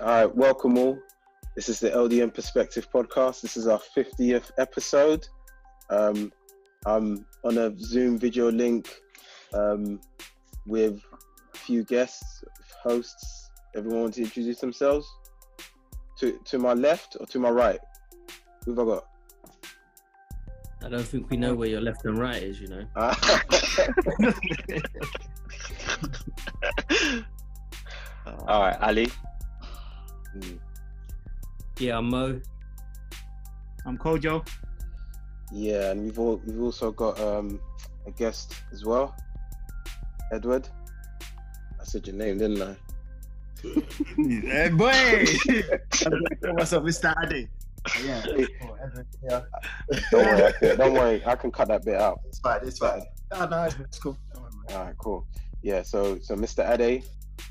All 0.00 0.06
right, 0.06 0.34
welcome 0.34 0.78
all. 0.78 0.98
This 1.54 1.68
is 1.68 1.78
the 1.78 1.90
LDM 1.90 2.32
Perspective 2.32 2.88
podcast. 2.90 3.42
This 3.42 3.58
is 3.58 3.66
our 3.66 3.78
50th 3.94 4.50
episode. 4.56 5.28
Um, 5.90 6.32
I'm 6.86 7.26
on 7.44 7.58
a 7.58 7.78
Zoom 7.78 8.18
video 8.18 8.50
link 8.50 8.88
um, 9.52 10.00
with 10.66 11.02
a 11.52 11.58
few 11.58 11.84
guests, 11.84 12.42
hosts. 12.82 13.50
Everyone 13.76 14.00
want 14.00 14.14
to 14.14 14.22
introduce 14.22 14.58
themselves? 14.58 15.06
To 16.20 16.38
to 16.46 16.58
my 16.58 16.72
left 16.72 17.18
or 17.20 17.26
to 17.26 17.38
my 17.38 17.50
right? 17.50 17.80
Who 18.64 18.70
have 18.70 18.78
I 18.78 18.84
got? 18.94 19.06
I 20.82 20.88
don't 20.88 21.02
think 21.02 21.28
we 21.28 21.36
know 21.36 21.54
where 21.54 21.68
your 21.68 21.82
left 21.82 22.06
and 22.06 22.18
right 22.18 22.42
is, 22.42 22.58
you 22.58 22.68
know. 22.68 22.86
All 28.48 28.62
right, 28.62 28.78
Ali. 28.80 29.08
Mm, 30.36 30.58
Yeah, 31.78 31.98
I'm 31.98 32.08
Mo. 32.08 32.40
I'm 33.86 33.96
Kojo. 33.98 34.46
yeah, 35.52 35.90
and 35.90 36.04
we've 36.04 36.18
all, 36.18 36.40
we've 36.46 36.60
also 36.60 36.92
got 36.92 37.18
um, 37.20 37.60
a 38.06 38.10
guest 38.10 38.54
as 38.72 38.84
well, 38.84 39.14
Edward. 40.32 40.68
I 41.80 41.84
said 41.84 42.06
your 42.06 42.16
name, 42.16 42.38
didn't 42.38 42.62
I? 42.62 42.76
hey 44.16 44.68
boy! 44.70 44.90
What's 46.54 46.72
up, 46.72 46.82
Mr. 46.84 47.14
Ade? 47.24 47.48
Yeah. 48.04 48.20
Hey. 48.22 48.46
Oh, 48.62 48.74
Evan, 48.84 49.06
yeah. 49.22 49.40
Don't 50.10 50.24
worry, 50.26 50.44
I 50.46 50.52
can, 50.52 50.76
don't 50.76 50.92
worry, 50.94 51.22
I 51.26 51.34
can 51.36 51.50
cut 51.50 51.68
that 51.68 51.84
bit 51.84 51.96
out. 51.96 52.20
It's 52.26 52.38
fine, 52.38 52.60
it's 52.62 52.78
fine. 52.78 53.02
Oh, 53.32 53.46
no, 53.46 53.64
it's, 53.64 53.76
it's 53.80 53.98
cool. 53.98 54.16
Don't 54.34 54.42
worry. 54.44 54.76
All 54.76 54.84
right, 54.84 54.94
cool. 54.98 55.26
Yeah, 55.62 55.82
so 55.82 56.18
so 56.20 56.36
Mr. 56.36 56.68
Ade, 56.70 57.04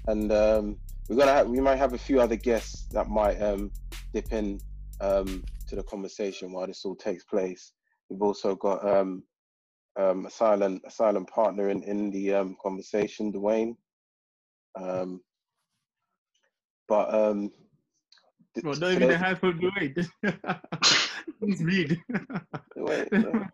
and 0.07 0.31
um, 0.31 0.77
we're 1.09 1.17
gonna 1.17 1.33
have, 1.33 1.47
we 1.49 1.59
might 1.59 1.77
have 1.77 1.93
a 1.93 1.97
few 1.97 2.21
other 2.21 2.35
guests 2.35 2.85
that 2.91 3.09
might 3.09 3.41
um, 3.41 3.71
dip 4.13 4.31
in 4.31 4.59
um, 5.01 5.43
to 5.67 5.75
the 5.75 5.83
conversation 5.83 6.51
while 6.51 6.67
this 6.67 6.85
all 6.85 6.95
takes 6.95 7.23
place. 7.25 7.73
We've 8.09 8.21
also 8.21 8.55
got 8.55 8.87
um, 8.87 9.23
um, 9.97 10.25
a 10.25 10.29
silent 10.29 10.83
a 10.85 10.91
silent 10.91 11.29
partner 11.29 11.69
in 11.69 11.83
in 11.83 12.11
the 12.11 12.33
um, 12.35 12.57
conversation, 12.61 13.33
Dwayne. 13.33 13.75
Um, 14.75 15.21
but 16.87 17.13
um, 17.13 17.51
th- 18.53 18.63
Bro, 18.63 18.73
not 18.73 18.91
even 18.91 18.99
today- 19.01 19.13
a 19.15 19.17
high 19.17 19.35
from 19.35 19.59
the 19.59 19.71
way. 19.75 19.93
Please 21.39 21.63
read. 21.63 22.01
wait, 22.75 23.11
no. 23.11 23.45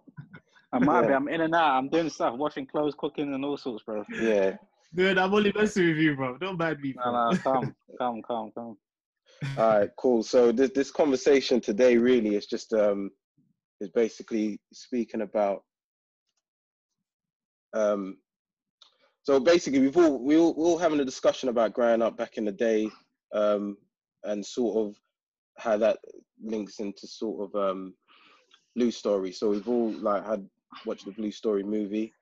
I 0.73 0.79
might 0.79 1.07
be. 1.07 1.13
I'm 1.13 1.29
in 1.29 1.41
and 1.41 1.55
out. 1.55 1.77
I'm 1.77 1.89
doing 1.89 2.09
stuff, 2.09 2.37
washing 2.37 2.65
clothes, 2.65 2.95
cooking, 2.97 3.33
and 3.33 3.45
all 3.45 3.57
sorts, 3.57 3.83
bro. 3.83 4.03
yeah, 4.19 4.57
Dude, 4.95 5.17
I'm 5.17 5.33
only 5.33 5.51
messing 5.53 5.87
with 5.87 5.97
you, 5.97 6.15
bro. 6.15 6.37
Don't 6.37 6.57
bad 6.57 6.79
me. 6.79 6.93
Bro. 6.93 7.11
no, 7.11 7.37
come, 7.43 7.75
come, 7.99 8.21
come, 8.21 8.51
come. 8.55 8.77
All 9.57 9.79
right, 9.79 9.89
cool. 9.97 10.23
So 10.23 10.53
this 10.53 10.71
this 10.73 10.89
conversation 10.89 11.59
today 11.59 11.97
really 11.97 12.35
is 12.35 12.45
just 12.45 12.73
um 12.73 13.11
is 13.81 13.89
basically 13.89 14.57
speaking 14.71 15.21
about 15.21 15.63
um 17.73 18.17
so 19.23 19.37
basically 19.37 19.81
we've 19.81 19.97
all 19.97 20.23
we 20.23 20.37
all 20.37 20.53
we're 20.53 20.65
all 20.65 20.77
having 20.77 21.01
a 21.01 21.05
discussion 21.05 21.49
about 21.49 21.73
growing 21.73 22.01
up 22.01 22.15
back 22.17 22.37
in 22.37 22.45
the 22.45 22.51
day 22.53 22.89
um 23.33 23.75
and 24.23 24.45
sort 24.45 24.77
of 24.77 24.95
how 25.57 25.75
that 25.75 25.97
links 26.41 26.79
into 26.79 27.05
sort 27.05 27.49
of 27.49 27.69
um 27.69 27.93
Blue 28.77 28.91
Story. 28.91 29.33
So 29.33 29.49
we've 29.49 29.67
all 29.67 29.91
like 29.91 30.25
had 30.25 30.47
watched 30.85 31.05
the 31.05 31.11
Blue 31.11 31.31
Story 31.31 31.63
movie 31.63 32.13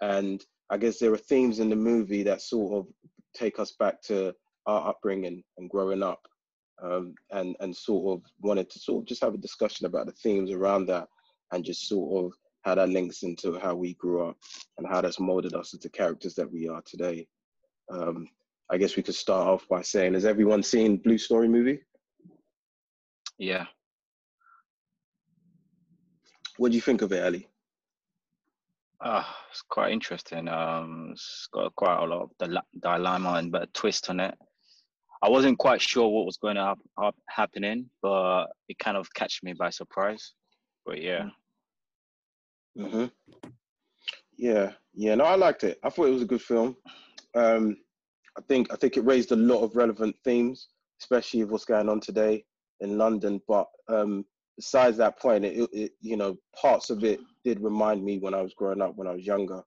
and 0.00 0.44
I 0.70 0.76
guess 0.76 0.98
there 0.98 1.12
are 1.12 1.18
themes 1.18 1.58
in 1.58 1.68
the 1.68 1.76
movie 1.76 2.22
that 2.22 2.42
sort 2.42 2.78
of 2.78 2.92
take 3.34 3.58
us 3.58 3.72
back 3.78 4.00
to 4.02 4.34
our 4.66 4.88
upbringing 4.88 5.42
and 5.58 5.68
growing 5.68 6.02
up 6.02 6.20
um, 6.82 7.14
and 7.30 7.54
and 7.60 7.76
sort 7.76 8.18
of 8.18 8.24
wanted 8.40 8.70
to 8.70 8.78
sort 8.78 9.02
of 9.02 9.08
just 9.08 9.22
have 9.22 9.34
a 9.34 9.38
discussion 9.38 9.86
about 9.86 10.06
the 10.06 10.12
themes 10.12 10.50
around 10.50 10.86
that 10.86 11.06
and 11.52 11.64
just 11.64 11.88
sort 11.88 12.24
of 12.24 12.32
how 12.62 12.74
that 12.74 12.88
links 12.88 13.22
into 13.22 13.58
how 13.58 13.74
we 13.74 13.94
grew 13.94 14.26
up 14.26 14.36
and 14.78 14.86
how 14.86 15.00
that's 15.00 15.20
molded 15.20 15.54
us 15.54 15.74
into 15.74 15.88
characters 15.90 16.34
that 16.34 16.50
we 16.50 16.66
are 16.68 16.82
today. 16.86 17.26
Um, 17.92 18.26
I 18.70 18.78
guess 18.78 18.96
we 18.96 19.02
could 19.02 19.14
start 19.14 19.46
off 19.46 19.68
by 19.68 19.82
saying, 19.82 20.14
has 20.14 20.24
everyone 20.24 20.62
seen 20.62 20.96
Blue 20.96 21.18
Story 21.18 21.48
movie? 21.48 21.80
Yeah. 23.38 23.66
What 26.56 26.70
do 26.70 26.76
you 26.76 26.80
think 26.80 27.02
of 27.02 27.12
it, 27.12 27.22
Ali? 27.22 27.48
Ah, 29.06 29.36
it's 29.50 29.62
quite 29.68 29.92
interesting. 29.92 30.48
Um, 30.48 31.10
it's 31.12 31.46
got 31.52 31.74
quite 31.74 32.02
a 32.02 32.06
lot 32.06 32.22
of 32.22 32.30
dil- 32.38 32.62
dilemma 32.80 33.34
and 33.34 33.52
but 33.52 33.72
twist 33.74 34.08
on 34.08 34.18
it. 34.18 34.34
I 35.22 35.28
wasn't 35.28 35.58
quite 35.58 35.82
sure 35.82 36.08
what 36.08 36.24
was 36.24 36.38
going 36.38 36.56
to 36.56 36.64
hap- 36.64 36.78
hap- 36.98 37.14
happening, 37.28 37.90
but 38.00 38.46
it 38.68 38.78
kind 38.78 38.96
of 38.96 39.12
catch 39.14 39.40
me 39.42 39.52
by 39.52 39.68
surprise. 39.68 40.32
But 40.86 41.02
yeah, 41.02 41.28
hmm 42.76 43.06
Yeah, 44.38 44.72
yeah. 44.94 45.14
No, 45.16 45.24
I 45.24 45.34
liked 45.36 45.64
it. 45.64 45.78
I 45.82 45.90
thought 45.90 46.08
it 46.08 46.12
was 46.14 46.22
a 46.22 46.26
good 46.26 46.42
film. 46.42 46.74
Um, 47.34 47.76
I 48.38 48.42
think 48.48 48.72
I 48.72 48.76
think 48.76 48.96
it 48.96 49.04
raised 49.04 49.32
a 49.32 49.36
lot 49.36 49.62
of 49.62 49.76
relevant 49.76 50.16
themes, 50.24 50.68
especially 51.00 51.42
with 51.42 51.52
what's 51.52 51.64
going 51.66 51.90
on 51.90 52.00
today 52.00 52.44
in 52.80 52.96
London. 52.96 53.40
But 53.46 53.66
um, 53.88 54.24
besides 54.56 54.96
that 54.98 55.18
point, 55.18 55.44
it, 55.44 55.68
it 55.72 55.92
you 56.00 56.16
know 56.16 56.36
parts 56.60 56.90
of 56.90 57.04
it 57.04 57.20
did 57.44 57.60
remind 57.60 58.04
me 58.04 58.18
when 58.18 58.34
I 58.34 58.42
was 58.42 58.54
growing 58.54 58.80
up, 58.80 58.96
when 58.96 59.08
I 59.08 59.12
was 59.12 59.26
younger, 59.26 59.62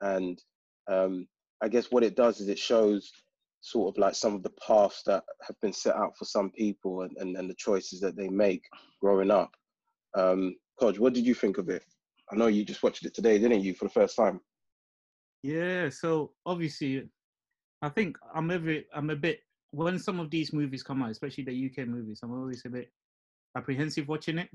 and 0.00 0.42
um, 0.90 1.26
I 1.62 1.68
guess 1.68 1.90
what 1.90 2.04
it 2.04 2.16
does 2.16 2.40
is 2.40 2.48
it 2.48 2.58
shows 2.58 3.10
sort 3.60 3.94
of 3.94 3.98
like 3.98 4.14
some 4.14 4.34
of 4.34 4.42
the 4.42 4.52
paths 4.66 5.02
that 5.06 5.22
have 5.46 5.56
been 5.60 5.72
set 5.72 5.94
out 5.94 6.16
for 6.18 6.24
some 6.24 6.50
people 6.50 7.02
and, 7.02 7.16
and, 7.18 7.36
and 7.36 7.48
the 7.48 7.54
choices 7.54 8.00
that 8.00 8.16
they 8.16 8.28
make 8.28 8.64
growing 9.00 9.30
up. 9.30 9.54
Um, 10.16 10.56
Kodge, 10.80 10.98
what 10.98 11.14
did 11.14 11.24
you 11.24 11.34
think 11.34 11.58
of 11.58 11.68
it? 11.68 11.84
I 12.32 12.36
know 12.36 12.48
you 12.48 12.64
just 12.64 12.82
watched 12.82 13.06
it 13.06 13.14
today, 13.14 13.38
didn't 13.38 13.62
you, 13.62 13.74
for 13.74 13.84
the 13.84 13.92
first 13.92 14.16
time? 14.16 14.40
Yeah, 15.44 15.90
so 15.90 16.32
obviously, 16.44 17.08
I 17.82 17.88
think 17.88 18.16
I'm 18.34 18.48
bit, 18.48 18.86
I'm 18.94 19.10
a 19.10 19.16
bit, 19.16 19.40
when 19.70 19.98
some 19.98 20.18
of 20.18 20.30
these 20.30 20.52
movies 20.52 20.82
come 20.82 21.02
out, 21.02 21.10
especially 21.10 21.44
the 21.44 21.70
UK 21.70 21.86
movies, 21.86 22.20
I'm 22.22 22.32
always 22.32 22.62
a 22.66 22.68
bit 22.68 22.90
apprehensive 23.56 24.08
watching 24.08 24.38
it 24.38 24.48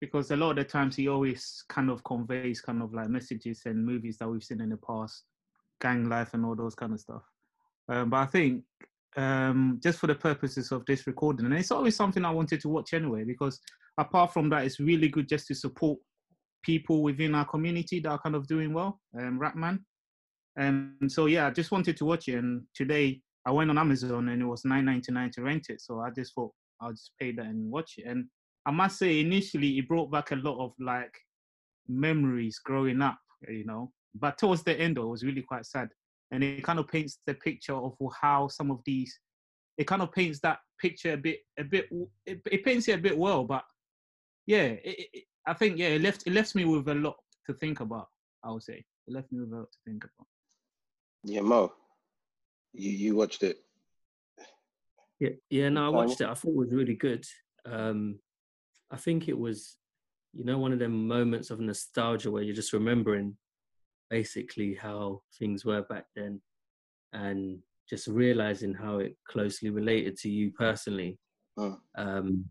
because 0.00 0.30
a 0.30 0.36
lot 0.36 0.50
of 0.50 0.56
the 0.56 0.64
times 0.64 0.96
he 0.96 1.08
always 1.08 1.64
kind 1.68 1.90
of 1.90 2.02
conveys 2.04 2.60
kind 2.60 2.82
of 2.82 2.92
like 2.92 3.08
messages 3.08 3.62
and 3.64 3.84
movies 3.84 4.18
that 4.18 4.28
we've 4.28 4.42
seen 4.42 4.60
in 4.60 4.68
the 4.68 4.76
past, 4.76 5.24
gang 5.80 6.08
life 6.08 6.34
and 6.34 6.44
all 6.44 6.54
those 6.54 6.74
kind 6.74 6.92
of 6.92 7.00
stuff. 7.00 7.22
Um, 7.88 8.10
but 8.10 8.16
I 8.18 8.26
think 8.26 8.64
um, 9.16 9.80
just 9.82 9.98
for 9.98 10.06
the 10.06 10.14
purposes 10.14 10.72
of 10.72 10.84
this 10.86 11.06
recording, 11.06 11.46
and 11.46 11.54
it's 11.54 11.70
always 11.70 11.96
something 11.96 12.24
I 12.24 12.30
wanted 12.30 12.60
to 12.62 12.68
watch 12.68 12.92
anyway, 12.92 13.24
because 13.24 13.60
apart 13.98 14.32
from 14.32 14.50
that, 14.50 14.64
it's 14.64 14.80
really 14.80 15.08
good 15.08 15.28
just 15.28 15.46
to 15.48 15.54
support 15.54 15.98
people 16.62 17.02
within 17.02 17.34
our 17.34 17.44
community 17.44 18.00
that 18.00 18.10
are 18.10 18.20
kind 18.20 18.34
of 18.34 18.46
doing 18.46 18.72
well, 18.72 19.00
um, 19.18 19.38
Rapman. 19.38 19.78
And 20.56 21.10
so 21.10 21.26
yeah, 21.26 21.46
I 21.46 21.50
just 21.50 21.72
wanted 21.72 21.96
to 21.98 22.04
watch 22.04 22.28
it. 22.28 22.36
And 22.36 22.62
today 22.74 23.20
I 23.46 23.50
went 23.50 23.70
on 23.70 23.78
Amazon 23.78 24.28
and 24.28 24.40
it 24.40 24.46
was 24.46 24.64
nine 24.64 24.84
ninety 24.84 25.12
nine 25.12 25.30
to 25.32 25.42
rent 25.42 25.66
it. 25.68 25.80
So 25.80 26.00
I 26.00 26.10
just 26.10 26.34
thought 26.34 26.52
I'll 26.84 26.92
just 26.92 27.12
pay 27.20 27.32
that 27.32 27.46
and 27.46 27.70
watch 27.70 27.94
it. 27.98 28.06
And 28.06 28.26
I 28.66 28.70
must 28.70 28.98
say, 28.98 29.20
initially 29.20 29.78
it 29.78 29.88
brought 29.88 30.10
back 30.10 30.30
a 30.30 30.36
lot 30.36 30.62
of 30.64 30.72
like 30.78 31.14
memories 31.88 32.58
growing 32.58 33.02
up, 33.02 33.18
you 33.48 33.64
know. 33.64 33.90
But 34.14 34.38
towards 34.38 34.62
the 34.62 34.78
end, 34.78 34.96
though, 34.96 35.04
it 35.04 35.10
was 35.10 35.24
really 35.24 35.42
quite 35.42 35.66
sad. 35.66 35.88
And 36.30 36.42
it 36.42 36.64
kind 36.64 36.78
of 36.78 36.88
paints 36.88 37.18
the 37.26 37.34
picture 37.34 37.74
of 37.74 37.94
how 38.20 38.48
some 38.48 38.70
of 38.70 38.80
these, 38.84 39.18
it 39.78 39.86
kind 39.86 40.02
of 40.02 40.12
paints 40.12 40.40
that 40.40 40.58
picture 40.80 41.12
a 41.12 41.16
bit, 41.16 41.40
a 41.58 41.64
bit, 41.64 41.88
it, 42.26 42.40
it 42.50 42.64
paints 42.64 42.88
it 42.88 42.98
a 42.98 43.02
bit 43.02 43.16
well. 43.16 43.44
But 43.44 43.64
yeah, 44.46 44.62
it, 44.62 45.06
it, 45.12 45.24
I 45.46 45.54
think 45.54 45.78
yeah, 45.78 45.88
it 45.88 46.02
left 46.02 46.26
it 46.26 46.32
left 46.32 46.54
me 46.54 46.64
with 46.64 46.88
a 46.88 46.94
lot 46.94 47.16
to 47.46 47.54
think 47.54 47.80
about. 47.80 48.08
I 48.42 48.50
would 48.50 48.62
say 48.62 48.84
it 49.06 49.12
left 49.12 49.30
me 49.32 49.40
with 49.40 49.52
a 49.52 49.56
lot 49.56 49.72
to 49.72 49.78
think 49.84 50.04
about. 50.04 50.26
Yeah, 51.24 51.40
Mo, 51.40 51.72
you 52.72 52.90
you 52.90 53.16
watched 53.16 53.42
it. 53.42 53.58
Yeah, 55.20 55.30
yeah. 55.50 55.68
No, 55.68 55.86
I 55.86 55.88
watched 55.88 56.20
it. 56.20 56.28
I 56.28 56.34
thought 56.34 56.50
it 56.50 56.56
was 56.56 56.72
really 56.72 56.94
good. 56.94 57.24
Um, 57.66 58.18
I 58.90 58.96
think 58.96 59.28
it 59.28 59.38
was, 59.38 59.76
you 60.32 60.44
know, 60.44 60.58
one 60.58 60.72
of 60.72 60.78
them 60.78 61.06
moments 61.06 61.50
of 61.50 61.60
nostalgia 61.60 62.30
where 62.30 62.42
you're 62.42 62.54
just 62.54 62.72
remembering 62.72 63.36
basically 64.10 64.74
how 64.74 65.22
things 65.38 65.64
were 65.64 65.82
back 65.82 66.06
then, 66.14 66.40
and 67.12 67.58
just 67.88 68.06
realizing 68.08 68.74
how 68.74 68.98
it 68.98 69.16
closely 69.28 69.70
related 69.70 70.16
to 70.18 70.28
you 70.28 70.50
personally. 70.52 71.18
Mm. 71.58 71.78
Um, 71.96 72.44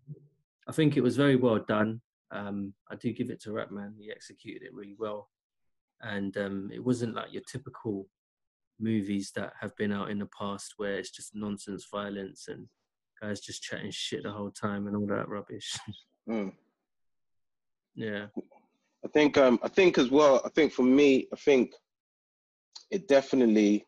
I 0.67 0.71
think 0.71 0.95
it 0.95 1.01
was 1.03 1.17
very 1.17 1.35
well 1.35 1.59
done. 1.59 2.01
Um, 2.31 2.73
I 2.89 2.95
do 2.95 3.11
give 3.13 3.29
it 3.29 3.41
to 3.41 3.49
Rapman. 3.49 3.93
He 3.99 4.11
executed 4.11 4.63
it 4.63 4.73
really 4.73 4.95
well, 4.97 5.29
and 6.01 6.35
um, 6.37 6.69
it 6.73 6.83
wasn't 6.83 7.15
like 7.15 7.31
your 7.33 7.43
typical 7.43 8.07
movies 8.83 9.31
that 9.35 9.53
have 9.59 9.75
been 9.77 9.91
out 9.91 10.11
in 10.11 10.19
the 10.19 10.29
past 10.37 10.73
where 10.77 10.95
it's 10.95 11.11
just 11.11 11.33
nonsense 11.33 11.87
violence 11.91 12.47
and 12.49 12.67
guys 13.21 13.39
just 13.39 13.63
chatting 13.63 13.91
shit 13.91 14.23
the 14.23 14.31
whole 14.31 14.51
time 14.51 14.87
and 14.87 14.95
all 14.95 15.07
that 15.07 15.29
rubbish. 15.29 15.77
Mm. 16.25 16.53
yeah. 17.95 18.27
I 19.03 19.09
think 19.09 19.37
um 19.37 19.59
I 19.61 19.67
think 19.67 19.97
as 19.97 20.09
well, 20.09 20.41
I 20.45 20.49
think 20.55 20.71
for 20.71 20.83
me, 20.83 21.27
I 21.33 21.35
think 21.35 21.73
it 22.91 23.09
definitely 23.09 23.85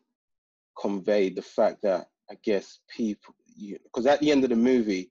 conveyed 0.78 1.34
the 1.34 1.40
fact 1.40 1.78
that 1.84 2.08
I 2.30 2.34
guess 2.44 2.80
people 2.94 3.34
because 3.84 4.04
at 4.04 4.20
the 4.20 4.30
end 4.30 4.44
of 4.44 4.50
the 4.50 4.56
movie, 4.56 5.10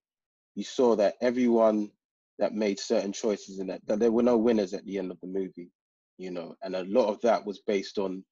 you 0.53 0.63
saw 0.63 0.95
that 0.97 1.15
everyone 1.19 1.89
that 2.37 2.53
made 2.53 2.79
certain 2.79 3.11
choices 3.11 3.57
in 3.57 3.65
that, 3.67 3.81
that 3.87 3.97
there 3.97 4.11
were 4.11 4.21
no 4.21 4.37
winners 4.37 4.75
at 4.75 4.85
the 4.85 4.99
end 4.99 5.09
of 5.09 5.19
the 5.21 5.27
movie, 5.27 5.71
you 6.19 6.29
know, 6.29 6.55
and 6.61 6.75
a 6.75 6.83
lot 6.83 7.07
of 7.07 7.19
that 7.21 7.43
was 7.43 7.63
based 7.65 7.97
on 7.97 8.23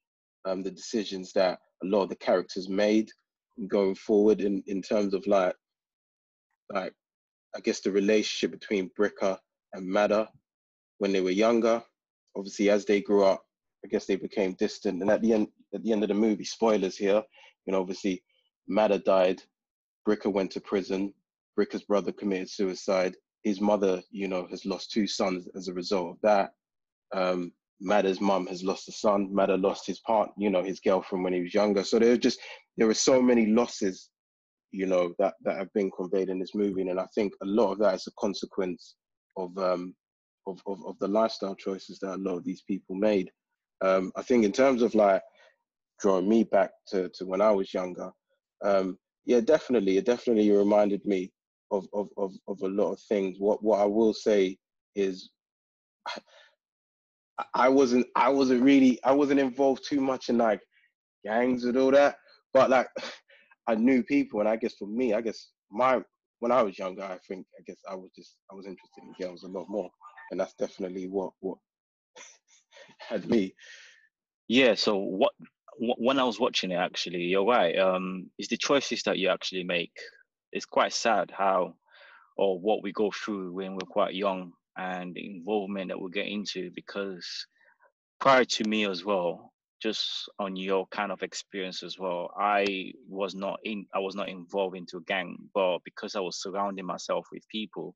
um, 0.45 0.63
the 0.63 0.71
decisions 0.71 1.33
that 1.33 1.59
a 1.83 1.85
lot 1.85 2.03
of 2.03 2.09
the 2.09 2.15
characters 2.15 2.69
made 2.69 3.09
going 3.67 3.95
forward 3.95 4.41
in, 4.41 4.63
in 4.67 4.81
terms 4.81 5.13
of 5.13 5.25
like, 5.27 5.55
like, 6.73 6.93
I 7.55 7.59
guess 7.59 7.81
the 7.81 7.91
relationship 7.91 8.51
between 8.51 8.89
Bricker 8.99 9.37
and 9.73 9.85
Madder 9.85 10.27
when 10.97 11.11
they 11.11 11.21
were 11.21 11.31
younger. 11.31 11.83
Obviously, 12.35 12.69
as 12.69 12.85
they 12.85 13.01
grew 13.01 13.23
up, 13.23 13.43
I 13.85 13.89
guess 13.89 14.05
they 14.05 14.15
became 14.15 14.53
distant. 14.53 15.01
And 15.01 15.11
at 15.11 15.21
the 15.21 15.33
end, 15.33 15.47
at 15.73 15.83
the 15.83 15.91
end 15.91 16.03
of 16.03 16.09
the 16.09 16.15
movie, 16.15 16.45
spoilers 16.45 16.97
here, 16.97 17.21
you 17.65 17.73
know, 17.73 17.81
obviously, 17.81 18.23
Madder 18.67 18.97
died, 18.99 19.41
Bricker 20.07 20.31
went 20.31 20.51
to 20.51 20.61
prison, 20.61 21.13
Bricker's 21.59 21.83
brother 21.83 22.11
committed 22.11 22.49
suicide. 22.49 23.15
His 23.43 23.59
mother, 23.61 24.01
you 24.09 24.27
know, 24.27 24.47
has 24.49 24.65
lost 24.65 24.91
two 24.91 25.05
sons 25.05 25.47
as 25.55 25.67
a 25.67 25.73
result 25.73 26.11
of 26.11 26.17
that. 26.23 26.53
Um, 27.13 27.51
Madder's 27.81 28.21
mum 28.21 28.47
has 28.47 28.63
lost 28.63 28.87
a 28.87 28.91
son. 28.91 29.33
Madder 29.33 29.57
lost 29.57 29.85
his 29.85 29.99
part, 29.99 30.29
you 30.37 30.49
know, 30.49 30.63
his 30.63 30.79
girlfriend 30.79 31.23
when 31.23 31.33
he 31.33 31.41
was 31.41 31.53
younger. 31.53 31.83
So 31.83 31.99
there 31.99 32.13
are 32.13 32.17
just 32.17 32.39
there 32.77 32.89
are 32.89 32.93
so 32.93 33.21
many 33.21 33.47
losses, 33.47 34.09
you 34.71 34.85
know, 34.85 35.13
that 35.19 35.33
that 35.43 35.57
have 35.57 35.71
been 35.73 35.91
conveyed 35.91 36.29
in 36.29 36.39
this 36.39 36.55
movie, 36.55 36.81
and 36.81 36.99
I 36.99 37.07
think 37.13 37.33
a 37.41 37.45
lot 37.45 37.71
of 37.71 37.79
that 37.79 37.95
is 37.95 38.07
a 38.07 38.11
consequence 38.19 38.95
of 39.37 39.57
um 39.57 39.95
of 40.47 40.61
of, 40.65 40.85
of 40.85 40.97
the 40.99 41.07
lifestyle 41.07 41.55
choices 41.55 41.99
that 41.99 42.15
a 42.15 42.21
lot 42.21 42.37
of 42.37 42.45
these 42.45 42.63
people 42.63 42.95
made. 42.95 43.29
Um, 43.83 44.11
I 44.15 44.21
think 44.21 44.45
in 44.45 44.51
terms 44.51 44.81
of 44.81 44.95
like 44.95 45.21
drawing 45.99 46.29
me 46.29 46.43
back 46.43 46.71
to 46.89 47.09
to 47.15 47.25
when 47.25 47.41
I 47.41 47.51
was 47.51 47.73
younger, 47.73 48.11
um, 48.63 48.97
yeah, 49.25 49.41
definitely, 49.41 49.97
it 49.97 50.05
definitely 50.05 50.49
reminded 50.51 51.03
me 51.05 51.31
of 51.71 51.87
of 51.93 52.07
of 52.17 52.33
of 52.47 52.61
a 52.61 52.67
lot 52.67 52.93
of 52.93 52.99
things. 53.09 53.37
What 53.39 53.63
what 53.63 53.81
I 53.81 53.85
will 53.85 54.13
say 54.13 54.57
is. 54.95 55.29
I 57.53 57.69
wasn't 57.69 58.07
I 58.15 58.29
wasn't 58.29 58.63
really 58.63 58.99
I 59.03 59.11
wasn't 59.11 59.39
involved 59.39 59.85
too 59.87 60.01
much 60.01 60.29
in 60.29 60.37
like 60.37 60.61
gangs 61.25 61.65
and 61.65 61.77
all 61.77 61.91
that. 61.91 62.17
But 62.53 62.69
like 62.69 62.87
I 63.67 63.75
knew 63.75 64.03
people 64.03 64.39
and 64.39 64.49
I 64.49 64.55
guess 64.55 64.73
for 64.75 64.87
me, 64.87 65.13
I 65.13 65.21
guess 65.21 65.49
my 65.71 66.01
when 66.39 66.51
I 66.51 66.61
was 66.61 66.77
younger, 66.77 67.03
I 67.03 67.17
think 67.27 67.45
I 67.57 67.63
guess 67.65 67.77
I 67.89 67.95
was 67.95 68.11
just 68.15 68.37
I 68.51 68.55
was 68.55 68.65
interested 68.65 69.03
in 69.03 69.25
girls 69.25 69.43
a 69.43 69.47
lot 69.47 69.69
more. 69.69 69.89
And 70.31 70.39
that's 70.39 70.53
definitely 70.53 71.07
what 71.07 71.31
what 71.39 71.57
had 72.97 73.27
me. 73.29 73.55
Yeah, 74.47 74.75
so 74.75 74.97
what 74.97 75.31
when 75.79 76.19
I 76.19 76.23
was 76.23 76.39
watching 76.39 76.71
it 76.71 76.75
actually, 76.75 77.21
you're 77.23 77.45
right. 77.45 77.77
Um 77.77 78.29
it's 78.37 78.49
the 78.49 78.57
choices 78.57 79.03
that 79.03 79.17
you 79.17 79.29
actually 79.29 79.63
make. 79.63 79.93
It's 80.51 80.65
quite 80.65 80.93
sad 80.93 81.31
how 81.35 81.73
or 82.37 82.59
what 82.59 82.83
we 82.83 82.91
go 82.91 83.11
through 83.11 83.53
when 83.53 83.73
we're 83.73 83.87
quite 83.87 84.13
young 84.13 84.53
and 84.77 85.13
the 85.13 85.25
involvement 85.25 85.89
that 85.89 85.99
we'll 85.99 86.09
get 86.09 86.27
into 86.27 86.71
because 86.75 87.47
prior 88.19 88.45
to 88.45 88.63
me 88.63 88.85
as 88.85 89.03
well 89.03 89.51
just 89.81 90.29
on 90.39 90.55
your 90.55 90.87
kind 90.87 91.11
of 91.11 91.23
experience 91.23 91.83
as 91.83 91.99
well 91.99 92.29
i 92.39 92.91
was 93.07 93.35
not 93.35 93.59
in 93.63 93.85
i 93.93 93.99
was 93.99 94.15
not 94.15 94.29
involved 94.29 94.77
into 94.77 94.97
a 94.97 95.01
gang 95.03 95.35
but 95.53 95.79
because 95.83 96.15
i 96.15 96.19
was 96.19 96.41
surrounding 96.41 96.85
myself 96.85 97.27
with 97.31 97.47
people 97.49 97.95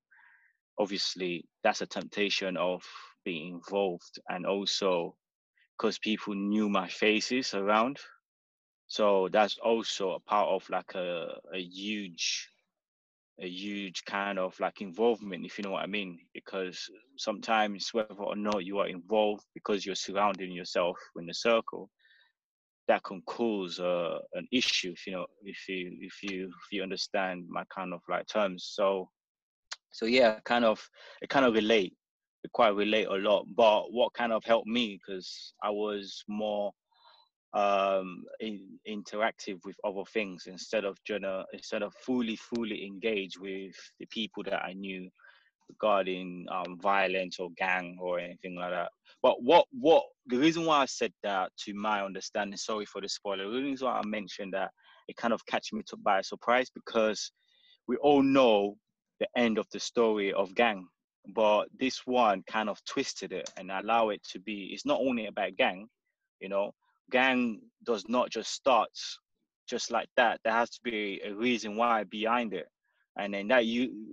obviously 0.80 1.46
that's 1.64 1.82
a 1.82 1.86
temptation 1.86 2.58
of 2.58 2.84
being 3.24 3.56
involved 3.56 4.20
and 4.30 4.46
also 4.46 5.16
because 5.78 6.00
people 6.00 6.34
knew 6.34 6.70
my 6.70 6.88
faces 6.88 7.54
around. 7.54 8.00
So 8.88 9.30
that's 9.32 9.58
also 9.60 10.12
a 10.12 10.20
part 10.20 10.50
of 10.50 10.68
like 10.70 10.96
a, 10.96 11.40
a 11.54 11.60
huge 11.60 12.50
a 13.42 13.48
huge 13.48 14.04
kind 14.06 14.40
of 14.40 14.60
like 14.60 14.82
involvement, 14.82 15.46
if 15.46 15.58
you 15.58 15.64
know 15.64 15.72
what 15.72 15.84
I 15.84 15.88
mean. 15.88 16.20
Because 16.34 16.90
sometimes 17.18 17.90
whether 17.92 18.14
or 18.16 18.36
not 18.36 18.66
you 18.66 18.80
are 18.80 18.88
involved 18.88 19.44
because 19.54 19.86
you're 19.86 19.96
surrounding 19.96 20.52
yourself 20.52 20.98
in 21.18 21.30
a 21.30 21.34
circle, 21.34 21.90
that 22.88 23.04
can 23.04 23.22
cause 23.26 23.80
uh, 23.80 24.18
an 24.34 24.48
issue, 24.52 24.92
if 24.92 25.06
you 25.06 25.14
know, 25.14 25.26
if 25.44 25.68
you 25.68 25.98
if 26.00 26.24
you 26.24 26.46
if 26.48 26.72
you 26.72 26.84
understand 26.84 27.46
my 27.50 27.64
kind 27.74 27.94
of 27.94 28.02
like 28.10 28.26
terms. 28.28 28.72
So, 28.74 29.10
so 29.92 30.06
yeah, 30.06 30.40
kind 30.46 30.66
of 30.66 30.82
it 31.22 31.30
kind 31.30 31.46
of 31.46 31.54
relate, 31.54 31.94
it 32.44 32.52
quite 32.54 32.76
relate 32.76 33.08
a 33.08 33.16
lot. 33.16 33.46
But 33.56 33.92
what 33.92 34.14
kind 34.14 34.32
of 34.32 34.44
helped 34.46 34.68
me 34.68 35.00
because 35.00 35.54
I 35.62 35.70
was 35.70 36.24
more 36.28 36.72
um 37.58 38.24
in, 38.40 38.80
interactive 38.88 39.58
with 39.66 39.76
other 39.84 40.04
things 40.14 40.46
instead 40.48 40.86
of 40.86 40.96
journal 41.06 41.44
instead 41.54 41.82
of 41.82 41.94
fully 42.06 42.36
fully 42.36 42.86
engaged 42.86 43.40
with 43.40 43.74
the 44.00 44.06
people 44.08 44.44
that 44.44 44.62
i 44.64 44.74
knew 44.74 45.10
regarding 45.70 46.46
um 46.52 46.78
violence 46.82 47.40
or 47.40 47.50
gang 47.58 47.98
or 48.00 48.20
anything 48.20 48.56
like 48.56 48.72
that. 48.72 48.90
But 49.22 49.42
what 49.42 49.66
what 49.72 50.04
the 50.28 50.38
reason 50.38 50.66
why 50.66 50.80
i 50.80 50.86
said 50.86 51.12
that 51.24 51.52
to 51.66 51.74
my 51.74 52.04
understanding 52.04 52.58
sorry 52.58 52.86
for 52.86 53.02
the 53.02 53.10
spoiler 53.10 53.50
the 53.50 53.62
reason 53.62 53.88
why 53.88 54.00
i 54.00 54.06
mentioned 54.06 54.54
that 54.54 54.72
it 55.08 55.18
kind 55.18 55.34
of 55.34 55.46
catch 55.46 55.74
me 55.74 55.82
to 55.88 55.98
by 55.98 56.22
surprise 56.22 56.70
because 56.74 57.32
we 57.88 57.96
all 57.98 58.22
know 58.22 58.76
the 59.20 59.28
end 59.36 59.58
of 59.58 59.66
the 59.72 59.80
story 59.80 60.32
of 60.34 60.54
gang 60.56 60.86
but 61.36 61.68
this 61.78 62.02
one 62.06 62.44
kind 62.50 62.70
of 62.70 62.78
twisted 62.86 63.32
it 63.34 63.50
and 63.58 63.72
allow 63.72 64.10
it 64.10 64.22
to 64.24 64.40
be 64.40 64.70
it's 64.72 64.86
not 64.86 65.00
only 65.02 65.26
about 65.26 65.56
gang 65.58 65.88
you 66.40 66.50
know 66.50 66.72
gang 67.12 67.62
does 67.86 68.06
not 68.08 68.30
just 68.30 68.52
start 68.52 68.90
just 69.68 69.92
like 69.92 70.10
that. 70.18 70.40
There 70.44 70.54
has 70.54 70.70
to 70.72 70.80
be 70.84 71.22
a 71.26 71.34
reason 71.34 71.76
why 71.76 72.04
behind 72.06 72.54
it. 72.54 72.68
And 73.18 73.34
then 73.34 73.48
that 73.50 73.64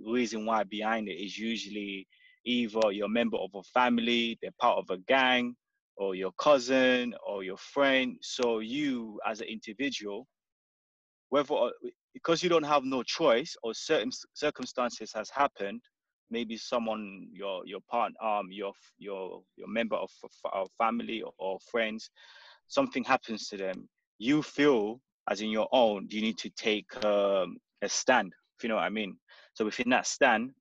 reason 0.05 0.45
why 0.45 0.63
behind 0.63 1.07
it 1.07 1.13
is 1.13 1.37
usually 1.37 2.07
either 2.45 2.91
you're 2.91 3.05
a 3.05 3.09
member 3.09 3.37
of 3.37 3.51
a 3.55 3.63
family, 3.63 4.37
they're 4.41 4.51
part 4.59 4.77
of 4.79 4.89
a 4.89 4.97
gang, 5.07 5.55
or 5.97 6.15
your 6.15 6.31
cousin 6.39 7.13
or 7.25 7.43
your 7.43 7.57
friend. 7.57 8.17
So 8.21 8.59
you 8.59 9.19
as 9.25 9.41
an 9.41 9.47
individual, 9.47 10.27
whether 11.29 11.71
because 12.13 12.43
you 12.43 12.49
don't 12.49 12.63
have 12.63 12.83
no 12.83 13.03
choice 13.03 13.55
or 13.63 13.73
certain 13.73 14.11
circumstances 14.33 15.11
has 15.13 15.29
happened, 15.29 15.81
maybe 16.31 16.57
someone 16.57 17.27
your 17.31 17.65
your 17.65 17.81
partner 17.89 18.17
um 18.23 18.47
your 18.51 18.73
your 18.97 19.43
your 19.57 19.67
member 19.67 19.95
of, 19.95 20.09
of 20.53 20.69
family 20.77 21.23
or 21.37 21.59
friends 21.71 22.09
something 22.67 23.03
happens 23.03 23.47
to 23.49 23.57
them, 23.57 23.87
you 24.17 24.41
feel 24.41 25.01
as 25.29 25.41
in 25.41 25.49
your 25.49 25.67
own, 25.71 26.07
you 26.09 26.21
need 26.21 26.37
to 26.37 26.49
take 26.51 27.03
um, 27.03 27.57
a 27.81 27.89
stand, 27.89 28.33
if 28.57 28.63
you 28.63 28.69
know 28.69 28.75
what 28.75 28.83
I 28.83 28.89
mean. 28.89 29.17
So 29.53 29.65
within 29.65 29.89
that 29.89 30.05
stand, 30.05 30.51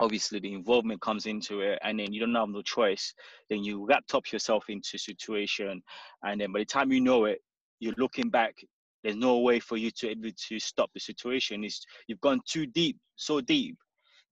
obviously 0.00 0.40
the 0.40 0.52
involvement 0.52 1.00
comes 1.00 1.26
into 1.26 1.60
it 1.60 1.78
and 1.82 1.98
then 1.98 2.12
you 2.12 2.20
don't 2.20 2.34
have 2.34 2.48
no 2.48 2.62
choice. 2.62 3.12
Then 3.50 3.62
you 3.62 3.88
up 3.90 4.32
yourself 4.32 4.64
into 4.68 4.98
situation 4.98 5.82
and 6.22 6.40
then 6.40 6.52
by 6.52 6.60
the 6.60 6.64
time 6.64 6.92
you 6.92 7.00
know 7.00 7.26
it, 7.26 7.40
you're 7.80 7.94
looking 7.98 8.30
back, 8.30 8.54
there's 9.02 9.16
no 9.16 9.38
way 9.38 9.58
for 9.58 9.76
you 9.76 9.90
to 9.90 10.10
able 10.10 10.30
to 10.48 10.58
stop 10.58 10.90
the 10.94 11.00
situation. 11.00 11.64
It's 11.64 11.84
you've 12.06 12.20
gone 12.20 12.40
too 12.48 12.66
deep, 12.66 12.96
so 13.16 13.40
deep 13.40 13.76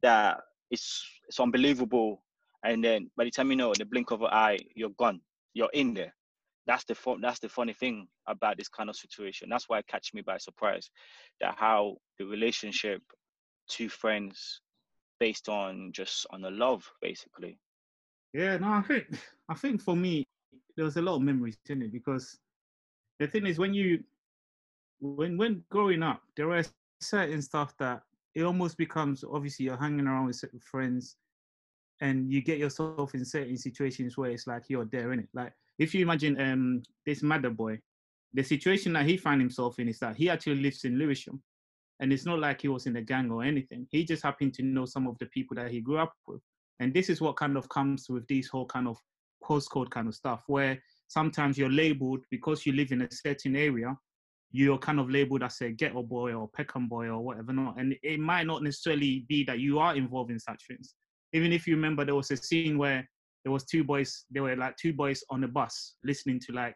that 0.03 0.41
it's 0.71 1.05
it's 1.29 1.41
unbelievable. 1.41 2.23
And 2.65 2.85
then 2.85 3.11
by 3.17 3.25
the 3.25 3.31
time 3.31 3.51
you 3.51 3.57
know, 3.57 3.75
the 3.77 3.85
blink 3.85 4.13
of 4.13 4.23
an 4.23 4.29
eye, 4.31 4.59
you're 4.77 4.91
gone. 4.91 5.21
You're 5.55 5.71
in 5.73 5.95
there 5.95 6.15
that's 6.67 6.85
the 6.85 6.95
fun, 6.95 7.21
that's 7.21 7.41
the 7.41 7.49
funny 7.49 7.73
thing 7.73 8.09
about 8.27 8.59
this 8.59 8.69
kind 8.69 8.91
of 8.91 8.97
situation. 8.97 9.49
That's 9.49 9.69
why 9.69 9.79
it 9.79 9.87
catch 9.87 10.13
me 10.15 10.23
by 10.23 10.39
surprise 10.39 10.91
that 11.41 11.57
how 11.59 11.97
the 12.19 12.27
relationship, 12.27 13.03
two 13.69 13.89
friends, 13.89 14.61
based 15.19 15.49
on 15.49 15.93
just 15.93 16.27
on 16.31 16.43
the 16.43 16.51
love, 16.51 16.89
basically. 17.01 17.59
Yeah, 18.33 18.57
no, 18.59 18.69
I 18.69 18.83
think 18.83 19.07
I 19.49 19.55
think 19.55 19.83
for 19.83 19.97
me 19.97 20.27
there 20.77 20.85
was 20.85 20.97
a 20.97 21.03
lot 21.03 21.17
of 21.17 21.23
memories 21.23 21.59
in 21.69 21.83
it 21.83 21.93
because 21.93 22.39
the 23.19 23.27
thing 23.27 23.47
is 23.47 23.59
when 23.59 23.75
you 23.75 24.03
when 25.01 25.37
when 25.37 25.65
growing 25.71 26.03
up 26.03 26.23
there 26.37 26.51
are 26.51 26.65
certain 27.01 27.43
stuff 27.43 27.77
that 27.79 28.03
it 28.35 28.43
almost 28.43 28.77
becomes 28.77 29.25
obviously 29.25 29.67
you're 29.67 29.77
hanging 29.77 30.07
around 30.07 30.27
with 30.27 30.37
certain 30.37 30.61
friends 30.61 31.17
and 32.01 32.31
you 32.31 32.41
get 32.41 32.59
yourself 32.59 33.15
in 33.15 33.25
certain 33.25 33.57
situations 33.57 34.17
where 34.17 34.31
it's 34.31 34.47
like 34.47 34.65
you're 34.69 34.87
there 34.87 35.13
in 35.13 35.21
it 35.21 35.29
like 35.35 35.53
if 35.81 35.95
you 35.95 36.03
imagine 36.03 36.39
um, 36.41 36.83
this 37.07 37.23
mother 37.23 37.49
boy, 37.49 37.81
the 38.35 38.43
situation 38.43 38.93
that 38.93 39.07
he 39.07 39.17
found 39.17 39.41
himself 39.41 39.79
in 39.79 39.89
is 39.89 39.99
that 39.99 40.15
he 40.15 40.29
actually 40.29 40.63
lives 40.63 40.85
in 40.85 40.99
Lewisham. 40.99 41.43
And 42.01 42.13
it's 42.13 42.27
not 42.27 42.39
like 42.39 42.61
he 42.61 42.69
was 42.69 42.87
in 42.87 42.97
a 42.97 43.03
gang 43.03 43.31
or 43.31 43.43
anything. 43.43 43.87
He 43.91 44.05
just 44.05 44.23
happened 44.23 44.55
to 44.55 44.63
know 44.63 44.85
some 44.85 45.07
of 45.07 45.17
the 45.19 45.27
people 45.27 45.55
that 45.57 45.71
he 45.71 45.81
grew 45.81 45.99
up 45.99 46.13
with. 46.27 46.41
And 46.81 46.93
this 46.93 47.09
is 47.09 47.21
what 47.21 47.37
kind 47.37 47.57
of 47.57 47.69
comes 47.71 48.09
with 48.11 48.27
this 48.29 48.49
whole 48.49 48.67
kind 48.67 48.89
of 48.89 48.99
postcode 49.43 49.91
kind 49.91 50.07
of 50.07 50.15
stuff, 50.15 50.43
where 50.47 50.79
sometimes 51.09 51.57
you're 51.57 51.71
labeled 51.71 52.25
because 52.31 52.67
you 52.67 52.73
live 52.73 52.93
in 52.93 53.03
a 53.03 53.09
certain 53.11 53.57
area, 53.57 53.97
you're 54.53 54.79
kind 54.79 55.01
of 55.01 55.11
labeled 55.11 55.43
as 55.43 55.61
a 55.63 55.71
ghetto 55.71 56.03
boy 56.03 56.33
or 56.35 56.49
Peckham 56.55 56.89
boy 56.89 57.07
or 57.07 57.21
whatever 57.21 57.55
not. 57.55 57.79
And 57.79 57.97
it 58.03 58.21
might 58.21 58.47
not 58.47 58.63
necessarily 58.63 59.25
be 59.29 59.45
that 59.45 59.61
you 59.61 59.79
are 59.79 59.97
involved 59.97 60.31
in 60.31 60.39
such 60.39 60.63
things. 60.69 60.95
Even 61.33 61.53
if 61.53 61.67
you 61.67 61.75
remember, 61.75 62.05
there 62.05 62.15
was 62.15 62.31
a 62.31 62.37
scene 62.37 62.77
where 62.77 63.09
there 63.45 63.53
was 63.53 63.65
two 63.65 63.85
boys 63.85 64.25
there 64.31 64.43
were 64.43 64.57
like 64.57 64.77
two 64.77 64.93
boys 64.93 65.23
on 65.31 65.41
the 65.41 65.49
bus 65.49 65.97
listening 66.05 66.41
to 66.41 66.53
like 66.53 66.75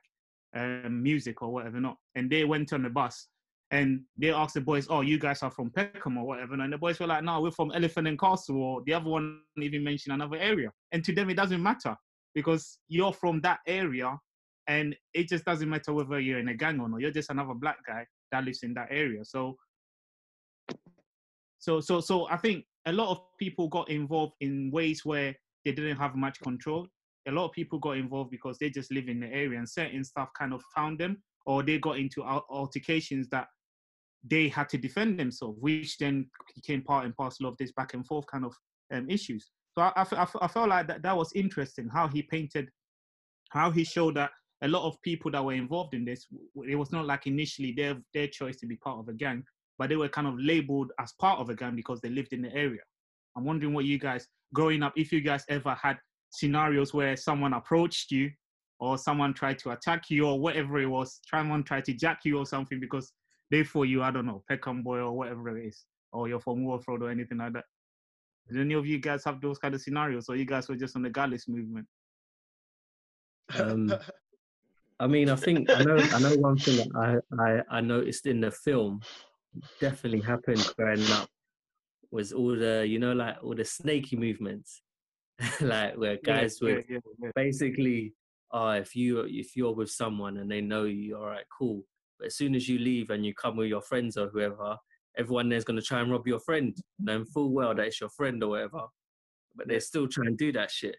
um, 0.57 1.03
music 1.03 1.43
or 1.43 1.53
whatever 1.53 1.81
not 1.81 1.97
and 2.15 2.31
they 2.31 2.45
went 2.45 2.73
on 2.73 2.83
the 2.83 2.91
bus 2.91 3.29
and 3.71 4.03
they 4.17 4.31
asked 4.31 4.55
the 4.55 4.61
boys, 4.61 4.87
"Oh, 4.89 5.01
you 5.01 5.19
guys 5.19 5.43
are 5.43 5.51
from 5.51 5.71
Peckham 5.71 6.17
or 6.17 6.25
whatever," 6.25 6.55
and 6.55 6.73
the 6.73 6.79
boys 6.79 7.01
were 7.01 7.09
like, 7.09 7.25
"No, 7.25 7.41
we're 7.41 7.51
from 7.51 7.73
Elephant 7.73 8.07
and 8.07 8.19
Castle," 8.19 8.63
or 8.63 8.83
the 8.87 8.95
other 8.95 9.11
one 9.11 9.41
even 9.61 9.83
mentioned 9.83 10.15
another 10.15 10.37
area. 10.37 10.71
And 10.93 11.03
to 11.05 11.13
them, 11.13 11.31
it 11.31 11.35
doesn't 11.35 11.63
matter 11.63 11.97
because 12.35 12.79
you're 12.89 13.13
from 13.13 13.41
that 13.41 13.61
area, 13.67 14.17
and 14.69 14.95
it 15.13 15.29
just 15.29 15.45
doesn't 15.45 15.69
matter 15.69 15.93
whether 15.93 16.21
you're 16.21 16.39
in 16.39 16.49
a 16.49 16.55
gang 16.55 16.81
or 16.81 16.89
not. 16.89 17.01
You're 17.01 17.11
just 17.11 17.31
another 17.31 17.55
black 17.55 17.79
guy 17.87 18.07
that 18.31 18.45
lives 18.45 18.63
in 18.63 18.75
that 18.75 18.89
area. 18.91 19.25
So, 19.25 19.57
so, 21.59 21.81
so, 21.81 22.01
so 22.01 22.29
I 22.29 22.37
think 22.37 22.65
a 22.87 22.93
lot 22.93 23.11
of 23.11 23.23
people 23.41 23.69
got 23.69 23.91
involved 23.91 24.35
in 24.41 24.71
ways 24.71 25.05
where 25.05 25.35
they 25.65 25.73
didn't 25.73 25.97
have 25.97 26.15
much 26.15 26.41
control. 26.41 26.87
A 27.27 27.33
lot 27.33 27.47
of 27.47 27.53
people 27.53 27.79
got 27.79 27.97
involved 27.97 28.31
because 28.31 28.59
they 28.59 28.71
just 28.71 28.93
live 28.93 29.09
in 29.09 29.21
the 29.21 29.29
area, 29.29 29.59
and 29.59 29.69
certain 29.69 30.05
stuff 30.05 30.29
kind 30.39 30.53
of 30.53 30.63
found 30.75 30.99
them, 30.99 31.23
or 31.47 31.63
they 31.63 31.79
got 31.79 31.99
into 31.99 32.23
altercations 32.23 33.29
that 33.31 33.49
they 34.27 34.49
had 34.49 34.69
to 34.71 34.79
defend 34.79 35.19
themselves, 35.19 35.59
which 35.61 35.99
then 35.99 36.29
became 36.55 36.83
part 36.83 37.05
and 37.05 37.17
parcel 37.17 37.47
of 37.47 37.57
this 37.59 37.73
back 37.73 37.95
and 37.95 38.07
forth 38.07 38.27
kind 38.27 38.45
of 38.45 38.55
um, 38.93 39.09
issues. 39.09 39.51
So 39.73 39.83
I, 39.83 39.93
I, 39.97 40.27
I 40.41 40.49
felt 40.49 40.69
like 40.69 40.87
that, 40.87 41.03
that 41.03 41.17
was 41.17 41.33
interesting 41.35 41.89
how 41.89 42.09
he 42.09 42.23
painted, 42.23 42.69
how 43.51 43.71
he 43.71 43.85
showed 43.85 44.17
that 44.17 44.31
a 44.63 44.69
lot 44.69 44.87
of 44.87 45.01
people 45.03 45.31
that 45.33 45.45
were 45.45 45.53
involved 45.53 45.95
in 45.95 46.05
this, 46.05 46.27
it 46.67 46.77
was 46.77 46.93
not 46.93 47.07
like 47.07 47.27
initially 47.27 47.73
their 47.73 47.97
their 48.15 48.29
choice 48.29 48.57
to 48.57 48.67
be 48.67 48.77
part 48.77 48.99
of 48.99 49.09
a 49.09 49.13
gang, 49.13 49.45
but 49.79 49.89
they 49.89 49.97
were 49.97 50.09
kind 50.09 50.27
of 50.27 50.39
labeled 50.39 50.93
as 50.99 51.13
part 51.21 51.39
of 51.39 51.51
a 51.51 51.55
gang 51.55 51.77
because 51.77 52.01
they 52.01 52.09
lived 52.09 52.33
in 52.33 52.43
the 52.43 52.55
area. 52.55 52.81
I'm 53.37 53.45
wondering 53.45 53.73
what 53.73 53.85
you 53.85 53.99
guys, 53.99 54.27
growing 54.53 54.83
up, 54.83 54.93
if 54.97 55.13
you 55.13 55.21
guys 55.21 55.45
ever 55.49 55.75
had 55.75 55.99
scenarios 56.31 56.95
where 56.95 57.17
someone 57.17 57.53
approached 57.53 58.11
you 58.11 58.31
or 58.81 58.99
someone 58.99 59.35
tried 59.35 59.59
to 59.61 59.71
attack 59.71 60.11
you 60.11 60.27
or 60.27 60.39
whatever 60.39 60.79
it 60.79 60.87
was, 60.87 61.21
someone 61.29 61.63
tried 61.63 61.85
to 61.87 61.95
jack 61.95 62.21
you 62.25 62.39
or 62.39 62.47
something 62.47 62.81
because 62.81 63.13
they 63.51 63.63
for 63.63 63.85
you, 63.85 64.03
I 64.03 64.11
don't 64.11 64.27
know, 64.27 64.43
Peckham 64.49 64.83
boy 64.83 64.99
or 64.99 65.13
whatever 65.13 65.57
it 65.57 65.67
is, 65.67 65.85
or 66.13 66.29
you're 66.29 66.41
from 66.41 66.65
Walworth 66.65 66.89
or 66.89 67.11
anything 67.11 67.39
like 67.39 67.53
that. 67.53 67.65
Did 68.51 68.61
any 68.61 68.75
of 68.75 68.87
you 68.87 68.99
guys 68.99 69.25
have 69.25 69.41
those 69.41 69.59
kind 69.59 69.75
of 69.75 69.81
scenarios, 69.81 70.29
or 70.29 70.37
you 70.37 70.45
guys 70.45 70.69
were 70.69 70.77
just 70.77 70.97
on 70.97 71.03
the 71.03 71.11
Gallus 71.11 71.49
movement? 71.49 71.87
Um, 73.59 73.95
I 75.01 75.07
mean, 75.07 75.29
I 75.29 75.37
think 75.37 75.71
I 75.71 75.83
know. 75.83 75.97
I 75.97 76.21
know 76.21 76.37
one 76.37 76.57
thing 76.59 76.77
that 76.77 77.23
I, 77.33 77.43
I 77.43 77.79
I 77.79 77.81
noticed 77.81 78.27
in 78.27 78.41
the 78.41 78.51
film 78.51 79.01
definitely 79.81 80.21
happened 80.21 80.73
growing 80.77 81.11
up 81.13 81.29
was 82.15 82.33
all 82.33 82.55
the 82.55 82.87
you 82.87 83.01
know 83.01 83.13
like 83.13 83.37
all 83.43 83.57
the 83.57 83.65
snaky 83.65 84.17
movements, 84.17 84.83
like 85.61 85.97
where 85.97 86.17
guys 86.25 86.59
yeah, 86.63 86.75
would 86.77 86.85
yeah, 86.89 86.99
yeah, 87.21 87.31
basically, 87.35 88.15
oh, 88.53 88.71
if 88.71 88.95
you 88.95 89.23
if 89.23 89.57
you're 89.57 89.75
with 89.75 89.91
someone 89.91 90.37
and 90.37 90.49
they 90.49 90.61
know 90.61 90.85
you, 90.85 91.17
all 91.17 91.27
right, 91.27 91.45
cool. 91.59 91.83
But 92.19 92.29
as 92.29 92.37
soon 92.37 92.55
as 92.55 92.69
you 92.69 92.79
leave 92.79 93.11
and 93.11 93.27
you 93.27 93.35
come 93.35 93.57
with 93.57 93.69
your 93.69 93.83
friends 93.83 94.17
or 94.17 94.29
whoever, 94.29 94.77
everyone 95.19 95.49
there's 95.49 95.65
going 95.65 95.81
to 95.81 95.85
try 95.85 96.01
and 96.01 96.11
rob 96.13 96.25
your 96.29 96.39
friend, 96.39 96.77
knowing 97.01 97.25
full 97.25 97.51
well 97.53 97.75
that 97.75 97.87
it's 97.87 98.01
your 98.01 98.11
friend 98.11 98.41
or 98.45 98.51
whatever. 98.51 98.83
But 99.57 99.67
they're 99.67 99.81
still 99.81 100.07
trying 100.07 100.29
to 100.29 100.37
do 100.37 100.53
that 100.53 100.71
shit. 100.71 100.97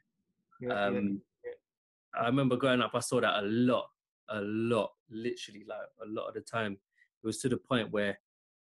Um, 0.69 1.21
yeah. 1.45 2.21
I 2.21 2.25
remember 2.25 2.57
growing 2.57 2.81
up, 2.81 2.91
I 2.93 2.99
saw 2.99 3.21
that 3.21 3.41
a 3.41 3.45
lot, 3.45 3.87
a 4.29 4.41
lot, 4.41 4.91
literally, 5.09 5.63
like 5.65 5.79
a 6.03 6.07
lot 6.07 6.27
of 6.27 6.33
the 6.33 6.41
time. 6.41 6.73
It 6.73 7.27
was 7.27 7.39
to 7.39 7.49
the 7.49 7.57
point 7.57 7.91
where 7.91 8.19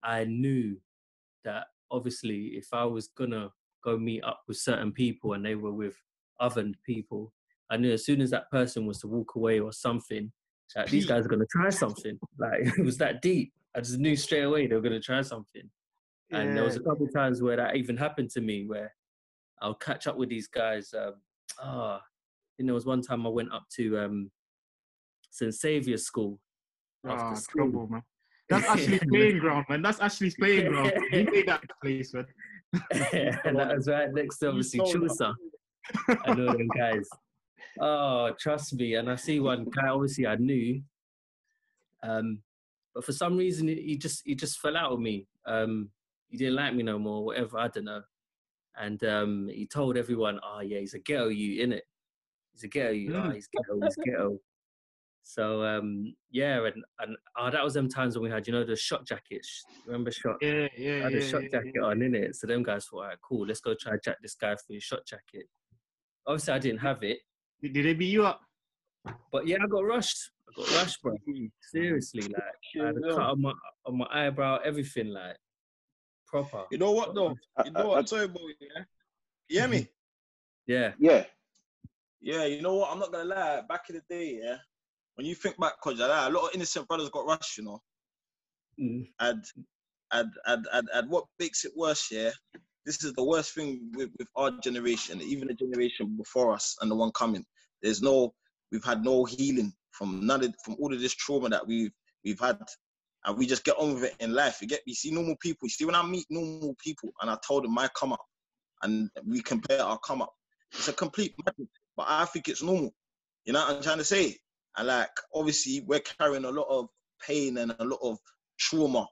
I 0.03 0.25
knew 0.25 0.77
that 1.43 1.67
obviously, 1.91 2.47
if 2.55 2.67
I 2.73 2.85
was 2.85 3.07
gonna 3.07 3.49
go 3.83 3.97
meet 3.97 4.23
up 4.23 4.41
with 4.47 4.57
certain 4.57 4.91
people 4.91 5.33
and 5.33 5.45
they 5.45 5.55
were 5.55 5.73
with 5.73 5.95
other 6.39 6.71
people, 6.85 7.33
I 7.69 7.77
knew 7.77 7.93
as 7.93 8.05
soon 8.05 8.21
as 8.21 8.29
that 8.31 8.49
person 8.51 8.85
was 8.85 8.99
to 8.99 9.07
walk 9.07 9.35
away 9.35 9.59
or 9.59 9.71
something, 9.71 10.31
like, 10.75 10.89
these 10.89 11.05
guys 11.05 11.25
are 11.25 11.29
gonna 11.29 11.45
try 11.49 11.69
something. 11.69 12.19
Like 12.37 12.61
it 12.77 12.83
was 12.83 12.97
that 12.97 13.21
deep. 13.21 13.53
I 13.75 13.81
just 13.81 13.99
knew 13.99 14.15
straight 14.15 14.43
away 14.43 14.67
they 14.67 14.75
were 14.75 14.81
gonna 14.81 14.99
try 14.99 15.21
something. 15.21 15.69
Yeah. 16.29 16.39
And 16.39 16.57
there 16.57 16.63
was 16.63 16.75
a 16.75 16.79
couple 16.81 17.05
of 17.05 17.13
times 17.13 17.41
where 17.41 17.57
that 17.57 17.75
even 17.75 17.97
happened 17.97 18.31
to 18.31 18.41
me, 18.41 18.65
where 18.65 18.93
I'll 19.61 19.75
catch 19.75 20.07
up 20.07 20.17
with 20.17 20.29
these 20.29 20.47
guys. 20.47 20.93
Um, 20.93 21.13
ah, 21.61 22.01
oh, 22.01 22.05
there 22.57 22.73
was 22.73 22.85
one 22.85 23.01
time 23.01 23.25
I 23.25 23.29
went 23.29 23.53
up 23.53 23.65
to 23.75 23.99
um, 23.99 24.31
St 25.29 25.53
Saviour's 25.53 26.05
School. 26.05 26.39
Ah, 27.07 27.35
oh, 27.35 27.41
trouble, 27.49 27.87
man. 27.87 28.01
That's 28.49 28.67
actually 28.67 28.99
playing 29.09 29.39
ground, 29.39 29.65
man. 29.69 29.81
That's 29.81 29.99
actually 29.99 30.31
playing 30.31 30.69
ground. 30.69 30.93
You 31.11 31.25
made 31.31 31.47
that 31.47 31.63
place, 31.81 32.13
man. 32.13 32.25
and 32.91 33.57
that 33.59 33.75
was 33.75 33.87
right 33.87 34.13
next 34.13 34.37
to 34.39 34.49
obviously 34.49 34.79
Chaucer. 34.79 35.33
I 36.25 36.33
know 36.33 36.45
them 36.57 36.67
guys. 36.75 37.07
Oh, 37.79 38.31
trust 38.39 38.73
me. 38.75 38.95
And 38.95 39.09
I 39.09 39.15
see 39.15 39.39
one 39.39 39.65
guy 39.65 39.87
obviously 39.87 40.27
I 40.27 40.35
knew. 40.35 40.81
Um, 42.03 42.39
but 42.93 43.03
for 43.03 43.11
some 43.11 43.35
reason 43.35 43.67
he 43.67 43.97
just 43.97 44.21
he 44.25 44.35
just 44.35 44.59
fell 44.59 44.77
out 44.77 44.91
with 44.91 45.01
me. 45.01 45.27
Um, 45.45 45.89
he 46.29 46.37
didn't 46.37 46.55
like 46.55 46.73
me 46.73 46.83
no 46.83 46.99
more, 46.99 47.25
whatever, 47.25 47.57
I 47.57 47.67
don't 47.67 47.85
know. 47.85 48.01
And 48.77 49.03
um, 49.05 49.49
he 49.51 49.65
told 49.65 49.97
everyone, 49.97 50.39
oh 50.43 50.61
yeah, 50.61 50.79
he's 50.79 50.93
a 50.93 50.99
ghetto 50.99 51.29
you, 51.29 51.61
in 51.61 51.73
it. 51.73 51.83
He's 52.53 52.63
a 52.63 52.67
ghetto 52.67 52.91
you, 52.91 53.11
mm. 53.11 53.25
oh 53.25 53.31
he's 53.31 53.47
ghetto, 53.47 53.79
he's 53.81 53.95
ghetto. 54.03 54.39
So 55.27 55.63
um, 55.63 56.13
yeah, 56.29 56.63
and, 56.65 56.83
and 56.99 57.17
oh, 57.35 57.49
that 57.49 57.63
was 57.63 57.73
them 57.73 57.89
times 57.89 58.15
when 58.15 58.25
we 58.25 58.29
had, 58.29 58.45
you 58.45 58.53
know, 58.53 58.63
the 58.63 58.75
Schott 58.75 59.07
jackets. 59.07 59.65
Remember 59.87 60.11
Schott? 60.11 60.37
Yeah, 60.39 60.67
yeah. 60.77 60.99
I 60.99 61.03
had 61.05 61.13
yeah, 61.13 61.17
a 61.17 61.21
Schott 61.21 61.43
yeah, 61.43 61.49
jacket 61.49 61.73
yeah. 61.75 61.81
on 61.81 62.03
in 62.03 62.13
it. 62.13 62.35
So 62.35 62.45
them 62.45 62.61
guys 62.61 62.85
thought, 62.85 62.97
all 62.97 63.07
right, 63.07 63.17
cool, 63.27 63.47
let's 63.47 63.59
go 63.59 63.73
try 63.73 63.93
jack 64.03 64.17
this 64.21 64.35
guy 64.35 64.55
for 64.55 64.73
his 64.73 64.83
Schott 64.83 65.03
jacket. 65.07 65.47
Obviously, 66.27 66.53
I 66.53 66.59
didn't 66.59 66.79
have 66.79 67.01
it. 67.01 67.17
Did 67.59 67.73
they 67.73 67.95
beat 67.95 68.11
you 68.11 68.23
up? 68.23 68.39
But 69.31 69.47
yeah, 69.47 69.57
I 69.63 69.67
got 69.67 69.83
rushed. 69.83 70.29
I 70.47 70.61
got 70.61 70.75
rushed, 70.75 71.01
bro. 71.01 71.17
Seriously, 71.71 72.21
like 72.21 72.83
I 72.83 72.85
had 72.85 72.95
a 72.95 73.01
cut 73.01 73.19
on 73.19 73.41
my 73.41 73.53
on 73.87 73.97
my 73.97 74.07
eyebrow, 74.11 74.59
everything, 74.63 75.07
like 75.07 75.37
proper. 76.27 76.65
You 76.69 76.77
know 76.77 76.91
what 76.91 77.15
though? 77.15 77.35
You 77.65 77.71
know 77.71 77.87
what 77.87 77.97
I'm 77.97 78.05
talking 78.05 78.25
about, 78.25 78.41
yeah? 78.61 78.83
You 79.49 79.59
hear 79.59 79.67
me? 79.67 79.87
Yeah. 80.67 80.93
Yeah. 80.97 81.25
Yeah, 82.21 82.45
you 82.45 82.63
know 82.63 82.73
what? 82.73 82.91
I'm 82.91 82.97
not 82.97 83.11
gonna 83.11 83.25
lie. 83.25 83.61
Back 83.69 83.83
in 83.89 83.97
the 83.97 84.01
day, 84.09 84.39
yeah, 84.43 84.57
when 85.15 85.25
you 85.25 85.35
think 85.35 85.57
back, 85.57 85.79
cause 85.81 85.99
a 85.99 86.07
lot 86.07 86.47
of 86.47 86.49
innocent 86.53 86.87
brothers 86.87 87.09
got 87.09 87.25
rushed, 87.25 87.57
you 87.57 87.63
know. 87.63 87.81
Mm. 88.79 89.07
And, 89.19 89.43
and 90.11 90.31
and 90.45 90.67
and 90.73 90.87
and 90.93 91.09
what 91.09 91.25
makes 91.39 91.65
it 91.65 91.71
worse, 91.75 92.09
yeah, 92.11 92.31
this 92.85 93.03
is 93.03 93.13
the 93.13 93.23
worst 93.23 93.55
thing 93.55 93.91
with, 93.95 94.09
with 94.17 94.27
our 94.35 94.51
generation, 94.61 95.21
even 95.21 95.47
the 95.47 95.53
generation 95.53 96.15
before 96.17 96.53
us 96.53 96.75
and 96.81 96.91
the 96.91 96.95
one 96.95 97.11
coming. 97.11 97.43
There's 97.81 98.01
no, 98.01 98.33
we've 98.71 98.83
had 98.83 99.03
no 99.03 99.25
healing 99.25 99.73
from 99.91 100.25
none 100.25 100.43
of 100.43 100.53
from 100.63 100.75
all 100.79 100.93
of 100.93 100.99
this 100.99 101.15
trauma 101.15 101.49
that 101.49 101.65
we've 101.65 101.91
we've 102.23 102.39
had, 102.39 102.59
and 103.25 103.37
we 103.37 103.47
just 103.47 103.63
get 103.63 103.77
on 103.77 103.95
with 103.95 104.03
it 104.03 104.15
in 104.19 104.33
life. 104.33 104.61
You 104.61 104.67
get 104.67 104.85
me? 104.85 104.93
See 104.93 105.11
normal 105.11 105.35
people. 105.41 105.65
You 105.65 105.71
see 105.71 105.85
when 105.85 105.95
I 105.95 106.03
meet 106.03 106.27
normal 106.29 106.75
people 106.83 107.09
and 107.21 107.31
I 107.31 107.37
told 107.45 107.63
them 107.63 107.73
my 107.73 107.89
come 107.97 108.13
up, 108.13 108.25
and 108.83 109.09
we 109.25 109.41
compare 109.41 109.81
our 109.81 109.97
come 109.99 110.21
up, 110.21 110.33
it's 110.73 110.87
a 110.87 110.93
complete 110.93 111.33
madness. 111.45 111.69
But 111.97 112.07
I 112.09 112.25
think 112.25 112.49
it's 112.49 112.61
normal. 112.61 112.93
You 113.45 113.53
know 113.53 113.61
what 113.61 113.77
I'm 113.77 113.81
trying 113.81 113.99
to 113.99 114.03
say? 114.03 114.37
And 114.77 114.87
like 114.87 115.09
obviously 115.33 115.81
we're 115.85 115.99
carrying 115.99 116.45
a 116.45 116.51
lot 116.51 116.67
of 116.69 116.87
pain 117.25 117.57
and 117.57 117.75
a 117.79 117.85
lot 117.85 117.99
of 118.01 118.17
trauma 118.59 119.07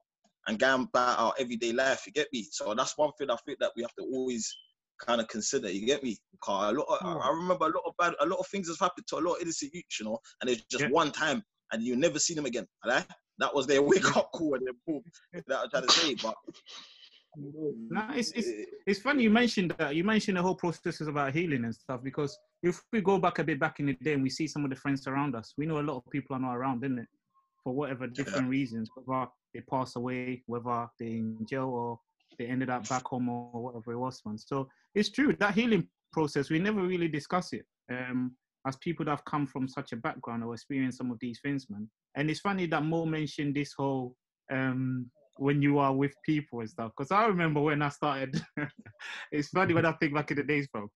and 0.48 0.60
going 0.60 0.84
about 0.84 1.20
our 1.20 1.34
everyday 1.40 1.72
life. 1.72 2.04
You 2.06 2.14
get 2.14 2.28
me? 2.34 2.48
So 2.52 2.74
that's 2.74 2.98
one 2.98 3.12
thing 3.18 3.30
I 3.30 3.38
think 3.46 3.60
that 3.60 3.72
we 3.76 3.82
have 3.82 3.96
to 3.96 4.04
always 4.14 4.54
kind 5.00 5.22
of 5.22 5.28
consider. 5.28 5.72
You 5.72 5.86
get 5.86 6.04
me? 6.04 6.18
Because 6.32 6.74
a 6.74 6.78
lot, 6.78 6.88
of. 6.90 7.06
I 7.06 7.28
hmm. 7.30 7.40
remember 7.40 7.66
a 7.66 7.70
lot 7.70 7.84
of 7.86 7.94
bad, 7.98 8.14
a 8.20 8.26
lot 8.26 8.40
of 8.40 8.48
things 8.48 8.68
has 8.68 8.80
happened 8.80 9.08
to 9.08 9.18
a 9.18 9.20
lot 9.20 9.36
of 9.36 9.42
innocent 9.42 9.74
youths, 9.74 10.00
you 10.00 10.06
know, 10.06 10.20
and 10.42 10.50
it's 10.50 10.64
just 10.70 10.84
yeah. 10.84 10.90
one 10.90 11.12
time, 11.12 11.44
and 11.72 11.84
you 11.84 11.96
never 11.96 12.20
see 12.20 12.34
them 12.34 12.46
again. 12.46 12.68
Right? 12.86 13.06
That 13.40 13.54
was 13.54 13.68
their 13.68 13.82
wake 13.82 14.16
up 14.16 14.32
call 14.32 14.56
and 14.56 14.66
their 14.66 14.74
boom. 14.86 15.04
that 15.48 15.60
I'm 15.60 15.70
trying 15.70 15.88
to 15.88 15.92
say, 15.92 16.16
but. 16.16 16.36
No, 17.36 18.08
it's, 18.14 18.32
it's 18.32 18.50
it's 18.86 19.00
funny 19.00 19.24
you 19.24 19.30
mentioned 19.30 19.74
that. 19.78 19.96
You 19.96 20.04
mentioned 20.04 20.38
the 20.38 20.42
whole 20.42 20.56
process 20.56 21.02
is 21.02 21.08
about 21.08 21.34
healing 21.34 21.64
and 21.64 21.74
stuff 21.74 22.02
because 22.04 22.38
if 22.62 22.82
we 22.92 23.02
go 23.02 23.18
back 23.18 23.40
a 23.40 23.44
bit 23.44 23.60
back 23.60 23.80
in 23.80 23.88
the 23.88 23.94
day 23.94 24.14
and 24.14 24.24
we 24.24 24.30
see 24.30 24.48
some 24.48 24.64
of 24.64 24.70
the 24.70 24.76
friends 24.76 25.08
around 25.08 25.36
us, 25.36 25.54
we 25.58 25.66
know 25.66 25.80
a 25.80 25.82
lot 25.82 25.98
of 25.98 26.12
people 26.12 26.36
are 26.36 26.40
not 26.40 26.56
around, 26.56 26.84
isn't 26.84 27.00
it? 27.00 27.08
For 27.64 27.74
whatever 27.74 28.08
different 28.08 28.46
yeah. 28.46 28.52
reasons, 28.52 28.90
whether 28.96 29.28
they 29.54 29.62
pass 29.62 29.96
away, 29.96 30.44
whether 30.46 30.88
they're 31.00 31.08
in 31.08 31.38
jail 31.50 31.70
or 31.70 32.00
they 32.38 32.46
ended 32.46 32.70
up 32.70 32.88
back 32.90 33.06
home 33.06 33.30
or 33.30 33.64
whatever 33.64 33.94
it 33.94 33.98
was, 33.98 34.22
man. 34.26 34.38
So 34.38 34.68
it's 34.96 35.12
true 35.12 35.36
that 35.40 35.56
healing 35.56 35.88
process 36.12 36.50
we 36.50 36.60
never 36.60 36.82
really 36.82 37.08
discuss 37.08 37.54
it. 37.54 37.66
Um, 37.92 38.36
as 38.66 38.78
people 38.78 39.06
that 39.06 39.12
have 39.12 39.26
come 39.26 39.46
from 39.46 39.68
such 39.68 39.92
a 39.92 39.98
background 39.98 40.44
or 40.44 40.54
experienced 40.54 40.98
some 40.98 41.12
of 41.12 41.20
these 41.20 41.40
things, 41.44 41.68
man. 41.70 41.90
And 42.16 42.30
it's 42.30 42.40
funny 42.40 42.66
that 42.68 42.84
Mo 42.84 43.06
mentioned 43.06 43.56
this 43.56 43.74
whole 43.78 44.16
um, 44.52 45.10
when 45.38 45.62
you 45.62 45.80
are 45.80 45.94
with 45.94 46.14
people 46.26 46.60
and 46.60 46.70
stuff. 46.70 46.92
Because 46.96 47.12
I 47.12 47.26
remember 47.26 47.62
when 47.62 47.82
I 47.82 47.90
started, 47.90 48.42
it's 49.32 49.50
funny 49.50 49.74
when 49.74 49.86
I 49.86 49.94
think 49.94 50.14
back 50.14 50.32
in 50.32 50.38
the 50.38 50.44
days, 50.44 50.68
bro. 50.68 50.88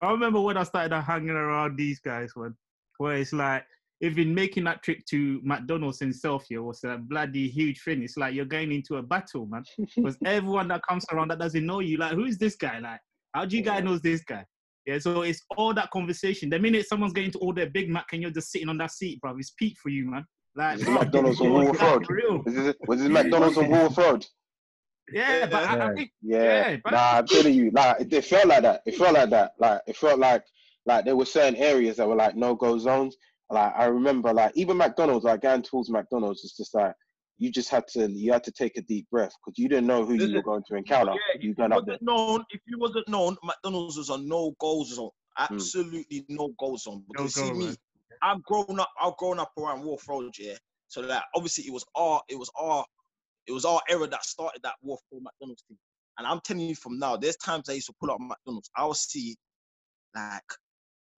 I 0.00 0.10
remember 0.10 0.40
when 0.40 0.56
I 0.56 0.62
started 0.62 0.98
hanging 1.00 1.30
around 1.30 1.76
these 1.76 2.00
guys, 2.00 2.32
man, 2.36 2.54
where 2.98 3.16
it's 3.16 3.32
like, 3.32 3.64
even 4.00 4.34
making 4.34 4.64
that 4.64 4.82
trip 4.82 4.98
to 5.06 5.40
McDonald's 5.42 6.00
himself 6.00 6.44
here 6.48 6.62
was 6.62 6.82
a 6.84 6.98
bloody 6.98 7.48
huge 7.48 7.80
thing. 7.82 8.02
It's 8.02 8.16
like 8.16 8.34
you're 8.34 8.44
going 8.44 8.72
into 8.72 8.96
a 8.96 9.02
battle, 9.02 9.46
man. 9.46 9.64
Because 9.96 10.18
everyone 10.24 10.68
that 10.68 10.82
comes 10.86 11.04
around 11.12 11.30
that 11.30 11.38
doesn't 11.38 11.64
know 11.64 11.80
you, 11.80 11.96
like, 11.96 12.12
who 12.12 12.24
is 12.24 12.36
this 12.36 12.56
guy? 12.56 12.80
Like, 12.80 13.00
how 13.32 13.44
do 13.44 13.56
you 13.56 13.62
guys 13.62 13.82
know 13.82 13.96
this 13.98 14.22
guy? 14.22 14.44
Yeah, 14.86 14.98
so 14.98 15.22
it's 15.22 15.40
all 15.56 15.72
that 15.74 15.90
conversation. 15.90 16.50
The 16.50 16.58
minute 16.58 16.86
someone's 16.86 17.14
getting 17.14 17.30
to 17.32 17.38
order 17.38 17.62
a 17.62 17.66
Big 17.66 17.88
Mac 17.88 18.06
and 18.12 18.20
you're 18.20 18.30
just 18.30 18.50
sitting 18.50 18.68
on 18.68 18.76
that 18.78 18.90
seat, 18.90 19.20
bro, 19.20 19.34
it's 19.38 19.52
peak 19.58 19.76
for 19.82 19.88
you, 19.88 20.10
man. 20.10 20.26
Like 20.56 20.78
Was 20.78 20.86
it 20.86 20.90
McDonald's 20.90 21.40
on 21.40 21.52
Walworth 21.52 21.80
Like, 21.80 21.90
Road? 21.90 22.06
for 22.06 22.14
real. 22.14 22.42
Was 22.44 22.54
this, 22.54 22.74
was 22.86 23.00
this 23.00 23.08
McDonald's 23.08 23.58
on 23.58 23.70
Walworth 23.70 23.98
Road? 23.98 24.26
Yeah, 25.12 25.46
but 25.46 25.64
I, 25.64 25.90
I 25.90 25.94
think 25.94 26.10
Yeah, 26.22 26.42
Yeah, 26.70 26.76
but- 26.82 26.92
nah, 26.92 27.18
I'm 27.18 27.26
telling 27.26 27.54
you, 27.54 27.70
like 27.72 28.00
it, 28.00 28.12
it 28.12 28.24
felt 28.24 28.46
like 28.46 28.62
that. 28.62 28.80
It 28.86 28.94
felt 28.96 29.14
like 29.14 29.30
that. 29.30 29.52
Like 29.58 29.80
it 29.86 29.96
felt 29.96 30.18
like 30.18 30.42
like 30.86 31.04
there 31.04 31.16
were 31.16 31.24
certain 31.26 31.56
areas 31.56 31.96
that 31.96 32.08
were 32.08 32.14
like 32.16 32.36
no 32.36 32.54
go 32.54 32.78
zones. 32.78 33.16
Like 33.50 33.72
I 33.76 33.84
remember, 33.86 34.32
like 34.32 34.52
even 34.54 34.76
McDonald's, 34.78 35.24
like 35.24 35.42
going 35.42 35.62
towards 35.62 35.90
McDonald's, 35.90 36.42
it's 36.44 36.56
just 36.56 36.74
like 36.74 36.94
you 37.36 37.50
just 37.50 37.68
had 37.68 37.86
to 37.88 38.10
you 38.10 38.32
had 38.32 38.44
to 38.44 38.52
take 38.52 38.78
a 38.78 38.82
deep 38.82 39.06
breath 39.10 39.32
because 39.44 39.58
you 39.58 39.68
didn't 39.68 39.86
know 39.86 40.04
who 40.06 40.14
you 40.14 40.20
Listen, 40.20 40.34
were 40.36 40.42
going 40.42 40.62
to 40.68 40.76
encounter. 40.76 41.12
Yeah, 41.12 41.40
you 41.40 41.50
if 41.50 41.56
going 41.58 41.72
you 41.72 41.78
up 41.78 41.84
there. 41.84 41.98
wasn't 42.00 42.02
known, 42.06 42.44
if 42.50 42.60
you 42.66 42.78
wasn't 42.78 43.08
known, 43.08 43.36
McDonald's 43.44 43.98
was 43.98 44.08
a 44.08 44.18
no 44.18 44.54
go 44.58 44.84
zone. 44.84 45.10
Hmm. 45.36 45.54
Absolutely 45.54 46.24
no 46.30 46.50
go 46.58 46.76
zone. 46.76 47.04
Because 47.12 47.36
No 47.36 47.42
see 47.42 47.50
go, 47.50 47.58
me, 47.58 47.64
man. 47.66 47.76
I've 48.22 48.42
grown 48.42 48.80
up. 48.80 48.90
I've 49.00 49.16
grown 49.16 49.38
up 49.38 49.52
around 49.58 49.82
Walworth 49.82 50.08
Road, 50.08 50.34
yeah. 50.38 50.54
So 50.88 51.02
that 51.02 51.24
obviously 51.34 51.64
it 51.66 51.72
was 51.72 51.84
our, 51.94 52.20
it 52.28 52.38
was 52.38 52.50
our, 52.58 52.84
it 53.46 53.52
was 53.52 53.64
our 53.64 53.80
era 53.88 54.06
that 54.06 54.24
started 54.24 54.60
that 54.62 54.74
Walworth 54.82 55.02
Road 55.12 55.22
McDonald's 55.22 55.64
thing. 55.68 55.78
And 56.18 56.26
I'm 56.26 56.40
telling 56.44 56.62
you 56.68 56.74
from 56.74 56.98
now, 56.98 57.16
there's 57.16 57.36
times 57.36 57.68
I 57.68 57.72
used 57.72 57.88
to 57.88 57.94
pull 58.00 58.10
up 58.10 58.20
McDonald's. 58.20 58.70
I 58.76 58.84
will 58.84 58.94
see, 58.94 59.36
like, 60.14 60.42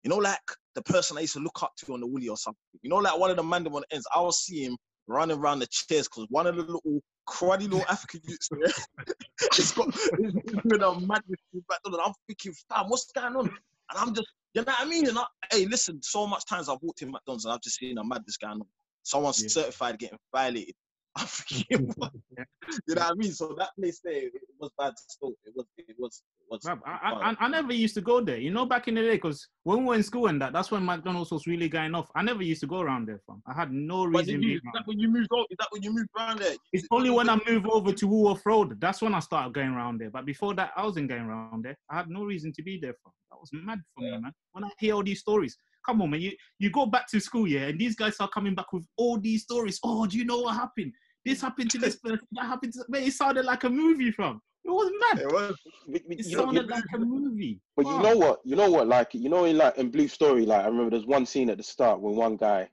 you 0.04 0.10
know, 0.10 0.18
like 0.18 0.38
the 0.74 0.82
person 0.82 1.16
I 1.16 1.22
used 1.22 1.34
to 1.34 1.40
look 1.40 1.62
up 1.62 1.72
to 1.78 1.94
on 1.94 2.00
the 2.00 2.06
Woolly 2.06 2.28
or 2.28 2.36
something. 2.36 2.60
You 2.82 2.90
know, 2.90 2.96
like 2.96 3.18
one 3.18 3.30
of 3.30 3.36
the 3.36 3.42
man 3.42 3.66
on 3.66 3.82
ends. 3.90 4.06
I 4.14 4.20
will 4.20 4.32
see 4.32 4.64
him 4.64 4.76
running 5.06 5.38
around 5.38 5.60
the 5.60 5.66
chairs 5.66 6.08
because 6.08 6.26
one 6.30 6.46
of 6.46 6.56
the 6.56 6.62
little 6.62 7.02
cruddy 7.28 7.62
little 7.62 7.84
African 7.88 8.20
youths 8.24 8.48
there, 8.50 8.72
it's 9.42 9.72
got 9.72 9.88
it's 9.88 10.62
doing 10.68 10.82
a 10.82 11.00
madness 11.00 11.40
McDonald's. 11.52 12.04
I'm 12.06 12.12
thinking, 12.26 12.52
fam, 12.68 12.88
what's 12.88 13.10
going 13.12 13.36
on? 13.36 13.50
And 13.90 13.98
I'm 13.98 14.14
just, 14.14 14.28
you 14.54 14.62
know 14.62 14.66
what 14.72 14.80
I 14.80 14.84
mean? 14.84 15.08
And 15.08 15.18
I, 15.18 15.24
hey, 15.50 15.66
listen, 15.66 16.00
so 16.02 16.26
much 16.26 16.44
times 16.46 16.68
I've 16.68 16.78
walked 16.82 17.02
in 17.02 17.10
McDonald's 17.10 17.44
and 17.44 17.52
I've 17.54 17.60
just 17.60 17.76
seen 17.78 17.98
a 17.98 18.04
madness 18.04 18.36
going 18.36 18.60
on. 18.60 18.66
Someone's 19.02 19.42
Yeah. 19.42 19.48
certified 19.48 19.98
getting 19.98 20.18
violated. 20.34 20.74
What? 21.96 22.10
you 22.88 22.94
know 22.94 23.02
what 23.02 23.02
I 23.02 23.14
mean? 23.14 23.32
So 23.32 23.54
that 23.58 23.70
place 23.78 24.00
there, 24.02 24.14
it 24.26 24.32
was 24.58 24.70
bad 24.78 24.92
still. 25.08 25.32
It 25.44 25.52
was, 25.54 25.66
it 25.78 25.94
was, 25.98 26.22
it 26.40 26.46
was. 26.50 26.66
I, 26.66 26.72
I, 26.86 27.30
I- 27.30 27.36
I 27.38 27.48
never 27.48 27.72
used 27.72 27.94
to 27.94 28.00
go 28.00 28.20
there. 28.20 28.38
You 28.38 28.50
know, 28.50 28.66
back 28.66 28.88
in 28.88 28.94
the 28.94 29.02
day, 29.02 29.12
because 29.16 29.46
when 29.62 29.80
we 29.80 29.84
were 29.84 29.94
in 29.94 30.02
school 30.02 30.26
and 30.26 30.40
that, 30.42 30.52
that's 30.52 30.70
when 30.70 30.84
McDonald's 30.84 31.30
was 31.30 31.46
really 31.46 31.68
going 31.68 31.94
off. 31.94 32.10
I 32.16 32.22
never 32.22 32.42
used 32.42 32.60
to 32.62 32.66
go 32.66 32.80
around 32.80 33.06
there, 33.06 33.20
fam. 33.26 33.42
I 33.46 33.52
had 33.54 33.72
no 33.72 34.04
reason 34.04 34.42
you, 34.42 34.56
is 34.56 34.62
that 34.74 34.86
when 34.86 34.98
you 34.98 35.08
moved? 35.08 35.28
Is 35.50 35.56
that 35.58 35.68
when 35.70 35.82
you 35.82 35.92
moved 35.92 36.08
around 36.18 36.40
there? 36.40 36.56
It's 36.72 36.86
only 36.90 37.10
when 37.10 37.28
I 37.28 37.38
moved 37.48 37.66
over 37.66 37.92
to 37.92 38.06
Walworth 38.06 38.42
Road, 38.44 38.80
that's 38.80 39.00
when 39.02 39.14
I 39.14 39.20
started 39.20 39.52
going 39.54 39.70
around 39.70 39.98
there. 40.00 40.10
But 40.10 40.26
before 40.26 40.54
that, 40.54 40.72
I 40.76 40.84
wasn't 40.84 41.08
going 41.08 41.22
around 41.22 41.64
there. 41.64 41.76
I 41.90 41.96
had 41.96 42.08
no 42.08 42.24
reason 42.24 42.52
to 42.54 42.62
be 42.62 42.78
there. 42.80 42.94
Fam. 43.04 43.12
That 43.30 43.38
was 43.40 43.50
mad 43.52 43.80
for 43.94 44.02
me, 44.02 44.10
man. 44.10 44.32
When 44.52 44.64
I 44.64 44.70
hear 44.78 44.94
all 44.94 45.02
these 45.02 45.20
stories, 45.20 45.56
come 45.84 46.00
on, 46.02 46.10
man. 46.10 46.20
You 46.20 46.32
you 46.58 46.70
go 46.70 46.86
back 46.86 47.08
to 47.08 47.20
school, 47.20 47.46
yeah, 47.46 47.66
and 47.66 47.78
these 47.78 47.94
guys 47.96 48.16
are 48.20 48.28
coming 48.28 48.54
back 48.54 48.72
with 48.72 48.86
all 48.96 49.18
these 49.18 49.42
stories. 49.42 49.78
Oh, 49.84 50.06
do 50.06 50.16
you 50.18 50.24
know 50.24 50.40
what 50.40 50.54
happened? 50.54 50.92
This 51.24 51.40
happened 51.40 51.70
to 51.70 51.78
this 51.78 51.96
person. 51.96 52.20
That 52.32 52.44
happened 52.46 52.72
to. 52.74 52.84
Man, 52.88 53.02
it 53.04 53.12
sounded 53.12 53.44
like 53.44 53.64
a 53.64 53.70
movie, 53.70 54.10
from. 54.10 54.40
It 54.64 54.70
was 54.70 54.90
mad. 55.12 55.22
It 55.22 55.32
was. 55.32 55.54
But- 55.88 56.02
but 56.08 56.18
It 56.20 56.26
you 56.26 56.36
know- 56.36 56.44
sounded 56.44 56.68
like 56.68 56.84
a 56.94 56.98
movie. 56.98 57.60
But 57.76 57.86
you 57.86 57.98
know 58.02 58.16
what? 58.16 58.40
You 58.44 58.56
know 58.56 58.70
what? 58.70 58.88
Like 58.88 59.14
you 59.14 59.28
know, 59.28 59.44
in 59.44 59.56
like 59.58 59.76
in 59.78 59.90
Blue 59.90 60.08
Story, 60.08 60.46
like 60.46 60.62
I 60.64 60.66
remember 60.68 60.90
there's 60.90 61.06
one 61.06 61.26
scene 61.26 61.50
at 61.50 61.56
the 61.58 61.62
start 61.62 62.00
when 62.00 62.14
one 62.16 62.36
guy 62.36 62.68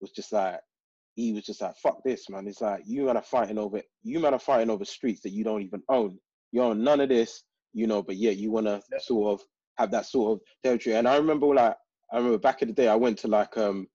was 0.00 0.10
just 0.12 0.32
like, 0.32 0.60
he 1.14 1.32
was 1.32 1.44
just 1.44 1.60
like, 1.60 1.76
"Fuck 1.76 2.02
this, 2.04 2.28
man." 2.30 2.46
It's 2.46 2.60
like 2.60 2.82
you 2.86 3.04
man 3.06 3.16
are 3.16 3.22
fighting 3.22 3.58
over 3.58 3.82
you 4.02 4.18
man 4.20 4.34
are 4.34 4.38
fighting 4.38 4.70
over 4.70 4.84
streets 4.84 5.20
that 5.22 5.30
you 5.30 5.44
don't 5.44 5.62
even 5.62 5.82
own. 5.88 6.18
You 6.52 6.62
own 6.62 6.82
none 6.84 7.00
of 7.00 7.08
this, 7.08 7.42
you 7.72 7.86
know. 7.86 8.02
But 8.02 8.16
yeah, 8.16 8.30
you 8.30 8.50
want 8.50 8.66
to 8.66 8.80
sort 9.00 9.32
of 9.40 9.46
have 9.78 9.90
that 9.90 10.06
sort 10.06 10.32
of 10.32 10.40
territory. 10.62 10.96
And 10.96 11.08
I 11.08 11.16
remember, 11.16 11.46
like, 11.46 11.76
I 12.12 12.16
remember 12.18 12.38
back 12.38 12.62
in 12.62 12.68
the 12.68 12.74
day, 12.74 12.88
I 12.88 12.94
went 12.94 13.18
to 13.20 13.28
like 13.28 13.56
um 13.58 13.88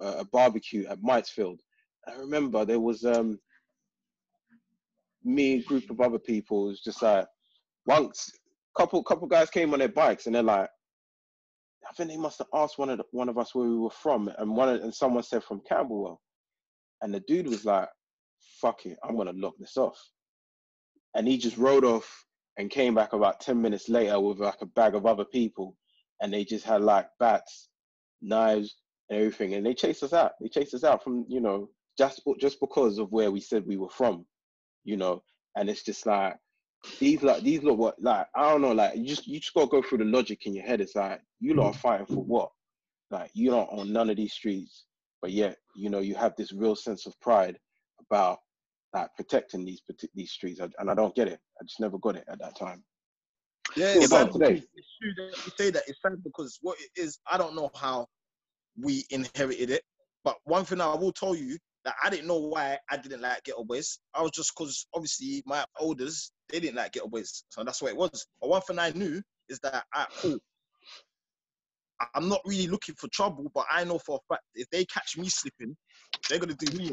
a, 0.00 0.06
a 0.20 0.24
barbecue 0.24 0.86
at 0.86 1.02
Myatt's 1.02 1.30
Field. 1.30 1.60
I 2.08 2.18
remember 2.18 2.64
there 2.64 2.80
was 2.80 3.04
um 3.04 3.38
me, 5.24 5.54
a 5.54 5.62
group 5.62 5.90
of 5.90 6.00
other 6.00 6.18
people. 6.18 6.66
It 6.66 6.68
was 6.70 6.80
just 6.82 7.02
like 7.02 7.26
once 7.86 8.30
couple 8.76 9.02
couple 9.02 9.26
guys 9.26 9.50
came 9.50 9.72
on 9.72 9.80
their 9.80 9.88
bikes 9.88 10.26
and 10.26 10.34
they're 10.34 10.42
like, 10.42 10.68
I 11.88 11.92
think 11.94 12.10
they 12.10 12.16
must 12.16 12.38
have 12.38 12.46
asked 12.54 12.78
one 12.78 12.90
of 12.90 12.98
the, 12.98 13.04
one 13.10 13.28
of 13.28 13.38
us 13.38 13.54
where 13.54 13.66
we 13.68 13.76
were 13.76 13.90
from, 13.90 14.30
and 14.38 14.54
one 14.56 14.68
and 14.68 14.94
someone 14.94 15.22
said 15.22 15.42
from 15.42 15.62
Camberwell, 15.68 16.20
and 17.02 17.12
the 17.14 17.20
dude 17.20 17.46
was 17.46 17.64
like, 17.64 17.88
"Fuck 18.60 18.84
it, 18.86 18.98
I'm 19.02 19.16
gonna 19.16 19.32
lock 19.34 19.54
this 19.58 19.76
off," 19.76 19.98
and 21.14 21.26
he 21.26 21.38
just 21.38 21.56
rode 21.56 21.84
off 21.84 22.26
and 22.58 22.70
came 22.70 22.94
back 22.94 23.12
about 23.12 23.40
ten 23.40 23.60
minutes 23.60 23.88
later 23.88 24.20
with 24.20 24.38
like 24.38 24.60
a 24.60 24.66
bag 24.66 24.94
of 24.94 25.06
other 25.06 25.24
people, 25.24 25.76
and 26.20 26.32
they 26.32 26.44
just 26.44 26.64
had 26.64 26.82
like 26.82 27.08
bats, 27.18 27.68
knives, 28.20 28.76
and 29.08 29.18
everything, 29.20 29.54
and 29.54 29.64
they 29.64 29.74
chased 29.74 30.02
us 30.02 30.12
out. 30.12 30.32
They 30.40 30.48
chased 30.48 30.74
us 30.74 30.84
out 30.84 31.02
from 31.02 31.24
you 31.28 31.40
know 31.40 31.70
just 31.98 32.22
just 32.40 32.60
because 32.60 32.98
of 32.98 33.10
where 33.10 33.30
we 33.30 33.40
said 33.40 33.66
we 33.66 33.76
were 33.76 33.90
from, 33.90 34.24
you 34.84 34.96
know, 34.96 35.22
and 35.56 35.68
it's 35.68 35.82
just 35.82 36.06
like 36.06 36.36
these 37.00 37.22
like 37.22 37.42
these 37.42 37.62
look 37.62 37.78
what 37.78 38.00
like 38.00 38.26
I 38.34 38.50
don't 38.50 38.62
know 38.62 38.72
like 38.72 38.96
you 38.96 39.04
just 39.04 39.26
you 39.26 39.40
just 39.40 39.52
gotta 39.52 39.66
go 39.66 39.82
through 39.82 39.98
the 39.98 40.04
logic 40.04 40.46
in 40.46 40.54
your 40.54 40.64
head. 40.64 40.80
It's 40.80 40.94
like 40.94 41.20
you 41.40 41.54
lot 41.54 41.66
are 41.66 41.72
mm. 41.72 41.80
fighting 41.80 42.06
for 42.06 42.24
what? 42.24 42.50
Like 43.10 43.30
you 43.34 43.50
don't 43.50 43.68
own 43.72 43.92
none 43.92 44.10
of 44.10 44.16
these 44.16 44.32
streets, 44.32 44.84
but 45.20 45.32
yet 45.32 45.56
you 45.74 45.90
know 45.90 45.98
you 45.98 46.14
have 46.14 46.36
this 46.36 46.52
real 46.52 46.76
sense 46.76 47.06
of 47.06 47.18
pride 47.20 47.58
about 48.00 48.38
like 48.94 49.08
protecting 49.16 49.64
these 49.64 49.82
these 50.14 50.30
streets, 50.30 50.60
and 50.60 50.90
I 50.90 50.94
don't 50.94 51.14
get 51.14 51.28
it. 51.28 51.40
I 51.60 51.64
just 51.64 51.80
never 51.80 51.98
got 51.98 52.16
it 52.16 52.24
at 52.28 52.38
that 52.38 52.56
time. 52.56 52.84
Yeah, 53.76 53.94
it's 53.96 54.08
sad 54.08 54.32
today. 54.32 54.62
it's 54.74 54.88
true 55.02 55.12
that 55.16 55.46
you 55.46 55.52
say 55.58 55.70
that. 55.70 55.82
It's 55.86 55.98
sad 56.00 56.22
because 56.24 56.58
what 56.62 56.78
it 56.80 57.00
is, 57.00 57.18
I 57.30 57.36
don't 57.36 57.54
know 57.54 57.70
how 57.74 58.06
we 58.80 59.04
inherited 59.10 59.70
it. 59.70 59.82
But 60.24 60.36
one 60.44 60.64
thing 60.64 60.80
I 60.80 60.94
will 60.94 61.12
tell 61.12 61.34
you 61.34 61.58
that 61.88 61.96
I 62.04 62.10
didn't 62.10 62.26
know 62.26 62.38
why 62.38 62.78
I 62.90 62.98
didn't 62.98 63.22
like 63.22 63.44
getaways. 63.44 63.96
I 64.14 64.20
was 64.20 64.32
just 64.32 64.52
because 64.54 64.86
obviously 64.94 65.42
my 65.46 65.64
elders 65.80 66.32
they 66.50 66.60
didn't 66.60 66.76
like 66.76 66.92
getaways, 66.92 67.44
so 67.48 67.64
that's 67.64 67.80
what 67.80 67.92
it 67.92 67.96
was. 67.96 68.26
But 68.42 68.50
one 68.50 68.60
thing 68.60 68.78
I 68.78 68.90
knew 68.90 69.22
is 69.48 69.58
that 69.60 69.84
I 69.94 70.06
cool. 70.20 70.38
I'm 72.14 72.28
not 72.28 72.42
really 72.44 72.66
looking 72.66 72.94
for 72.96 73.08
trouble, 73.08 73.50
but 73.54 73.64
I 73.72 73.84
know 73.84 73.98
for 73.98 74.18
a 74.18 74.34
fact 74.34 74.44
if 74.54 74.68
they 74.68 74.84
catch 74.84 75.16
me 75.16 75.30
slipping, 75.30 75.74
they're 76.28 76.38
gonna 76.38 76.54
do 76.54 76.76
me. 76.76 76.90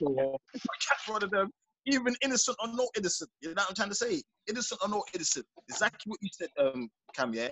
So 0.00 0.38
if 0.54 0.62
I 0.64 0.74
catch 0.88 1.12
one 1.12 1.22
of 1.22 1.30
them, 1.30 1.50
even 1.84 2.16
innocent 2.22 2.56
or 2.62 2.68
no 2.68 2.88
innocent, 2.96 3.30
you 3.42 3.50
know 3.50 3.54
what 3.56 3.68
I'm 3.68 3.74
trying 3.74 3.90
to 3.90 3.94
say? 3.94 4.22
Innocent 4.48 4.80
or 4.82 4.88
no 4.88 5.04
innocent, 5.14 5.44
exactly 5.68 6.08
what 6.08 6.18
you 6.22 6.30
said, 6.32 6.48
um, 6.58 6.88
Cam. 7.14 7.34
Yeah, 7.34 7.50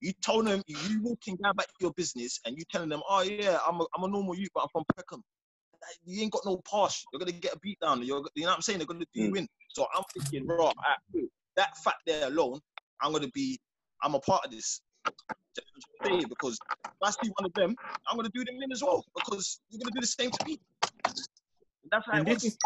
you 0.00 0.12
told 0.20 0.48
them 0.48 0.62
you 0.66 0.76
you 0.88 1.00
walking 1.00 1.36
down 1.36 1.54
back 1.54 1.68
to 1.68 1.74
your 1.80 1.92
business 1.92 2.40
and 2.44 2.56
you 2.58 2.64
telling 2.72 2.88
them, 2.88 3.02
oh 3.08 3.22
yeah, 3.22 3.58
I'm 3.64 3.80
a, 3.80 3.84
I'm 3.96 4.02
a 4.02 4.08
normal 4.08 4.34
youth, 4.34 4.50
but 4.52 4.62
I'm 4.62 4.68
from 4.72 4.84
Peckham. 4.96 5.22
Like, 5.84 5.98
You 6.04 6.22
ain't 6.22 6.32
got 6.32 6.44
no 6.44 6.60
pass. 6.70 7.04
You're 7.12 7.20
gonna 7.20 7.32
get 7.32 7.54
a 7.54 7.58
beat 7.58 7.78
down. 7.80 8.02
You're, 8.02 8.22
you 8.34 8.42
know 8.42 8.50
what 8.50 8.56
I'm 8.56 8.62
saying? 8.62 8.78
They're 8.78 8.86
gonna 8.86 9.00
do 9.00 9.06
you 9.14 9.28
hmm. 9.30 9.36
in. 9.36 9.48
So 9.70 9.86
I'm 9.94 10.04
thinking, 10.12 10.46
bro, 10.46 10.66
alright, 10.66 11.28
that 11.56 11.76
fact 11.78 11.98
there 12.06 12.28
alone, 12.28 12.60
I'm 13.00 13.12
gonna 13.12 13.28
be, 13.28 13.58
I'm 14.02 14.14
a 14.14 14.20
part 14.20 14.44
of 14.44 14.50
this. 14.50 14.80
Just 15.54 16.28
Because 16.28 16.58
if 16.84 16.90
I 17.02 17.10
see 17.10 17.30
one 17.36 17.46
of 17.46 17.54
them, 17.54 17.76
I'm 18.08 18.16
gonna 18.16 18.30
do 18.34 18.44
them 18.44 18.56
in 18.62 18.72
as 18.72 18.82
well 18.82 19.04
because 19.14 19.60
you're 19.70 19.80
gonna 19.80 19.92
do 19.94 20.00
the 20.00 20.06
same 20.06 20.30
to 20.30 20.46
me. 20.46 20.58
That's 21.90 22.06
how 22.06 22.18
And 22.18 22.28
it 22.28 22.34
was. 22.34 22.44
is, 22.44 22.58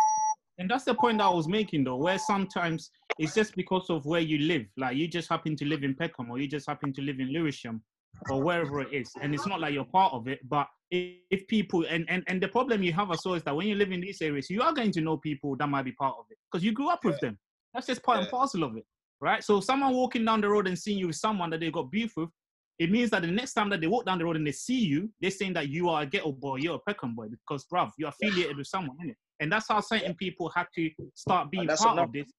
and 0.59 0.71
that's 0.71 0.85
the 0.85 0.95
point 0.95 1.19
that 1.19 1.25
I 1.25 1.31
was 1.31 1.49
making 1.49 1.85
though, 1.85 1.97
where 1.97 2.19
sometimes 2.19 2.91
it's 3.19 3.35
just 3.35 3.55
because 3.57 3.91
of 3.91 4.07
where 4.07 4.21
you 4.21 4.39
live. 4.39 4.67
Like 4.77 4.97
you 4.97 5.09
just 5.09 5.29
happen 5.29 5.57
to 5.57 5.65
live 5.65 5.83
in 5.83 5.95
Peckham 5.95 6.31
or 6.31 6.39
you 6.39 6.49
just 6.49 6.67
happen 6.69 6.93
to 6.95 7.03
live 7.03 7.21
in 7.21 7.33
Lewisham 7.33 7.83
or 8.31 8.43
wherever 8.43 8.81
it 8.81 8.93
is. 8.93 9.11
And 9.21 9.35
it's 9.35 9.47
not 9.47 9.61
like 9.61 9.75
you're 9.75 9.85
part 9.85 10.13
of 10.13 10.29
it, 10.29 10.41
but 10.49 10.67
if, 10.91 11.47
people 11.49 11.85
and, 11.89 12.07
and 12.09 12.25
and 12.29 12.43
the 12.43 12.49
problem 12.49 12.83
you 12.83 12.93
have 12.95 13.11
also 13.11 13.35
is 13.35 13.43
that 13.45 13.55
when 13.55 13.67
you 13.67 13.75
live 13.75 13.93
in 13.93 14.01
these 14.01 14.23
areas, 14.23 14.49
you 14.49 14.63
are 14.63 14.73
going 14.73 14.91
to 14.93 15.01
know 15.01 15.17
people 15.19 15.57
that 15.57 15.69
might 15.69 15.85
be 15.85 15.93
part 15.93 16.15
of 16.19 16.25
it 16.31 16.39
because 16.51 16.65
you 16.65 16.73
grew 16.73 16.89
up 16.89 17.05
with 17.05 17.21
them. 17.21 17.39
That's 17.75 17.87
just 17.87 18.03
part 18.03 18.21
and 18.21 18.29
parcel 18.29 18.65
of 18.65 18.77
it, 18.77 18.85
right? 19.21 19.45
So 19.45 19.61
someone 19.61 19.95
walking 19.95 20.25
down 20.25 20.41
the 20.41 20.49
road 20.49 20.67
and 20.67 20.79
seeing 20.79 20.99
you 20.99 21.09
with 21.09 21.17
someone 21.17 21.51
that 21.51 21.61
they 21.61 21.71
got 21.71 21.91
beef 21.91 22.13
with, 22.17 22.31
it 22.79 22.91
means 22.91 23.11
that 23.11 23.23
the 23.23 23.29
next 23.29 23.53
time 23.53 23.69
that 23.71 23.81
they 23.81 23.87
walk 23.87 24.07
down 24.07 24.19
the 24.19 24.25
road 24.25 24.37
and 24.37 24.47
they 24.47 24.53
see 24.53 24.79
you, 24.79 25.11
they're 25.21 25.31
saying 25.31 25.53
that 25.55 25.69
you 25.69 25.89
are 25.91 26.03
a 26.03 26.07
ghetto 26.07 26.33
boy, 26.33 26.57
you're 26.57 26.77
a 26.77 26.91
Peckham 26.91 27.15
boy, 27.15 27.27
because 27.29 27.67
bruv, 27.73 27.91
you're 27.99 28.09
affiliated 28.09 28.57
with 28.57 28.67
someone, 28.67 28.97
innit? 29.05 29.17
And 29.41 29.53
that's 29.53 29.67
how 29.69 29.81
certain 29.81 30.15
people 30.15 30.51
have 30.55 30.69
to 30.77 30.91
start 31.15 31.51
being 31.51 31.67
part 31.67 31.93
enough. 31.93 32.07
of 32.07 32.13
this. 32.13 32.33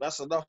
That's 0.00 0.20
enough. 0.20 0.44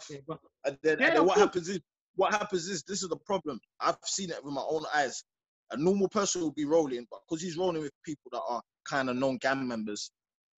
And 0.63 0.77
then, 0.81 0.97
Yeah, 0.99 1.07
and 1.07 1.15
then 1.17 1.25
what 1.25 1.35
course. 1.35 1.45
happens 1.45 1.69
is, 1.69 1.79
what 2.15 2.33
happens 2.33 2.67
is, 2.67 2.83
this 2.83 3.03
is 3.03 3.09
the 3.09 3.17
problem. 3.17 3.59
I've 3.79 3.97
seen 4.05 4.29
it 4.29 4.43
with 4.43 4.53
my 4.53 4.63
own 4.67 4.83
eyes. 4.93 5.23
A 5.71 5.77
normal 5.77 6.07
person 6.09 6.41
will 6.41 6.53
be 6.53 6.65
rolling, 6.65 7.05
but 7.09 7.19
because 7.27 7.41
he's 7.41 7.57
rolling 7.57 7.81
with 7.81 7.91
people 8.05 8.29
that 8.31 8.41
are 8.47 8.61
kind 8.87 9.09
of 9.09 9.15
non-gang 9.15 9.67
members, 9.67 10.11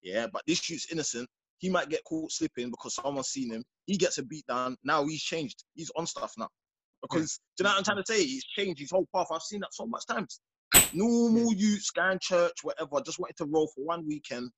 yeah. 0.04 0.28
But 0.32 0.43
this 0.48 0.70
youth's 0.70 0.91
innocent. 0.91 1.28
He 1.60 1.70
might 1.70 1.89
get 1.89 2.04
caught 2.04 2.32
slipping 2.32 2.70
because 2.70 2.96
someone's 2.96 3.30
seen 3.30 3.52
him. 3.52 3.63
He 3.86 3.98
gets 3.98 4.17
a 4.20 4.24
beat 4.24 4.46
down. 4.48 4.78
Now 4.84 5.06
he's 5.06 5.24
changed. 5.24 5.63
He's 5.74 5.91
on 5.96 6.06
stuff 6.06 6.34
now. 6.38 6.50
Because 7.02 7.39
do 7.58 7.63
you 7.63 7.63
know 7.63 7.72
what 7.72 7.78
I'm 7.80 7.84
trying 7.84 8.04
to 8.04 8.13
say? 8.13 8.24
He's 8.24 8.43
changed 8.43 8.80
his 8.80 8.91
whole 8.91 9.08
path. 9.15 9.28
I've 9.32 9.41
seen 9.41 9.62
that 9.62 9.74
so 9.74 9.86
much 9.86 10.06
times. 10.06 10.39
Normal 10.93 11.54
youths, 11.54 11.89
going 11.91 12.20
church, 12.22 12.54
whatever, 12.63 13.02
just 13.06 13.20
wanted 13.20 13.38
to 13.38 13.46
roll 13.46 13.67
for 13.74 13.86
one 13.86 14.06
weekend. 14.06 14.50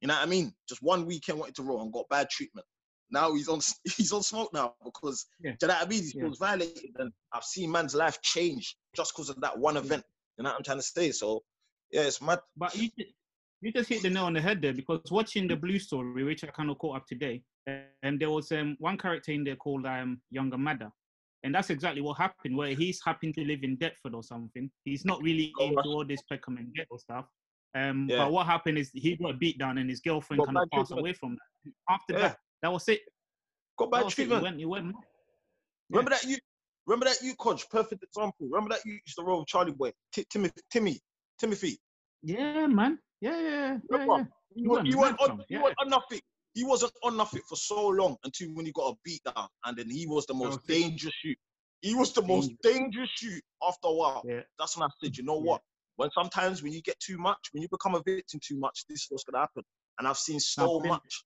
You 0.00 0.08
know 0.08 0.14
what 0.14 0.22
I 0.22 0.26
mean? 0.26 0.52
Just 0.68 0.82
one 0.82 1.06
weekend 1.06 1.38
wanted 1.38 1.56
to 1.56 1.62
roll 1.62 1.82
and 1.82 1.92
got 1.92 2.08
bad 2.08 2.28
treatment. 2.30 2.66
Now 3.10 3.34
he's 3.34 3.48
on 3.48 3.60
he's 3.96 4.12
on 4.12 4.22
smoke 4.22 4.52
now 4.52 4.74
because 4.84 5.26
Yeah. 5.40 5.52
do 5.52 5.66
you 5.66 5.68
know 5.68 5.74
what 5.74 5.86
I 5.86 5.88
mean? 5.88 6.02
He 6.04 6.12
Yeah. 6.14 6.22
feels 6.24 6.38
violated, 6.38 6.90
and 6.98 7.12
I've 7.32 7.44
seen 7.44 7.70
man's 7.70 7.94
life 7.94 8.20
change 8.22 8.76
just 8.94 9.14
because 9.14 9.30
of 9.30 9.40
that 9.40 9.58
one 9.58 9.76
event. 9.76 10.04
You 10.38 10.44
know 10.44 10.50
what 10.50 10.56
I'm 10.58 10.64
trying 10.64 10.78
to 10.78 10.82
say? 10.82 11.10
So 11.12 11.42
yeah, 11.90 12.02
it's 12.02 12.22
mad. 12.22 12.40
But 12.56 12.74
you, 12.76 12.88
you 13.60 13.72
just 13.72 13.88
hit 13.88 14.02
the 14.02 14.10
nail 14.10 14.24
on 14.24 14.32
the 14.34 14.40
head 14.40 14.62
there 14.62 14.72
because 14.72 15.00
watching 15.10 15.48
the 15.48 15.56
Blue 15.56 15.78
Story, 15.78 16.24
which 16.24 16.44
I 16.44 16.48
kind 16.48 16.70
of 16.70 16.78
caught 16.78 16.96
up 16.98 17.06
today, 17.06 17.42
and 17.66 18.18
there 18.20 18.30
was 18.30 18.50
um, 18.52 18.76
one 18.78 18.96
character 18.96 19.32
in 19.32 19.44
there 19.44 19.56
called 19.56 19.86
um, 19.86 20.20
Younger 20.30 20.58
Madder. 20.58 20.90
And 21.42 21.54
that's 21.54 21.70
exactly 21.70 22.02
what 22.02 22.18
happened, 22.18 22.54
where 22.54 22.74
he's 22.74 23.00
happened 23.02 23.34
to 23.34 23.44
live 23.44 23.60
in 23.62 23.76
Deptford 23.78 24.14
or 24.14 24.22
something. 24.22 24.70
He's 24.84 25.06
not 25.06 25.22
really 25.22 25.52
Oh, 25.58 25.68
into 25.68 25.88
all 25.88 26.04
this 26.04 26.22
Peckham 26.22 26.58
and 26.58 26.72
Ghetto 26.74 26.98
stuff. 26.98 27.26
Um, 27.74 28.08
Yeah. 28.10 28.18
But 28.18 28.32
what 28.32 28.46
happened 28.46 28.76
is 28.78 28.90
he 28.92 29.16
got 29.16 29.38
beat 29.38 29.58
down 29.58 29.78
and 29.78 29.88
his 29.88 30.00
girlfriend 30.00 30.40
Got 30.40 30.46
kind 30.46 30.58
of 30.58 30.70
passed 30.70 30.92
away 30.92 31.14
from 31.14 31.36
that. 31.64 31.72
After 31.88 32.12
Yeah. 32.12 32.18
that, 32.20 32.38
that 32.62 32.72
was 32.72 32.88
it. 32.88 33.00
Got 33.78 33.90
bad 33.90 34.06
it. 34.06 34.12
He 34.14 34.26
went, 34.26 34.58
he 34.58 34.66
went. 34.66 34.94
Remember 35.90 36.10
that 36.10 36.24
you 36.24 36.38
remember 36.86 37.06
that 37.06 37.22
you 37.22 37.34
coach, 37.34 37.68
perfect 37.70 38.02
example. 38.02 38.46
Remember 38.50 38.74
that 38.74 38.84
you 38.84 38.92
used 38.92 39.16
to 39.18 39.24
roll 39.24 39.40
with 39.40 39.48
Charlie 39.48 39.72
Boy, 39.72 39.92
Ti- 40.12 40.26
Timothy, 40.30 40.60
Timmy, 40.70 41.00
Timothy. 41.38 41.78
Yeah, 42.22 42.66
man. 42.66 42.98
Yeah, 43.20 43.38
yeah, 43.40 43.48
yeah. 43.48 43.78
yeah, 43.90 44.06
yeah. 44.06 44.24
You 44.54 44.70
went 44.70 44.84
mad 44.88 44.96
went 44.96 45.20
on, 45.20 45.44
yeah. 45.48 45.62
on 45.80 45.88
nothing. 45.88 46.20
He 46.54 46.64
wasn't 46.64 46.92
on 47.04 47.16
nothing 47.16 47.42
for 47.48 47.56
so 47.56 47.88
long 47.88 48.16
until 48.24 48.48
when 48.54 48.66
he 48.66 48.72
got 48.72 48.92
a 48.92 48.96
beat 49.04 49.22
down, 49.24 49.48
and 49.64 49.76
then 49.76 49.88
he 49.88 50.06
was 50.06 50.26
the 50.26 50.34
most 50.34 50.60
it. 50.68 50.72
dangerous 50.72 51.14
shoot. 51.22 51.38
He 51.80 51.94
was 51.94 52.12
the 52.12 52.22
most 52.22 52.50
dangerous 52.62 53.08
shoot 53.16 53.42
after 53.66 53.86
a 53.88 53.92
while. 53.94 54.22
Yeah. 54.26 54.40
That's 54.58 54.76
when 54.76 54.86
I 54.88 54.90
said, 55.02 55.16
you 55.16 55.24
know 55.24 55.36
Yeah. 55.36 55.50
what? 55.52 55.62
When 55.96 56.10
sometimes 56.10 56.62
when 56.62 56.72
you 56.72 56.82
get 56.82 56.98
too 56.98 57.18
much, 57.18 57.38
when 57.52 57.62
you 57.62 57.68
become 57.70 57.94
a 57.94 58.02
victim 58.02 58.40
too 58.44 58.58
much, 58.58 58.84
this 58.88 59.02
is 59.02 59.06
what's 59.10 59.24
gonna 59.24 59.38
happen. 59.38 59.62
And 59.98 60.08
I've 60.08 60.18
seen 60.18 60.40
so 60.40 60.80
then- 60.82 60.90
much. 60.90 61.24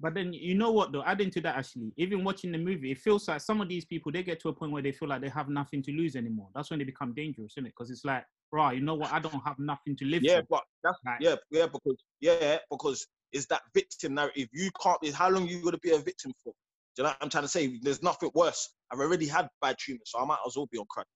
But 0.00 0.14
then 0.14 0.32
you 0.32 0.54
know 0.54 0.72
what 0.72 0.92
though, 0.92 1.04
adding 1.04 1.30
to 1.30 1.40
that 1.42 1.56
actually, 1.56 1.92
even 1.96 2.24
watching 2.24 2.50
the 2.52 2.58
movie, 2.58 2.90
it 2.90 2.98
feels 2.98 3.28
like 3.28 3.40
some 3.40 3.60
of 3.60 3.68
these 3.68 3.84
people 3.84 4.10
they 4.10 4.22
get 4.22 4.40
to 4.40 4.48
a 4.48 4.52
point 4.52 4.72
where 4.72 4.82
they 4.82 4.92
feel 4.92 5.08
like 5.08 5.20
they 5.22 5.28
have 5.28 5.48
nothing 5.48 5.82
to 5.84 5.92
lose 5.92 6.16
anymore. 6.16 6.48
That's 6.54 6.70
when 6.70 6.78
they 6.80 6.84
become 6.84 7.14
dangerous, 7.14 7.52
isn't 7.54 7.66
it? 7.66 7.74
Because 7.76 7.90
it's 7.90 8.04
like, 8.04 8.24
right, 8.52 8.76
you 8.76 8.82
know 8.82 8.94
what, 8.94 9.12
I 9.12 9.20
don't 9.20 9.40
have 9.46 9.58
nothing 9.58 9.96
to 9.96 10.04
live 10.04 10.22
Yeah, 10.22 10.40
for. 10.40 10.46
but 10.50 10.62
that's 10.82 10.98
Like- 11.06 11.20
yeah, 11.20 11.36
yeah, 11.50 11.66
because 11.66 12.02
yeah, 12.20 12.58
because 12.70 13.06
it's 13.32 13.46
that 13.46 13.62
victim 13.72 14.14
narrative. 14.14 14.48
You 14.52 14.70
can't 14.82 14.98
how 15.12 15.28
long 15.30 15.46
you 15.48 15.62
gonna 15.62 15.78
be 15.78 15.90
a 15.92 15.98
victim 15.98 16.32
for? 16.42 16.52
Do 16.96 17.02
you 17.02 17.04
know 17.04 17.10
what 17.10 17.18
I'm 17.22 17.30
trying 17.30 17.44
to 17.44 17.48
say? 17.48 17.78
There's 17.82 18.02
nothing 18.02 18.30
worse. 18.34 18.68
I've 18.92 19.00
already 19.00 19.26
had 19.26 19.48
bad 19.60 19.76
treatment, 19.78 20.06
so 20.06 20.20
I 20.20 20.24
might 20.24 20.38
as 20.46 20.56
well 20.56 20.68
be 20.70 20.78
on 20.78 20.86
crack. 20.88 21.06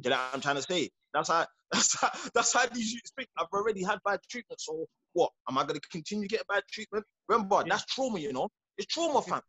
Do 0.00 0.08
you 0.08 0.10
know 0.10 0.16
what 0.16 0.30
I'm 0.34 0.40
trying 0.42 0.56
to 0.56 0.62
say? 0.62 0.90
That's 1.14 1.28
how 1.28 1.46
that's 1.72 2.00
how 2.00 2.10
that's 2.34 2.52
how 2.52 2.66
these 2.66 2.92
youths 2.92 3.12
think. 3.16 3.28
I've 3.38 3.46
already 3.52 3.82
had 3.82 3.98
bad 4.04 4.20
treatment, 4.30 4.60
so 4.60 4.86
what? 5.14 5.30
Am 5.48 5.56
I 5.58 5.64
gonna 5.64 5.80
continue 5.90 6.28
getting 6.28 6.44
bad 6.48 6.62
treatment? 6.70 7.04
Remember, 7.28 7.56
Yeah. 7.56 7.64
that's 7.70 7.86
trauma, 7.86 8.18
you 8.18 8.32
know. 8.32 8.48
It's 8.76 8.86
trauma, 8.92 9.22
fam. 9.22 9.40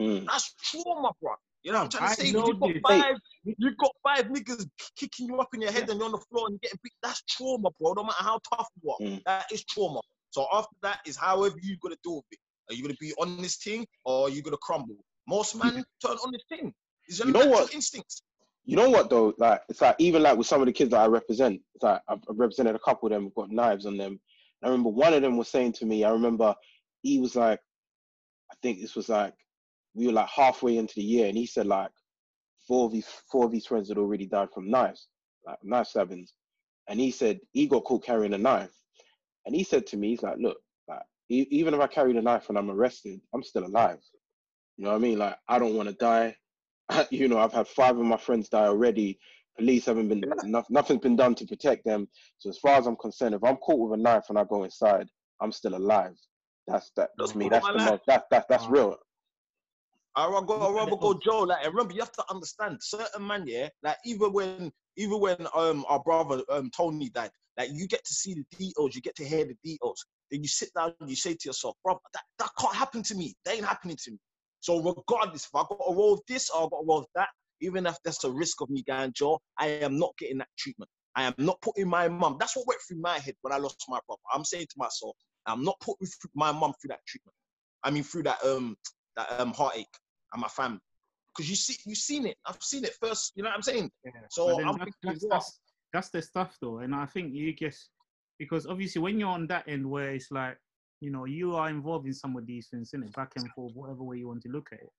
Mm. 0.00 0.26
That's 0.26 0.54
trauma, 0.54 1.10
bro. 1.20 1.32
You 1.62 1.70
know 1.72 1.78
what 1.78 1.84
I'm 1.84 1.90
trying 1.90 2.08
to 2.08 2.16
say? 2.16 2.26
You've 2.28 2.58
got 2.58 2.70
five, 2.88 3.16
you've 3.44 3.76
got 3.76 3.90
five 4.02 4.24
niggas 4.26 4.68
kicking 4.96 5.26
you 5.28 5.38
up 5.38 5.52
in 5.54 5.60
your 5.60 5.70
head 5.70 5.88
and 5.90 5.98
you're 5.98 6.06
on 6.06 6.12
the 6.12 6.18
floor 6.30 6.46
and 6.46 6.54
you're 6.54 6.60
getting 6.62 6.78
beat. 6.82 6.92
That's 7.02 7.22
trauma, 7.22 7.68
bro. 7.78 7.92
No 7.92 8.02
matter 8.04 8.22
how 8.22 8.40
tough 8.52 8.68
you 8.82 8.90
are, 8.90 8.98
Mm. 9.00 9.22
that 9.26 9.52
is 9.52 9.64
trauma. 9.64 10.00
So 10.30 10.46
after 10.52 10.74
that 10.82 11.00
is 11.06 11.16
however 11.16 11.56
you 11.62 11.76
gonna 11.82 11.96
deal 12.02 12.16
with 12.16 12.24
it. 12.32 12.38
Are 12.70 12.74
you 12.74 12.82
gonna 12.82 12.94
be 13.00 13.12
on 13.14 13.36
this 13.42 13.56
thing 13.56 13.86
or 14.04 14.26
are 14.26 14.30
you 14.30 14.42
gonna 14.42 14.56
crumble? 14.56 14.96
Most 15.28 15.54
men 15.54 15.84
turn 16.04 16.16
on 16.24 16.32
this 16.32 16.42
thing. 16.48 16.72
It's 17.06 17.18
your 17.18 17.28
You 17.28 17.32
know 17.34 17.40
natural 17.40 17.60
what? 17.60 17.74
instincts. 17.74 18.22
You 18.64 18.76
know 18.76 18.90
what 18.90 19.10
though? 19.10 19.34
Like 19.38 19.62
it's 19.68 19.80
like 19.80 19.96
even 19.98 20.22
like 20.22 20.38
with 20.38 20.46
some 20.46 20.60
of 20.62 20.66
the 20.66 20.72
kids 20.72 20.90
that 20.92 21.00
I 21.00 21.06
represent, 21.06 21.60
it's 21.74 21.82
like 21.84 22.00
I've 22.08 22.20
I've 22.28 22.38
represented 22.38 22.74
a 22.76 22.78
couple 22.80 23.06
of 23.08 23.12
them 23.12 23.24
who've 23.24 23.34
got 23.34 23.50
knives 23.50 23.86
on 23.86 23.96
them. 23.96 24.20
I 24.62 24.68
remember 24.68 24.90
one 24.90 25.14
of 25.14 25.22
them 25.22 25.36
was 25.36 25.48
saying 25.48 25.72
to 25.74 25.86
me, 25.86 26.04
I 26.04 26.10
remember 26.10 26.54
he 27.02 27.18
was 27.18 27.34
like, 27.36 27.60
I 28.50 28.54
think 28.62 28.80
this 28.80 28.94
was 28.94 29.08
like 29.08 29.34
we 29.94 30.06
were 30.06 30.12
like 30.12 30.28
halfway 30.28 30.76
into 30.76 30.94
the 30.96 31.02
year, 31.02 31.26
and 31.28 31.36
he 31.36 31.46
said 31.46 31.66
like 31.66 31.90
four 32.66 32.86
of 32.86 32.92
his 32.92 33.06
four 33.30 33.46
of 33.46 33.52
his 33.52 33.66
friends 33.66 33.88
had 33.88 33.98
already 33.98 34.26
died 34.26 34.48
from 34.54 34.70
knives, 34.70 35.08
like 35.46 35.58
knife 35.62 35.88
stabbings, 35.88 36.34
and 36.88 37.00
he 37.00 37.10
said 37.10 37.40
he 37.52 37.66
got 37.66 37.84
caught 37.84 38.04
carrying 38.04 38.34
a 38.34 38.38
knife, 38.38 38.72
and 39.46 39.54
he 39.54 39.64
said 39.64 39.86
to 39.88 39.96
me, 39.96 40.10
he's 40.10 40.22
like, 40.22 40.38
look, 40.38 40.58
like 40.88 41.02
even 41.28 41.74
if 41.74 41.80
I 41.80 41.86
carry 41.86 42.12
the 42.12 42.22
knife 42.22 42.48
and 42.48 42.58
I'm 42.58 42.70
arrested, 42.70 43.20
I'm 43.34 43.42
still 43.42 43.66
alive. 43.66 43.98
You 44.76 44.84
know 44.84 44.90
what 44.90 44.96
I 44.96 45.00
mean? 45.00 45.18
Like 45.18 45.36
I 45.48 45.58
don't 45.58 45.74
want 45.74 45.88
to 45.88 45.94
die. 45.94 46.36
you 47.10 47.28
know, 47.28 47.38
I've 47.38 47.52
had 47.52 47.68
five 47.68 47.98
of 47.98 48.04
my 48.04 48.16
friends 48.16 48.48
die 48.48 48.66
already. 48.66 49.18
Police 49.56 49.86
haven't 49.86 50.08
been 50.08 50.22
no, 50.44 50.64
nothing's 50.70 51.00
been 51.00 51.16
done 51.16 51.34
to 51.36 51.46
protect 51.46 51.84
them. 51.84 52.08
So 52.38 52.48
as 52.48 52.58
far 52.58 52.78
as 52.78 52.86
I'm 52.86 52.96
concerned, 52.96 53.34
if 53.34 53.44
I'm 53.44 53.56
caught 53.56 53.78
with 53.78 53.98
a 53.98 54.02
knife 54.02 54.24
and 54.28 54.38
I 54.38 54.44
go 54.44 54.64
inside, 54.64 55.08
I'm 55.40 55.52
still 55.52 55.74
alive. 55.74 56.14
That's 56.66 56.90
that 56.96 57.10
That's 57.18 57.34
me. 57.34 57.48
That's 57.48 57.66
the 57.66 57.74
lad. 57.74 57.90
most. 57.90 58.02
That 58.06 58.24
that 58.30 58.46
that's 58.48 58.66
real. 58.68 58.96
I 60.14 60.28
rather 60.28 60.46
go, 60.46 60.54
I 60.54 60.66
Look 60.66 60.76
rather 60.76 60.96
go. 60.96 61.14
Joe. 61.14 61.40
Like, 61.40 61.64
and 61.64 61.72
remember, 61.72 61.94
you 61.94 62.00
have 62.00 62.12
to 62.12 62.24
understand 62.30 62.78
certain 62.82 63.26
man, 63.26 63.44
yeah. 63.46 63.68
Like, 63.82 63.96
even 64.04 64.32
when, 64.32 64.72
even 64.96 65.20
when 65.20 65.46
um 65.54 65.84
our 65.88 66.00
brother 66.02 66.42
um 66.50 66.70
Tony 66.76 67.08
died, 67.08 67.30
like 67.58 67.70
you 67.72 67.86
get 67.88 68.04
to 68.04 68.14
see 68.14 68.34
the 68.34 68.44
details, 68.56 68.94
you 68.94 69.00
get 69.00 69.16
to 69.16 69.24
hear 69.24 69.44
the 69.44 69.56
details. 69.64 70.04
Then 70.30 70.42
you 70.42 70.48
sit 70.48 70.70
down 70.74 70.94
and 71.00 71.08
you 71.10 71.16
say 71.16 71.34
to 71.34 71.48
yourself, 71.48 71.76
bro, 71.84 71.98
that, 72.12 72.22
that 72.38 72.50
can't 72.58 72.74
happen 72.74 73.02
to 73.04 73.14
me. 73.14 73.34
That 73.44 73.54
ain't 73.54 73.64
happening 73.64 73.96
to 74.04 74.10
me. 74.12 74.18
So 74.60 74.78
regardless, 74.78 75.44
if 75.44 75.54
I 75.54 75.64
got 75.68 75.80
a 75.86 75.94
roll 75.94 76.12
with 76.12 76.26
this 76.26 76.50
or 76.50 76.66
I 76.66 76.68
got 76.70 76.82
a 76.82 76.86
roll 76.86 77.00
with 77.00 77.08
that, 77.14 77.28
even 77.62 77.86
if 77.86 77.96
there's 78.04 78.22
a 78.24 78.30
risk 78.30 78.60
of 78.60 78.70
me 78.70 78.82
going 78.86 79.12
Joe, 79.14 79.38
I 79.58 79.68
am 79.68 79.98
not 79.98 80.16
getting 80.18 80.38
that 80.38 80.48
treatment. 80.58 80.90
I 81.14 81.24
am 81.24 81.34
not 81.38 81.60
putting 81.60 81.88
my 81.88 82.08
mum. 82.08 82.36
That's 82.38 82.56
what 82.56 82.66
went 82.66 82.80
through 82.86 83.00
my 83.00 83.18
head 83.18 83.34
when 83.42 83.52
I 83.52 83.58
lost 83.58 83.84
my 83.88 83.98
brother. 84.06 84.20
I'm 84.32 84.44
saying 84.44 84.66
to 84.66 84.74
myself, 84.76 85.16
I'm 85.46 85.64
not 85.64 85.78
putting 85.80 86.08
my 86.34 86.52
mum 86.52 86.72
through 86.80 86.88
that 86.88 87.04
treatment. 87.06 87.34
I 87.84 87.90
mean, 87.90 88.02
through 88.02 88.24
that 88.24 88.44
um 88.44 88.76
that 89.16 89.40
um 89.40 89.52
heartache 89.52 89.86
and 90.32 90.40
my 90.40 90.48
family. 90.48 90.80
Because 91.34 91.48
you 91.48 91.56
see, 91.56 91.76
you've 91.86 91.98
seen 91.98 92.26
it. 92.26 92.36
I've 92.46 92.62
seen 92.62 92.84
it 92.84 92.94
first. 93.00 93.32
You 93.34 93.42
know 93.42 93.50
what 93.50 93.56
I'm 93.56 93.62
saying? 93.62 93.90
Yeah. 94.04 94.12
So 94.30 94.62
I'm 94.62 94.78
that's, 94.78 94.90
that's, 95.02 95.26
that's, 95.28 95.60
that's 95.92 96.08
the 96.10 96.22
stuff 96.22 96.56
though, 96.60 96.78
and 96.78 96.94
I 96.94 97.06
think 97.06 97.34
you 97.34 97.52
guess 97.52 97.88
because 98.38 98.66
obviously 98.66 99.00
when 99.00 99.20
you're 99.20 99.28
on 99.28 99.46
that 99.48 99.64
end 99.68 99.88
where 99.88 100.10
it's 100.10 100.30
like 100.30 100.56
you 101.00 101.10
know 101.10 101.26
you 101.26 101.54
are 101.56 101.68
involved 101.68 102.06
in 102.06 102.14
some 102.14 102.36
of 102.36 102.46
these 102.46 102.68
things, 102.68 102.92
in 102.94 103.02
it 103.02 103.14
back 103.14 103.32
and 103.36 103.48
forth, 103.54 103.74
whatever 103.74 104.02
way 104.02 104.16
you 104.18 104.28
want 104.28 104.42
to 104.42 104.48
look 104.48 104.68
at 104.72 104.80
it, 104.80 104.90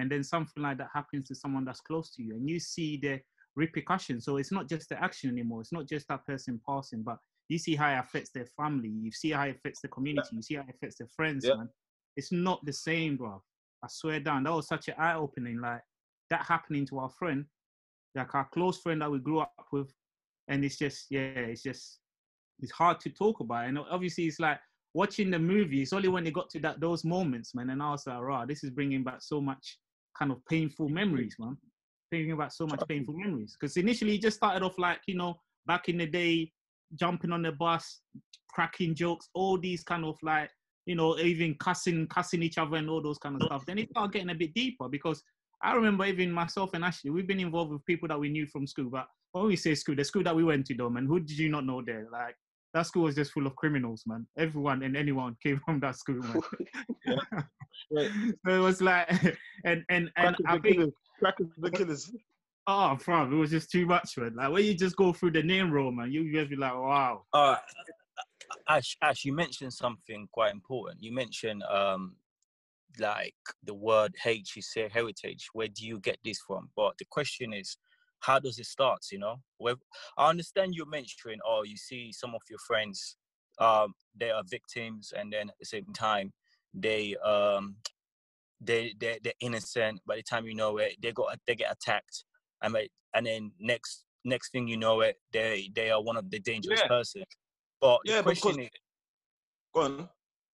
and 0.00 0.10
then 0.10 0.24
something 0.24 0.62
like 0.62 0.78
that 0.78 0.88
happens 0.92 1.28
to 1.28 1.34
someone 1.34 1.64
that's 1.64 1.80
close 1.80 2.10
to 2.14 2.22
you, 2.22 2.34
and 2.34 2.48
you 2.48 2.58
see 2.58 2.96
the 2.96 3.20
repercussions. 3.56 4.24
So 4.24 4.36
it's 4.36 4.52
not 4.52 4.68
just 4.68 4.88
the 4.88 5.02
action 5.02 5.30
anymore. 5.30 5.60
It's 5.60 5.72
not 5.72 5.86
just 5.86 6.08
that 6.08 6.26
person 6.26 6.60
passing, 6.66 7.02
but 7.02 7.18
you 7.48 7.58
see 7.58 7.74
how 7.74 7.90
it 7.90 7.98
affects 7.98 8.30
their 8.30 8.46
family. 8.56 8.88
You 8.88 9.10
see 9.12 9.30
how 9.30 9.44
it 9.44 9.56
affects 9.56 9.80
the 9.80 9.88
community. 9.88 10.28
You 10.32 10.42
see 10.42 10.54
how 10.54 10.62
it 10.62 10.74
affects 10.74 10.96
their 10.98 11.08
friends, 11.08 11.44
Yeah. 11.46 11.56
man. 11.56 11.68
It's 12.16 12.32
not 12.32 12.64
the 12.64 12.72
same, 12.72 13.16
bro. 13.16 13.42
I 13.82 13.88
swear 13.88 14.20
down. 14.20 14.44
That 14.44 14.52
was 14.54 14.68
such 14.68 14.88
an 14.88 14.94
eye 14.98 15.14
opening. 15.14 15.60
Like 15.60 15.80
that 16.30 16.44
happening 16.44 16.86
to 16.86 16.98
our 16.98 17.10
friend, 17.10 17.44
like 18.14 18.34
our 18.34 18.48
close 18.52 18.80
friend 18.80 19.00
that 19.02 19.10
we 19.10 19.18
grew 19.18 19.40
up 19.40 19.66
with, 19.72 19.92
and 20.48 20.64
it's 20.64 20.76
just 20.76 21.06
yeah, 21.10 21.20
it's 21.20 21.62
just 21.62 22.00
it's 22.60 22.72
hard 22.72 23.00
to 23.00 23.10
talk 23.10 23.40
about. 23.40 23.66
And 23.66 23.78
obviously, 23.78 24.26
it's 24.26 24.38
like 24.38 24.58
watching 24.94 25.30
the 25.30 25.38
movie. 25.38 25.82
It's 25.82 25.92
only 25.92 26.08
when 26.08 26.24
they 26.24 26.30
got 26.30 26.50
to 26.50 26.60
that 26.60 26.80
those 26.80 27.04
moments, 27.04 27.54
man, 27.54 27.70
and 27.70 27.82
I 27.82 27.90
was 27.90 28.06
like, 28.06 28.20
"Wow, 28.20 28.44
this 28.46 28.62
is 28.64 28.70
bringing 28.70 29.02
back 29.02 29.22
so 29.22 29.40
much 29.40 29.78
kind 30.18 30.32
of 30.32 30.44
painful 30.46 30.88
memories, 30.88 31.36
man." 31.38 31.56
Thinking 32.10 32.32
about 32.32 32.52
so 32.52 32.66
much 32.66 32.82
painful 32.88 33.14
memories 33.14 33.56
because 33.58 33.76
initially 33.76 34.16
it 34.16 34.22
just 34.22 34.36
started 34.36 34.64
off 34.64 34.78
like 34.78 35.00
you 35.06 35.16
know 35.16 35.40
back 35.66 35.88
in 35.88 35.98
the 35.98 36.06
day, 36.06 36.52
jumping 36.96 37.32
on 37.32 37.42
the 37.42 37.52
bus, 37.52 38.00
cracking 38.48 38.94
jokes, 38.94 39.28
all 39.34 39.58
these 39.58 39.82
kind 39.82 40.04
of 40.04 40.16
like 40.22 40.50
you 40.86 40.94
know 40.94 41.18
even 41.18 41.54
cussing, 41.60 42.06
cussing 42.08 42.42
each 42.42 42.58
other 42.58 42.76
and 42.76 42.90
all 42.90 43.02
those 43.02 43.18
kind 43.18 43.36
of 43.36 43.42
stuff. 43.42 43.64
Then 43.66 43.78
it 43.78 43.90
started 43.90 44.12
getting 44.12 44.30
a 44.30 44.34
bit 44.34 44.54
deeper 44.54 44.88
because 44.88 45.22
I 45.62 45.74
remember 45.74 46.06
even 46.06 46.32
myself 46.32 46.70
and 46.74 46.84
Ashley, 46.84 47.10
we've 47.10 47.26
been 47.26 47.40
involved 47.40 47.70
with 47.70 47.84
people 47.84 48.08
that 48.08 48.18
we 48.18 48.30
knew 48.30 48.46
from 48.46 48.66
school, 48.66 48.88
but 48.90 49.06
when 49.32 49.46
we 49.46 49.56
say 49.56 49.74
school, 49.74 49.94
the 49.94 50.04
school 50.04 50.22
that 50.24 50.34
we 50.34 50.42
went 50.42 50.66
to, 50.66 50.74
though, 50.74 50.90
man, 50.90 51.06
who 51.06 51.20
did 51.20 51.38
you 51.38 51.48
not 51.48 51.66
know 51.66 51.82
there? 51.82 52.08
Like 52.10 52.34
that 52.74 52.86
school 52.86 53.04
was 53.04 53.14
just 53.14 53.32
full 53.32 53.46
of 53.46 53.56
criminals, 53.56 54.04
man. 54.06 54.26
Everyone 54.38 54.82
and 54.82 54.96
anyone 54.96 55.36
came 55.42 55.60
from 55.64 55.80
that 55.80 55.96
school, 55.96 56.20
man. 56.20 56.40
Right. 57.92 58.10
so 58.46 58.54
it 58.54 58.58
was 58.58 58.82
like, 58.82 59.08
and 59.64 59.84
and 59.88 60.10
and 60.16 60.36
Crackers 60.36 60.46
I 60.46 60.56
the 60.56 60.62
think, 60.62 60.76
killers. 60.76 60.92
Crackers 61.18 61.46
the 61.56 61.70
killers. 61.70 62.12
oh, 62.66 62.96
fam, 62.98 63.32
it 63.32 63.36
was 63.36 63.50
just 63.50 63.70
too 63.70 63.86
much, 63.86 64.18
man. 64.18 64.34
Like 64.36 64.52
when 64.52 64.64
you 64.64 64.74
just 64.74 64.96
go 64.96 65.12
through 65.12 65.32
the 65.32 65.42
name 65.42 65.70
roll, 65.72 65.90
man, 65.90 66.12
you 66.12 66.30
just 66.32 66.50
be 66.50 66.56
like, 66.56 66.74
wow. 66.74 67.22
Uh, 67.32 67.56
Ash, 68.68 68.96
Ash, 69.02 69.24
you 69.24 69.32
mentioned 69.32 69.72
something 69.72 70.28
quite 70.32 70.52
important. 70.52 71.02
You 71.02 71.12
mentioned 71.14 71.62
um, 71.62 72.16
like 72.98 73.34
the 73.64 73.74
word 73.74 74.14
H. 74.24 74.52
You 74.56 74.62
say 74.62 74.88
heritage. 74.92 75.48
Where 75.52 75.68
do 75.68 75.86
you 75.86 76.00
get 76.00 76.18
this 76.24 76.38
from? 76.46 76.68
But 76.76 76.94
the 76.98 77.06
question 77.10 77.52
is, 77.52 77.76
how 78.20 78.38
does 78.38 78.58
it 78.58 78.66
start? 78.66 79.00
You 79.12 79.18
know, 79.18 79.36
Where, 79.58 79.76
I 80.16 80.28
understand 80.28 80.74
you're 80.74 80.86
mentioning, 80.86 81.38
oh, 81.46 81.62
you 81.64 81.76
see 81.76 82.12
some 82.12 82.34
of 82.34 82.42
your 82.48 82.58
friends, 82.66 83.16
um, 83.58 83.94
they 84.14 84.30
are 84.30 84.42
victims, 84.48 85.12
and 85.16 85.32
then 85.32 85.48
at 85.50 85.56
the 85.58 85.66
same 85.66 85.86
time, 85.94 86.32
they 86.74 87.16
um, 87.16 87.76
they 88.60 88.94
they 88.98 89.18
they're 89.22 89.32
innocent. 89.40 90.00
By 90.06 90.16
the 90.16 90.22
time 90.22 90.46
you 90.46 90.54
know 90.54 90.78
it, 90.78 90.96
they 91.02 91.12
got 91.12 91.38
they 91.46 91.54
get 91.54 91.72
attacked, 91.72 92.24
and 92.62 92.72
by- 92.74 92.88
and 93.14 93.26
then 93.26 93.52
next 93.58 94.04
next 94.24 94.52
thing 94.52 94.68
you 94.68 94.76
know 94.76 95.00
it, 95.00 95.16
they 95.32 95.70
they 95.74 95.90
are 95.90 96.02
one 96.02 96.16
of 96.16 96.30
the 96.30 96.38
dangerous 96.40 96.80
Yeah. 96.80 96.88
person. 96.88 97.24
But 97.80 98.00
Yeah, 98.04 98.18
the 98.18 98.22
question 98.22 98.60
is, 98.60 98.70
Go 99.74 99.80
on. 99.82 100.08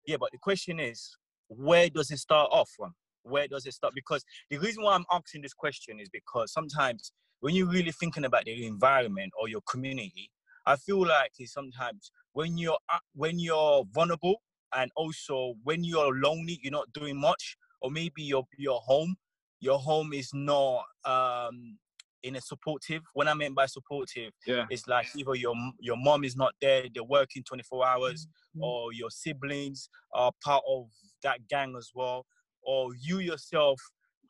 yeah, 0.05 0.17
but 0.19 0.31
the 0.31 0.37
question 0.37 0.79
is, 0.79 1.15
where 1.47 1.89
does 1.89 2.11
it 2.11 2.17
start 2.17 2.49
off 2.51 2.69
from? 2.75 2.93
Where 3.23 3.47
does 3.47 3.65
it 3.65 3.73
stop? 3.73 3.93
Because 3.95 4.23
the 4.49 4.57
reason 4.59 4.83
why 4.83 4.93
I'm 4.95 5.05
asking 5.11 5.41
this 5.41 5.53
question 5.53 5.99
is 5.99 6.09
because 6.09 6.51
sometimes 6.53 7.11
when 7.39 7.55
you're 7.55 7.67
really 7.69 7.91
thinking 7.91 8.25
about 8.25 8.45
the 8.45 8.65
environment 8.65 9.31
or 9.39 9.47
your 9.49 9.61
community, 9.69 10.29
I 10.65 10.75
feel 10.75 11.05
like 11.05 11.31
it's 11.39 11.53
sometimes 11.53 12.11
when 12.33 12.57
you're 12.57 12.77
uh, 12.93 12.99
when 13.13 13.39
you're 13.39 13.83
vulnerable 13.91 14.41
and 14.73 14.91
also 14.95 15.55
when 15.63 15.83
you're 15.83 16.13
lonely, 16.15 16.59
you're 16.61 16.71
not 16.71 16.91
doing 16.93 17.19
much, 17.19 17.57
or 17.81 17.91
maybe 17.91 18.23
your 18.23 18.43
your 18.57 18.79
home, 18.81 19.15
your 19.59 19.79
home 19.79 20.13
is 20.13 20.29
not 20.33 20.85
um 21.05 21.77
in 22.23 22.37
a 22.37 22.41
supportive. 22.41 23.03
When 23.13 23.27
I 23.27 23.33
mean 23.33 23.53
by 23.53 23.65
supportive, 23.65 24.31
Yeah. 24.47 24.65
it's 24.69 24.87
like 24.87 25.07
either 25.15 25.35
your 25.35 25.53
your 25.79 25.97
mom 25.97 26.23
is 26.23 26.35
not 26.37 26.53
there, 26.61 26.85
they're 26.93 27.03
working 27.03 27.43
24 27.43 27.85
hours, 27.85 28.27
Mhm. 28.55 28.61
or 28.61 28.93
your 28.93 29.09
siblings 29.11 29.89
are 30.13 30.31
part 30.43 30.63
of 30.67 30.87
that 31.23 31.47
gang 31.49 31.75
as 31.77 31.91
well, 31.93 32.25
or 32.65 32.91
you 32.99 33.19
yourself, 33.19 33.79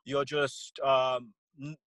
you're 0.06 0.26
just 0.26 0.80
um 0.84 1.34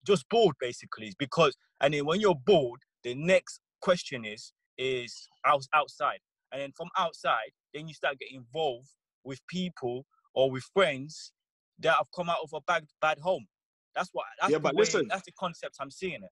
just 0.06 0.28
bored 0.28 0.54
basically 0.60 1.12
because 1.18 1.56
and 1.80 1.92
then 1.94 2.06
when 2.06 2.20
you're 2.20 2.34
bored, 2.46 2.80
the 3.02 3.14
next 3.14 3.60
question 3.80 4.24
is 4.24 4.52
is 4.78 5.28
out, 5.46 5.64
outside, 5.74 6.18
and 6.52 6.60
then 6.60 6.72
from 6.76 6.88
outside, 6.98 7.50
then 7.74 7.88
you 7.88 7.94
start 7.94 8.18
getting 8.18 8.36
involved 8.36 8.90
with 9.24 9.40
people 9.48 10.06
or 10.34 10.50
with 10.50 10.64
friends 10.74 11.32
that 11.80 11.94
have 11.94 12.06
come 12.14 12.30
out 12.30 12.38
of 12.42 12.50
a 12.52 12.60
bad 12.66 12.86
bad 13.00 13.18
home. 13.18 13.46
That's 13.94 14.10
what. 14.12 14.26
That's 14.40 14.52
Yeah, 14.52 14.58
the 14.58 14.62
but 14.62 14.74
way, 14.74 14.82
listen. 14.82 15.08
That's 15.08 15.24
the 15.24 15.32
concept 15.38 15.76
I'm 15.80 15.90
seeing 15.90 16.22
it. 16.22 16.30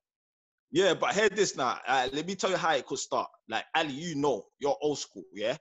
Yeah, 0.71 0.95
but 0.95 1.15
hear 1.15 1.29
this 1.29 1.57
now. 1.57 1.79
Uh, 1.87 2.09
let 2.13 2.27
me 2.27 2.35
tell 2.35 2.51
you 2.51 2.57
how 2.57 2.75
it 2.75 2.87
could 2.87 2.99
start. 2.99 3.31
Like 3.49 3.65
Ali, 3.75 3.93
you 3.93 4.17
know, 4.17 4.45
you're 4.59 4.77
old 4.81 4.99
school, 4.99 5.25
yeah. 5.33 5.57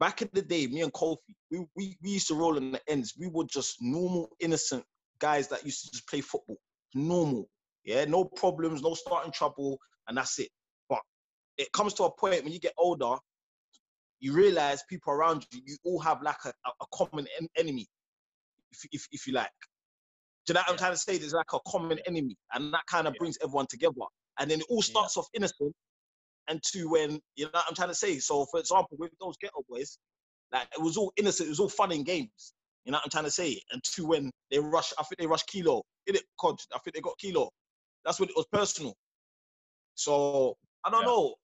Back 0.00 0.22
in 0.22 0.28
the 0.32 0.42
day, 0.42 0.66
me 0.66 0.82
and 0.82 0.92
Kofi, 0.92 1.18
we, 1.50 1.66
we, 1.76 1.96
we 2.02 2.10
used 2.10 2.28
to 2.28 2.34
roll 2.34 2.56
in 2.56 2.72
the 2.72 2.80
ends. 2.88 3.14
We 3.18 3.28
were 3.28 3.44
just 3.44 3.76
normal, 3.80 4.30
innocent 4.40 4.84
guys 5.20 5.48
that 5.48 5.64
used 5.64 5.84
to 5.84 5.90
just 5.92 6.08
play 6.08 6.20
football. 6.20 6.58
Normal, 6.94 7.48
yeah, 7.84 8.04
no 8.04 8.24
problems, 8.24 8.82
no 8.82 8.94
starting 8.94 9.32
trouble, 9.32 9.78
and 10.08 10.16
that's 10.16 10.38
it. 10.38 10.48
But 10.88 11.00
it 11.58 11.72
comes 11.72 11.94
to 11.94 12.04
a 12.04 12.10
point 12.10 12.42
when 12.42 12.52
you 12.52 12.58
get 12.60 12.74
older, 12.76 13.16
you 14.20 14.32
realize 14.32 14.82
people 14.88 15.12
around 15.12 15.46
you, 15.52 15.60
you 15.64 15.76
all 15.84 16.00
have 16.00 16.22
like 16.22 16.44
a, 16.44 16.48
a, 16.48 16.86
common 16.92 17.26
en- 17.40 17.48
enemy, 17.56 17.86
if, 18.72 18.80
if, 18.92 19.06
if 19.12 19.26
you 19.26 19.32
like. 19.32 19.50
Do 20.46 20.52
you 20.52 20.54
know 20.54 20.60
what 20.60 20.68
I'm 20.70 20.74
Yeah. 20.74 20.78
trying 20.78 20.92
to 20.92 20.98
say? 20.98 21.18
There's 21.18 21.32
like 21.32 21.52
a 21.52 21.58
common 21.66 21.98
enemy, 22.06 22.36
and 22.52 22.72
that 22.74 22.84
kind 22.86 23.06
of 23.06 23.14
Yeah. 23.14 23.18
brings 23.18 23.38
everyone 23.42 23.66
together. 23.68 23.94
And 24.38 24.50
then 24.50 24.60
it 24.60 24.66
all 24.68 24.78
Yeah. 24.78 24.90
starts 24.90 25.16
off 25.16 25.26
innocent, 25.34 25.74
and 26.48 26.62
two 26.62 26.90
when 26.90 27.12
um, 27.12 27.20
you 27.36 27.44
know 27.44 27.50
what 27.52 27.64
I'm 27.68 27.74
trying 27.74 27.88
to 27.88 27.94
say. 27.94 28.18
So, 28.18 28.46
for 28.46 28.60
example, 28.60 28.96
with 28.98 29.10
those 29.20 29.36
ghetto 29.40 29.64
boys, 29.68 29.98
like 30.52 30.68
it 30.72 30.82
was 30.82 30.96
all 30.96 31.12
innocent, 31.16 31.48
it 31.48 31.50
was 31.50 31.60
all 31.60 31.68
fun 31.68 31.92
and 31.92 32.04
games. 32.04 32.52
You 32.84 32.92
know 32.92 32.98
what 32.98 33.04
I'm 33.06 33.10
trying 33.10 33.24
to 33.24 33.30
say? 33.30 33.60
And 33.72 33.82
two 33.82 34.06
when 34.06 34.30
they 34.50 34.58
rush, 34.58 34.92
I 34.98 35.02
think 35.04 35.18
they 35.18 35.26
rush 35.26 35.42
Kilo. 35.44 35.82
Did 36.06 36.16
it, 36.16 36.24
Cod? 36.38 36.58
I 36.74 36.78
think 36.78 36.94
they 36.94 37.00
got 37.00 37.18
Kilo. 37.18 37.50
That's 38.04 38.20
when 38.20 38.28
it 38.28 38.36
was 38.36 38.46
personal. 38.52 38.94
So 39.94 40.56
I 40.84 40.90
don't 40.90 41.00
Yeah. 41.00 41.06
know. 41.06 41.34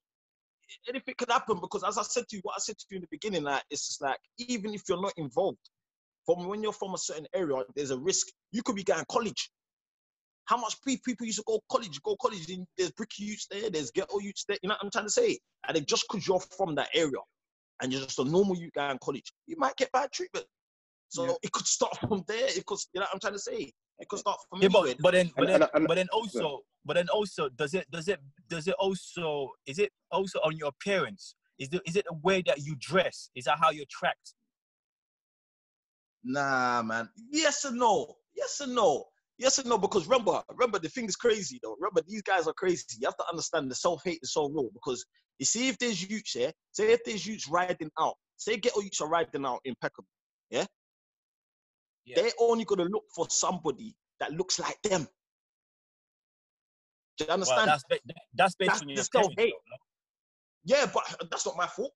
Anything 0.89 1.15
could 1.19 1.31
happen 1.31 1.59
because, 1.61 1.83
as 1.83 1.99
I 1.99 2.03
said 2.03 2.29
to 2.29 2.37
you, 2.37 2.43
what 2.45 2.55
I 2.57 2.61
said 2.61 2.79
to 2.79 2.87
you 2.91 2.97
in 2.97 3.03
the 3.03 3.09
beginning, 3.11 3.43
like 3.43 3.65
it's 3.71 3.89
just 3.89 4.01
like 4.03 4.19
even 4.39 4.75
if 4.75 4.83
you're 4.89 5.01
not 5.01 5.15
involved, 5.17 5.59
from 6.27 6.47
when 6.47 6.63
you're 6.63 6.73
from 6.73 6.95
a 6.95 6.99
certain 6.99 7.27
area, 7.35 7.65
there's 7.75 7.91
a 7.91 7.99
risk. 7.99 8.29
You 8.53 8.63
could 8.63 8.77
be 8.77 8.85
going 8.85 9.05
college. 9.11 9.51
How 10.47 10.57
much 10.57 10.75
people 10.83 11.27
used 11.27 11.39
to 11.39 11.45
go 11.47 11.61
college, 11.71 12.01
go 12.03 12.17
college, 12.21 12.51
and 12.51 12.67
there's 12.77 12.91
bricky 12.93 13.25
youths 13.25 13.47
there, 13.51 13.71
there's 13.71 13.91
ghetto 13.91 14.19
youths 14.19 14.45
there. 14.49 14.59
You 14.63 14.69
know 14.69 14.75
what 14.75 14.85
I'm 14.85 14.91
trying 14.91 15.05
to 15.05 15.11
say? 15.11 15.39
And 15.69 15.77
then 15.77 15.85
just 15.87 16.07
because 16.09 16.27
you're 16.27 16.41
from 16.57 16.75
that 16.75 16.89
area 16.95 17.21
and 17.81 17.93
you're 17.93 18.03
just 18.03 18.19
a 18.19 18.25
normal 18.25 18.57
youth 18.57 18.73
guy 18.75 18.91
in 18.91 18.99
college, 18.99 19.33
you 19.47 19.57
might 19.59 19.77
get 19.77 19.93
bad 19.93 20.11
treatment. 20.13 20.47
So 21.09 21.27
Yeah. 21.27 21.33
it 21.43 21.53
could 21.53 21.67
start 21.67 21.97
from 22.09 22.25
there. 22.27 22.47
It 22.49 22.67
could, 22.67 22.79
you 22.95 23.01
know 23.01 23.07
what 23.07 23.15
I'm 23.15 23.21
trying 23.21 23.35
to 23.35 23.39
say? 23.39 23.73
It 23.99 24.09
could 24.09 24.19
start 24.19 24.39
from 24.49 24.63
Yeah, 24.63 24.69
anywhere. 24.69 24.95
but, 24.95 25.03
but 25.03 25.13
then 25.13 25.31
but 25.37 25.47
then 25.47 25.61
but 25.87 25.95
then 25.95 26.09
also 26.13 26.61
but 26.85 26.95
then 26.95 27.09
also 27.11 27.49
does 27.51 27.75
it 27.75 27.91
does 27.91 28.09
it 28.09 28.19
does 28.49 28.67
it 28.67 28.75
also 28.79 29.51
is 29.67 29.79
it 29.79 29.93
also 30.11 30.39
on 30.41 30.57
your 30.57 30.69
appearance? 30.69 31.35
Is 31.59 31.69
the 31.69 31.83
is 31.87 31.97
it 31.97 32.07
the 32.09 32.17
way 32.23 32.43
that 32.47 32.61
you 32.63 32.75
dress? 32.81 33.31
Is 33.35 33.45
that 33.45 33.59
how 33.61 33.71
you're 33.71 33.85
tracked? 33.91 34.35
Nah, 36.25 36.83
man. 36.83 37.11
Yes 37.31 37.65
and 37.65 37.79
no. 37.79 38.17
Yes 38.35 38.61
and 38.61 38.75
no. 38.75 39.05
Yes 39.41 39.59
and 39.59 39.69
no. 39.69 39.79
Because 39.79 40.07
remember, 40.07 40.43
remember 40.51 40.79
the 40.79 40.91
thing 40.91 41.07
is 41.07 41.17
crazy 41.17 41.59
though. 41.63 41.75
Remember 41.81 42.03
these 42.07 42.21
guys 42.23 42.47
are 42.47 42.53
crazy. 42.53 42.85
You 43.01 43.09
have 43.09 43.17
to 43.17 43.25
understand 43.31 43.71
the 43.71 43.75
self 43.75 44.03
hate 44.05 44.21
is 44.23 44.35
so 44.35 44.49
real. 44.51 44.69
Because 44.75 45.05
you 45.39 45.47
see, 45.47 45.69
if 45.69 45.79
there's 45.79 46.09
youths 46.09 46.33
here, 46.33 46.53
say 46.73 46.93
if 46.93 47.01
there's 47.05 47.27
youths 47.27 47.49
riding 47.49 47.91
out, 47.99 48.15
say 48.37 48.59
ghetto 48.59 48.81
youths 48.83 49.01
are 49.01 49.09
riding 49.09 49.47
out 49.47 49.61
Peckham, 49.81 50.05
yeah, 50.51 50.67
Yeah. 52.05 52.21
they're 52.21 52.33
only 52.39 52.67
gonna 52.67 52.85
look 52.85 53.05
for 53.17 53.27
somebody 53.31 53.97
that 54.21 54.33
looks 54.33 54.59
like 54.61 54.81
them. 54.83 55.09
Do 57.17 57.25
you 57.25 57.29
Well, 57.29 57.35
understand? 57.35 57.69
that's 57.69 57.85
that's 58.35 58.55
based 58.57 58.69
That's 58.69 58.83
on 58.83 58.89
the 58.89 58.95
your 58.95 59.05
self-hate. 59.05 59.53
though, 59.53 59.71
no? 59.71 59.77
Yeah, 60.65 60.91
but 60.93 61.03
that's 61.31 61.47
not 61.47 61.57
my 61.57 61.67
fault. 61.67 61.93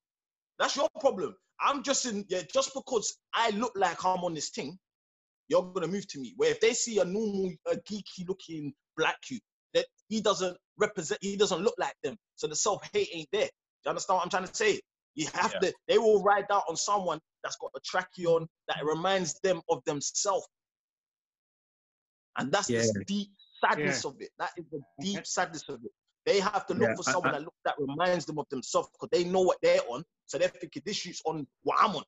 That's 0.57 0.75
your 0.75 0.89
problem. 0.99 1.35
I'm 1.61 1.83
just 1.83 2.05
in, 2.07 2.25
yeah, 2.27 2.41
just 2.51 2.73
because 2.73 3.17
I 3.35 3.51
look 3.51 3.73
like 3.75 4.03
I'm 4.03 4.23
on 4.23 4.33
this 4.33 4.49
thing, 4.49 4.79
you're 5.47 5.63
gonna 5.73 5.87
move 5.87 6.07
to 6.07 6.19
me. 6.19 6.33
Where 6.37 6.51
if 6.51 6.59
they 6.59 6.73
see 6.73 6.99
a 6.99 7.05
normal, 7.05 7.51
a 7.71 7.75
geeky 7.77 8.27
looking 8.27 8.73
black 8.97 9.17
you, 9.29 9.39
that 9.73 9.85
he 10.09 10.21
doesn't 10.21 10.57
represent, 10.77 11.19
he 11.21 11.35
doesn't 11.37 11.61
look 11.61 11.75
like 11.77 11.95
them. 12.03 12.17
So 12.35 12.47
the 12.47 12.55
self 12.55 12.81
hate 12.93 13.09
ain't 13.13 13.29
there. 13.31 13.45
Do 13.47 13.49
you 13.85 13.89
understand 13.89 14.17
what 14.17 14.23
I'm 14.23 14.29
trying 14.29 14.47
to 14.47 14.55
say? 14.55 14.79
You 15.15 15.27
have 15.33 15.53
Yeah. 15.53 15.69
to, 15.69 15.73
they 15.87 15.97
will 15.97 16.23
ride 16.23 16.45
out 16.51 16.63
on 16.67 16.75
someone 16.75 17.19
that's 17.43 17.55
got 17.57 17.71
a 17.75 17.79
trachea 17.85 18.27
on 18.29 18.47
that 18.67 18.83
reminds 18.83 19.39
them 19.41 19.61
of 19.69 19.83
themselves. 19.85 20.47
And 22.37 22.51
that's 22.51 22.69
Yeah. 22.69 22.81
the 22.93 23.03
deep 23.05 23.29
sadness 23.61 24.03
of 24.05 24.19
it. 24.21 24.29
That 24.39 24.51
is 24.57 24.65
the 24.71 24.81
deep 25.01 25.25
sadness 25.25 25.63
of 25.69 25.83
it. 25.85 25.91
They 26.25 26.39
have 26.39 26.65
to 26.67 26.73
look 26.73 26.89
Yeah, 26.89 26.95
for 26.95 27.03
I- 27.07 27.11
someone 27.13 27.33
I- 27.35 27.37
that 27.39 27.43
look, 27.45 27.53
that 27.65 27.75
reminds 27.77 28.25
them 28.25 28.39
of 28.39 28.47
themselves 28.49 28.89
because 28.91 29.09
they 29.11 29.23
know 29.29 29.41
what 29.41 29.57
they're 29.61 29.81
on. 29.89 30.03
So 30.25 30.37
they're 30.37 30.49
thinking 30.49 30.81
this 30.85 30.97
shoots 30.97 31.21
on 31.25 31.47
what 31.63 31.77
I'm 31.79 31.95
on. 31.95 32.03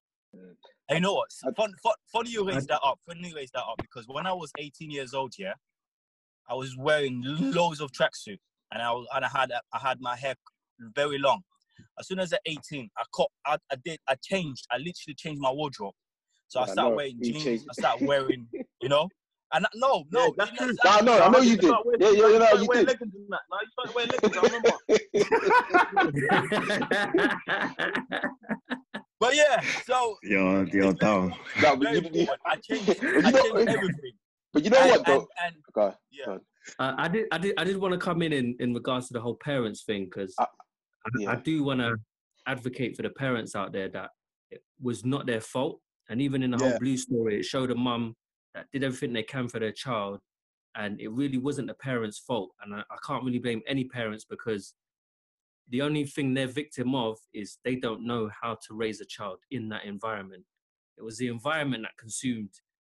And 0.89 0.97
you 0.97 1.01
know 1.01 1.13
what? 1.15 1.31
Fun, 1.55 1.73
fun, 1.83 1.93
funny 2.11 2.29
you 2.31 2.47
raised 2.47 2.67
that 2.69 2.79
up. 2.83 2.99
Funny 3.05 3.27
you 3.29 3.35
raised 3.35 3.53
that 3.53 3.63
up 3.63 3.77
because 3.81 4.05
when 4.07 4.25
I 4.25 4.33
was 4.33 4.51
18 4.57 4.89
years 4.91 5.13
old, 5.13 5.33
yeah, 5.37 5.53
I 6.49 6.53
was 6.53 6.75
wearing 6.77 7.21
loads 7.25 7.81
of 7.81 7.91
tracksuit, 7.91 8.39
and 8.71 8.81
I 8.81 8.91
was, 8.91 9.05
and 9.13 9.25
I 9.25 9.29
had 9.29 9.51
I 9.73 9.79
had 9.79 9.99
my 10.01 10.15
hair 10.15 10.35
very 10.95 11.17
long. 11.17 11.41
As 11.99 12.07
soon 12.07 12.19
as 12.19 12.31
at 12.33 12.39
18, 12.45 12.89
I 12.97 13.03
caught, 13.13 13.31
I, 13.45 13.57
I 13.71 13.75
did, 13.83 13.99
I 14.07 14.15
changed. 14.23 14.65
I 14.71 14.77
literally 14.77 15.15
changed 15.15 15.41
my 15.41 15.51
wardrobe. 15.51 15.93
So 16.47 16.59
I 16.59 16.65
Yeah, 16.67 16.71
started 16.73 16.89
no, 16.91 16.95
wearing 16.95 17.19
jeans. 17.21 17.43
changed. 17.43 17.65
I 17.69 17.73
started 17.73 18.07
wearing, 18.07 18.47
you 18.81 18.89
know, 18.89 19.09
and 19.53 19.65
I, 19.65 19.69
no, 19.75 20.05
no, 20.11 20.21
Yeah, 20.25 20.29
that's 20.37 20.51
know, 20.51 20.57
true. 20.57 20.69
it's- 20.69 21.03
No, 21.03 21.17
no, 21.17 21.19
I 21.23 21.29
know 21.29 21.39
you 21.39 21.57
did. 21.57 21.69
wearing- 21.85 22.01
Yeah, 22.01 22.09
yeah, 22.09 22.27
you 22.27 22.39
know, 22.39 22.45
started 22.45 22.61
you 22.61 22.67
did. 22.73 22.87
leggings 22.87 23.13
and 23.15 23.29
that. 23.29 23.41
No, 23.51 23.57
you 23.61 23.69
started 23.73 23.93
wearing 23.95 24.11
leggings. 24.11 24.37
I 24.37 24.41
remember. 24.47 24.71
But 29.19 29.35
yeah, 29.35 29.59
so 29.85 30.15
You're, 30.23 30.67
you're. 30.67 30.93
No, 31.01 31.31
but 31.61 31.91
you, 31.93 32.09
you. 32.13 32.27
I 32.45 32.55
changed, 32.57 32.87
you 33.01 33.17
I 33.23 33.31
know- 33.31 33.41
changed 33.41 33.69
everything. 33.69 34.11
but 34.53 34.63
you 34.63 34.69
know 34.69 34.79
and, 34.79 34.91
what 34.91 35.05
though? 35.05 35.27
and, 35.43 35.55
and 35.55 35.63
Okay. 35.75 35.95
yeah. 36.11 36.37
Uh, 36.79 36.93
I 36.97 37.07
did, 37.07 37.25
I 37.31 37.37
did, 37.37 37.53
I 37.57 37.63
did 37.63 37.77
want 37.77 37.93
to 37.93 37.97
come 37.99 38.21
in 38.21 38.33
in, 38.33 38.55
in 38.59 38.73
regards 38.73 39.07
to 39.07 39.13
the 39.13 39.21
whole 39.21 39.35
parents 39.43 39.83
thing 39.83 40.05
because 40.05 40.33
Uh, 40.37 40.45
I, 41.05 41.09
yeah. 41.19 41.31
I 41.31 41.35
do 41.35 41.63
want 41.63 41.79
to 41.79 41.95
advocate 42.45 42.95
for 42.95 43.01
the 43.03 43.09
parents 43.09 43.55
out 43.55 43.71
there 43.71 43.89
that 43.89 44.09
it 44.51 44.61
was 44.81 45.03
not 45.05 45.25
their 45.25 45.41
fault, 45.41 45.79
and 46.09 46.21
even 46.21 46.43
in 46.43 46.51
the 46.51 46.57
Yeah. 46.57 46.69
whole 46.71 46.79
blue 46.79 46.97
story, 46.97 47.39
it 47.39 47.43
showed 47.45 47.71
a 47.71 47.75
mum 47.75 48.15
that 48.53 48.67
did 48.71 48.83
everything 48.83 49.13
they 49.13 49.23
can 49.23 49.47
for 49.47 49.59
their 49.59 49.71
child, 49.71 50.19
and 50.75 50.99
it 51.01 51.09
really 51.11 51.37
wasn't 51.37 51.67
the 51.69 51.73
parents' 51.75 52.19
fault. 52.19 52.51
And 52.61 52.73
I, 52.75 52.79
I 52.79 52.97
can't 53.05 53.23
really 53.23 53.39
blame 53.39 53.61
any 53.67 53.85
parents 53.85 54.25
because 54.29 54.73
the 55.69 55.81
only 55.81 56.05
thing 56.05 56.33
they're 56.33 56.47
victim 56.47 56.95
of 56.95 57.17
is 57.33 57.57
they 57.63 57.75
don't 57.75 58.05
know 58.05 58.29
how 58.41 58.57
to 58.67 58.73
raise 58.73 59.01
a 59.01 59.05
child 59.05 59.39
in 59.51 59.69
that 59.69 59.85
environment. 59.85 60.43
It 60.97 61.03
was 61.03 61.17
the 61.17 61.27
environment 61.27 61.83
that 61.83 61.97
consumed 61.97 62.51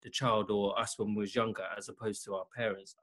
the 0.04 0.10
child 0.10 0.52
or 0.52 0.80
us 0.80 0.94
when 0.98 1.16
we 1.16 1.22
was 1.22 1.36
younger, 1.36 1.66
as 1.78 1.90
opposed 1.90 2.24
to 2.26 2.36
our 2.36 2.46
parents. 2.56 2.96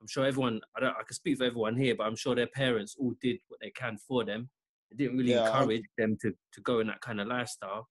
I'm 0.00 0.08
sure 0.08 0.26
everyone, 0.26 0.60
I 0.76 0.80
don't, 0.80 0.96
I 0.98 1.02
can 1.02 1.14
speak 1.14 1.38
for 1.38 1.44
everyone 1.44 1.76
here, 1.76 1.94
but 1.94 2.06
I'm 2.06 2.16
sure 2.16 2.34
their 2.34 2.48
parents 2.48 2.96
all 2.98 3.14
did 3.22 3.38
what 3.48 3.60
they 3.60 3.70
can 3.70 3.96
for 3.96 4.24
them. 4.24 4.50
They 4.90 5.04
didn't 5.04 5.16
really 5.16 5.32
Yeah, 5.32 5.48
I 5.48 5.60
encourage 5.60 5.84
them 5.96 6.18
to, 6.20 6.32
to 6.52 6.60
go 6.60 6.80
in 6.80 6.88
that 6.88 7.00
kind 7.00 7.20
of 7.20 7.28
lifestyle. 7.28 7.88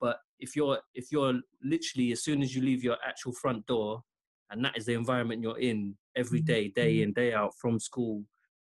But 0.00 0.18
if 0.38 0.54
you're, 0.54 0.80
if 0.94 1.10
you're 1.10 1.40
literally, 1.64 2.12
as 2.12 2.22
soon 2.22 2.42
as 2.42 2.54
you 2.54 2.60
leave 2.60 2.84
your 2.84 2.98
actual 3.06 3.32
front 3.32 3.66
door, 3.66 4.02
and 4.50 4.64
that 4.64 4.76
is 4.76 4.84
the 4.84 4.94
environment 4.94 5.42
you're 5.42 5.58
in 5.58 5.96
every 6.14 6.40
mm-hmm. 6.40 6.46
day, 6.46 6.68
day 6.68 6.94
mm-hmm. 6.96 7.04
in, 7.04 7.12
day 7.14 7.32
out 7.32 7.52
from 7.58 7.80
school, 7.80 8.24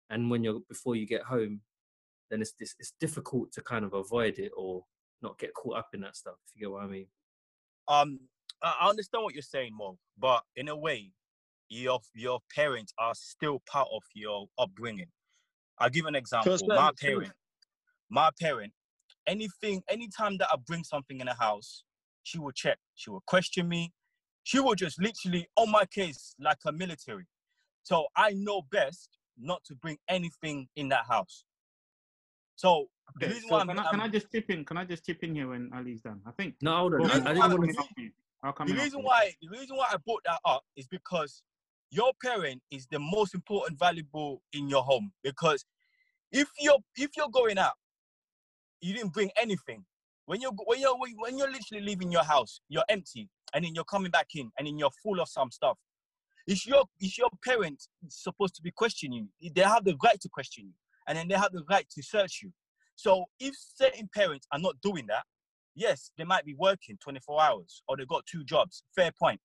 and 0.09 0.31
when 0.31 0.43
you're, 0.43 0.61
before 0.69 0.95
you 0.95 1.05
get 1.05 1.23
home, 1.23 1.59
then 2.29 2.41
it's, 2.41 2.53
it's, 2.59 2.75
it's 2.79 2.93
difficult 2.99 3.51
to 3.53 3.61
kind 3.61 3.85
of 3.85 3.93
avoid 3.93 4.39
it 4.39 4.51
or 4.57 4.83
not 5.21 5.37
get 5.39 5.53
caught 5.53 5.77
up 5.77 5.87
in 5.93 6.01
that 6.01 6.15
stuff, 6.15 6.35
if 6.45 6.55
you 6.55 6.67
get 6.67 6.71
what 6.71 6.83
I 6.83 6.87
mean. 6.87 7.07
um 7.87 8.19
I 8.63 8.73
I 8.81 8.89
understand 8.89 9.23
what 9.23 9.33
you're 9.33 9.41
saying, 9.41 9.71
Mo, 9.75 9.97
but 10.17 10.41
in 10.55 10.67
a 10.69 10.75
way, 10.75 11.11
your 11.69 11.99
your 12.13 12.39
parents 12.53 12.93
are 12.97 13.13
still 13.15 13.61
part 13.71 13.87
of 13.91 14.03
your 14.15 14.47
upbringing. 14.57 15.07
I'll 15.79 15.89
give 15.89 16.05
an 16.05 16.15
example. 16.15 16.57
certain 16.57 16.75
My 16.75 16.89
extent. 16.89 17.13
parent, 17.13 17.33
my 18.09 18.29
parent, 18.39 18.73
anything, 19.27 19.83
anytime 19.89 20.37
that 20.39 20.47
I 20.51 20.57
bring 20.65 20.83
something 20.83 21.19
in 21.19 21.27
the 21.27 21.33
house, 21.35 21.83
she 22.23 22.39
will 22.39 22.51
check. 22.51 22.77
She 22.95 23.09
will 23.09 23.23
question 23.27 23.67
me. 23.67 23.93
She 24.43 24.59
will 24.59 24.75
just 24.75 24.99
literally 25.01 25.47
on 25.55 25.69
my 25.69 25.85
case 25.85 26.33
like 26.39 26.57
a 26.65 26.71
military. 26.71 27.27
So 27.83 28.07
I 28.15 28.31
know 28.31 28.63
best 28.71 29.09
not 29.37 29.63
to 29.65 29.75
bring 29.75 29.97
anything 30.09 30.67
in 30.75 30.89
that 30.89 31.05
house. 31.07 31.43
So 32.57 32.87
the 33.19 33.27
Okay, 33.27 33.39
so 33.39 33.47
why 33.47 33.61
I'm, 33.61 33.67
can, 33.69 33.79
I, 33.79 33.89
can 33.89 34.01
I 34.01 34.07
just 34.09 34.31
chip 34.31 34.49
in? 34.49 34.65
Can 34.65 34.77
I 34.77 34.83
just 34.83 35.05
chip 35.05 35.23
in 35.23 35.33
here 35.33 35.47
when 35.47 35.71
Ali's 35.73 36.01
done? 36.01 36.21
I 36.25 36.31
think. 36.31 36.55
No, 36.61 36.75
hold 36.75 36.95
on. 36.95 37.09
I, 37.09 37.15
I 37.15 37.33
didn't 37.33 37.51
want 37.51 37.71
to. 37.71 37.79
up 37.79 37.87
to 37.95 38.01
you. 38.01 38.11
I'll 38.43 38.51
come 38.51 38.67
the 38.67 38.73
in 38.73 38.79
reason 38.79 38.99
after 38.99 39.01
you. 39.01 39.05
why 39.05 39.31
the 39.41 39.49
reason 39.49 39.77
why 39.77 39.85
I 39.91 39.97
brought 39.97 40.23
that 40.25 40.39
up 40.43 40.63
is 40.75 40.87
because 40.87 41.41
your 41.91 42.11
parent 42.21 42.61
is 42.71 42.87
the 42.91 42.99
most 42.99 43.33
important 43.33 43.79
valuable 43.79 44.41
in 44.53 44.67
your 44.69 44.83
home 44.83 45.11
because 45.23 45.65
if 46.31 46.49
you're 46.59 46.79
if 46.95 47.11
you're 47.15 47.29
going 47.29 47.57
out 47.57 47.73
you 48.81 48.93
didn't 48.93 49.13
bring 49.13 49.31
anything 49.41 49.85
when 50.25 50.41
you're 50.41 50.51
when 50.65 50.79
you're 50.79 50.95
when 50.97 51.37
you're 51.37 51.49
literally 51.49 51.83
leaving 51.83 52.11
your 52.11 52.23
house 52.23 52.59
you're 52.67 52.83
empty 52.89 53.29
and 53.53 53.63
then 53.63 53.73
you're 53.73 53.85
coming 53.85 54.11
back 54.11 54.27
in 54.35 54.51
and 54.57 54.67
then 54.67 54.77
you're 54.77 54.91
full 55.01 55.19
of 55.21 55.29
some 55.29 55.49
stuff 55.49 55.77
it's 56.45 56.65
your 56.67 56.83
it's 56.99 57.17
your 57.17 57.29
parents 57.45 57.87
supposed 58.09 58.55
to 58.55 58.61
be 58.61 58.71
questioning 58.71 59.29
you 59.39 59.49
they 59.55 59.61
have 59.61 59.85
the 59.85 59.95
right 60.03 60.19
to 60.19 60.29
question 60.29 60.65
you 60.65 60.73
and 61.07 61.17
then 61.17 61.27
they 61.27 61.35
have 61.35 61.51
the 61.51 61.63
right 61.69 61.87
to 61.91 62.03
search 62.03 62.41
you. 62.43 62.51
So 62.95 63.25
if 63.39 63.55
certain 63.75 64.09
parents 64.13 64.47
are 64.51 64.59
not 64.59 64.75
doing 64.81 65.05
that 65.07 65.23
yes 65.77 66.11
they 66.17 66.23
might 66.25 66.43
be 66.43 66.55
working 66.55 66.97
24 67.01 67.41
hours 67.41 67.83
or 67.87 67.95
they 67.95 68.05
got 68.05 68.25
two 68.25 68.43
jobs 68.43 68.83
fair 68.95 69.11
point. 69.17 69.39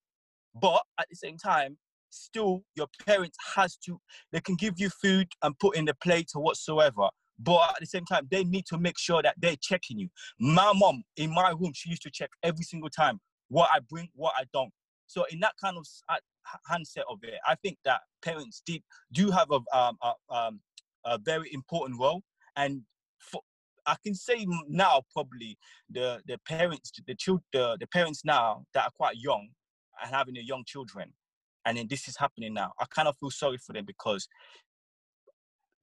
But 0.60 0.82
at 0.98 1.06
the 1.08 1.16
same 1.16 1.36
time 1.36 1.76
still 2.10 2.64
your 2.74 2.88
parents 3.06 3.36
has 3.54 3.76
to 3.76 4.00
they 4.32 4.40
can 4.40 4.56
give 4.56 4.74
you 4.78 4.90
food 4.90 5.28
and 5.42 5.58
put 5.58 5.76
in 5.76 5.84
the 5.84 5.94
plate 6.02 6.30
or 6.34 6.42
whatsoever 6.42 7.08
but 7.38 7.70
at 7.70 7.80
the 7.80 7.86
same 7.86 8.04
time 8.04 8.26
they 8.30 8.44
need 8.44 8.66
to 8.66 8.78
make 8.78 8.98
sure 8.98 9.22
that 9.22 9.34
they're 9.40 9.56
checking 9.60 9.98
you. 9.98 10.08
My 10.38 10.72
mom 10.74 11.04
in 11.16 11.32
my 11.32 11.50
room 11.50 11.72
she 11.74 11.90
used 11.90 12.02
to 12.02 12.10
check 12.10 12.30
every 12.42 12.64
single 12.64 12.90
time 12.90 13.20
what 13.48 13.70
i 13.72 13.78
bring 13.88 14.08
what 14.14 14.32
i 14.38 14.44
don't. 14.52 14.72
So 15.06 15.24
in 15.30 15.40
that 15.40 15.52
kind 15.62 15.76
of 15.76 15.86
handset 16.66 17.04
of 17.08 17.18
it 17.22 17.34
i 17.46 17.54
think 17.56 17.78
that 17.84 18.00
parents 18.24 18.62
deep 18.64 18.84
do 19.12 19.30
have 19.30 19.48
a, 19.50 19.60
um, 19.76 19.96
a, 20.02 20.34
um, 20.34 20.60
a 21.04 21.18
very 21.18 21.52
important 21.52 21.98
role. 22.00 22.22
And 22.56 22.82
for, 23.18 23.40
i 23.86 23.96
can 24.04 24.14
say 24.14 24.46
now 24.68 25.02
probably 25.12 25.58
the 25.90 26.20
the 26.28 26.38
parents 26.46 26.92
the 27.06 27.14
children 27.16 27.42
the, 27.52 27.76
the 27.80 27.86
parents 27.88 28.24
now 28.24 28.64
that 28.74 28.84
are 28.84 28.90
quite 28.96 29.16
young 29.16 29.48
and 30.00 30.14
having 30.14 30.34
the 30.34 30.44
young 30.44 30.62
children 30.64 31.12
and 31.66 31.76
then 31.76 31.86
this 31.88 32.06
is 32.06 32.16
happening 32.16 32.54
now 32.54 32.70
i 32.78 32.84
kind 32.94 33.08
of 33.08 33.16
feel 33.18 33.30
sorry 33.30 33.58
for 33.58 33.72
them 33.72 33.84
because 33.84 34.28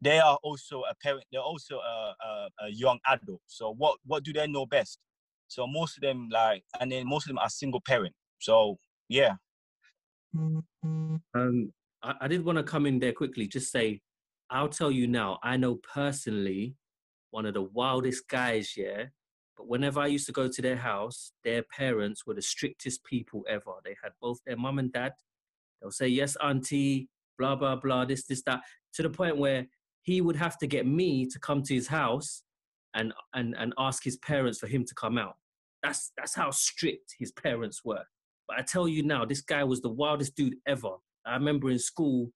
they 0.01 0.19
are 0.19 0.37
also 0.43 0.83
a 0.89 0.95
parent 1.03 1.25
they're 1.31 1.41
also 1.41 1.75
a, 1.75 2.15
a, 2.25 2.49
a 2.65 2.69
young 2.69 2.99
adult. 3.07 3.41
So 3.47 3.73
what 3.73 3.97
what 4.05 4.23
do 4.23 4.33
they 4.33 4.47
know 4.47 4.65
best? 4.65 4.99
So 5.47 5.67
most 5.67 5.97
of 5.97 6.01
them 6.01 6.29
like 6.31 6.63
and 6.79 6.91
then 6.91 7.07
most 7.07 7.25
of 7.25 7.29
them 7.29 7.39
are 7.39 7.49
single 7.49 7.81
parent. 7.81 8.13
So 8.39 8.77
yeah. 9.07 9.33
Um, 10.35 11.73
I, 12.03 12.13
I 12.21 12.27
did 12.27 12.45
want 12.45 12.57
to 12.57 12.63
come 12.63 12.85
in 12.85 12.99
there 12.99 13.13
quickly. 13.13 13.47
Just 13.47 13.71
say, 13.71 14.01
I'll 14.51 14.69
tell 14.69 14.91
you 14.91 15.07
now. 15.07 15.39
I 15.43 15.57
know 15.57 15.75
personally 15.75 16.75
one 17.31 17.45
of 17.45 17.53
the 17.53 17.61
wildest 17.61 18.27
guys. 18.27 18.73
Yeah, 18.75 19.05
but 19.57 19.67
whenever 19.67 19.99
I 19.99 20.07
used 20.07 20.25
to 20.27 20.31
go 20.31 20.47
to 20.47 20.61
their 20.61 20.77
house, 20.77 21.31
their 21.43 21.63
parents 21.63 22.25
were 22.25 22.33
the 22.33 22.41
strictest 22.41 23.03
people 23.03 23.45
ever. 23.47 23.73
They 23.83 23.95
had 24.01 24.13
both 24.21 24.39
their 24.45 24.57
mum 24.57 24.79
and 24.79 24.91
dad. 24.91 25.13
They'll 25.81 25.91
say 25.91 26.07
yes, 26.07 26.35
auntie. 26.43 27.09
Blah 27.37 27.55
blah 27.55 27.75
blah. 27.75 28.05
This 28.05 28.25
this 28.25 28.43
that. 28.43 28.61
To 28.93 29.03
the 29.03 29.09
point 29.09 29.37
where 29.37 29.67
he 30.01 30.21
would 30.21 30.35
have 30.35 30.57
to 30.57 30.67
get 30.67 30.87
me 30.87 31.27
to 31.27 31.39
come 31.39 31.61
to 31.63 31.73
his 31.73 31.87
house 31.87 32.43
and 32.95 33.13
and 33.33 33.55
and 33.57 33.73
ask 33.77 34.03
his 34.03 34.17
parents 34.17 34.59
for 34.59 34.67
him 34.67 34.83
to 34.85 34.95
come 34.95 35.17
out. 35.17 35.35
That's 35.83 36.11
that's 36.17 36.35
how 36.35 36.51
strict 36.51 37.15
his 37.19 37.31
parents 37.31 37.81
were. 37.85 38.03
But 38.47 38.57
I 38.57 38.61
tell 38.63 38.87
you 38.87 39.03
now, 39.03 39.25
this 39.25 39.41
guy 39.41 39.63
was 39.63 39.81
the 39.81 39.89
wildest 39.89 40.35
dude 40.35 40.55
ever. 40.67 40.95
I 41.25 41.35
remember 41.35 41.69
in 41.69 41.77
school, 41.77 42.31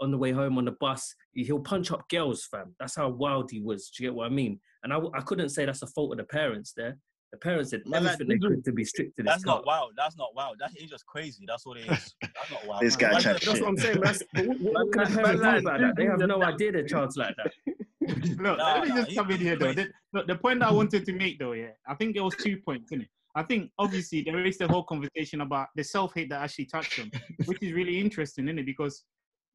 on 0.00 0.10
the 0.12 0.18
way 0.18 0.30
home 0.30 0.58
on 0.58 0.64
the 0.64 0.76
bus, 0.78 1.14
he'll 1.44 1.60
punch 1.60 1.90
up 1.92 2.08
girls, 2.08 2.44
fam. 2.50 2.74
That's 2.80 2.96
how 2.96 3.08
wild 3.08 3.50
he 3.50 3.60
was. 3.60 3.90
Do 3.90 4.02
you 4.04 4.10
get 4.10 4.14
what 4.16 4.26
I 4.26 4.30
mean? 4.30 4.58
And 4.82 4.92
I, 4.92 4.98
I 5.14 5.20
couldn't 5.20 5.50
say 5.50 5.64
that's 5.64 5.82
a 5.82 5.86
fault 5.88 6.12
of 6.12 6.18
the 6.18 6.24
parents 6.24 6.72
there. 6.76 6.96
The 7.32 7.38
parents 7.38 7.70
did 7.70 7.86
Man, 7.86 8.04
like, 8.04 8.14
everything 8.14 8.40
they 8.40 8.48
could 8.48 8.64
to 8.64 8.72
be 8.72 8.84
strict 8.84 9.16
to 9.16 9.22
this 9.24 9.30
that's 9.32 9.44
not 9.44 9.66
wild 9.66 9.90
that's 9.96 10.16
not 10.16 10.28
wild 10.36 10.56
that 10.60 10.70
is 10.80 10.88
just 10.88 11.04
crazy 11.06 11.44
that's 11.46 11.66
what 11.66 11.76
it 11.76 11.90
is 11.90 12.14
that's 12.22 12.50
not 12.52 12.64
wild 12.68 12.82
This 12.82 12.94
guy 12.94 13.14
Why- 13.14 13.20
chat 13.20 13.40
That's 13.42 13.60
what 13.60 13.68
I'm 13.68 13.76
saying. 13.76 14.00
That's, 14.00 14.22
what, 14.32 14.46
what, 14.46 14.72
what 14.86 14.96
Man, 14.96 15.06
parents 15.12 15.42
man, 15.42 15.54
live 15.56 15.64
like 15.64 15.80
that? 15.80 15.96
They 15.96 16.04
have 16.04 16.18
Dizzle, 16.20 16.28
no 16.28 16.38
that- 16.38 16.54
idea 16.54 16.72
their 16.72 16.86
child's 16.86 17.16
like 17.16 17.34
that. 17.36 17.52
Look, 18.38 18.58
Nah, 18.58 18.74
let 18.74 18.82
me 18.84 18.88
nah, 18.90 18.96
just 18.96 19.08
he- 19.10 19.16
come 19.16 19.30
in 19.32 19.38
here 19.38 19.56
though. 19.56 19.72
The, 19.72 19.88
look, 20.12 20.28
the 20.28 20.36
point 20.36 20.62
I 20.62 20.70
wanted 20.70 21.04
to 21.04 21.12
make 21.12 21.40
though, 21.40 21.52
yeah, 21.52 21.70
I 21.88 21.94
think 21.96 22.14
there 22.14 22.22
was 22.24 22.36
two 22.36 22.58
points 22.64 22.92
in 22.92 23.00
it. 23.02 23.08
I 23.34 23.42
think 23.42 23.70
obviously 23.78 24.22
there 24.22 24.46
is 24.46 24.56
the 24.56 24.68
whole 24.68 24.84
conversation 24.84 25.40
about 25.40 25.68
the 25.74 25.82
self-hate 25.82 26.30
that 26.30 26.40
actually 26.42 26.66
touched 26.66 27.00
on, 27.00 27.10
which 27.46 27.58
is 27.60 27.72
really 27.72 27.98
interesting, 27.98 28.46
isn't 28.46 28.60
it? 28.60 28.66
Because 28.66 29.02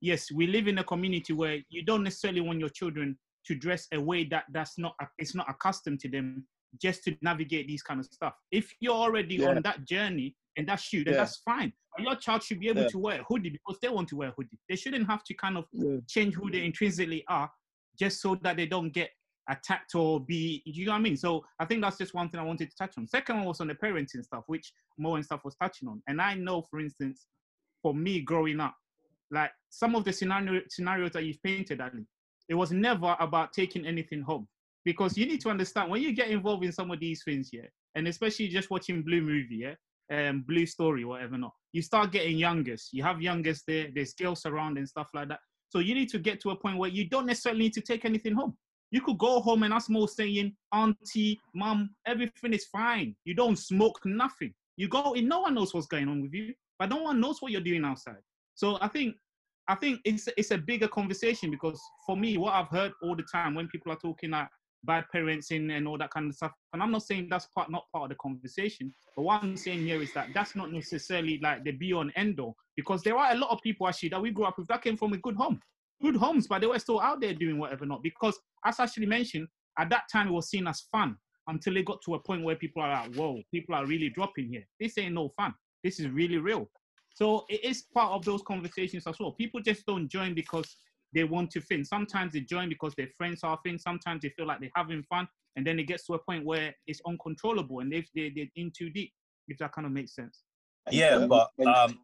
yes, 0.02 0.32
we 0.32 0.48
live 0.48 0.68
in 0.68 0.80
a 0.80 0.84
community 0.84 1.34
where 1.34 1.60
you 1.70 1.84
don't 1.84 2.04
necessarily 2.04 2.42
want 2.42 2.60
your 2.60 2.70
children 2.70 3.18
to 3.46 3.56
dress 3.56 3.88
a 3.94 4.00
way 4.00 4.24
that 4.26 4.46
that's 4.52 4.78
not 4.78 4.96
it's 5.18 5.34
not 5.36 5.50
accustomed 5.50 6.00
to 6.02 6.10
them 6.10 6.46
just 6.82 7.04
to 7.04 7.16
navigate 7.22 7.68
these 7.68 7.84
kind 7.84 8.00
of 8.00 8.06
stuff. 8.06 8.34
If 8.52 8.72
you're 8.80 8.94
already 8.96 9.36
Yeah. 9.36 9.50
on 9.50 9.62
that 9.64 9.86
journey 9.86 10.36
and 10.58 10.68
that 10.68 10.80
shoe, 10.80 11.04
then 11.04 11.14
Yeah. 11.14 11.22
that's 11.22 11.38
fine. 11.38 11.74
But 11.96 12.04
your 12.04 12.16
child 12.16 12.44
should 12.44 12.60
be 12.60 12.70
able 12.70 12.84
Yeah. 12.84 12.88
to 12.90 12.98
wear 13.00 13.22
a 13.22 13.24
hoodie 13.24 13.50
because 13.50 13.78
they 13.82 13.90
want 13.90 14.08
to 14.10 14.16
wear 14.16 14.30
a 14.30 14.32
hoodie. 14.32 14.60
They 14.70 14.76
shouldn't 14.78 15.06
have 15.08 15.24
to 15.26 15.34
kind 15.34 15.58
of 15.58 15.66
change 16.08 16.36
who 16.36 16.50
they 16.50 16.64
intrinsically 16.66 17.26
are 17.28 17.52
just 18.00 18.22
so 18.22 18.36
that 18.36 18.56
they 18.58 18.66
don't 18.68 18.92
get 18.92 19.12
attacked 19.50 19.96
or 19.96 20.20
be 20.24 20.62
you 20.66 20.86
know 20.86 20.94
what 20.94 21.00
I 21.00 21.02
mean? 21.02 21.18
So 21.18 21.44
I 21.60 21.66
think 21.66 21.82
that's 21.82 21.98
just 21.98 22.14
one 22.14 22.30
thing 22.30 22.40
I 22.40 22.44
wanted 22.44 22.70
to 22.70 22.76
touch 22.78 22.98
on. 22.98 23.08
Second 23.08 23.38
one 23.38 23.46
was 23.46 23.60
on 23.60 23.68
the 23.68 23.76
parenting 23.76 24.24
stuff, 24.24 24.44
which 24.48 24.72
Mo 24.98 25.16
and 25.16 25.26
stuff 25.26 25.44
was 25.44 25.56
touching 25.56 25.90
on. 25.90 26.02
And 26.08 26.22
I 26.22 26.36
know, 26.36 26.62
for 26.62 26.80
instance, 26.80 27.28
for 27.82 27.94
me 27.94 28.22
growing 28.22 28.60
up, 28.62 28.76
like 29.32 29.52
some 29.70 29.96
of 29.96 30.04
the 30.04 30.14
scenario 30.14 30.62
scenarios 30.70 31.12
that 31.12 31.24
you've 31.24 31.42
painted, 31.44 31.82
Ali, 31.82 32.06
it 32.50 32.56
was 32.56 32.72
never 32.72 33.16
about 33.20 33.54
taking 33.54 33.86
anything 33.86 34.22
home. 34.22 34.48
Because 34.84 35.18
you 35.18 35.26
need 35.28 35.42
to 35.42 35.50
understand 35.50 35.92
when 35.92 36.02
you 36.02 36.12
get 36.12 36.30
involved 36.30 36.64
in 36.64 36.72
some 36.72 36.90
of 36.90 37.00
these 37.00 37.24
things, 37.24 37.50
yeah, 37.54 37.68
and 37.96 38.08
especially 38.08 38.48
just 38.48 38.72
watching 38.72 39.04
Blue 39.04 39.22
movie, 39.22 39.64
yeah, 39.68 39.76
um, 40.12 40.44
Blue 40.48 40.66
Story, 40.66 41.06
whatever 41.06 41.38
not, 41.38 41.54
you 41.72 41.82
start 41.82 42.12
getting 42.12 42.38
youngest. 42.38 42.90
You 42.92 43.04
have 43.04 43.22
youngest 43.22 43.64
there, 43.68 43.88
there's 43.94 44.14
girls 44.14 44.46
around 44.46 44.78
and 44.78 44.88
stuff 44.88 45.10
like 45.14 45.30
that. 45.30 45.40
So 45.70 45.80
you 45.80 45.94
need 45.94 46.10
to 46.10 46.20
get 46.20 46.42
to 46.42 46.50
a 46.50 46.56
point 46.56 46.78
where 46.78 46.90
you 46.90 47.08
don't 47.08 47.26
necessarily 47.26 47.62
need 47.62 47.74
to 47.74 47.82
take 47.82 48.04
anything 48.06 48.34
home. 48.34 48.58
You 48.92 49.02
could 49.02 49.18
go 49.18 49.40
home 49.40 49.64
and 49.64 49.74
us 49.74 49.88
more 49.88 50.10
saying, 50.10 50.54
auntie, 50.74 51.40
mom, 51.56 51.92
everything 52.06 52.54
is 52.54 52.66
fine. 52.66 53.16
You 53.24 53.34
don't 53.34 53.56
smoke 53.56 54.00
nothing. 54.04 54.54
You 54.76 54.90
go 54.90 55.14
in, 55.14 55.30
no 55.30 55.42
one 55.42 55.54
knows 55.54 55.74
what's 55.74 55.88
going 55.88 56.10
on 56.10 56.22
with 56.22 56.34
you, 56.34 56.54
but 56.78 56.90
no 56.90 56.98
one 56.98 57.22
knows 57.22 57.42
what 57.42 57.54
you're 57.54 57.62
doing 57.62 57.86
outside. 57.86 58.18
So 58.62 58.78
I 58.80 58.90
think 58.90 59.16
I 59.68 59.74
think 59.74 60.02
it's 60.06 60.30
it's 60.38 60.52
a 60.52 60.58
bigger 60.58 60.88
conversation 60.88 61.50
because 61.50 61.82
for 62.06 62.16
me, 62.16 62.38
what 62.38 62.54
I've 62.54 62.68
heard 62.68 62.92
all 63.02 63.16
the 63.16 63.24
time 63.24 63.56
when 63.56 63.68
people 63.68 63.92
are 63.92 63.96
talking 63.98 64.30
like 64.30 64.50
bad 64.84 65.06
parenting 65.14 65.76
and 65.76 65.88
all 65.88 65.98
that 65.98 66.12
kind 66.12 66.30
of 66.30 66.36
stuff, 66.36 66.52
and 66.72 66.84
I'm 66.84 66.92
not 66.92 67.02
saying 67.02 67.30
that's 67.32 67.48
part 67.56 67.72
not 67.72 67.86
part 67.92 68.04
of 68.04 68.10
the 68.10 68.16
conversation, 68.22 68.94
but 69.16 69.24
what 69.24 69.42
I'm 69.42 69.58
saying 69.58 69.80
here 69.80 70.00
is 70.00 70.14
that 70.14 70.28
that's 70.36 70.56
not 70.56 70.72
necessarily 70.72 71.40
like 71.42 71.64
the 71.64 71.72
be 71.72 71.92
on 71.92 72.12
end 72.16 72.40
all 72.40 72.56
because 72.76 73.02
there 73.02 73.18
are 73.18 73.32
a 73.32 73.36
lot 73.36 73.50
of 73.50 73.60
people 73.64 73.88
actually 73.88 74.10
that 74.10 74.22
we 74.22 74.30
grew 74.30 74.46
up 74.46 74.60
with 74.60 74.68
that 74.68 74.84
came 74.84 74.96
from 74.96 75.14
a 75.14 75.18
good 75.18 75.36
home, 75.36 75.60
good 76.00 76.16
homes, 76.16 76.46
but 76.46 76.62
they 76.62 76.68
were 76.68 76.78
still 76.78 77.02
out 77.02 77.20
there 77.20 77.34
doing 77.34 77.58
whatever 77.58 77.88
not 77.88 78.04
because 78.04 78.40
as 78.64 78.80
actually 78.80 79.08
mentioned 79.08 79.48
at 79.80 79.90
that 79.90 80.04
time 80.12 80.28
it 80.28 80.34
was 80.34 80.52
seen 80.52 80.68
as 80.68 80.82
fun 80.92 81.18
until 81.48 81.78
it 81.78 81.86
got 81.86 82.00
to 82.06 82.14
a 82.14 82.20
point 82.20 82.44
where 82.44 82.56
people 82.56 82.84
are 82.84 82.92
like, 82.92 83.16
whoa, 83.16 83.42
people 83.52 83.74
are 83.74 83.88
really 83.88 84.10
dropping 84.10 84.50
here. 84.50 84.68
This 84.80 85.00
ain't 85.00 85.16
no 85.16 85.30
fun. 85.36 85.56
This 85.84 86.00
is 86.00 86.08
really 86.10 86.38
real. 86.38 86.70
So 87.14 87.46
it 87.50 87.64
is 87.64 87.84
part 87.94 88.14
of 88.14 88.24
those 88.26 88.42
conversations 88.44 89.06
as 89.08 89.20
well. 89.20 89.32
People 89.32 89.62
just 89.62 89.86
don't 89.86 90.08
join 90.08 90.34
because 90.34 90.78
they 91.14 91.24
want 91.24 91.52
to 91.52 91.62
fin. 91.62 91.84
Sometimes 91.84 92.34
they 92.34 92.40
join 92.42 92.70
because 92.70 92.96
their 92.96 93.10
friends 93.18 93.42
are 93.44 93.60
fin. 93.66 93.78
Sometimes 93.78 94.22
they 94.22 94.30
feel 94.30 94.48
like 94.48 94.60
they're 94.60 94.70
having 94.76 95.04
fun, 95.04 95.28
and 95.56 95.66
then 95.66 95.78
it 95.80 95.84
gets 95.84 96.06
to 96.08 96.14
a 96.14 96.20
point 96.20 96.46
where 96.46 96.74
it's 96.88 97.02
uncontrollable 97.06 97.80
and 97.80 97.92
they 97.92 98.06
they 98.16 98.32
they're 98.36 98.46
in 98.56 98.72
too 98.76 98.90
deep. 98.90 99.12
If 99.48 99.58
that 99.58 99.74
kind 99.74 99.86
of 99.86 99.92
makes 99.92 100.16
sense. 100.16 100.44
yeah 100.90 101.28
but 101.28 101.50
um 101.68 102.00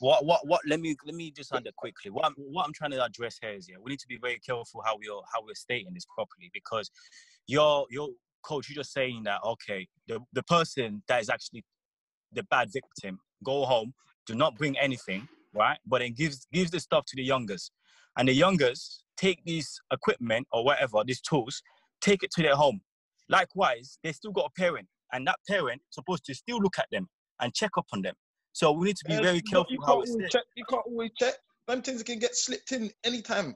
what 0.00 0.24
what 0.24 0.46
what 0.46 0.60
let 0.66 0.80
me 0.80 0.96
let 1.06 1.14
me 1.14 1.30
just 1.30 1.54
add 1.54 1.64
that 1.64 1.76
quickly 1.76 2.10
what 2.10 2.24
I'm, 2.26 2.34
what 2.36 2.66
I'm 2.66 2.72
trying 2.72 2.90
to 2.92 3.04
address 3.04 3.38
here 3.40 3.52
is 3.52 3.68
yeah 3.68 3.76
we 3.80 3.90
need 3.90 4.00
to 4.00 4.08
be 4.08 4.18
very 4.20 4.40
careful 4.40 4.82
how 4.84 4.96
we're 4.96 5.20
how 5.32 5.42
we're 5.44 5.54
stating 5.54 5.94
this 5.94 6.06
properly 6.12 6.50
because 6.52 6.90
your 7.46 7.86
your 7.90 8.08
Kojo 8.44 8.68
you're 8.68 8.82
just 8.82 8.92
saying 8.92 9.22
that 9.24 9.40
okay 9.44 9.86
the 10.08 10.18
the 10.32 10.42
person 10.42 11.02
that 11.06 11.20
is 11.20 11.30
actually 11.30 11.64
the 12.32 12.42
bad 12.44 12.70
victim 12.72 13.20
go 13.44 13.64
home 13.64 13.92
do 14.26 14.34
not 14.34 14.56
bring 14.56 14.78
anything 14.78 15.26
right 15.54 15.78
but 15.86 16.00
then 16.00 16.12
gives 16.12 16.46
gives 16.52 16.70
the 16.70 16.80
stuff 16.80 17.04
to 17.06 17.16
the 17.16 17.22
youngest 17.22 17.72
and 18.16 18.28
the 18.28 18.32
youngest 18.32 19.04
take 19.16 19.42
these 19.44 19.80
equipment 19.92 20.46
or 20.52 20.64
whatever 20.64 21.02
these 21.06 21.20
tools 21.20 21.62
take 22.00 22.22
it 22.22 22.30
to 22.30 22.42
their 22.42 22.54
home 22.54 22.80
likewise 23.28 23.98
they 24.02 24.12
still 24.12 24.32
got 24.32 24.46
a 24.46 24.60
parent 24.60 24.86
and 25.12 25.26
that 25.26 25.36
parent 25.48 25.80
supposed 25.90 26.24
to 26.24 26.34
still 26.34 26.58
look 26.58 26.78
at 26.78 26.86
them 26.92 27.08
and 27.40 27.54
check 27.54 27.70
up 27.78 27.86
on 27.92 28.02
them 28.02 28.14
so 28.58 28.72
we 28.72 28.88
need 28.88 28.96
to 28.96 29.04
be 29.04 29.14
very 29.14 29.40
careful 29.40 29.66
You 29.68 29.78
how 29.86 29.94
can't 29.94 30.02
it's 30.02 30.10
always 30.10 30.32
check. 30.32 30.42
You 30.56 30.64
can't 30.68 30.82
always 30.84 31.10
check. 31.16 31.34
Them 31.68 31.80
things 31.80 32.02
can 32.02 32.18
get 32.18 32.34
slipped 32.34 32.72
in 32.72 32.90
anytime. 33.04 33.54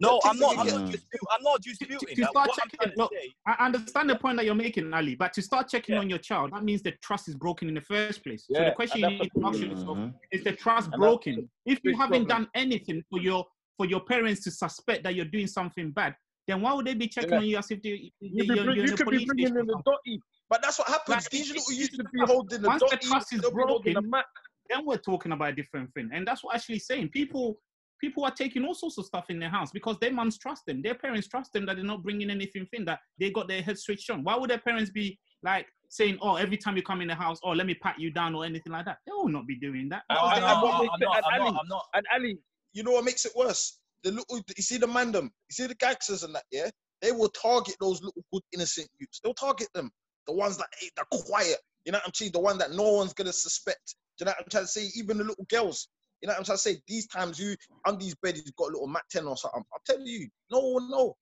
No, 0.00 0.20
I'm 0.24 0.38
not. 0.38 0.58
I'm 0.58 0.66
not, 0.66 0.66
you 0.66 0.72
mm. 0.72 0.90
disputing, 0.92 1.28
I'm 1.30 1.42
not 1.42 1.62
disputing 1.62 1.98
to 2.16 2.20
that. 2.22 2.30
start 2.30 2.48
I'm 2.50 2.70
checking- 2.70 2.94
trying 2.96 3.08
say, 3.10 3.34
I 3.46 3.64
understand 3.64 4.10
the 4.10 4.16
point 4.16 4.36
that 4.38 4.44
you're 4.44 4.54
making, 4.54 4.92
Ali, 4.92 5.14
but 5.14 5.32
to 5.34 5.42
start 5.42 5.68
checking 5.68 5.94
Yeah. 5.94 6.00
on 6.00 6.10
your 6.10 6.18
child, 6.18 6.52
that 6.52 6.64
means 6.64 6.82
the 6.82 6.92
trust 7.02 7.28
is 7.28 7.34
broken 7.36 7.68
in 7.68 7.74
the 7.74 7.80
first 7.80 8.22
place. 8.24 8.44
so 8.52 8.64
the 8.64 8.72
question 8.72 9.04
and 9.04 9.12
you 9.14 9.18
need 9.20 9.30
to 9.36 9.46
ask 9.46 9.58
yourself 9.60 9.98
is 10.32 10.42
the 10.44 10.52
trust 10.52 10.90
And 10.92 11.00
broken? 11.00 11.48
If 11.64 11.78
you 11.84 11.96
haven't 11.96 12.26
problem. 12.26 12.44
done 12.44 12.50
anything 12.54 13.02
for 13.08 13.20
your 13.20 13.46
for 13.76 13.86
your 13.86 14.00
parents 14.00 14.42
to 14.44 14.50
suspect 14.52 15.02
that 15.04 15.14
you're 15.16 15.24
doing 15.24 15.48
something 15.48 15.90
bad, 15.90 16.14
then 16.46 16.60
why 16.60 16.72
would 16.72 16.86
they 16.86 16.94
be 16.94 17.08
checking 17.08 17.30
Yeah. 17.32 17.38
on 17.38 17.44
you 17.44 17.56
as 17.58 17.70
if 17.70 17.82
they, 17.82 17.90
they, 17.90 18.12
You, 18.20 18.44
you're, 18.44 18.56
you're 18.56 18.76
you 18.76 18.86
the 18.88 18.96
could 18.96 19.10
be 19.10 19.24
bringing 19.24 19.46
in 19.48 19.56
or 19.58 19.64
the 19.64 19.82
dotty, 19.84 20.20
but 20.48 20.62
that's 20.62 20.78
what 20.78 20.88
happens. 20.88 21.08
Like, 21.24 21.30
These 21.30 21.50
it- 21.50 21.56
little 21.56 21.72
used 21.72 21.94
to 21.96 22.04
be 22.04 22.20
holding 22.20 22.62
the 22.62 22.68
Once 22.68 22.82
the 22.88 22.96
trust 22.98 23.32
is 23.32 23.40
they'll 23.40 23.50
be 23.50 23.62
holding 23.66 23.94
the 23.94 24.00
broken, 24.02 24.24
then 24.70 24.86
we're 24.86 24.96
talking 24.98 25.32
about 25.32 25.50
a 25.50 25.54
different 25.54 25.92
thing. 25.94 26.10
And 26.12 26.26
that's 26.26 26.42
what 26.44 26.54
actually 26.54 26.78
saying. 26.78 27.08
People 27.10 27.58
people 28.04 28.24
are 28.24 28.30
taking 28.30 28.64
all 28.66 28.74
sorts 28.74 28.98
of 28.98 29.06
stuff 29.06 29.26
in 29.30 29.38
their 29.38 29.48
house 29.48 29.70
because 29.72 29.96
their 29.98 30.12
moms 30.12 30.36
trust 30.36 30.66
them. 30.66 30.82
Their 30.82 30.94
parents 30.94 31.26
trust 31.26 31.54
them 31.54 31.64
that 31.66 31.76
they're 31.76 31.84
not 31.92 32.02
bringing 32.02 32.28
anything 32.30 32.66
in 32.74 32.84
that 32.84 33.00
they 33.18 33.30
got 33.30 33.48
their 33.48 33.62
head 33.62 33.78
switched 33.78 34.10
on. 34.10 34.22
Why 34.22 34.36
would 34.36 34.50
their 34.50 34.58
parents 34.58 34.90
be 34.90 35.18
like 35.42 35.66
saying, 35.88 36.18
"Oh, 36.20 36.36
every 36.36 36.58
time 36.58 36.76
you 36.76 36.82
come 36.82 37.00
in 37.00 37.08
the 37.08 37.14
house, 37.14 37.38
oh, 37.42 37.52
let 37.52 37.66
me 37.66 37.74
pat 37.74 37.98
you 37.98 38.10
down" 38.10 38.34
or 38.34 38.44
anything 38.44 38.72
like 38.72 38.84
that? 38.84 38.98
They 39.06 39.12
will 39.12 39.28
not 39.28 39.46
be 39.46 39.56
doing 39.56 39.88
that. 39.88 40.02
No, 40.10 40.16
I- 40.20 40.38
no, 40.40 40.46
I- 40.46 40.62
what 40.62 40.74
I'm 40.92 41.00
not, 41.00 41.16
and 41.16 41.42
Ali- 41.42 41.58
I'm 41.60 41.68
not. 41.68 41.86
And 41.94 42.06
Ali, 42.12 42.38
you 42.74 42.82
know 42.82 42.92
what 42.92 43.04
makes 43.04 43.24
it 43.24 43.32
worse? 43.34 43.78
The 44.02 44.10
little, 44.12 44.36
you 44.54 44.62
see 44.62 44.76
the 44.76 44.86
man 44.86 45.12
them, 45.12 45.32
you 45.48 45.54
see 45.54 45.66
the 45.66 45.74
gangsters 45.76 46.24
and 46.24 46.34
that, 46.34 46.44
yeah? 46.50 46.68
They 47.00 47.10
will 47.12 47.30
target 47.30 47.76
those 47.80 48.02
little 48.02 48.22
good 48.32 48.42
innocent 48.52 48.88
youths. 48.98 49.20
They'll 49.22 49.32
target 49.34 49.68
them. 49.72 49.90
The 50.26 50.34
ones 50.34 50.58
that 50.58 50.68
ain't 50.82 50.94
that 50.96 51.06
quiet. 51.10 51.58
You 51.86 51.92
know 51.92 51.98
what 51.98 52.08
I'm 52.08 52.14
saying? 52.14 52.32
The 52.32 52.40
one 52.40 52.58
that 52.58 52.72
no 52.72 52.92
one's 52.92 53.14
gonna 53.14 53.32
suspect. 53.32 53.94
Do 54.18 54.22
you 54.22 54.26
know 54.26 54.30
what 54.32 54.44
I'm 54.44 54.50
trying 54.50 54.64
to 54.64 54.68
say? 54.68 54.90
Even 54.94 55.18
the 55.18 55.24
little 55.24 55.46
girls. 55.48 55.88
You 56.24 56.28
know 56.28 56.32
what 56.32 56.38
I'm 56.38 56.44
trying 56.46 56.56
to 56.56 56.62
say? 56.62 56.78
These 56.88 57.06
times 57.08 57.38
you 57.38 57.54
on 57.84 57.98
these 57.98 58.14
beds 58.14 58.40
you've 58.42 58.56
got 58.56 58.68
a 58.70 58.72
little 58.72 58.86
Mac 58.86 59.02
10 59.10 59.26
or 59.26 59.36
something. 59.36 59.62
I'm 59.74 59.80
telling 59.84 60.06
you, 60.06 60.26
no 60.50 60.78
know. 60.88 61.14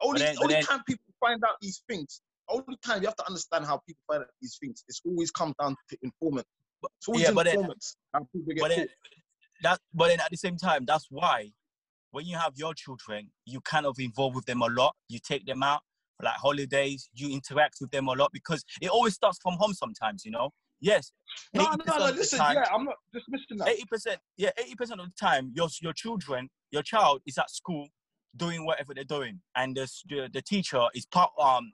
Only 0.00 0.20
then- 0.20 0.36
only 0.40 0.54
then- 0.54 0.62
time 0.62 0.84
people 0.86 1.12
find 1.18 1.42
out 1.44 1.56
these 1.60 1.82
things. 1.88 2.20
Only 2.48 2.76
time 2.84 3.00
you 3.02 3.08
have 3.08 3.16
to 3.16 3.26
understand 3.26 3.64
how 3.64 3.78
people 3.78 4.00
find 4.06 4.22
out 4.22 4.28
these 4.40 4.58
things. 4.62 4.84
It's 4.86 5.00
always 5.04 5.32
come 5.32 5.52
down 5.60 5.74
to 5.90 5.98
informant. 6.02 6.46
It's 6.84 7.08
always 7.08 7.24
Yeah, 7.24 7.32
but 7.32 7.46
then- 7.46 7.54
informants. 7.56 7.96
get 8.14 8.58
But 8.60 8.68
then, 8.68 8.88
that, 9.62 9.80
but 9.92 10.06
then 10.06 10.20
at 10.20 10.30
the 10.30 10.36
same 10.36 10.56
time, 10.56 10.84
that's 10.84 11.06
why 11.10 11.52
when 12.12 12.26
you 12.26 12.36
have 12.36 12.52
your 12.54 12.74
children, 12.74 13.32
you 13.44 13.60
kind 13.62 13.86
of 13.86 13.98
involve 13.98 14.36
with 14.36 14.44
them 14.44 14.62
a 14.62 14.66
lot. 14.66 14.94
You 15.08 15.18
take 15.18 15.46
them 15.46 15.64
out 15.64 15.82
for 16.16 16.26
like 16.26 16.36
holidays. 16.36 17.10
You 17.12 17.30
interact 17.30 17.78
with 17.80 17.90
them 17.90 18.06
a 18.06 18.12
lot 18.12 18.30
because 18.32 18.64
it 18.80 18.88
always 18.88 19.14
starts 19.14 19.40
from 19.42 19.54
home. 19.54 19.74
Sometimes, 19.74 20.24
you 20.24 20.30
know. 20.30 20.52
Yes. 20.80 21.12
No, 21.54 21.64
80% 21.66 21.86
no, 21.86 21.98
no. 21.98 22.04
Listen, 22.12 22.38
time- 22.38 22.56
yeah, 22.56 22.64
I'm 22.72 22.84
not 22.84 22.96
dismissing 23.12 23.58
that. 23.58 23.68
Eighty 23.68 23.84
percent, 23.86 24.20
yeah, 24.36 24.50
eighty 24.58 24.74
percent 24.74 25.00
of 25.00 25.06
the 25.06 25.14
time, 25.18 25.52
your 25.54 25.68
your 25.80 25.92
children, 25.92 26.48
your 26.70 26.82
child 26.82 27.22
is 27.26 27.38
at 27.38 27.50
school 27.50 27.88
doing 28.36 28.64
whatever 28.66 28.92
they're 28.94 29.04
doing, 29.04 29.40
and 29.56 29.76
the 29.76 29.88
the, 30.08 30.28
the 30.32 30.42
teacher 30.42 30.82
is 30.94 31.06
part 31.06 31.30
um 31.40 31.72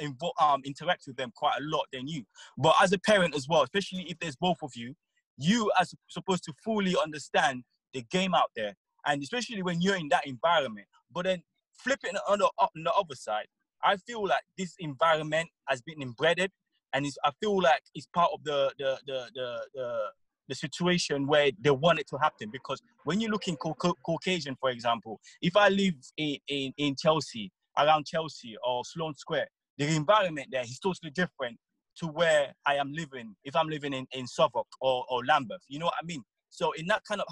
invo- 0.00 0.32
um 0.40 0.60
interact 0.64 1.04
with 1.06 1.16
them 1.16 1.32
quite 1.34 1.54
a 1.58 1.62
lot 1.62 1.86
than 1.92 2.06
you. 2.06 2.24
But 2.58 2.74
as 2.82 2.92
a 2.92 2.98
parent 2.98 3.34
as 3.34 3.46
well, 3.48 3.62
especially 3.62 4.02
if 4.10 4.18
there's 4.18 4.36
both 4.36 4.58
of 4.62 4.72
you, 4.74 4.94
you 5.38 5.70
are 5.78 5.86
supposed 6.08 6.44
to 6.44 6.52
fully 6.64 6.94
understand 7.02 7.64
the 7.94 8.02
game 8.10 8.34
out 8.34 8.50
there, 8.54 8.74
and 9.06 9.22
especially 9.22 9.62
when 9.62 9.80
you're 9.80 9.96
in 9.96 10.08
that 10.10 10.26
environment. 10.26 10.86
But 11.10 11.24
then 11.24 11.42
flipping 11.78 12.12
on 12.28 12.38
the 12.40 12.50
on 12.58 12.68
the 12.74 12.92
other 12.92 13.14
side, 13.14 13.46
I 13.82 13.96
feel 13.96 14.26
like 14.26 14.42
this 14.58 14.74
environment 14.78 15.48
has 15.68 15.80
been 15.82 16.00
embedded, 16.02 16.50
and 16.92 17.06
I 17.24 17.30
feel 17.40 17.60
like 17.60 17.82
it's 17.94 18.06
part 18.14 18.30
of 18.32 18.44
the 18.44 18.72
the 18.78 18.98
the 19.06 19.26
the, 19.34 19.58
the 19.74 20.00
the 20.48 20.54
situation 20.54 21.26
where 21.26 21.50
they 21.60 21.70
want 21.70 21.98
it 21.98 22.06
to 22.08 22.18
happen 22.18 22.50
because 22.52 22.82
when 23.04 23.20
you 23.20 23.28
look 23.28 23.48
in 23.48 23.56
Caucasian, 23.56 24.56
for 24.60 24.70
example, 24.70 25.20
if 25.40 25.56
I 25.56 25.68
live 25.68 25.94
in, 26.16 26.36
in, 26.48 26.72
in 26.76 26.96
Chelsea, 26.96 27.50
around 27.78 28.06
Chelsea 28.06 28.56
or 28.66 28.84
Sloane 28.84 29.14
Square, 29.14 29.48
the 29.78 29.86
environment 29.86 30.48
there 30.50 30.62
is 30.62 30.78
totally 30.78 31.10
different 31.10 31.58
to 31.96 32.06
where 32.06 32.54
I 32.66 32.76
am 32.76 32.92
living 32.92 33.34
if 33.44 33.54
I'm 33.56 33.68
living 33.68 33.92
in, 33.92 34.06
in 34.12 34.26
Southwark 34.26 34.66
or, 34.80 35.04
or 35.08 35.24
Lambeth. 35.24 35.62
You 35.68 35.78
know 35.78 35.86
what 35.86 35.94
I 36.02 36.04
mean? 36.04 36.22
So 36.50 36.72
in 36.72 36.86
that 36.88 37.02
kind 37.08 37.22
of 37.22 37.26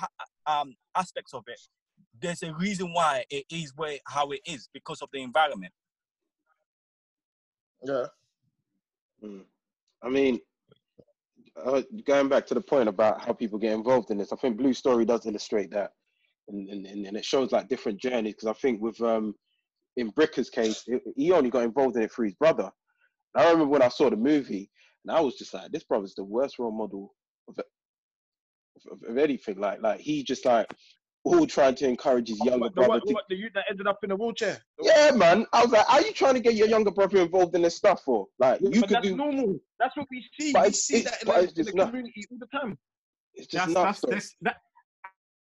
um, 0.47 0.75
aspects 0.97 1.35
of 1.35 1.45
it, 1.47 1.61
there's 2.21 2.43
a 2.43 2.55
reason 2.55 2.93
why 2.93 3.25
it 3.31 3.45
is 3.51 3.73
where 3.77 3.99
how 4.07 4.31
it 4.31 4.41
is 4.47 4.69
because 4.73 5.03
of 5.03 5.09
the 5.13 5.23
environment. 5.23 5.73
Yeah. 7.85 8.07
Mm. 9.25 9.45
I 10.03 10.09
mean, 10.09 10.41
uh, 11.65 11.83
going 12.07 12.29
back 12.29 12.47
to 12.47 12.55
the 12.55 12.61
point 12.61 12.89
about 12.89 13.23
how 13.25 13.33
people 13.33 13.59
get 13.59 13.73
involved 13.73 14.11
in 14.11 14.19
this, 14.19 14.33
I 14.33 14.37
think 14.37 14.57
Blue 14.57 14.73
Story 14.73 15.05
does 15.05 15.27
illustrate 15.27 15.71
that, 15.73 15.93
and 16.49 16.69
and, 16.69 16.87
and 16.87 17.17
it 17.17 17.25
shows 17.25 17.53
like 17.53 17.69
different 17.69 18.01
journeys. 18.01 18.35
Because 18.35 18.49
I 18.49 18.61
think 18.61 18.81
with 18.81 19.01
um, 19.03 19.35
in 19.97 20.11
Bricker's 20.11 20.51
case, 20.51 20.85
it, 20.87 21.03
he 21.17 21.33
only 21.33 21.51
got 21.51 21.65
involved 21.65 21.97
in 21.97 22.03
it 22.03 22.13
through 22.13 22.27
his 22.27 22.35
brother. 22.35 22.71
And 23.35 23.47
I 23.47 23.51
remember 23.51 23.71
when 23.71 23.83
I 23.83 23.89
saw 23.89 24.11
the 24.11 24.17
movie, 24.17 24.71
and 25.05 25.17
I 25.17 25.21
was 25.21 25.37
just 25.37 25.55
like, 25.55 25.71
this 25.71 25.85
brother's 25.85 26.15
the 26.15 26.25
worst 26.25 26.59
role 26.59 26.73
model 26.73 27.15
of 27.49 27.59
of, 28.91 29.03
of 29.09 29.19
anything. 29.19 29.59
Like 29.59 29.83
like 29.83 30.01
he 30.01 30.23
just 30.23 30.45
like 30.47 30.67
all 31.25 31.47
trying 31.47 31.75
to 31.77 31.87
encourage 31.87 32.29
his 32.29 32.39
younger 32.45 32.67
the, 32.69 32.71
brother 32.71 32.89
what, 32.89 33.07
to 33.07 33.15
what, 33.15 33.25
the 33.29 33.37
youth 33.37 33.53
that 33.55 33.65
ended 33.71 33.87
up 33.87 33.99
in 34.03 34.11
a 34.11 34.17
wheelchair. 34.17 34.59
yeah, 34.81 35.11
man. 35.15 35.47
I 35.53 35.63
was 35.63 35.71
like, 35.73 35.89
are 35.93 36.01
you 36.01 36.13
trying 36.13 36.35
to 36.35 36.41
get 36.41 36.55
your 36.55 36.67
younger 36.69 36.91
brother 36.91 37.19
involved 37.19 37.55
in 37.55 37.63
this 37.63 37.77
stuff 37.77 38.03
for? 38.05 38.27
Like, 38.39 38.61
Yeah, 38.61 38.71
you 38.73 38.81
but 38.81 38.89
could 38.89 38.97
that's 38.97 39.09
do. 39.09 39.17
normal. 39.17 39.61
That's 39.79 39.97
what 39.97 40.07
we 40.11 40.25
see. 40.39 40.53
But 40.53 40.63
we 40.63 40.69
it's- 40.69 40.83
see 40.83 40.97
it's- 40.99 41.11
that 41.19 41.23
in, 41.23 41.27
but 41.27 41.35
the, 41.35 41.61
in 41.61 41.67
the 41.67 41.73
just 41.73 41.87
community 41.89 42.25
all 42.31 42.39
the 42.39 42.47
time. 42.59 42.79
It's 43.35 43.47
just 43.47 43.67
That's 43.67 43.75
nuts, 43.75 44.01
that's, 44.01 44.11
that's 44.11 44.35
that. 44.43 44.57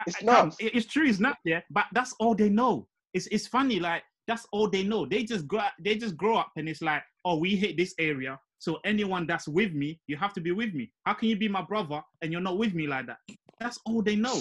It's 0.06 0.16
Fam, 0.16 0.26
nuts. 0.26 0.56
It's 0.60 0.86
true, 0.86 1.06
it's 1.06 1.18
not 1.20 1.38
yeah, 1.44 1.60
but 1.70 1.84
that's 1.92 2.14
all 2.20 2.34
they 2.34 2.48
know. 2.48 2.86
It's 3.12 3.26
it's 3.28 3.46
funny, 3.46 3.80
like 3.80 4.02
that's 4.26 4.46
all 4.52 4.68
they 4.70 4.82
know. 4.82 5.04
They 5.06 5.24
just 5.24 5.46
grow 5.48 5.62
they 5.82 5.96
just 5.96 6.16
grow 6.16 6.36
up 6.38 6.50
and 6.56 6.68
it's 6.68 6.80
like, 6.80 7.02
oh, 7.24 7.36
we 7.38 7.56
hate 7.56 7.76
this 7.76 7.94
area. 7.98 8.38
So 8.58 8.78
anyone 8.84 9.26
that's 9.26 9.48
with 9.48 9.72
me, 9.72 9.98
you 10.06 10.16
have 10.16 10.32
to 10.34 10.40
be 10.40 10.52
with 10.52 10.72
me. 10.74 10.92
How 11.04 11.14
can 11.14 11.28
you 11.28 11.36
be 11.36 11.48
my 11.48 11.62
brother 11.62 12.00
and 12.22 12.30
you're 12.32 12.40
not 12.40 12.58
with 12.58 12.74
me 12.74 12.86
like 12.86 13.06
that? 13.06 13.18
That's 13.58 13.78
all 13.86 14.02
they 14.02 14.16
know. 14.16 14.40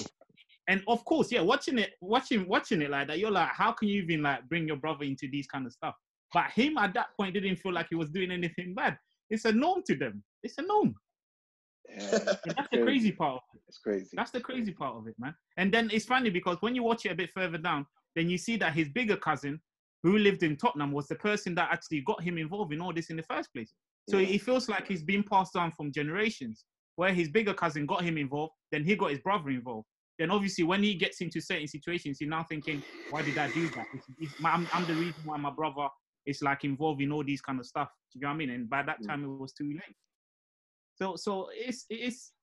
And 0.70 0.84
of 0.88 1.04
course, 1.04 1.32
yeah, 1.32 1.42
watching 1.42 1.80
it, 1.80 1.94
watching 2.00 2.48
watching 2.48 2.84
it 2.84 2.92
like 2.92 3.08
that, 3.08 3.18
you're 3.18 3.32
like, 3.32 3.50
how 3.50 3.72
can 3.72 3.88
you 3.88 4.04
even 4.04 4.22
like 4.22 4.48
bring 4.48 4.68
your 4.68 4.78
brother 4.78 5.04
into 5.04 5.28
these 5.28 5.48
kind 5.48 5.66
of 5.66 5.74
stuff? 5.74 5.96
But 6.32 6.52
him 6.52 6.78
at 6.78 6.94
that 6.94 7.08
point 7.18 7.34
didn't 7.34 7.56
feel 7.56 7.74
like 7.74 7.88
he 7.90 7.96
was 7.96 8.12
doing 8.12 8.30
anything 8.30 8.76
bad. 8.76 9.00
It's 9.32 9.46
a 9.46 9.52
norm 9.52 9.82
to 9.88 9.96
them. 9.96 10.24
It's 10.44 10.60
a 10.60 10.62
norm. 10.62 10.94
Yeah, 11.90 12.20
that's 12.56 12.70
the 12.72 12.84
crazy 12.84 13.12
part 13.12 13.38
of 13.38 13.42
it. 13.56 13.62
It's 13.68 13.80
crazy. 13.80 14.12
That's 14.14 14.30
the 14.30 14.42
crazy 14.42 14.72
part 14.72 14.96
of 14.96 15.08
it, 15.08 15.16
man. 15.18 15.34
And 15.58 15.74
then 15.74 15.90
it's 15.92 16.06
funny 16.06 16.30
because 16.30 16.58
when 16.60 16.76
you 16.76 16.84
watch 16.84 17.04
it 17.08 17.14
a 17.14 17.16
bit 17.16 17.32
further 17.34 17.58
down, 17.58 17.88
then 18.16 18.30
you 18.30 18.38
see 18.38 18.56
that 18.58 18.74
his 18.74 18.90
bigger 18.90 19.18
cousin, 19.18 19.60
who 20.04 20.20
lived 20.20 20.44
in 20.44 20.56
Tottenham, 20.56 20.92
was 20.92 21.08
the 21.08 21.16
person 21.16 21.56
that 21.56 21.70
actually 21.72 22.02
got 22.02 22.22
him 22.22 22.38
involved 22.38 22.74
in 22.74 22.80
all 22.80 22.94
this 22.94 23.10
in 23.10 23.18
the 23.18 23.24
first 23.24 23.52
place. 23.54 23.74
So 24.08 24.20
Yeah. 24.20 24.36
it 24.36 24.44
feels 24.44 24.70
like 24.70 24.88
he's 24.88 25.04
been 25.04 25.24
passed 25.24 25.56
down 25.56 25.72
from 25.72 25.92
generations, 25.92 26.66
where 26.96 27.12
his 27.12 27.28
bigger 27.28 27.56
cousin 27.56 27.88
got 27.88 28.04
him 28.04 28.20
involved, 28.20 28.54
then 28.72 28.84
he 28.84 28.96
got 28.96 29.10
his 29.10 29.20
brother 29.20 29.50
involved. 29.50 29.88
Then 30.20 30.32
obviously, 30.32 30.66
when 30.66 30.84
he 30.84 30.94
gets 30.96 31.22
into 31.22 31.40
certain 31.42 31.68
situations, 31.68 32.18
he's 32.20 32.28
now 32.30 32.44
thinking, 32.44 32.84
"Why 33.08 33.24
did 33.24 33.38
I 33.38 33.48
do 33.48 33.70
that? 33.76 33.88
It's, 33.94 34.06
it's, 34.20 34.36
my- 34.38 34.52
I'm, 34.52 34.70
I'm 34.74 34.86
the 34.86 34.96
reason 34.96 35.22
why 35.24 35.38
my 35.38 35.50
brother 35.50 35.88
is 36.26 36.42
like 36.42 36.66
involved 36.66 37.02
in 37.02 37.12
all 37.12 37.24
these 37.24 37.42
kind 37.42 37.60
of 37.60 37.66
stuff." 37.66 37.90
Do 38.12 38.20
you 38.20 38.22
know 38.24 38.28
what 38.30 38.34
I 38.34 38.38
mean? 38.38 38.50
And 38.52 38.70
by 38.70 38.84
that 38.84 39.02
Mm. 39.02 39.08
time, 39.08 39.24
it 39.24 39.28
was 39.30 39.54
too 39.54 39.72
late. 39.74 39.96
So, 40.96 41.16
so 41.16 41.50
it's 41.54 41.86
it's 41.90 42.34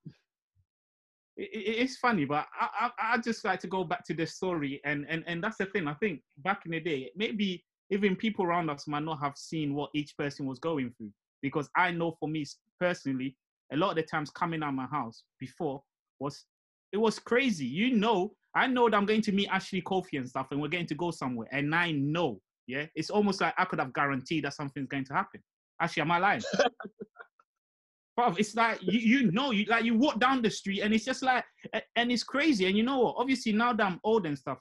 it, 1.37 1.49
it- 1.53 1.77
it's 1.83 1.97
funny, 1.97 2.25
but 2.25 2.47
I, 2.59 2.89
I 2.99 3.13
I 3.13 3.17
just 3.19 3.45
like 3.45 3.59
to 3.61 3.67
go 3.67 3.83
back 3.83 4.03
to 4.05 4.13
the 4.13 4.25
story, 4.25 4.81
and 4.83 5.05
and 5.07 5.23
and 5.27 5.43
that's 5.43 5.57
the 5.57 5.67
thing. 5.67 5.87
I 5.87 5.93
think 5.93 6.21
back 6.39 6.65
in 6.65 6.71
the 6.71 6.79
day, 6.79 7.11
maybe 7.15 7.63
even 7.91 8.15
people 8.15 8.43
around 8.45 8.69
us 8.69 8.87
might 8.87 9.03
not 9.03 9.19
have 9.19 9.37
seen 9.37 9.73
what 9.73 9.91
each 9.93 10.17
person 10.17 10.45
was 10.45 10.59
going 10.59 10.91
through, 10.97 11.11
because 11.41 11.69
I 11.75 11.91
know 11.91 12.17
for 12.19 12.27
me 12.27 12.43
personally, 12.79 13.35
a 13.71 13.77
lot 13.77 13.91
of 13.91 13.95
the 13.97 14.03
times 14.03 14.31
coming 14.31 14.63
out 14.63 14.69
of 14.69 14.75
my 14.75 14.87
house 14.87 15.23
before 15.39 15.83
was 16.19 16.45
it 16.91 16.97
was 16.97 17.19
crazy. 17.19 17.65
You 17.65 17.95
know, 17.95 18.33
I 18.55 18.67
know 18.67 18.89
that 18.89 18.95
I'm 18.95 19.05
going 19.05 19.21
to 19.21 19.31
meet 19.31 19.49
Ashley 19.49 19.81
Kofi 19.81 20.17
and 20.17 20.27
stuff, 20.27 20.47
and 20.51 20.61
we're 20.61 20.67
going 20.67 20.87
to 20.87 20.95
go 20.95 21.11
somewhere, 21.11 21.47
and 21.51 21.73
I 21.73 21.91
know, 21.91 22.39
yeah, 22.65 22.85
it's 22.95 23.09
almost 23.09 23.41
like 23.41 23.53
I 23.57 23.65
could 23.65 23.79
have 23.79 23.93
guaranteed 23.93 24.45
that 24.45 24.53
something's 24.53 24.87
going 24.87 25.05
to 25.05 25.13
happen. 25.13 25.41
Actually, 25.79 26.01
am 26.01 26.11
I 26.11 26.17
lying? 26.19 26.41
Bruv, 28.17 28.39
it's 28.39 28.55
like 28.55 28.79
you, 28.81 28.99
you 28.99 29.31
know 29.31 29.51
you 29.51 29.65
like 29.65 29.85
you 29.85 29.95
walk 29.95 30.19
down 30.19 30.41
the 30.41 30.49
street 30.49 30.81
and 30.81 30.91
it's 30.91 31.05
just 31.05 31.21
like 31.21 31.45
and 31.95 32.11
it's 32.11 32.23
crazy 32.23 32.65
and 32.65 32.75
you 32.75 32.81
know 32.81 32.99
what 32.99 33.15
obviously 33.17 33.51
now 33.51 33.71
that 33.73 33.85
i'm 33.85 33.99
old 34.03 34.25
and 34.25 34.35
stuff 34.35 34.57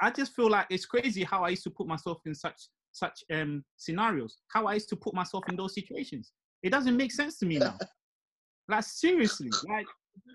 i 0.00 0.10
just 0.10 0.32
feel 0.32 0.48
like 0.48 0.66
it's 0.70 0.86
crazy 0.86 1.24
how 1.24 1.42
i 1.42 1.48
used 1.48 1.64
to 1.64 1.70
put 1.70 1.88
myself 1.88 2.18
in 2.24 2.34
such 2.36 2.68
such 2.92 3.24
um 3.32 3.64
scenarios 3.76 4.38
how 4.46 4.66
i 4.66 4.74
used 4.74 4.88
to 4.88 4.94
put 4.94 5.12
myself 5.12 5.42
in 5.48 5.56
those 5.56 5.74
situations 5.74 6.30
it 6.62 6.70
doesn't 6.70 6.96
make 6.96 7.10
sense 7.10 7.36
to 7.36 7.46
me 7.46 7.58
now 7.58 7.76
like 8.68 8.84
seriously 8.84 9.50
like 9.68 9.86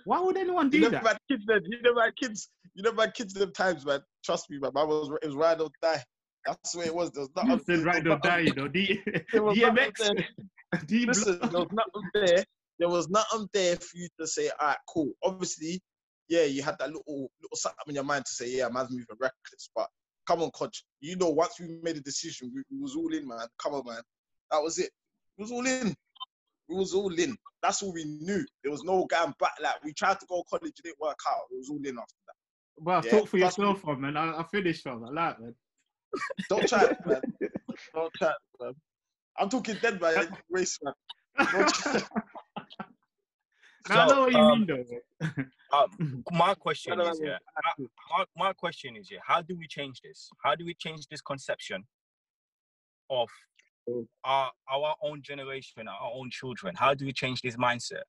why 0.06 0.20
would 0.20 0.38
anyone 0.38 0.70
do 0.70 0.78
You 0.78 0.84
never 0.90 0.96
that 1.04 1.08
had 1.08 1.18
kids 1.30 1.44
then. 1.48 1.62
You 1.66 1.82
never 1.82 2.02
had 2.02 2.16
kids. 2.16 2.50
You 2.76 2.84
never 2.84 3.02
had 3.02 3.14
kids 3.14 3.34
them 3.34 3.52
times, 3.54 3.86
man. 3.86 4.00
Trust 4.24 4.50
me, 4.50 4.58
man. 4.60 4.72
Man 4.74 4.88
was 4.88 5.10
it 5.22 5.26
was 5.28 5.36
ride 5.36 5.62
or 5.62 5.70
die. 5.82 6.04
That's 6.46 6.72
the 6.72 6.80
way 6.80 6.86
it 6.86 6.96
was. 6.96 7.12
There 7.12 7.24
was 7.24 7.32
you 7.44 7.50
nothing. 7.50 7.84
said 7.84 8.04
there 8.06 8.12
or 8.14 8.20
die 8.20 8.40
you 8.40 8.54
know 8.54 8.68
D- 8.68 9.02
there 9.32 9.44
was 9.44 9.58
nothing 9.58 9.92
dmx 10.86 11.08
Listen, 11.08 11.40
there 11.40 11.50
was 11.60 11.68
nothing 11.72 12.10
there. 12.14 12.44
There 12.80 12.90
was 12.90 13.10
nothing 13.10 13.50
there 13.54 13.76
for 13.78 13.98
you 13.98 14.08
to 14.20 14.28
say, 14.28 14.50
all 14.60 14.68
right, 14.68 14.78
cool. 14.88 15.12
Obviously, 15.24 15.82
yeah, 16.30 16.44
you 16.44 16.62
had 16.62 16.78
that 16.80 16.88
little 16.90 17.32
little 17.42 17.56
something 17.56 17.78
in 17.88 17.96
your 17.96 18.04
mind 18.04 18.26
to 18.26 18.32
say, 18.32 18.50
yeah, 18.50 18.70
man's 18.70 18.92
moving 18.92 19.06
reckless. 19.20 19.70
But 19.76 19.88
come 20.28 20.42
on, 20.42 20.52
Kojo. 20.52 20.82
You 21.00 21.16
know, 21.16 21.30
once 21.30 21.60
we 21.60 21.80
made 21.82 21.98
a 21.98 22.02
decision, 22.02 22.52
we, 22.54 22.62
we 22.72 22.82
was 22.82 22.96
all 22.96 23.14
in, 23.14 23.28
man. 23.28 23.48
Come 23.62 23.74
on, 23.74 23.84
man. 23.86 24.02
That 24.52 24.62
was 24.62 24.78
it. 24.78 24.92
It 25.38 25.42
was 25.42 25.52
all 25.52 25.66
in. 25.66 25.96
We 26.70 26.76
was 26.76 26.94
all 26.94 27.14
in. 27.14 27.38
That's 27.62 27.82
all 27.84 27.94
we 27.94 28.06
knew. 28.06 28.46
There 28.64 28.72
was 28.72 28.84
no 28.84 29.06
going 29.06 29.34
back. 29.40 29.54
Like 29.62 29.84
we 29.84 29.94
tried 29.94 30.20
to 30.20 30.26
go 30.28 30.44
college, 30.50 30.74
it 30.78 30.84
didn't 30.84 31.00
work 31.00 31.18
out. 31.30 31.44
It 31.52 31.58
was 31.58 31.70
all 31.70 31.78
in 31.84 31.98
after 31.98 32.16
that. 32.28 32.34
well 32.78 33.02
Yeah, 33.04 33.12
talk 33.12 33.28
for 33.28 33.38
trust 33.40 33.60
me. 33.60 33.68
yourself 33.68 33.82
fam, 33.82 34.02
man 34.02 34.18
I, 34.18 34.40
I 34.40 34.44
finished 34.52 34.84
from 34.84 35.04
I 35.06 35.10
like 35.10 35.40
man 35.40 35.56
Don't 36.50 36.68
chat, 36.68 36.92
man. 37.06 37.22
Don't 37.96 38.14
chat, 38.22 38.36
man. 38.62 38.74
I'm 39.40 39.50
talking 39.50 39.76
dead 39.82 40.02
man. 40.02 40.38
Race, 40.50 40.78
man. 40.84 40.94
Don't 41.52 41.74
chat. 41.74 42.04
Now 43.90 44.02
I 44.02 44.06
know 44.08 44.22
what 44.22 44.34
you 44.34 44.40
um, 44.40 44.66
mean, 44.68 44.68
though. 44.68 45.28
uh, 45.74 45.88
my 46.32 46.54
question 46.56 46.94
No, 46.98 47.06
no, 47.06 47.12
is 47.12 47.20
no, 47.20 47.26
yeah. 47.28 47.38
how- 47.64 47.84
My, 48.18 48.26
my 48.48 48.54
question 48.54 48.96
is 48.96 49.10
yeah. 49.12 49.20
How 49.26 49.42
do 49.42 49.56
we 49.58 49.68
change 49.68 50.02
this? 50.02 50.30
How 50.44 50.56
do 50.56 50.66
we 50.66 50.74
change 50.74 51.08
this 51.10 51.22
conception 51.22 51.84
of 53.10 53.30
our 54.24 54.52
our 54.72 54.96
own 55.04 55.22
generation, 55.22 55.88
our 55.88 56.12
own 56.14 56.30
children? 56.32 56.76
How 56.76 56.94
do 56.94 57.06
we 57.06 57.14
change 57.14 57.42
this 57.42 57.56
mindset? 57.56 58.04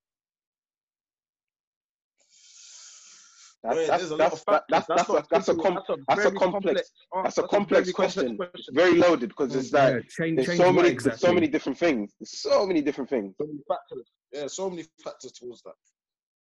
That's, 3.61 3.87
that's, 3.87 4.03
a 4.05 4.15
lot 4.15 4.17
that's, 4.17 4.33
of 4.35 4.61
that's, 4.69 4.87
that's, 4.87 5.09
a, 5.09 5.25
that's 5.29 5.47
a, 5.49 5.51
simple- 5.51 5.63
com- 5.65 6.03
that's 6.07 6.25
a 6.25 6.29
very 6.29 6.37
complex, 6.37 6.91
that's 7.23 7.37
a 7.37 7.41
very 7.41 7.49
complex 7.49 7.91
question. 7.91 8.37
It's 8.53 8.69
very 8.71 8.93
loaded 8.95 9.29
because 9.29 9.53
it's 9.53 9.73
like, 9.73 9.95
yeah, 9.95 9.99
change, 10.17 10.35
there's 10.37 10.47
change 10.47 10.59
so 10.59 10.71
many, 10.71 10.87
exactly? 10.87 11.09
there's 11.09 11.21
so 11.21 11.33
many 11.33 11.47
different 11.49 11.77
things. 11.77 12.13
There's 12.19 12.41
so 12.41 12.65
many 12.65 12.81
different 12.81 13.09
things. 13.09 13.35
So 13.37 13.47
many 13.47 13.59
factors. 13.67 14.11
Yeah, 14.31 14.47
so 14.47 14.69
many 14.69 14.85
factors 15.03 15.33
towards 15.33 15.61
that. 15.63 15.73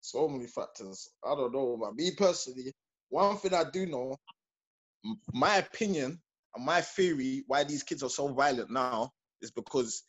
So 0.02 0.28
many 0.28 0.46
factors. 0.46 1.10
I 1.26 1.34
don't 1.34 1.54
know, 1.54 1.76
man. 1.78 1.96
Me 1.96 2.12
personally, 2.16 2.72
one 3.10 3.38
thing 3.38 3.56
I 3.56 3.64
do 3.64 3.88
know, 3.88 4.16
my 5.34 5.58
opinion 5.58 6.22
and 6.56 6.66
my 6.66 6.82
theory 6.82 7.44
why 7.48 7.64
these 7.64 7.82
kids 7.82 8.04
are 8.04 8.10
so 8.10 8.28
violent 8.28 8.70
now 8.70 9.12
is 9.42 9.52
because 9.52 10.04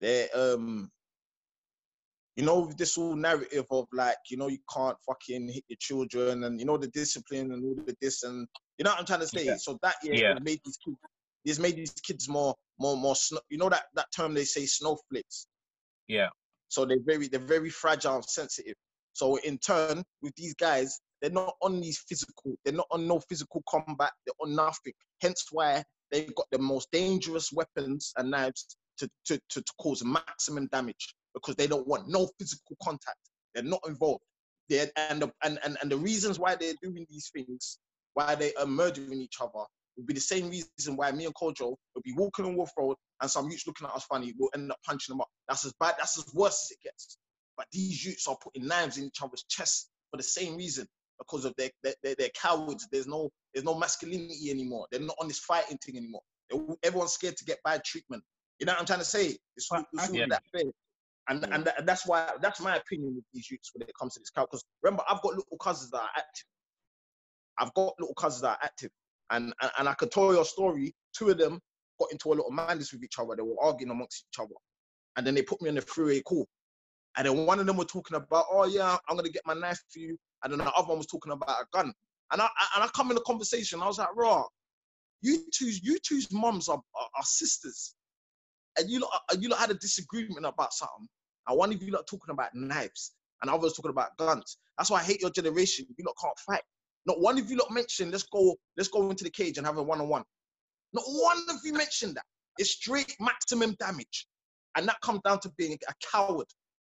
they're 0.00 0.28
um 0.34 0.90
you 2.36 2.44
know 2.44 2.70
this 2.76 2.96
whole 2.96 3.14
narrative 3.14 3.64
of 3.70 3.86
like 3.92 4.16
you 4.28 4.36
know 4.36 4.48
you 4.48 4.58
can't 4.74 4.96
fucking 5.06 5.48
hit 5.48 5.64
your 5.68 5.78
children 5.78 6.44
and 6.44 6.58
you 6.58 6.66
know 6.66 6.76
the 6.76 6.88
discipline 6.88 7.52
and 7.52 7.64
all 7.64 7.84
the 7.86 7.96
this 8.00 8.22
and 8.24 8.46
you 8.78 8.84
know 8.84 8.90
what 8.90 9.00
I'm 9.00 9.06
trying 9.06 9.20
to 9.20 9.26
say. 9.26 9.44
Yeah. 9.46 9.56
So 9.56 9.78
that 9.82 9.96
yeah, 10.02 10.14
Yeah. 10.14 10.38
made 10.42 10.60
these 10.64 10.78
kids, 10.84 10.96
it's 11.44 11.58
made 11.58 11.76
these 11.76 11.92
kids 11.92 12.28
more 12.28 12.54
more 12.80 12.96
more 12.96 13.14
sno- 13.14 13.40
you 13.50 13.58
know 13.58 13.68
that 13.68 13.84
that 13.94 14.06
term 14.14 14.34
they 14.34 14.44
say 14.44 14.66
snowflakes. 14.66 15.46
Yeah. 16.08 16.28
So 16.68 16.84
they're 16.84 16.98
very 17.04 17.28
they're 17.28 17.38
very 17.38 17.70
fragile 17.70 18.16
and 18.16 18.24
sensitive. 18.24 18.74
So 19.12 19.36
in 19.36 19.58
turn, 19.58 20.02
with 20.22 20.34
these 20.34 20.54
guys, 20.54 20.98
they're 21.22 21.30
not 21.30 21.54
on 21.62 21.80
these 21.80 21.98
physical, 22.08 22.56
they're 22.64 22.74
not 22.74 22.88
on 22.90 23.06
no 23.06 23.20
physical 23.20 23.62
combat, 23.68 24.10
they're 24.26 24.34
on 24.42 24.56
nothing. 24.56 24.92
Hence 25.22 25.46
why 25.52 25.84
they've 26.14 26.34
got 26.36 26.46
the 26.52 26.58
most 26.58 26.90
dangerous 26.92 27.52
weapons 27.52 28.12
and 28.16 28.30
knives 28.30 28.76
to, 28.98 29.10
to, 29.26 29.38
to, 29.50 29.60
to 29.60 29.72
cause 29.80 30.04
maximum 30.04 30.68
damage 30.70 31.14
because 31.34 31.56
they 31.56 31.66
don't 31.66 31.86
want 31.88 32.08
no 32.08 32.30
physical 32.38 32.76
contact. 32.80 33.18
They're 33.52 33.64
not 33.64 33.80
involved. 33.86 34.22
They're, 34.68 34.88
and, 34.96 35.22
the, 35.22 35.32
and, 35.42 35.58
and, 35.64 35.76
and 35.82 35.90
the 35.90 35.96
reasons 35.96 36.38
why 36.38 36.54
they're 36.54 36.74
doing 36.80 37.04
these 37.10 37.30
things, 37.34 37.78
why 38.14 38.36
they 38.36 38.54
are 38.54 38.66
murdering 38.66 39.20
each 39.20 39.38
other, 39.40 39.64
would 39.96 40.06
be 40.06 40.14
the 40.14 40.20
same 40.20 40.48
reason 40.50 40.96
why 40.96 41.10
me 41.10 41.24
and 41.24 41.34
Kojo 41.34 41.74
would 41.94 42.04
be 42.04 42.14
walking 42.16 42.44
on 42.44 42.54
Walworth 42.54 42.72
Road 42.78 42.96
and 43.20 43.30
some 43.30 43.50
youths 43.50 43.66
looking 43.66 43.88
at 43.88 43.94
us 43.94 44.04
funny, 44.04 44.32
we'll 44.38 44.50
end 44.54 44.70
up 44.70 44.78
punching 44.86 45.12
them 45.12 45.20
up. 45.20 45.28
That's 45.48 45.64
as 45.64 45.72
bad, 45.80 45.94
that's 45.98 46.16
as 46.16 46.32
worse 46.32 46.66
as 46.66 46.70
it 46.70 46.82
gets. 46.84 47.18
But 47.56 47.66
these 47.72 48.04
youths 48.04 48.28
are 48.28 48.36
putting 48.42 48.66
knives 48.66 48.98
in 48.98 49.04
each 49.04 49.22
other's 49.22 49.44
chests 49.48 49.90
for 50.10 50.16
the 50.16 50.22
same 50.22 50.56
reason 50.56 50.86
because 51.26 51.44
of 51.44 51.54
their, 51.56 51.70
their, 51.82 51.94
their, 52.02 52.14
their 52.16 52.28
cowards. 52.40 52.86
There's 52.92 53.06
no 53.06 53.30
there's 53.52 53.64
no 53.64 53.74
masculinity 53.74 54.50
anymore. 54.50 54.86
They're 54.90 55.00
not 55.00 55.16
on 55.20 55.28
this 55.28 55.38
fighting 55.40 55.78
thing 55.78 55.96
anymore. 55.96 56.22
Everyone's 56.82 57.12
scared 57.12 57.36
to 57.36 57.44
get 57.44 57.58
bad 57.64 57.84
treatment. 57.84 58.22
You 58.58 58.66
know 58.66 58.72
what 58.72 58.80
I'm 58.80 58.86
trying 58.86 58.98
to 59.00 59.04
say? 59.04 59.36
It's, 59.56 59.68
all- 59.70 59.84
it's 59.92 60.08
all 60.10 60.16
Yeah. 60.16 60.26
that 60.30 60.42
fair. 60.52 60.70
And, 61.28 61.42
and 61.52 61.64
that, 61.64 61.86
that's 61.86 62.06
why 62.06 62.32
that's 62.42 62.60
my 62.60 62.76
opinion 62.76 63.14
with 63.16 63.24
these 63.32 63.50
youths 63.50 63.70
when 63.74 63.88
it 63.88 63.94
comes 63.98 64.14
to 64.14 64.20
this 64.20 64.30
cow. 64.30 64.42
Because 64.44 64.62
remember, 64.82 65.02
I've 65.08 65.22
got 65.22 65.34
little 65.34 65.56
cousins 65.58 65.90
that 65.92 66.02
are 66.02 66.10
active. 66.16 66.44
I've 67.58 67.72
got 67.74 67.94
little 67.98 68.14
cousins 68.14 68.42
that 68.42 68.58
are 68.58 68.58
active, 68.62 68.90
and, 69.30 69.54
and 69.62 69.70
and 69.78 69.88
I 69.88 69.94
could 69.94 70.10
tell 70.10 70.34
your 70.34 70.44
story. 70.44 70.92
Two 71.16 71.30
of 71.30 71.38
them 71.38 71.60
got 71.98 72.12
into 72.12 72.32
a 72.32 72.34
lot 72.34 72.46
of 72.48 72.52
madness 72.52 72.92
with 72.92 73.02
each 73.04 73.18
other. 73.18 73.34
They 73.36 73.42
were 73.42 73.56
arguing 73.62 73.90
amongst 73.90 74.26
each 74.30 74.38
other, 74.40 74.54
and 75.16 75.26
then 75.26 75.34
they 75.34 75.42
put 75.42 75.62
me 75.62 75.68
on 75.70 75.76
the 75.76 75.80
freeway 75.82 76.20
call. 76.20 76.46
And 77.16 77.26
then 77.26 77.46
one 77.46 77.60
of 77.60 77.66
them 77.66 77.76
were 77.76 77.84
talking 77.84 78.16
about, 78.16 78.46
oh 78.50 78.64
yeah, 78.66 78.96
I'm 79.08 79.16
gonna 79.16 79.28
get 79.30 79.46
my 79.46 79.54
knife 79.54 79.80
for 79.92 80.00
you, 80.00 80.18
and 80.44 80.52
then 80.52 80.58
the 80.58 80.72
other 80.72 80.88
one 80.88 80.98
was 80.98 81.06
talking 81.06 81.32
about 81.32 81.48
a 81.48 81.64
gun. 81.72 81.92
And 82.32 82.40
I 82.40 82.48
and 82.74 82.84
I 82.84 82.88
come 82.94 83.10
in 83.10 83.16
the 83.16 83.22
conversation. 83.22 83.82
I 83.82 83.86
was 83.86 83.98
like, 83.98 84.14
raw, 84.14 84.44
you 85.20 85.44
two, 85.52 85.70
you 85.82 85.98
two's 85.98 86.32
mums 86.32 86.68
are, 86.68 86.76
are, 86.76 87.08
are 87.16 87.22
sisters, 87.22 87.94
and 88.78 88.88
you 88.88 89.00
lot, 89.00 89.10
uh, 89.30 89.36
you 89.38 89.48
lot 89.48 89.60
had 89.60 89.70
a 89.70 89.74
disagreement 89.74 90.46
about 90.46 90.72
something, 90.72 91.08
and 91.48 91.58
one 91.58 91.72
of 91.72 91.82
you 91.82 91.92
lot 91.92 92.06
talking 92.06 92.32
about 92.32 92.54
knives, 92.54 93.12
and 93.42 93.50
I 93.50 93.54
was 93.54 93.74
talking 93.74 93.90
about 93.90 94.16
guns. 94.16 94.58
That's 94.78 94.90
why 94.90 95.00
I 95.00 95.04
hate 95.04 95.20
your 95.20 95.30
generation. 95.30 95.86
You 95.96 96.04
lot 96.04 96.16
can't 96.20 96.38
fight. 96.46 96.62
Not 97.06 97.20
one 97.20 97.38
of 97.38 97.50
you 97.50 97.58
lot 97.58 97.70
mentioned, 97.70 98.12
let's 98.12 98.24
go, 98.24 98.56
let's 98.76 98.88
go 98.88 99.10
into 99.10 99.24
the 99.24 99.30
cage 99.30 99.58
and 99.58 99.66
have 99.66 99.76
a 99.76 99.82
one-on-one. 99.82 100.24
Not 100.94 101.04
one 101.06 101.38
of 101.50 101.56
you 101.62 101.74
mentioned 101.74 102.16
that. 102.16 102.24
It's 102.56 102.70
straight 102.70 103.14
maximum 103.20 103.76
damage, 103.78 104.26
and 104.76 104.88
that 104.88 105.00
comes 105.02 105.20
down 105.24 105.40
to 105.40 105.52
being 105.58 105.76
a 105.88 105.92
coward. 106.10 106.46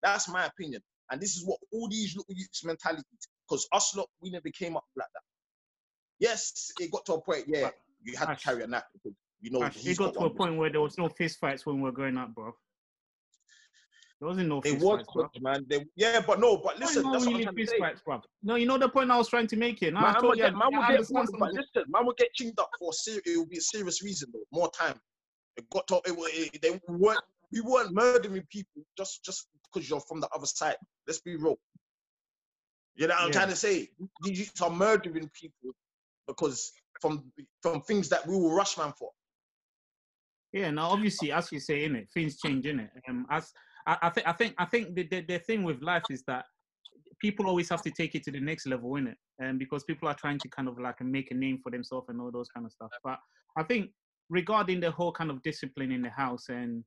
That's 0.03 0.29
my 0.29 0.47
opinion. 0.47 0.83
And 1.11 1.21
this 1.21 1.37
is 1.37 1.45
what 1.45 1.59
all 1.73 1.89
these 1.89 2.17
little 2.17 2.35
youths 2.35 2.65
mentalities, 2.65 3.29
because 3.51 3.69
us 3.73 3.97
lot, 3.97 4.09
we 4.21 4.31
never 4.31 4.49
came 4.51 4.77
up 4.77 4.85
like 4.97 5.09
that. 5.15 5.23
Yes, 6.19 6.71
it 6.79 6.91
got 6.93 7.05
to 7.07 7.15
a 7.15 7.21
point, 7.21 7.45
yeah, 7.49 7.71
you 8.03 8.17
had 8.17 8.27
to 8.27 8.37
carry 8.37 8.63
a 8.63 8.67
knife 8.67 8.85
because 8.93 9.17
you 9.41 9.51
know 9.51 9.63
Ash, 9.63 9.75
he's 9.75 9.99
it 9.99 9.99
got 9.99 10.15
to 10.15 10.21
a 10.21 10.31
point 10.31 10.57
where 10.57 10.71
there 10.71 10.81
was 10.81 10.99
no 10.99 11.09
fist 11.09 11.39
fights 11.41 11.67
when 11.67 11.77
we 11.77 11.83
were 11.83 11.93
growing 11.93 12.17
up, 12.17 12.35
bro. 12.35 12.55
There 14.21 14.29
wasn't 14.29 14.49
no 14.49 14.61
They 14.61 14.73
fist 14.73 14.85
fights, 14.87 15.09
bro. 15.15 15.31
man. 15.41 15.65
They, 15.67 15.87
yeah, 15.97 16.21
but 16.27 16.41
no, 16.41 16.59
but 16.59 16.79
listen, 16.79 17.05
no 17.05 17.13
that's 17.13 17.25
what 17.25 17.29
I'm 17.29 17.39
really 17.39 17.45
trying 17.45 17.57
fist 17.57 17.75
fights, 17.79 18.03
bro. 18.05 18.21
No, 18.43 18.57
you 18.57 18.67
know 18.67 18.77
the 18.77 18.89
point 18.89 19.11
I 19.11 19.17
was 19.17 19.29
trying 19.29 19.47
to 19.47 19.57
make 19.57 19.79
here. 19.81 19.91
No, 19.91 20.01
I 20.01 20.03
Man, 20.03 20.15
told 20.15 20.25
will 20.25 20.37
you, 20.37 20.43
get, 20.43 20.53
man, 20.55 20.69
will 20.73 20.81
get, 20.83 20.91
understand 20.91 21.29
some 21.31 21.41
but 21.41 21.49
of 21.51 21.57
it. 21.57 21.65
listen, 21.75 21.91
man 21.91 22.07
will 22.07 22.15
get 22.19 22.29
chinged 22.39 22.61
up 22.61 22.71
for 22.79 22.93
serious. 22.93 23.23
It 23.25 23.39
will 23.39 23.47
be 23.47 23.57
a 23.59 23.63
serious 23.63 24.03
reason 24.03 24.29
though. 24.33 24.45
More 24.53 24.71
time. 24.71 25.01
It 25.57 25.69
got 25.71 25.89
to. 25.89 26.03
It, 26.05 26.51
it, 26.55 26.63
they 26.63 26.79
weren't. 26.87 27.21
We 27.51 27.63
weren't 27.63 27.95
murdering 27.95 28.47
people 28.51 28.83
just 28.97 29.25
just 29.25 29.49
because 29.73 29.89
you're 29.89 30.01
from 30.01 30.21
the 30.21 30.29
other 30.35 30.47
side. 30.47 30.77
Let's 31.07 31.21
be 31.21 31.37
real. 31.37 31.59
You 33.01 33.07
know 33.07 33.15
what 33.15 33.23
I'm 33.23 33.29
Yeah. 33.29 33.33
trying 33.33 33.49
to 33.49 33.57
say? 33.57 33.89
These 34.23 34.53
are 34.61 34.69
murdering 34.69 35.31
people 35.31 35.75
because 36.29 36.71
from 37.01 37.33
from 37.63 37.81
things 37.81 38.11
that 38.11 38.27
we 38.27 38.35
will 38.37 38.53
rush 38.53 38.77
man 38.77 38.93
for. 38.93 39.11
Yeah, 40.53 40.71
now 40.71 40.91
obviously, 40.91 41.33
as 41.33 41.51
you 41.51 41.61
say, 41.61 41.85
in 41.85 41.97
it, 41.97 42.09
things 42.13 42.39
change, 42.39 42.67
in 42.67 42.81
it. 42.81 42.91
Um, 43.09 43.27
as 43.31 43.53
I, 43.87 43.97
I 44.03 44.11
think, 44.11 44.27
I 44.29 44.33
think, 44.33 44.55
I 44.59 44.65
think 44.67 44.95
the, 44.95 45.05
the 45.09 45.21
the 45.23 45.39
thing 45.39 45.63
with 45.63 45.81
life 45.81 46.05
is 46.11 46.23
that 46.27 46.45
people 47.21 47.47
always 47.47 47.71
have 47.71 47.83
to 47.85 47.91
take 47.91 48.15
it 48.15 48.23
to 48.25 48.33
the 48.33 48.41
next 48.41 48.67
level, 48.67 48.97
in 48.97 49.07
it, 49.07 49.17
and 49.39 49.59
because 49.59 49.83
people 49.85 50.07
are 50.07 50.15
trying 50.15 50.39
to 50.41 50.49
kind 50.49 50.69
of 50.69 50.79
like 50.79 51.01
make 51.01 51.31
a 51.31 51.35
name 51.35 51.59
for 51.63 51.71
themselves 51.71 52.09
and 52.11 52.21
all 52.21 52.31
those 52.31 52.49
kind 52.49 52.67
of 52.67 52.73
stuff. 52.73 52.91
But 53.03 53.19
I 53.57 53.63
think 53.63 53.93
regarding 54.29 54.81
the 54.81 54.91
whole 54.91 55.13
kind 55.13 55.31
of 55.31 55.43
discipline 55.43 55.91
in 55.91 56.03
the 56.03 56.11
house 56.11 56.51
and 56.51 56.85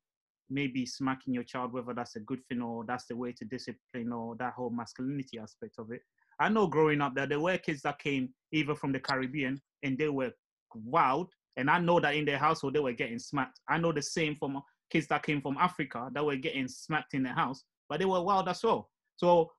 maybe 0.49 0.85
smacking 0.85 1.33
your 1.33 1.43
child, 1.43 1.73
whether 1.73 1.93
that's 1.93 2.15
a 2.15 2.21
good 2.21 2.39
thing 2.47 2.61
or 2.61 2.85
that's 2.85 3.05
the 3.05 3.15
way 3.15 3.31
to 3.33 3.45
discipline 3.45 4.11
or 4.11 4.35
that 4.37 4.53
whole 4.53 4.69
masculinity 4.69 5.39
aspect 5.39 5.75
of 5.79 5.91
it. 5.91 6.01
I 6.39 6.49
know 6.49 6.67
growing 6.67 7.01
up 7.01 7.15
that 7.15 7.29
there 7.29 7.39
were 7.39 7.57
kids 7.57 7.81
that 7.83 7.99
came 7.99 8.29
either 8.51 8.75
from 8.75 8.91
the 8.91 8.99
Caribbean 8.99 9.61
and 9.83 9.97
they 9.97 10.09
were 10.09 10.31
wild, 10.73 11.31
and 11.57 11.69
I 11.69 11.79
know 11.79 11.99
that 11.99 12.15
in 12.15 12.25
their 12.25 12.37
household 12.39 12.73
they 12.73 12.79
were 12.79 12.93
getting 12.93 13.19
smacked. 13.19 13.59
I 13.69 13.77
know 13.77 13.91
the 13.91 14.01
same 14.01 14.35
from 14.35 14.61
kids 14.89 15.07
that 15.07 15.23
came 15.23 15.41
from 15.41 15.57
Africa 15.57 16.09
that 16.13 16.25
were 16.25 16.35
getting 16.35 16.67
smacked 16.67 17.13
in 17.13 17.23
the 17.23 17.29
house, 17.29 17.63
but 17.89 17.99
they 17.99 18.05
were 18.05 18.21
wild 18.21 18.49
as 18.49 18.63
well. 18.63 18.89
So 19.17 19.51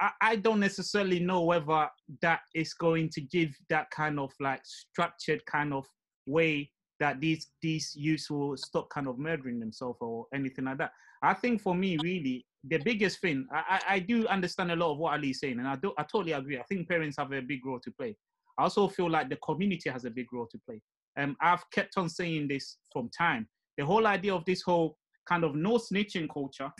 I, 0.00 0.10
I 0.20 0.36
don't 0.36 0.60
necessarily 0.60 1.20
know 1.20 1.42
whether 1.42 1.88
that 2.22 2.40
is 2.54 2.74
going 2.74 3.10
to 3.10 3.20
give 3.20 3.54
that 3.70 3.90
kind 3.90 4.18
of 4.18 4.32
like 4.40 4.60
structured 4.64 5.44
kind 5.46 5.72
of 5.72 5.86
way 6.26 6.70
that 7.00 7.20
these 7.20 7.48
these 7.62 7.94
youths 7.96 8.30
will 8.30 8.56
stop 8.56 8.88
kind 8.90 9.06
of 9.06 9.18
murdering 9.18 9.60
themselves 9.60 9.98
or 10.00 10.26
anything 10.34 10.64
like 10.64 10.78
that. 10.78 10.92
I 11.22 11.34
think 11.34 11.60
for 11.60 11.74
me, 11.74 11.98
really, 12.02 12.46
the 12.64 12.78
biggest 12.78 13.20
thing 13.20 13.46
I, 13.52 13.80
I, 13.88 13.98
do 13.98 14.26
understand 14.28 14.70
a 14.70 14.76
lot 14.76 14.92
of 14.92 14.98
what 14.98 15.14
Ali 15.14 15.30
is 15.30 15.40
saying, 15.40 15.58
and 15.58 15.66
I 15.66 15.76
do 15.76 15.92
I 15.98 16.02
totally 16.02 16.32
agree. 16.32 16.58
I 16.58 16.62
think 16.64 16.88
parents 16.88 17.16
have 17.18 17.32
a 17.32 17.40
big 17.40 17.64
role 17.64 17.80
to 17.80 17.90
play. 17.92 18.16
I 18.58 18.64
also 18.64 18.88
feel 18.88 19.10
like 19.10 19.28
the 19.28 19.36
community 19.36 19.90
has 19.90 20.04
a 20.04 20.10
big 20.10 20.32
role 20.32 20.48
to 20.50 20.58
play. 20.66 20.80
Um, 21.16 21.36
I've 21.40 21.68
kept 21.70 21.96
on 21.96 22.08
saying 22.08 22.48
this 22.48 22.78
from 22.92 23.10
time. 23.16 23.48
The 23.76 23.84
whole 23.84 24.06
idea 24.06 24.34
of 24.34 24.44
this 24.44 24.62
whole 24.62 24.96
kind 25.28 25.44
of 25.44 25.54
no 25.54 25.78
snitching 25.78 26.28
culture, 26.32 26.70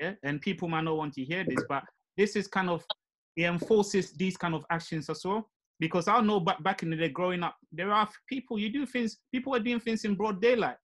yeah, 0.00 0.12
and 0.22 0.40
people 0.40 0.68
might 0.68 0.84
not 0.84 0.96
want 0.96 1.14
to 1.14 1.24
hear 1.24 1.44
this, 1.44 1.64
but 1.68 1.82
this 2.16 2.36
is 2.36 2.46
kind 2.46 2.70
of 2.70 2.84
it 3.36 3.44
enforces 3.44 4.12
these 4.12 4.36
kind 4.36 4.54
of 4.54 4.64
actions 4.70 5.08
as 5.08 5.24
well. 5.24 5.48
Because 5.80 6.08
I 6.08 6.20
know 6.20 6.40
back 6.40 6.62
back 6.62 6.82
in 6.82 6.90
the 6.90 6.96
day, 6.96 7.08
growing 7.08 7.42
up, 7.42 7.56
there 7.72 7.92
are 7.92 8.08
people 8.28 8.58
you 8.58 8.70
do 8.72 8.84
things. 8.84 9.18
People 9.32 9.54
are 9.54 9.60
doing 9.60 9.78
things 9.80 10.04
in 10.04 10.14
broad 10.14 10.40
daylight, 10.42 10.76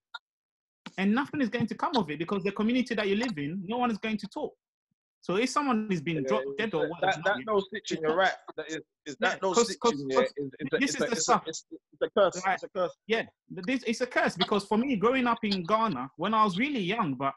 and 0.97 1.13
nothing 1.13 1.41
is 1.41 1.49
going 1.49 1.67
to 1.67 1.75
come 1.75 1.95
of 1.97 2.09
it 2.09 2.17
because 2.19 2.43
the 2.43 2.51
community 2.51 2.95
that 2.95 3.07
you 3.07 3.15
live 3.15 3.37
in, 3.37 3.61
no 3.65 3.77
one 3.77 3.91
is 3.91 3.97
going 3.97 4.17
to 4.17 4.27
talk. 4.27 4.53
So 5.21 5.37
if 5.37 5.49
someone 5.49 5.87
is 5.91 6.01
being 6.01 6.23
dropped 6.23 6.45
dead 6.59 6.73
or 6.75 6.87
what, 6.87 7.01
that, 7.01 7.17
that 7.25 7.37
no 7.47 7.59
stitching, 7.59 7.97
you're 8.03 8.15
right. 8.15 8.31
That 8.57 8.69
is, 8.69 8.77
is 9.07 9.15
that 9.21 9.33
Yeah, 9.33 9.39
no 9.41 9.53
'cause- 9.53 9.75
'cause- 9.81 9.93
stitching? 9.93 10.09
Yeah, 10.11 10.19
is, 10.21 10.51
is, 10.59 10.79
this 10.79 10.89
is, 10.91 10.95
is 10.97 11.01
a, 11.01 11.09
the 11.09 11.15
stuff. 11.15 11.43
it's, 11.47 11.65
it's 11.71 12.01
a 12.03 12.09
curse. 12.17 12.41
Right. 12.45 12.53
It's 12.53 12.63
a 12.63 12.69
curse. 12.69 12.93
yeah, 13.07 13.23
this 13.49 13.83
it's 13.87 14.01
a 14.01 14.05
curse 14.07 14.37
because 14.37 14.65
for 14.65 14.77
me, 14.77 14.95
growing 14.95 15.25
up 15.27 15.39
in 15.43 15.63
Ghana, 15.63 16.09
when 16.17 16.33
I 16.35 16.43
was 16.43 16.57
really 16.59 16.79
young, 16.79 17.15
but 17.15 17.33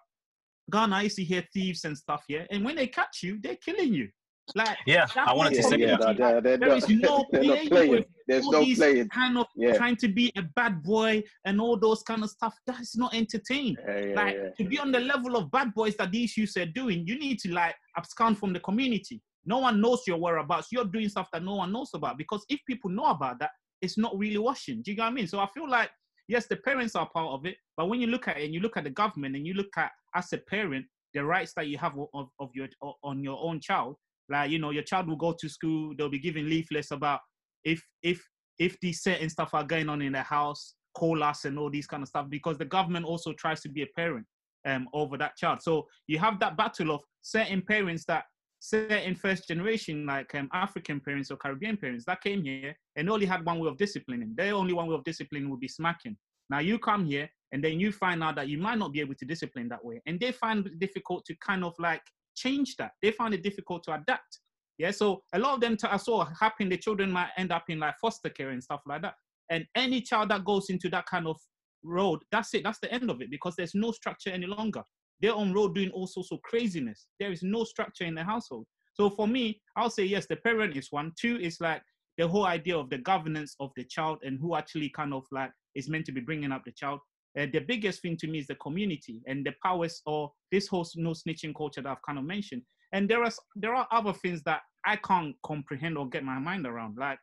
Ghana, 0.71 0.97
I 0.97 1.03
used 1.03 1.17
to 1.17 1.25
hear 1.25 1.43
thieves 1.53 1.85
and 1.87 1.97
stuff, 1.97 2.23
yeah, 2.29 2.45
and 2.51 2.63
when 2.65 2.77
they 2.77 2.87
catch 2.87 3.23
you, 3.23 3.41
they're 3.43 3.57
killing 3.57 3.95
you. 3.95 4.11
Like 4.55 4.79
Yeah, 4.87 5.07
I 5.17 5.33
wanted 5.35 5.55
to 5.55 5.63
Yeah, 5.63 5.69
say 5.69 5.77
yeah, 5.79 5.97
that. 5.99 6.17
they're, 6.17 6.41
they're, 6.41 6.59
there 6.59 6.81
no 6.89 7.25
playing 7.33 7.69
playing. 7.69 8.05
There's 8.27 8.47
no 8.47 8.65
playing. 8.65 9.09
kind 9.09 9.39
of 9.39 9.47
Yeah. 9.57 9.77
trying 9.77 9.97
to 9.97 10.09
be 10.09 10.33
a 10.37 10.43
bad 10.43 10.83
boy 10.83 11.23
and 11.45 11.61
all 11.61 11.79
those 11.79 12.03
kind 12.03 12.23
of 12.23 12.31
stuff. 12.31 12.55
That's 12.67 12.97
not 12.97 13.15
entertained. 13.15 13.79
Yeah, 13.87 13.99
yeah, 13.99 14.15
like 14.15 14.37
yeah. 14.37 14.51
to 14.59 14.65
be 14.69 14.79
on 14.79 14.93
the 14.93 15.01
level 15.01 15.37
of 15.37 15.51
bad 15.51 15.73
boys 15.75 15.97
that 15.97 16.11
these 16.11 16.37
youths 16.37 16.57
are 16.57 16.67
doing, 16.67 17.07
you 17.07 17.19
need 17.19 17.39
to 17.41 17.53
like 17.53 17.75
abscond 17.97 18.39
from 18.39 18.53
the 18.53 18.61
community. 18.61 19.23
No 19.45 19.59
one 19.59 19.81
knows 19.81 20.03
your 20.07 20.19
whereabouts. 20.19 20.69
You're 20.71 20.85
doing 20.85 21.09
stuff 21.09 21.29
that 21.33 21.43
no 21.43 21.55
one 21.57 21.73
knows 21.73 21.91
about 21.95 22.19
because 22.19 22.45
if 22.49 22.61
people 22.67 22.91
know 22.91 23.07
about 23.07 23.39
that, 23.41 23.51
it's 23.81 23.97
not 23.97 24.17
really 24.19 24.39
washing. 24.39 24.83
Do 24.83 24.91
you 24.91 24.97
get 24.97 25.05
what 25.05 25.09
I 25.09 25.15
mean? 25.15 25.27
So 25.27 25.39
I 25.41 25.47
feel 25.55 25.69
like 25.69 25.91
yes, 26.29 26.47
the 26.47 26.57
parents 26.57 26.95
are 26.95 27.09
part 27.09 27.29
of 27.33 27.47
it, 27.47 27.57
but 27.77 27.89
when 27.89 28.01
you 28.01 28.07
look 28.07 28.29
at 28.29 28.37
it 28.39 28.45
and 28.45 28.55
you 28.55 28.61
look 28.61 28.77
at 28.77 28.85
the 28.85 28.91
government 28.91 29.35
and 29.37 29.47
you 29.47 29.55
look 29.55 29.71
at 29.77 29.91
as 30.15 30.33
a 30.33 30.39
parent 30.39 30.85
the 31.15 31.25
rights 31.25 31.55
that 31.57 31.69
you 31.69 31.79
have 31.79 31.95
of, 32.13 32.29
of 32.39 32.51
your 32.55 32.69
on 33.03 33.25
your 33.25 33.39
own 33.43 33.61
child, 33.61 33.97
like 34.29 34.51
you 34.51 34.59
know, 34.59 34.71
your 34.71 34.83
child 34.83 35.09
will 35.09 35.17
go 35.17 35.35
to 35.39 35.49
school, 35.49 35.95
they'll 35.97 36.09
be 36.09 36.19
giving 36.19 36.47
leaflets 36.47 36.91
about 36.91 37.21
if 37.65 37.83
if 38.03 38.23
if 38.59 38.79
these 38.81 39.03
certain 39.03 39.31
stuff 39.31 39.55
are 39.55 39.65
going 39.65 39.89
on 39.89 40.03
in 40.03 40.13
the 40.13 40.23
house, 40.23 40.75
call 40.95 41.23
us 41.23 41.45
and 41.45 41.59
all 41.59 41.71
these 41.71 41.87
kind 41.87 42.03
of 42.03 42.09
stuff 42.09 42.27
because 42.29 42.59
the 42.59 42.65
government 42.65 43.07
also 43.07 43.33
tries 43.33 43.61
to 43.61 43.69
be 43.69 43.83
a 43.83 43.87
parent 43.97 44.27
um 44.67 44.89
over 44.93 45.17
that 45.17 45.37
child. 45.37 45.63
So 45.63 45.87
you 46.07 46.19
have 46.19 46.41
that 46.41 46.57
battle 46.57 46.91
of 46.91 47.03
certain 47.23 47.63
parents 47.63 48.05
that 48.07 48.25
certain 48.61 49.15
first 49.15 49.47
generation 49.47 50.05
like 50.05 50.35
um, 50.35 50.49
African 50.53 51.01
parents 51.01 51.31
or 51.31 51.37
Caribbean 51.37 51.77
parents 51.77 52.05
that 52.07 52.21
came 52.21 52.43
here 52.43 52.77
and 52.97 53.09
only 53.09 53.27
had 53.27 53.45
one 53.47 53.61
way 53.61 53.69
of 53.69 53.77
disciplining. 53.77 54.35
Their 54.37 54.55
only 54.55 54.73
one 54.73 54.89
way 54.89 54.97
of 54.97 55.05
disciplining 55.05 55.49
would 55.51 55.61
be 55.61 55.69
smacking. 55.69 56.17
Now 56.51 56.59
you 56.59 56.79
come 56.79 57.05
here 57.05 57.29
and 57.53 57.63
then 57.63 57.79
you 57.79 57.93
find 57.93 58.23
out 58.23 58.35
that 58.37 58.49
you 58.49 58.59
might 58.59 58.79
not 58.79 58.93
be 58.93 59.01
able 59.01 59.15
to 59.15 59.25
discipline 59.25 59.69
that 59.69 59.85
way, 59.85 60.03
and 60.07 60.21
they 60.21 60.33
find 60.33 60.67
it 60.67 60.79
difficult 60.79 61.25
to 61.27 61.35
kind 61.37 61.65
of 61.65 61.75
like 61.79 62.03
change 62.39 62.77
that. 62.77 62.93
They 63.03 63.11
find 63.11 63.35
it 63.35 63.43
difficult 63.43 63.85
to 63.85 63.95
adapt. 63.95 64.41
Yeah, 64.79 64.93
so 64.93 65.23
a 65.33 65.39
lot 65.39 65.55
of 65.55 65.61
them 65.61 65.77
I 65.83 65.97
saw 65.97 66.25
happen. 66.41 66.69
The 66.69 66.77
children 66.77 67.11
might 67.11 67.31
end 67.37 67.51
up 67.51 67.65
in 67.69 67.81
like 67.81 67.97
foster 68.01 68.29
care 68.29 68.51
and 68.51 68.63
stuff 68.63 68.81
like 68.87 69.03
that. 69.03 69.15
And 69.51 69.65
any 69.75 70.01
child 70.01 70.31
that 70.31 70.45
goes 70.45 70.71
into 70.71 70.89
that 70.91 71.07
kind 71.07 71.27
of 71.27 71.37
road, 71.83 72.21
that's 72.31 72.55
it. 72.55 72.63
That's 72.63 72.79
the 72.79 72.93
end 72.93 73.11
of 73.11 73.21
it 73.21 73.31
because 73.31 73.55
there's 73.57 73.75
no 73.75 73.91
structure 73.91 74.31
any 74.31 74.47
longer. 74.47 74.83
They're 75.21 75.35
on 75.35 75.53
road 75.53 75.75
doing 75.75 75.91
all 75.91 76.07
sorts 76.07 76.31
of 76.31 76.41
craziness. 76.43 77.07
There 77.19 77.33
is 77.33 77.43
no 77.43 77.65
structure 77.65 78.05
in 78.05 78.15
the 78.15 78.23
household. 78.23 78.67
So 78.95 79.11
for 79.11 79.27
me, 79.27 79.61
I'll 79.77 79.91
say 79.91 80.05
yes. 80.05 80.27
The 80.29 80.37
parent 80.37 80.77
is 80.77 80.89
one. 80.91 81.13
Two 81.21 81.39
is 81.41 81.61
like 81.61 81.83
the 82.17 82.29
whole 82.29 82.47
idea 82.47 82.77
of 82.77 82.91
the 82.91 82.99
governance 82.99 83.57
of 83.59 83.71
the 83.77 83.85
child 83.85 84.19
and 84.23 84.39
who 84.41 84.55
actually 84.55 84.91
kind 84.91 85.13
of 85.13 85.25
like 85.33 85.51
is 85.75 85.89
meant 85.89 86.05
to 86.07 86.13
be 86.13 86.21
bringing 86.21 86.53
up 86.53 86.63
the 86.65 86.73
child. 86.73 87.01
Uh, 87.37 87.47
the 87.53 87.61
biggest 87.61 88.03
thing 88.03 88.17
to 88.17 88.27
me 88.27 88.39
is 88.39 88.47
the 88.47 88.55
community 88.57 89.21
and 89.27 89.45
the 89.45 89.53
powers 89.63 90.01
or 90.07 90.31
this 90.53 90.69
whole 90.69 90.87
no 90.97 91.11
snitching 91.11 91.55
culture 91.55 91.83
that 91.83 91.91
I've 91.91 92.03
kind 92.07 92.19
of 92.19 92.25
mentioned. 92.25 92.63
And 92.93 93.09
there 93.09 93.23
are 93.23 93.33
there 93.57 93.75
are 93.75 93.87
other 93.91 94.13
things 94.13 94.43
that 94.45 94.61
I 94.87 94.97
can't 94.97 95.35
comprehend 95.45 95.99
or 95.99 96.09
get 96.09 96.25
my 96.25 96.39
mind 96.39 96.67
around. 96.67 96.97
Like 96.99 97.19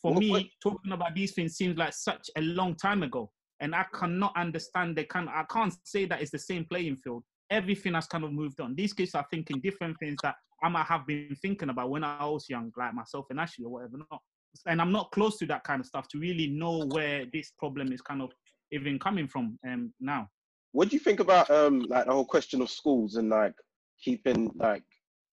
for 0.00 0.12
What- 0.12 0.20
me, 0.20 0.30
what- 0.30 0.46
talking 0.62 0.92
about 0.92 1.14
these 1.14 1.34
things 1.34 1.56
seems 1.56 1.76
like 1.76 1.92
such 1.94 2.28
a 2.36 2.40
long 2.42 2.76
time 2.76 3.02
ago, 3.02 3.32
and 3.60 3.74
I 3.74 3.84
cannot 3.92 4.36
understand 4.36 4.96
the 4.96 5.04
kind. 5.04 5.28
I 5.28 5.44
can't 5.50 5.74
say 5.84 6.04
that 6.06 6.20
it's 6.22 6.30
the 6.30 6.38
same 6.38 6.64
playing 6.66 6.96
field. 6.96 7.24
Everything 7.50 7.94
has 7.94 8.06
kind 8.06 8.24
of 8.24 8.32
moved 8.32 8.60
on. 8.60 8.74
These 8.74 8.92
kids 8.92 9.14
are 9.14 9.26
thinking 9.30 9.60
different 9.60 9.98
things 9.98 10.16
that 10.22 10.36
I 10.62 10.68
might 10.68 10.86
have 10.86 11.06
been 11.06 11.36
thinking 11.42 11.68
about 11.70 11.90
when 11.90 12.04
I 12.04 12.24
was 12.24 12.48
young, 12.48 12.72
like 12.76 12.94
myself 12.94 13.26
and 13.30 13.40
Ashley 13.40 13.64
or 13.66 13.72
whatever. 13.72 13.98
Not, 14.10 14.22
and 14.66 14.80
I'm 14.80 14.92
not 14.92 15.10
close 15.10 15.36
to 15.38 15.46
that 15.46 15.64
kind 15.64 15.80
of 15.80 15.86
stuff 15.86 16.06
to 16.08 16.18
really 16.18 16.46
know 16.46 16.86
where 16.86 17.26
this 17.32 17.52
problem 17.58 17.92
is 17.92 18.00
kind 18.00 18.22
of 18.22 18.30
even 18.72 18.98
coming 18.98 19.28
from 19.28 19.58
um, 19.66 19.92
now. 20.00 20.28
What 20.72 20.88
do 20.88 20.96
you 20.96 21.00
think 21.00 21.20
about 21.20 21.50
um 21.50 21.80
like 21.88 22.06
the 22.06 22.12
whole 22.12 22.24
question 22.24 22.60
of 22.60 22.70
schools 22.70 23.14
and 23.16 23.28
like 23.28 23.54
keeping 24.02 24.50
like 24.56 24.82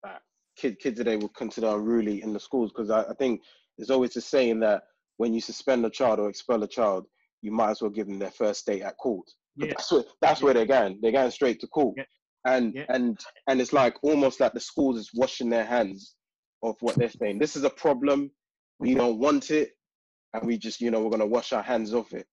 uh, 0.07 0.19
kid 0.55 0.79
kids 0.79 0.97
that 0.99 1.05
they 1.05 1.17
would 1.17 1.33
consider 1.33 1.67
unruly 1.67 2.21
in 2.21 2.33
the 2.33 2.39
schools? 2.39 2.71
Because 2.71 2.91
I, 2.91 3.03
I 3.03 3.13
think 3.15 3.41
there's 3.77 3.89
always 3.89 4.15
a 4.15 4.21
saying 4.21 4.59
that 4.59 4.83
when 5.17 5.33
you 5.33 5.41
suspend 5.41 5.85
a 5.85 5.89
child 5.89 6.19
or 6.19 6.29
expel 6.29 6.63
a 6.63 6.67
child, 6.67 7.05
you 7.41 7.51
might 7.51 7.71
as 7.71 7.81
well 7.81 7.91
give 7.91 8.07
them 8.07 8.19
their 8.19 8.31
first 8.31 8.65
day 8.65 8.81
at 8.81 8.97
court. 8.97 9.25
But 9.57 9.67
Yeah. 9.67 9.73
that's 9.75 9.91
what 9.91 10.05
that's 10.21 10.41
where 10.43 10.53
they're 10.53 10.65
going. 10.65 10.99
They're 11.01 11.11
going 11.11 11.31
straight 11.31 11.59
to 11.61 11.67
court. 11.67 11.95
Yeah. 11.97 12.05
And 12.45 12.73
Yeah. 12.75 12.85
and 12.89 13.19
and 13.47 13.61
it's 13.61 13.73
like 13.73 13.95
almost 14.03 14.39
like 14.39 14.53
the 14.53 14.59
schools 14.59 14.99
is 14.99 15.09
washing 15.13 15.49
their 15.49 15.65
hands 15.65 16.15
of 16.63 16.75
what 16.81 16.95
they're 16.97 17.09
saying. 17.09 17.39
This 17.39 17.55
is 17.55 17.63
a 17.63 17.69
problem. 17.69 18.31
We 18.79 18.93
don't 18.93 19.19
want 19.19 19.51
it, 19.51 19.71
and 20.33 20.45
we 20.45 20.57
just 20.57 20.81
you 20.81 20.91
know 20.91 21.01
we're 21.01 21.09
gonna 21.09 21.25
wash 21.25 21.53
our 21.53 21.63
hands 21.63 21.93
of 21.93 22.11
it. 22.13 22.27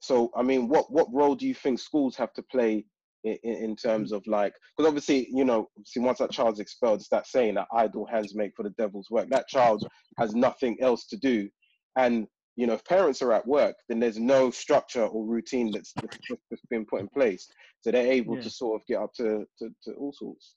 So 0.00 0.30
I 0.34 0.42
mean, 0.42 0.68
what 0.68 0.90
what 0.92 1.12
role 1.12 1.34
do 1.34 1.46
you 1.46 1.54
think 1.54 1.78
schools 1.78 2.16
have 2.16 2.32
to 2.34 2.42
play 2.42 2.84
in, 3.24 3.36
in, 3.42 3.76
terms 3.76 4.12
mm. 4.12 4.16
of 4.16 4.26
like? 4.26 4.54
Because 4.76 4.88
obviously, 4.88 5.28
you 5.30 5.44
know, 5.44 5.68
see 5.84 6.00
once 6.00 6.18
that 6.18 6.30
child's 6.30 6.60
expelled, 6.60 7.00
it's 7.00 7.08
that 7.10 7.26
saying 7.26 7.54
that 7.54 7.68
idle 7.72 8.06
hands 8.06 8.34
make 8.34 8.56
for 8.56 8.62
the 8.62 8.70
devil's 8.70 9.10
work. 9.10 9.28
That 9.30 9.48
child 9.48 9.86
has 10.18 10.34
nothing 10.34 10.78
else 10.80 11.06
to 11.08 11.16
do, 11.16 11.48
and 11.96 12.26
you 12.56 12.66
know, 12.66 12.74
if 12.74 12.84
parents 12.84 13.22
are 13.22 13.32
at 13.32 13.46
work, 13.46 13.76
then 13.88 14.00
there's 14.00 14.18
no 14.18 14.50
structure 14.50 15.04
or 15.04 15.24
routine 15.24 15.70
that's, 15.70 15.92
that's, 15.94 16.18
that's 16.50 16.62
been 16.68 16.84
put 16.84 17.00
in 17.00 17.08
place, 17.08 17.48
so 17.80 17.90
they're 17.90 18.12
able 18.12 18.36
Yeah. 18.36 18.42
to 18.42 18.50
sort 18.50 18.80
of 18.80 18.86
get 18.86 19.00
up 19.00 19.14
to, 19.14 19.46
to, 19.58 19.70
to 19.84 19.94
all 19.94 20.12
sorts. 20.12 20.56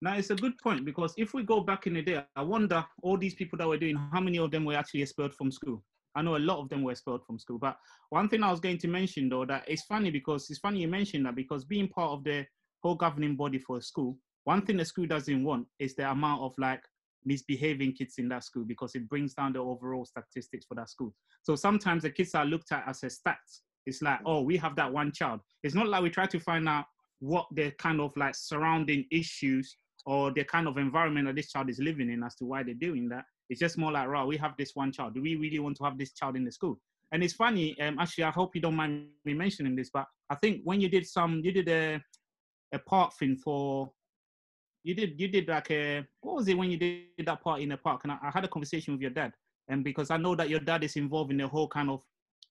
Now 0.00 0.14
it's 0.16 0.30
a 0.30 0.36
good 0.36 0.56
point 0.62 0.84
because 0.84 1.12
if 1.16 1.34
we 1.34 1.42
go 1.42 1.60
back 1.60 1.86
in 1.86 1.94
the 1.94 2.02
day, 2.02 2.24
I 2.34 2.42
wonder 2.42 2.84
all 3.02 3.18
these 3.18 3.34
people 3.34 3.58
that 3.58 3.68
were 3.68 3.76
doing, 3.76 3.96
how 4.12 4.20
many 4.20 4.38
of 4.38 4.50
them 4.50 4.64
were 4.64 4.74
actually 4.74 5.02
expelled 5.02 5.34
from 5.34 5.50
school? 5.50 5.82
I 6.14 6.22
know 6.22 6.36
a 6.36 6.38
lot 6.38 6.60
of 6.60 6.68
them 6.68 6.82
were 6.82 6.92
expelled 6.92 7.24
from 7.26 7.38
school. 7.38 7.58
But 7.58 7.76
one 8.10 8.28
thing 8.28 8.42
I 8.42 8.50
was 8.50 8.60
going 8.60 8.78
to 8.78 8.88
mention 8.88 9.28
though, 9.28 9.44
that 9.46 9.64
it's 9.66 9.82
funny 9.82 10.10
because 10.10 10.48
it's 10.50 10.60
funny 10.60 10.80
you 10.80 10.88
mentioned 10.88 11.26
that 11.26 11.34
because 11.34 11.64
being 11.64 11.88
part 11.88 12.10
of 12.10 12.24
the 12.24 12.46
whole 12.82 12.94
governing 12.94 13.36
body 13.36 13.58
for 13.58 13.78
a 13.78 13.82
school, 13.82 14.18
one 14.44 14.64
thing 14.64 14.76
the 14.76 14.84
school 14.84 15.06
doesn't 15.06 15.42
want 15.42 15.66
is 15.78 15.94
the 15.94 16.10
amount 16.10 16.42
of 16.42 16.52
like 16.58 16.82
misbehaving 17.24 17.94
kids 17.94 18.14
in 18.18 18.28
that 18.28 18.44
school 18.44 18.64
because 18.64 18.94
it 18.94 19.08
brings 19.08 19.34
down 19.34 19.52
the 19.52 19.58
overall 19.58 20.04
statistics 20.04 20.66
for 20.66 20.74
that 20.74 20.90
school. 20.90 21.14
So 21.42 21.56
sometimes 21.56 22.02
the 22.02 22.10
kids 22.10 22.34
are 22.34 22.44
looked 22.44 22.72
at 22.72 22.84
as 22.86 23.02
a 23.02 23.06
stats. 23.06 23.62
It's 23.86 24.02
like, 24.02 24.20
oh, 24.24 24.42
we 24.42 24.56
have 24.58 24.76
that 24.76 24.92
one 24.92 25.12
child. 25.12 25.40
It's 25.62 25.74
not 25.74 25.88
like 25.88 26.02
we 26.02 26.10
try 26.10 26.26
to 26.26 26.40
find 26.40 26.68
out 26.68 26.84
what 27.20 27.46
the 27.52 27.70
kind 27.78 28.00
of 28.00 28.12
like 28.16 28.34
surrounding 28.34 29.04
issues 29.10 29.76
or 30.06 30.32
the 30.32 30.44
kind 30.44 30.68
of 30.68 30.76
environment 30.76 31.26
that 31.26 31.36
this 31.36 31.50
child 31.50 31.70
is 31.70 31.78
living 31.78 32.10
in 32.10 32.22
as 32.22 32.34
to 32.36 32.44
why 32.44 32.62
they're 32.62 32.74
doing 32.74 33.08
that. 33.08 33.24
It's 33.50 33.60
just 33.60 33.78
more 33.78 33.92
like, 33.92 34.08
right, 34.08 34.26
we 34.26 34.36
have 34.38 34.54
this 34.56 34.74
one 34.74 34.92
child. 34.92 35.14
Do 35.14 35.22
we 35.22 35.36
really 35.36 35.58
want 35.58 35.76
to 35.76 35.84
have 35.84 35.98
this 35.98 36.12
child 36.12 36.36
in 36.36 36.44
the 36.44 36.52
school? 36.52 36.80
And 37.12 37.22
it's 37.22 37.34
funny, 37.34 37.78
um, 37.80 37.98
actually, 37.98 38.24
I 38.24 38.30
hope 38.30 38.54
you 38.54 38.60
don't 38.60 38.74
mind 38.74 39.06
me 39.24 39.34
mentioning 39.34 39.76
this, 39.76 39.90
but 39.92 40.06
I 40.30 40.34
think 40.34 40.62
when 40.64 40.80
you 40.80 40.88
did 40.88 41.06
some, 41.06 41.40
you 41.44 41.52
did 41.52 41.68
a, 41.68 42.02
a 42.72 42.78
part 42.78 43.14
thing 43.14 43.36
for, 43.36 43.92
you 44.82 44.94
did, 44.94 45.20
you 45.20 45.28
did 45.28 45.46
like 45.46 45.70
a, 45.70 46.04
what 46.22 46.36
was 46.36 46.48
it 46.48 46.58
when 46.58 46.70
you 46.70 46.76
did 46.76 47.26
that 47.26 47.42
part 47.42 47.60
in 47.60 47.68
the 47.68 47.76
park? 47.76 48.00
And 48.02 48.12
I, 48.12 48.18
I 48.22 48.30
had 48.32 48.44
a 48.44 48.48
conversation 48.48 48.94
with 48.94 49.02
your 49.02 49.10
dad. 49.10 49.32
And 49.68 49.84
because 49.84 50.10
I 50.10 50.16
know 50.16 50.34
that 50.34 50.48
your 50.48 50.60
dad 50.60 50.82
is 50.82 50.96
involved 50.96 51.30
in 51.30 51.36
the 51.38 51.46
whole 51.46 51.68
kind 51.68 51.90
of, 51.90 52.00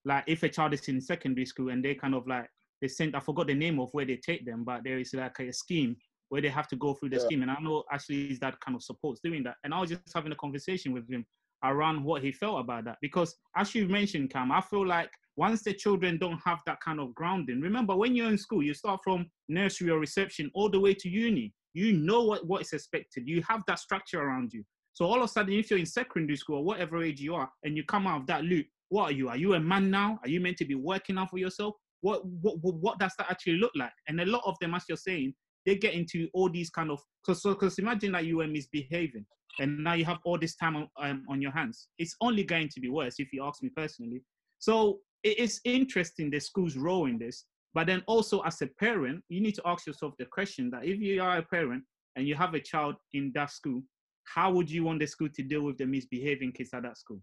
like, 0.05 0.23
if 0.27 0.43
a 0.43 0.49
child 0.49 0.73
is 0.73 0.87
in 0.87 1.01
secondary 1.01 1.45
school 1.45 1.69
and 1.69 1.83
they 1.83 1.95
kind 1.95 2.15
of 2.15 2.27
like, 2.27 2.49
they 2.81 2.87
sent, 2.87 3.15
I 3.15 3.19
forgot 3.19 3.47
the 3.47 3.53
name 3.53 3.79
of 3.79 3.89
where 3.91 4.05
they 4.05 4.17
take 4.17 4.45
them, 4.45 4.63
but 4.63 4.83
there 4.83 4.99
is 4.99 5.13
like 5.13 5.39
a 5.39 5.51
scheme 5.51 5.95
where 6.33 6.41
they 6.41 6.49
have 6.49 6.67
to 6.67 6.75
go 6.75 6.95
through 6.95 7.09
the 7.09 7.17
Yeah. 7.17 7.25
scheme. 7.25 7.43
And 7.43 7.51
I 7.51 7.59
know 7.61 7.83
actually 7.91 8.27
his 8.27 8.39
dad 8.39 8.59
kind 8.59 8.75
of 8.75 8.81
supports 8.81 9.21
doing 9.23 9.43
that. 9.43 9.57
And 9.63 9.71
I 9.71 9.79
was 9.79 9.91
just 9.91 10.11
having 10.15 10.31
a 10.31 10.35
conversation 10.35 10.91
with 10.91 11.07
him 11.07 11.27
around 11.63 12.03
what 12.03 12.23
he 12.23 12.31
felt 12.31 12.59
about 12.59 12.85
that. 12.85 12.97
Because 13.03 13.35
as 13.55 13.75
you 13.75 13.87
mentioned, 13.87 14.31
Cam, 14.31 14.51
I 14.51 14.59
feel 14.59 14.83
like 14.83 15.11
once 15.37 15.61
the 15.61 15.75
children 15.75 16.17
don't 16.17 16.39
have 16.43 16.59
that 16.65 16.81
kind 16.81 16.99
of 16.99 17.13
grounding, 17.13 17.61
remember 17.61 17.95
when 17.95 18.15
you're 18.15 18.31
in 18.31 18.39
school, 18.39 18.63
you 18.63 18.73
start 18.73 19.01
from 19.03 19.29
nursery 19.47 19.91
or 19.91 19.99
reception 19.99 20.49
all 20.55 20.69
the 20.71 20.79
way 20.79 20.95
to 20.95 21.07
uni. 21.07 21.53
You 21.75 21.93
know 21.93 22.23
what, 22.23 22.47
what 22.47 22.63
is 22.63 22.73
expected. 22.73 23.27
You 23.27 23.43
have 23.47 23.61
that 23.67 23.77
structure 23.77 24.19
around 24.19 24.53
you. 24.53 24.63
So 24.93 25.05
all 25.05 25.17
of 25.17 25.25
a 25.25 25.27
sudden, 25.27 25.53
if 25.53 25.69
you're 25.69 25.77
in 25.77 25.85
secondary 25.85 26.37
school 26.37 26.57
or 26.57 26.63
whatever 26.65 27.03
age 27.03 27.21
you 27.21 27.35
are, 27.35 27.49
and 27.63 27.77
you 27.77 27.83
come 27.83 28.07
out 28.07 28.21
of 28.21 28.27
that 28.27 28.43
loop, 28.43 28.65
what 28.89 29.03
are 29.03 29.11
you? 29.11 29.29
Are 29.29 29.37
you 29.37 29.53
a 29.53 29.59
man 29.59 29.91
now? 29.91 30.19
Are 30.23 30.29
you 30.29 30.39
meant 30.39 30.57
to 30.57 30.65
be 30.65 30.73
working 30.73 31.19
out 31.19 31.29
for 31.29 31.37
yourself? 31.37 31.75
What 32.01 32.25
what 32.25 32.55
what, 32.63 32.75
what 32.85 32.99
does 32.99 33.13
that 33.19 33.29
actually 33.29 33.57
look 33.57 33.71
like? 33.75 33.93
And 34.07 34.19
a 34.19 34.25
lot 34.25 34.43
of 34.45 34.55
them, 34.59 34.73
as 34.73 34.83
you're 34.89 34.97
saying, 34.97 35.35
they 35.65 35.75
get 35.75 35.93
into 35.93 36.27
all 36.33 36.49
these 36.49 36.69
kind 36.69 36.91
of 36.91 36.99
because 37.25 37.41
so, 37.41 37.57
imagine 37.77 38.11
that 38.11 38.25
you 38.25 38.37
were 38.37 38.47
misbehaving 38.47 39.25
and 39.59 39.83
now 39.83 39.93
you 39.93 40.03
have 40.03 40.19
all 40.25 40.37
this 40.37 40.55
time 40.55 40.75
on, 40.75 40.89
um, 40.97 41.23
on 41.29 41.41
your 41.41 41.51
hands. 41.51 41.87
It's 41.97 42.15
only 42.21 42.43
going 42.43 42.69
to 42.69 42.79
be 42.79 42.89
worse 42.89 43.15
if 43.19 43.31
you 43.31 43.45
ask 43.45 43.61
me 43.61 43.69
personally. 43.69 44.21
So 44.59 44.99
it 45.23 45.39
is 45.39 45.61
interesting 45.63 46.29
the 46.29 46.39
school's 46.39 46.75
role 46.75 47.05
in 47.05 47.17
this 47.17 47.45
but 47.73 47.87
then 47.87 48.03
also 48.07 48.41
as 48.41 48.61
a 48.61 48.67
parent 48.67 49.23
you 49.29 49.41
need 49.41 49.55
to 49.55 49.61
ask 49.65 49.87
yourself 49.87 50.13
the 50.19 50.25
question 50.25 50.69
that 50.69 50.85
if 50.85 50.99
you 50.99 51.21
are 51.21 51.37
a 51.37 51.43
parent 51.43 51.83
and 52.15 52.27
you 52.27 52.35
have 52.35 52.53
a 52.53 52.59
child 52.59 52.95
in 53.13 53.31
that 53.33 53.49
school 53.49 53.81
how 54.25 54.51
would 54.51 54.69
you 54.69 54.83
want 54.83 54.99
the 54.99 55.07
school 55.07 55.29
to 55.29 55.43
deal 55.43 55.61
with 55.61 55.77
the 55.77 55.85
misbehaving 55.85 56.51
kids 56.51 56.71
at 56.73 56.83
that 56.83 56.97
school? 56.97 57.21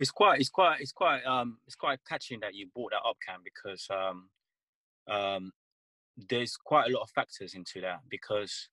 It's 0.00 0.10
quite 0.10 0.40
it's 0.40 0.48
quite 0.48 0.80
it's 0.80 0.92
quite 0.92 1.24
um 1.24 1.58
it's 1.66 1.76
quite 1.76 2.00
catching 2.08 2.40
that 2.40 2.54
you 2.54 2.66
brought 2.74 2.90
that 2.90 3.08
up 3.08 3.16
cam 3.26 3.40
because 3.44 3.86
um 3.90 4.28
um 5.08 5.52
there's 6.28 6.56
quite 6.56 6.90
a 6.90 6.94
lot 6.94 7.02
of 7.02 7.10
factors 7.10 7.54
into 7.54 7.80
that 7.80 8.00
because 8.08 8.68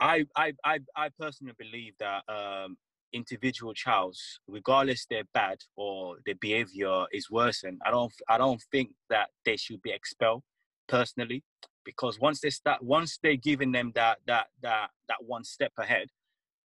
i 0.00 0.24
i 0.36 0.52
i, 0.64 0.78
I 0.94 1.08
personally 1.18 1.54
believe 1.58 1.94
that 1.98 2.22
um 2.28 2.76
individual 3.12 3.72
childs 3.72 4.40
regardless 4.46 5.06
they're 5.08 5.28
bad 5.32 5.58
or 5.76 6.16
their 6.26 6.34
behavior 6.34 7.04
is 7.12 7.30
worsened 7.30 7.80
i 7.86 7.90
don't 7.90 8.12
i 8.28 8.36
don't 8.36 8.62
think 8.70 8.90
that 9.08 9.28
they 9.44 9.56
should 9.56 9.80
be 9.80 9.92
expelled 9.92 10.42
personally 10.88 11.42
because 11.86 12.18
once 12.20 12.40
they 12.40 12.50
start, 12.50 12.82
once 12.82 13.18
they're 13.22 13.36
giving 13.36 13.72
them 13.72 13.92
that 13.94 14.18
that 14.26 14.48
that 14.60 14.90
that 15.08 15.18
one 15.24 15.44
step 15.44 15.72
ahead 15.78 16.08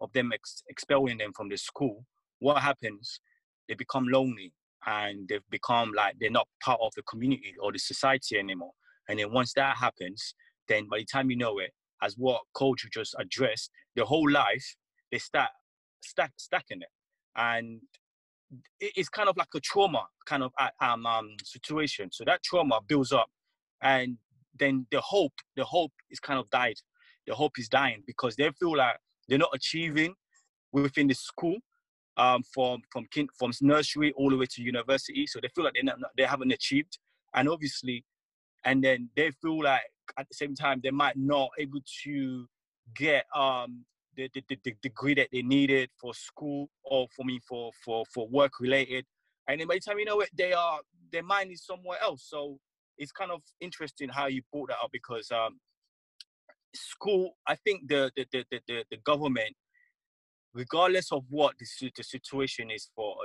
of 0.01 0.11
them 0.11 0.31
ex- 0.33 0.63
expelling 0.67 1.19
them 1.19 1.31
from 1.31 1.47
the 1.47 1.57
school, 1.57 2.03
what 2.39 2.61
happens? 2.61 3.21
They 3.69 3.75
become 3.75 4.07
lonely 4.07 4.51
and 4.85 5.29
they've 5.29 5.49
become 5.49 5.93
like 5.95 6.15
they're 6.19 6.31
not 6.31 6.47
part 6.61 6.79
of 6.81 6.91
the 6.95 7.03
community 7.03 7.53
or 7.61 7.71
the 7.71 7.79
society 7.79 8.37
anymore. 8.37 8.73
And 9.09 9.19
then 9.19 9.31
once 9.31 9.53
that 9.53 9.77
happens, 9.77 10.35
then 10.67 10.87
by 10.89 10.99
the 10.99 11.05
time 11.05 11.29
you 11.29 11.37
know 11.37 11.59
it, 11.59 11.71
as 12.01 12.15
what 12.17 12.41
culture 12.57 12.89
just 12.91 13.15
addressed, 13.19 13.71
the 13.95 14.05
whole 14.05 14.29
life 14.29 14.75
they 15.11 15.17
start 15.17 15.49
stack 16.01 16.31
stacking 16.37 16.81
it, 16.81 16.87
and 17.35 17.81
it's 18.79 19.09
kind 19.09 19.29
of 19.29 19.37
like 19.37 19.47
a 19.55 19.59
trauma 19.59 20.05
kind 20.25 20.43
of 20.43 20.51
um, 20.81 21.05
um 21.05 21.35
situation. 21.43 22.09
So 22.11 22.23
that 22.25 22.43
trauma 22.43 22.79
builds 22.87 23.11
up, 23.11 23.29
and 23.81 24.17
then 24.59 24.87
the 24.91 25.01
hope, 25.01 25.33
the 25.55 25.63
hope 25.63 25.91
is 26.09 26.19
kind 26.19 26.39
of 26.39 26.49
died. 26.49 26.75
The 27.27 27.35
hope 27.35 27.59
is 27.59 27.69
dying 27.69 28.03
because 28.07 28.35
they 28.35 28.49
feel 28.59 28.75
like 28.75 28.97
they're 29.27 29.37
not 29.37 29.51
achieving 29.53 30.15
within 30.71 31.07
the 31.07 31.13
school 31.13 31.57
um, 32.17 32.43
from 32.53 32.81
from 32.91 33.05
kin- 33.11 33.29
from 33.37 33.51
nursery 33.61 34.13
all 34.17 34.29
the 34.29 34.37
way 34.37 34.45
to 34.51 34.61
university. 34.61 35.27
So 35.27 35.39
they 35.41 35.49
feel 35.49 35.63
like 35.63 35.73
they 35.73 35.83
not, 35.83 35.97
they 36.17 36.23
haven't 36.23 36.51
achieved, 36.51 36.97
and 37.33 37.47
obviously, 37.47 38.03
and 38.65 38.83
then 38.83 39.09
they 39.15 39.31
feel 39.31 39.63
like 39.63 39.81
at 40.17 40.27
the 40.27 40.33
same 40.33 40.55
time 40.55 40.79
they 40.83 40.91
might 40.91 41.17
not 41.17 41.49
able 41.57 41.79
to 42.03 42.47
get 42.95 43.25
um 43.35 43.85
the, 44.17 44.29
the, 44.33 44.43
the, 44.49 44.59
the 44.65 44.75
degree 44.81 45.13
that 45.13 45.29
they 45.31 45.41
needed 45.41 45.89
for 45.99 46.13
school 46.13 46.69
or 46.83 47.07
for 47.15 47.25
me 47.25 47.39
for 47.47 47.71
for 47.83 48.03
for 48.13 48.27
work 48.27 48.59
related. 48.59 49.05
And 49.47 49.59
then 49.59 49.67
by 49.67 49.75
the 49.75 49.79
time 49.79 49.99
you 49.99 50.05
know 50.05 50.19
it 50.19 50.29
they 50.37 50.53
are 50.53 50.79
their 51.11 51.23
mind 51.23 51.51
is 51.51 51.65
somewhere 51.65 51.97
else. 52.01 52.25
So 52.27 52.59
it's 52.97 53.11
kind 53.11 53.31
of 53.31 53.41
interesting 53.61 54.09
how 54.09 54.27
you 54.27 54.41
brought 54.51 54.69
that 54.69 54.77
up 54.83 54.91
because 54.91 55.31
um 55.31 55.59
school 56.73 57.31
i 57.47 57.55
think 57.55 57.87
the 57.87 58.11
the 58.15 58.25
the, 58.31 58.45
the, 58.67 58.85
the 58.91 58.97
government 59.03 59.53
regardless 60.53 61.11
of 61.11 61.23
what 61.29 61.55
the, 61.59 61.91
the 61.95 62.03
situation 62.03 62.69
is 62.71 62.89
for 62.95 63.15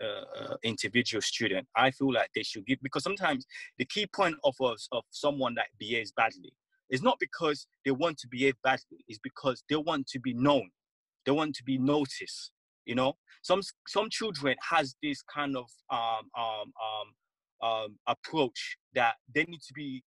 a, 0.00 0.04
a, 0.04 0.06
a, 0.06 0.52
a, 0.52 0.56
individual 0.62 1.22
student, 1.22 1.66
I 1.76 1.90
feel 1.90 2.12
like 2.12 2.30
they 2.34 2.42
should 2.42 2.66
give 2.66 2.78
because 2.82 3.04
sometimes 3.04 3.46
the 3.78 3.84
key 3.84 4.06
point 4.06 4.36
of 4.44 4.54
of 4.60 5.04
someone 5.10 5.54
that 5.54 5.66
behaves 5.78 6.12
badly 6.12 6.52
is 6.90 7.02
not 7.02 7.18
because 7.18 7.66
they 7.84 7.90
want 7.90 8.18
to 8.18 8.28
behave 8.28 8.54
badly, 8.62 9.04
it's 9.08 9.18
because 9.22 9.62
they 9.68 9.76
want 9.76 10.06
to 10.08 10.20
be 10.20 10.34
known, 10.34 10.70
they 11.24 11.32
want 11.32 11.54
to 11.56 11.64
be 11.64 11.78
noticed. 11.78 12.52
You 12.84 12.94
know, 12.94 13.14
some 13.42 13.62
some 13.86 14.08
children 14.10 14.56
has 14.70 14.94
this 15.02 15.22
kind 15.22 15.56
of 15.56 15.66
um, 15.90 16.30
um, 16.38 16.72
um, 16.86 17.68
um, 17.68 17.98
approach 18.06 18.76
that 18.94 19.14
they 19.34 19.44
need 19.44 19.60
to 19.62 19.72
be. 19.74 20.02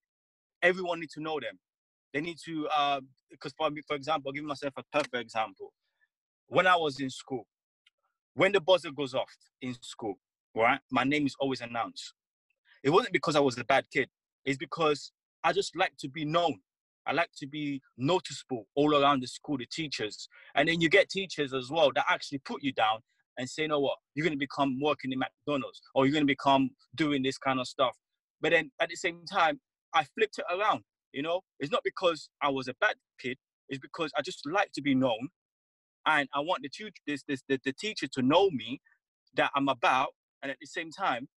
Everyone 0.62 1.00
need 1.00 1.10
to 1.12 1.22
know 1.22 1.40
them. 1.40 1.60
They 2.14 2.22
need 2.22 2.38
to 2.46 2.68
because 3.30 3.54
uh, 3.60 3.70
for 3.70 3.82
for 3.88 3.96
example, 3.96 4.30
I'll 4.30 4.34
give 4.34 4.46
myself 4.46 4.74
a 4.78 4.84
perfect 4.94 5.16
example 5.16 5.74
when 6.50 6.68
I 6.68 6.76
was 6.76 7.00
in 7.00 7.10
school, 7.10 7.48
when 8.34 8.52
the 8.52 8.60
buzzer 8.60 8.92
goes 8.92 9.14
off 9.14 9.34
in 9.62 9.76
school, 9.82 10.16
right, 10.56 10.80
my 10.92 11.04
name 11.04 11.26
is 11.26 11.36
always 11.40 11.62
announced. 11.62 12.14
It 12.84 12.90
wasn't 12.90 13.14
because 13.14 13.36
I 13.36 13.40
was 13.40 13.58
a 13.58 13.64
bad 13.64 13.86
kid. 13.94 14.10
It's 14.46 14.58
because 14.58 15.12
I 15.44 15.54
just 15.54 15.76
like 15.76 15.94
to 16.00 16.10
be 16.10 16.26
known. 16.26 16.60
I 17.06 17.14
like 17.14 17.30
to 17.38 17.48
be 17.48 17.82
noticeable 17.98 18.66
all 18.76 18.96
around 18.96 19.22
the 19.22 19.28
school, 19.28 19.58
the 19.58 19.68
teachers. 19.72 20.28
And 20.56 20.68
then 20.68 20.82
you 20.82 20.90
get 20.90 21.10
teachers 21.10 21.54
as 21.54 21.70
well 21.70 21.92
that 21.96 22.06
actually 22.10 22.40
put 22.40 22.64
you 22.64 22.72
down 22.72 23.00
and 23.38 23.50
say, 23.50 23.64
you 23.64 23.68
know 23.70 23.80
what, 23.80 23.98
you're 24.16 24.26
going 24.26 24.38
to 24.38 24.40
become 24.40 24.80
working 24.82 25.12
in 25.12 25.20
McDonald's 25.20 25.82
or 25.94 26.06
you're 26.06 26.14
going 26.14 26.28
to 26.28 26.32
become 26.32 26.72
doing 26.96 27.24
this 27.24 27.38
kind 27.38 27.60
of 27.60 27.68
stuff. 27.68 27.96
But 28.42 28.52
then 28.52 28.72
at 28.82 28.90
the 28.90 28.96
same 28.96 29.26
time, 29.32 29.60
I 29.94 30.04
flipped 30.18 30.40
it 30.40 30.46
around. 30.52 30.84
You 31.14 31.22
know, 31.24 31.42
it's 31.60 31.72
not 31.72 31.82
because 31.84 32.30
I 32.42 32.50
was 32.50 32.68
a 32.68 32.76
bad 32.80 32.96
kid. 33.20 33.38
It's 33.70 33.80
because 33.80 34.12
I 34.18 34.22
just 34.22 34.42
like 34.46 34.72
to 34.74 34.82
be 34.82 34.96
known 34.96 35.30
and 36.06 36.28
I 36.34 36.40
want 36.40 36.64
the 36.64 36.92
this, 37.06 37.24
this, 37.28 37.44
the, 37.48 37.60
the 37.64 37.74
teacher 37.74 38.08
to 38.08 38.22
know 38.22 38.50
me 38.50 38.82
that 39.36 39.52
I'm 39.56 39.70
about, 39.70 40.10
and 40.42 40.52
at 40.52 40.58
the 40.60 40.68
same 40.68 40.92
time, 40.92 41.28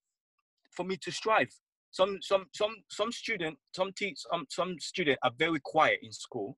for 0.71 0.85
me 0.85 0.97
to 1.03 1.11
strive. 1.11 1.49
Some 1.91 2.19
some 2.23 2.47
some 2.55 2.75
some 2.89 3.13
student, 3.13 3.59
some 3.77 3.93
teach, 3.97 4.19
some 4.31 4.47
some 4.49 4.77
student 4.79 5.19
are 5.23 5.33
very 5.37 5.61
quiet 5.63 5.99
in 6.03 6.13
school, 6.13 6.57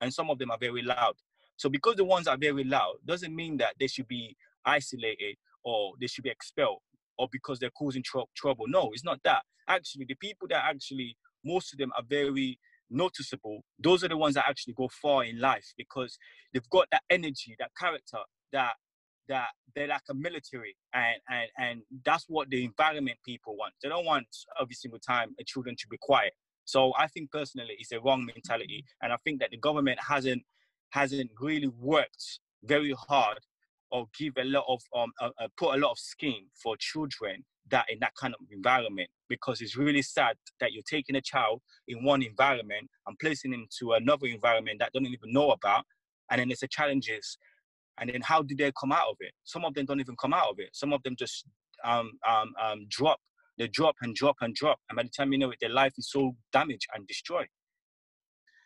and 0.00 0.12
some 0.12 0.30
of 0.30 0.38
them 0.38 0.50
are 0.50 0.58
very 0.58 0.82
loud. 0.82 1.14
So 1.56 1.68
because 1.68 1.96
the 1.96 2.04
ones 2.04 2.26
are 2.26 2.38
very 2.38 2.64
loud 2.64 2.94
doesn't 3.04 3.34
mean 3.34 3.58
that 3.58 3.74
they 3.78 3.86
should 3.86 4.08
be 4.08 4.34
isolated 4.64 5.36
or 5.62 5.92
they 6.00 6.06
should 6.06 6.24
be 6.24 6.30
expelled 6.30 6.80
or 7.18 7.28
because 7.30 7.58
they're 7.58 7.70
causing 7.70 8.02
tr- 8.02 8.20
trouble. 8.34 8.64
No, 8.66 8.90
it's 8.94 9.04
not 9.04 9.20
that. 9.24 9.42
Actually, 9.68 10.06
the 10.06 10.14
people 10.14 10.48
that 10.48 10.64
actually 10.64 11.18
most 11.44 11.74
of 11.74 11.78
them 11.78 11.92
are 11.96 12.02
very 12.08 12.58
noticeable, 12.90 13.62
those 13.78 14.04
are 14.04 14.08
the 14.08 14.16
ones 14.16 14.34
that 14.34 14.46
actually 14.48 14.74
go 14.74 14.88
far 15.02 15.24
in 15.24 15.38
life 15.40 15.72
because 15.76 16.18
they've 16.52 16.68
got 16.70 16.86
that 16.90 17.02
energy, 17.10 17.56
that 17.58 17.70
character, 17.78 18.18
that 18.52 18.74
that 19.28 19.48
they're 19.76 19.86
like 19.86 20.02
a 20.10 20.14
military 20.14 20.76
and 20.92 21.16
and 21.30 21.48
and 21.56 21.82
that's 22.04 22.24
what 22.28 22.50
the 22.50 22.64
environment 22.64 23.18
people 23.24 23.56
want. 23.56 23.72
They 23.82 23.88
don't 23.88 24.04
want 24.04 24.26
every 24.60 24.74
single 24.74 24.98
time 24.98 25.34
a 25.40 25.44
children 25.44 25.76
to 25.78 25.86
be 25.88 25.96
quiet. 26.00 26.32
So 26.64 26.92
I 26.98 27.06
think 27.06 27.30
personally 27.30 27.76
it's 27.78 27.92
a 27.92 28.00
wrong 28.00 28.26
mentality. 28.26 28.84
And 29.02 29.12
I 29.12 29.16
think 29.24 29.40
that 29.40 29.50
the 29.50 29.56
government 29.56 29.98
hasn't 30.06 30.42
hasn't 30.90 31.30
really 31.40 31.68
worked 31.68 32.40
very 32.64 32.94
hard 33.08 33.38
or 33.92 34.06
give 34.18 34.34
a 34.38 34.44
lot 34.44 34.64
of 34.68 34.80
um 34.96 35.12
uh, 35.20 35.30
uh, 35.40 35.48
put 35.56 35.74
a 35.76 35.78
lot 35.78 35.92
of 35.92 35.98
scheme 35.98 36.46
for 36.60 36.76
children 36.78 37.44
that 37.70 37.86
in 37.90 37.98
that 38.00 38.14
kind 38.20 38.34
of 38.34 38.40
environment 38.50 39.08
because 39.28 39.60
it's 39.60 39.76
really 39.76 40.02
sad 40.02 40.36
that 40.60 40.72
you're 40.72 40.82
taking 40.88 41.16
a 41.16 41.20
child 41.20 41.60
in 41.88 42.04
one 42.04 42.22
environment 42.22 42.88
and 43.06 43.18
placing 43.18 43.52
him 43.52 43.66
to 43.78 43.92
another 43.92 44.26
environment 44.26 44.78
that 44.80 44.92
don't 44.92 45.06
even 45.06 45.32
know 45.32 45.50
about 45.50 45.84
and 46.30 46.40
then 46.40 46.48
there's 46.48 46.60
the 46.60 46.68
challenges. 46.68 47.38
And 47.98 48.08
then 48.10 48.22
how 48.22 48.42
do 48.42 48.56
they 48.56 48.72
come 48.78 48.92
out 48.92 49.08
of 49.10 49.16
it? 49.20 49.32
Some 49.44 49.64
of 49.64 49.74
them 49.74 49.84
don't 49.84 50.00
even 50.00 50.16
come 50.16 50.32
out 50.32 50.48
of 50.48 50.58
it. 50.58 50.70
Some 50.72 50.92
of 50.92 51.02
them 51.02 51.16
just 51.16 51.44
um, 51.84 52.12
um, 52.26 52.54
um, 52.60 52.86
drop. 52.88 53.18
They 53.58 53.68
drop 53.68 53.96
and 54.00 54.14
drop 54.14 54.36
and 54.40 54.54
drop 54.54 54.78
and 54.88 54.96
by 54.96 55.02
the 55.02 55.10
time 55.10 55.32
you 55.32 55.38
know 55.38 55.50
it 55.50 55.58
their 55.60 55.68
life 55.68 55.92
is 55.98 56.10
so 56.10 56.34
damaged 56.50 56.86
and 56.94 57.06
destroyed. 57.06 57.48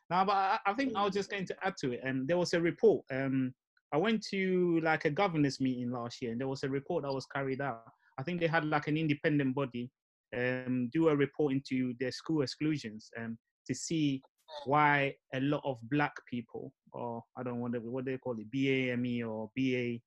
Now 0.09 0.25
but 0.25 0.37
i, 0.37 0.59
I 0.67 0.75
think 0.75 0.93
i 0.95 1.03
was 1.03 1.15
just 1.15 1.31
going 1.31 1.47
to 1.47 1.57
add 1.65 1.75
to 1.81 1.93
it 1.93 2.01
and 2.05 2.29
there 2.29 2.37
was 2.37 2.53
a 2.53 2.61
report 2.61 3.05
um 3.11 3.53
i 3.93 3.97
went 3.97 4.23
to 4.31 4.81
like 4.85 5.05
a 5.07 5.11
governors 5.11 5.61
meeting 5.61 5.91
last 5.91 6.23
year 6.23 6.31
and 6.31 6.41
there 6.41 6.47
was 6.47 6.63
a 6.63 6.69
report 6.69 7.03
that 7.03 7.13
was 7.13 7.27
carried 7.27 7.61
out 7.61 7.83
I 8.19 8.23
think 8.23 8.41
they 8.41 8.47
had 8.47 8.65
like 8.65 8.89
an 8.89 8.97
independent 8.97 9.55
body 9.55 9.91
um, 10.37 10.91
do 10.93 11.09
a 11.09 11.17
report 11.17 11.53
into 11.53 11.95
their 12.01 12.13
school 12.13 12.43
exclusions 12.43 13.11
um, 13.19 13.39
to 13.67 13.75
see 13.75 14.23
why 14.67 15.15
a 15.35 15.41
lot 15.41 15.63
of 15.65 15.79
black 15.91 16.15
people, 16.29 16.73
or 16.93 17.23
I 17.37 17.43
don't 17.43 17.61
know 17.61 17.81
what 17.81 18.05
they 18.05 18.19
call 18.19 18.37
it, 18.39 18.51
BAME 18.51 19.27
or 19.27 19.51
BAME, 19.59 20.01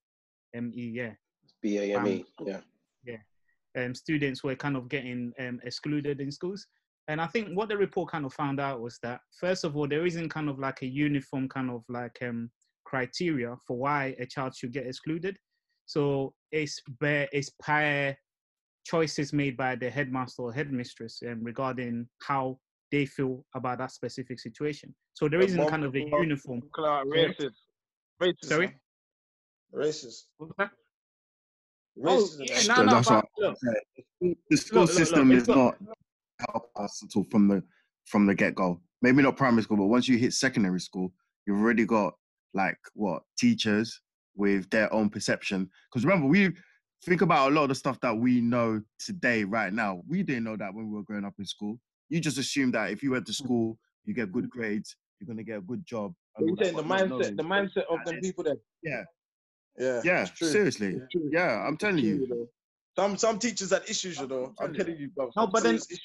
yeah. 0.53 1.12
BAME, 1.64 2.26
um, 2.39 2.47
yeah. 2.47 2.60
Yeah. 3.05 3.84
Um, 3.84 3.93
students 3.93 4.43
were 4.43 4.55
kind 4.55 4.76
of 4.76 4.89
getting 4.89 5.34
um, 5.39 5.60
excluded 5.64 6.22
in 6.22 6.32
schools. 6.32 6.66
And 7.08 7.22
I 7.22 7.28
think 7.28 7.49
what 7.55 7.70
the 7.70 7.78
report 7.78 8.12
kind 8.12 8.26
of 8.26 8.34
found 8.34 8.60
out 8.60 8.82
was 8.82 8.99
that, 9.01 9.22
first 9.39 9.64
of 9.64 9.78
all, 9.78 9.88
there 9.88 10.05
isn't 10.05 10.30
kind 10.30 10.49
of 10.49 10.60
like 10.60 10.82
a 10.82 10.88
uniform 10.88 11.47
kind 11.47 11.70
of 11.70 11.84
like 11.88 12.18
um, 12.22 12.49
criteria 12.86 13.55
for 13.66 13.78
why 13.78 14.16
a 14.20 14.26
child 14.26 14.55
should 14.55 14.74
get 14.74 14.88
excluded. 14.88 15.38
So 15.88 16.33
it's 16.51 16.81
bare, 16.99 17.27
it's 17.31 17.49
per 17.59 18.15
choices 18.85 19.33
made 19.33 19.57
by 19.57 19.75
the 19.75 19.89
headmaster 19.89 20.43
or 20.43 20.53
headmistress 20.53 21.21
um, 21.27 21.43
regarding 21.43 22.07
how 22.21 22.59
they 22.91 23.05
feel 23.05 23.43
about 23.55 23.79
that 23.79 23.91
specific 23.91 24.39
situation. 24.39 24.93
So 25.13 25.27
there 25.27 25.41
isn't 25.41 25.67
kind 25.67 25.83
of 25.83 25.95
a 25.95 25.99
uniform. 25.99 26.61
Racist. 26.77 27.51
Racist. 28.21 28.45
Sorry. 28.45 28.75
Racist. 29.73 30.23
Racist. 30.39 30.59
Oh, 32.05 32.29
yeah, 32.39 32.75
no, 32.75 32.83
no, 32.83 33.01
but, 33.01 33.25
look, 33.39 33.57
the 34.51 34.57
school 34.57 34.81
look, 34.81 34.91
system 34.91 35.29
look, 35.29 35.38
is 35.38 35.47
not 35.47 35.75
help 36.47 36.69
us 36.75 37.01
at 37.03 37.15
all 37.15 37.23
from 37.31 37.47
the 37.47 37.63
from 38.05 38.27
the 38.27 38.35
get 38.35 38.53
go. 38.53 38.79
Maybe 39.01 39.23
not 39.23 39.35
primary 39.35 39.63
school, 39.63 39.77
but 39.77 39.88
once 39.88 40.07
you 40.07 40.17
hit 40.17 40.33
secondary 40.33 40.79
school, 40.79 41.11
you've 41.45 41.59
already 41.59 41.85
got 41.85 42.13
like 42.53 42.77
what 42.93 43.23
teachers, 43.38 43.99
with 44.38 44.69
their 44.69 44.91
own 44.93 45.09
perception. 45.09 45.69
Because 45.91 46.05
remember, 46.05 46.27
we 46.27 46.53
think 47.03 47.21
about 47.21 47.51
a 47.51 47.55
lot 47.55 47.63
of 47.63 47.69
the 47.69 47.75
stuff 47.75 47.99
that 48.01 48.15
we 48.15 48.39
know 48.39 48.81
today, 48.99 49.43
right 49.43 49.73
now. 49.73 50.01
We 50.07 50.23
didn't 50.23 50.45
know 50.45 50.55
that 50.55 50.73
when 50.73 50.89
we 50.89 50.95
were 50.95 51.03
growing 51.03 51.25
up 51.25 51.33
in 51.39 51.45
school. 51.45 51.79
You 52.09 52.21
just 52.21 52.38
assume 52.38 52.71
that 52.71 52.91
if 52.91 53.03
you 53.03 53.11
went 53.11 53.25
to 53.25 53.33
hmm. 53.33 53.43
school, 53.43 53.77
you 54.05 54.13
get 54.13 54.31
good 54.31 54.49
grades, 54.49 54.95
you're 55.19 55.27
gonna 55.27 55.43
get 55.43 55.57
a 55.57 55.61
good 55.61 55.85
job. 55.85 56.13
You 56.39 56.55
saying 56.61 56.75
the 56.75 56.83
mindset, 56.83 57.35
the 57.35 57.43
mindset 57.43 57.83
of 57.89 57.99
the 58.05 58.19
people 58.21 58.43
that 58.45 58.57
yeah. 58.83 59.03
Yeah, 59.79 60.01
yeah, 60.03 60.23
seriously. 60.23 60.99
Yeah, 61.31 61.63
I'm 61.63 61.77
telling 61.77 61.99
you. 61.99 62.49
Some 62.97 63.15
some 63.15 63.37
teachers 63.37 63.69
had 63.71 63.83
issues, 63.87 64.19
you 64.19 64.25
know. 64.27 64.55
I'm 64.59 64.73
telling 64.73 64.97
you, 64.97 65.09
bro. 65.15 65.29
No, 65.35 65.45
but 65.45 65.61
then, 65.61 65.75
this- 65.75 65.99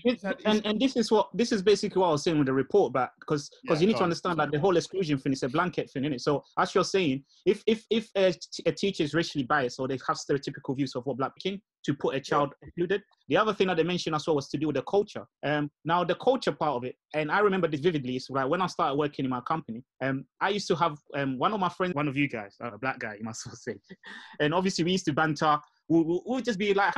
and, 0.44 0.60
and 0.66 0.78
this 0.78 0.94
is 0.94 1.10
what 1.10 1.30
this 1.32 1.50
is 1.50 1.62
basically 1.62 1.98
what 2.00 2.08
I 2.08 2.12
was 2.12 2.22
saying 2.22 2.36
with 2.36 2.46
the 2.48 2.52
report 2.52 2.92
back 2.92 3.12
because 3.18 3.48
because 3.62 3.80
Yeah, 3.80 3.80
you 3.80 3.86
need 3.88 3.96
to 3.96 4.02
understand 4.04 4.38
that 4.40 4.50
the 4.52 4.60
whole 4.60 4.76
exclusion 4.76 5.16
thing 5.18 5.32
is 5.32 5.42
a 5.42 5.48
blanket 5.48 5.90
thing, 5.90 6.04
isn't 6.04 6.12
it? 6.14 6.20
So 6.20 6.44
as 6.58 6.74
you're 6.74 6.84
saying, 6.84 7.24
if 7.46 7.62
if 7.66 7.86
if 7.88 8.10
a, 8.14 8.32
t- 8.32 8.62
a 8.66 8.72
teacher 8.72 9.04
is 9.04 9.14
racially 9.14 9.44
biased 9.44 9.80
or 9.80 9.88
they 9.88 9.98
have 10.06 10.18
stereotypical 10.18 10.76
views 10.76 10.94
of 10.94 11.06
what 11.06 11.16
black 11.16 11.32
people 11.36 11.60
to 11.84 11.94
put 11.94 12.14
a 12.14 12.20
child 12.20 12.52
included. 12.62 13.02
The 13.28 13.36
other 13.38 13.54
thing 13.54 13.66
that 13.68 13.76
they 13.76 13.82
mentioned 13.82 14.14
as 14.14 14.26
well 14.26 14.36
was 14.36 14.48
to 14.50 14.58
do 14.58 14.66
with 14.68 14.76
the 14.76 14.82
culture. 14.82 15.26
Um, 15.44 15.70
now 15.84 16.04
the 16.04 16.14
culture 16.16 16.52
part 16.52 16.76
of 16.76 16.84
it, 16.84 16.96
and 17.14 17.32
I 17.32 17.40
remember 17.40 17.68
this 17.68 17.80
vividly. 17.80 18.16
Is 18.16 18.28
like 18.28 18.48
when 18.48 18.60
I 18.60 18.66
started 18.66 18.96
working 18.96 19.24
in 19.24 19.30
my 19.30 19.40
company, 19.40 19.82
um, 20.02 20.26
I 20.42 20.50
used 20.50 20.68
to 20.68 20.76
have 20.76 20.98
um 21.16 21.38
one 21.38 21.54
of 21.54 21.58
my 21.60 21.70
friends, 21.70 21.94
one 21.94 22.06
of 22.08 22.16
you 22.18 22.28
guys, 22.28 22.54
a 22.60 22.76
black 22.76 22.98
guy, 22.98 23.14
you 23.18 23.24
must 23.24 23.46
well 23.46 23.56
say, 23.56 23.76
and 24.40 24.52
obviously 24.52 24.84
we 24.84 24.92
used 24.92 25.06
to 25.06 25.14
banter. 25.14 25.58
We'll, 25.88 26.04
we'll, 26.04 26.22
we'll 26.24 26.40
just 26.40 26.58
be 26.58 26.74
like, 26.74 26.94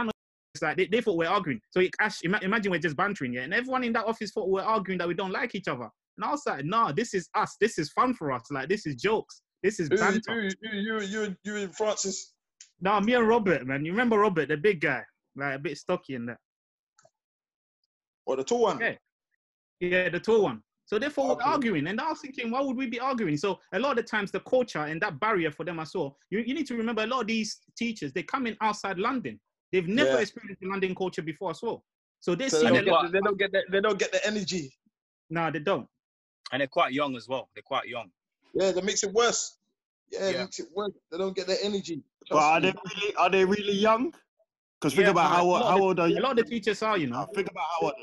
it's 0.55 0.63
like 0.63 0.77
they, 0.77 0.87
they 0.87 1.01
thought 1.01 1.17
we're 1.17 1.29
arguing. 1.29 1.61
So 1.71 1.81
it, 1.81 1.91
imagine 2.23 2.71
we're 2.71 2.79
just 2.79 2.97
bantering, 2.97 3.33
yeah, 3.33 3.43
and 3.43 3.53
everyone 3.53 3.85
in 3.85 3.93
that 3.95 4.07
office 4.07 4.31
thought 4.31 4.49
we're 4.49 4.63
arguing 4.63 4.99
that 4.99 5.09
we 5.09 5.15
don't 5.15 5.33
like 5.33 5.55
each 5.55 5.69
other. 5.69 5.89
And 6.17 6.25
I 6.25 6.31
was 6.31 6.43
like, 6.47 6.65
no, 6.65 6.93
this 6.93 7.13
is 7.13 7.29
us. 7.35 7.57
This 7.61 7.79
is 7.79 7.91
fun 7.91 8.15
for 8.15 8.31
us. 8.31 8.43
Like 8.51 8.69
this 8.69 8.87
is 8.87 8.95
jokes. 8.95 9.43
This 9.63 9.81
is 9.81 9.89
banter. 9.89 10.43
you, 10.43 10.51
you, 10.63 10.73
you, 10.73 11.01
you, 11.01 11.37
you 11.43 11.57
and 11.57 11.75
Francis. 11.75 12.35
No, 12.81 13.01
me 13.01 13.15
and 13.15 13.27
Robert, 13.27 13.67
man. 13.67 13.85
You 13.85 13.93
remember 13.93 14.19
Robert, 14.19 14.49
the 14.49 14.57
big 14.57 14.81
guy, 14.81 15.03
like 15.37 15.57
a 15.57 15.59
bit 15.59 15.79
stocky 15.79 16.15
and 16.15 16.29
that. 16.29 16.39
Or 18.27 18.37
the 18.37 18.45
tall 18.45 18.63
one. 18.63 18.81
Yeah. 18.81 18.95
Yeah, 19.81 20.09
the 20.09 20.21
tall 20.21 20.43
one. 20.43 20.63
So 20.95 21.01
therefore, 21.01 21.33
Okay. 21.33 21.43
we're 21.45 21.51
arguing, 21.53 21.89
and 21.89 22.01
I 22.01 22.09
was 22.11 22.21
thinking, 22.21 22.53
why 22.53 22.61
would 22.61 22.77
we 22.77 22.87
be 22.87 23.01
arguing? 23.01 23.37
So 23.37 23.59
a 23.73 23.81
lot 23.81 23.91
of 23.91 23.97
the 23.97 24.05
times, 24.05 24.31
the 24.31 24.39
culture 24.39 24.79
and 24.79 25.03
that 25.03 25.19
barrier 25.19 25.51
for 25.51 25.65
them, 25.65 25.81
I 25.81 25.85
saw. 25.85 26.13
You, 26.31 26.39
you 26.39 26.55
need 26.55 26.69
to 26.69 26.77
remember, 26.77 27.03
a 27.03 27.07
lot 27.09 27.23
of 27.23 27.27
these 27.27 27.63
teachers, 27.77 28.13
they 28.13 28.23
come 28.23 28.47
in 28.47 28.57
outside 28.61 28.97
London. 29.01 29.41
They've 29.73 29.89
never 29.89 30.13
Yeah. 30.13 30.21
experienced 30.21 30.61
the 30.61 30.69
London 30.69 30.95
culture 30.95 31.23
before 31.23 31.51
as 31.51 31.61
well. 31.61 31.85
So 32.21 32.37
they 32.37 32.49
So 32.49 32.61
see 32.61 32.67
they, 32.67 32.79
a 32.79 32.83
don't 32.83 32.85
lot. 32.93 33.03
get, 33.03 33.13
they 33.13 33.19
don't 33.19 33.37
get 33.37 33.51
the, 33.51 33.63
they 33.73 33.81
don't 33.81 33.99
get 33.99 34.13
the 34.13 34.25
energy. 34.25 34.73
No, 35.31 35.51
they 35.51 35.59
don't. 35.59 35.89
and 36.53 36.61
they're 36.61 36.69
quite 36.69 36.93
young 36.93 37.17
as 37.17 37.27
well. 37.27 37.49
They're 37.57 37.63
quite 37.63 37.89
young. 37.89 38.13
Yeah, 38.55 38.71
that 38.71 38.85
makes 38.85 39.03
it 39.03 39.13
worse. 39.13 39.59
Yeah, 40.13 40.29
it 40.29 40.33
Yeah. 40.33 40.43
makes 40.43 40.61
it 40.61 40.69
worse. 40.77 40.93
They 41.11 41.19
don't 41.19 41.35
get 41.35 41.49
the 41.49 41.59
energy. 41.65 42.05
But 42.31 42.39
are 42.39 42.61
they 42.61 42.73
really 42.87 43.17
are 43.17 43.31
they 43.31 43.45
really 43.45 43.73
young? 43.73 44.15
Because 44.81 44.95
think 44.95 45.07
Yeah, 45.07 45.11
about 45.11 45.29
how 45.29 45.55
a 45.55 45.65
how 45.65 45.81
old 45.81 45.99
are 45.99 46.07
you? 46.07 46.21
A 46.21 46.21
lot 46.21 46.39
of 46.39 46.45
the 46.45 46.45
teachers 46.45 46.83
are, 46.85 46.97
you 46.97 47.09
know. 47.09 47.27
think 47.35 47.51
about 47.51 47.65
how 47.81 47.87
old. 47.87 47.95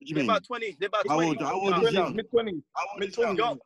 What 0.00 0.06
do 0.06 0.08
you 0.08 0.14
They're 0.14 0.22
mean? 0.22 0.30
about 0.30 0.44
twenty. 0.46 0.76
They're 0.80 0.86
about 0.88 1.06
How 1.08 1.14
twenty. 1.16 1.28
old- 1.30 1.42
how 1.42 1.54
old 1.60 1.70
young. 1.70 1.86
is 1.86 1.92
young? 1.92 2.16
Mid 2.16 2.30
twenties. 2.30 2.62
How 2.74 2.86
old 2.90 3.00
Mid 3.00 3.08
is 3.10 3.18
young? 3.18 3.36
Young. 3.36 3.58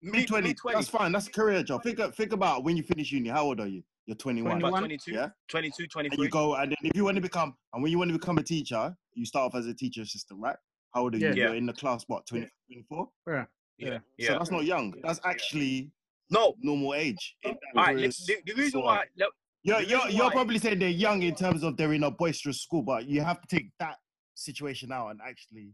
Mid 0.00 0.26
twenty. 0.26 0.54
That's 0.72 0.88
fine. 0.88 1.12
That's 1.12 1.26
a 1.26 1.30
career 1.30 1.62
job. 1.62 1.82
Think 1.82 2.00
think 2.14 2.32
about 2.32 2.64
when 2.64 2.76
you 2.78 2.82
finish 2.82 3.12
uni. 3.12 3.28
How 3.28 3.44
old 3.44 3.60
are 3.60 3.66
you? 3.66 3.82
You're 4.06 4.16
21. 4.16 4.56
About 4.58 4.70
21. 4.70 4.80
22, 4.82 5.12
Yeah. 5.12 5.28
22, 5.48 5.86
And 5.96 6.12
you 6.18 6.28
go 6.28 6.56
and 6.56 6.72
then 6.72 6.76
if 6.82 6.96
you 6.96 7.04
want 7.04 7.14
to 7.14 7.20
become 7.20 7.54
and 7.72 7.82
when 7.84 7.92
you 7.92 7.98
want 7.98 8.10
to 8.10 8.18
become 8.18 8.36
a 8.38 8.42
teacher, 8.42 8.96
you 9.14 9.24
start 9.24 9.46
off 9.52 9.54
as 9.58 9.66
a 9.68 9.74
teacher 9.74 10.02
assistant, 10.02 10.40
right? 10.40 10.56
How 10.92 11.02
old 11.02 11.14
are 11.14 11.18
you? 11.18 11.28
Yeah. 11.28 11.34
You're 11.34 11.54
in 11.54 11.66
the 11.66 11.72
class 11.72 12.02
what 12.08 12.26
20, 12.26 12.48
24? 12.66 13.08
Yeah. 13.28 13.44
yeah, 13.78 13.98
yeah. 14.18 14.26
So 14.28 14.38
that's 14.38 14.50
not 14.50 14.64
young. 14.64 14.92
That's 15.04 15.20
actually 15.24 15.92
No, 16.30 16.56
normal 16.60 16.94
age. 16.94 17.36
in 17.44 17.52
that 17.52 17.58
all 17.76 17.94
right. 17.94 17.96
The, 18.26 18.36
the 18.44 18.54
reason 18.54 18.72
so, 18.72 18.80
why, 18.80 19.04
look, 19.16 19.32
You're, 19.62 19.82
you're, 19.82 20.08
you're 20.10 20.24
why- 20.26 20.32
probably 20.32 20.58
saying 20.58 20.80
they're 20.80 20.88
young 20.88 21.22
in 21.22 21.36
terms 21.36 21.62
of 21.62 21.76
they're 21.76 21.92
in 21.92 22.02
a 22.02 22.10
boisterous 22.10 22.60
school, 22.60 22.82
but 22.82 23.06
you 23.06 23.20
have 23.20 23.40
to 23.40 23.46
take 23.56 23.68
that 23.78 23.98
situation 24.34 24.90
out 24.90 25.10
and 25.10 25.20
actually. 25.24 25.70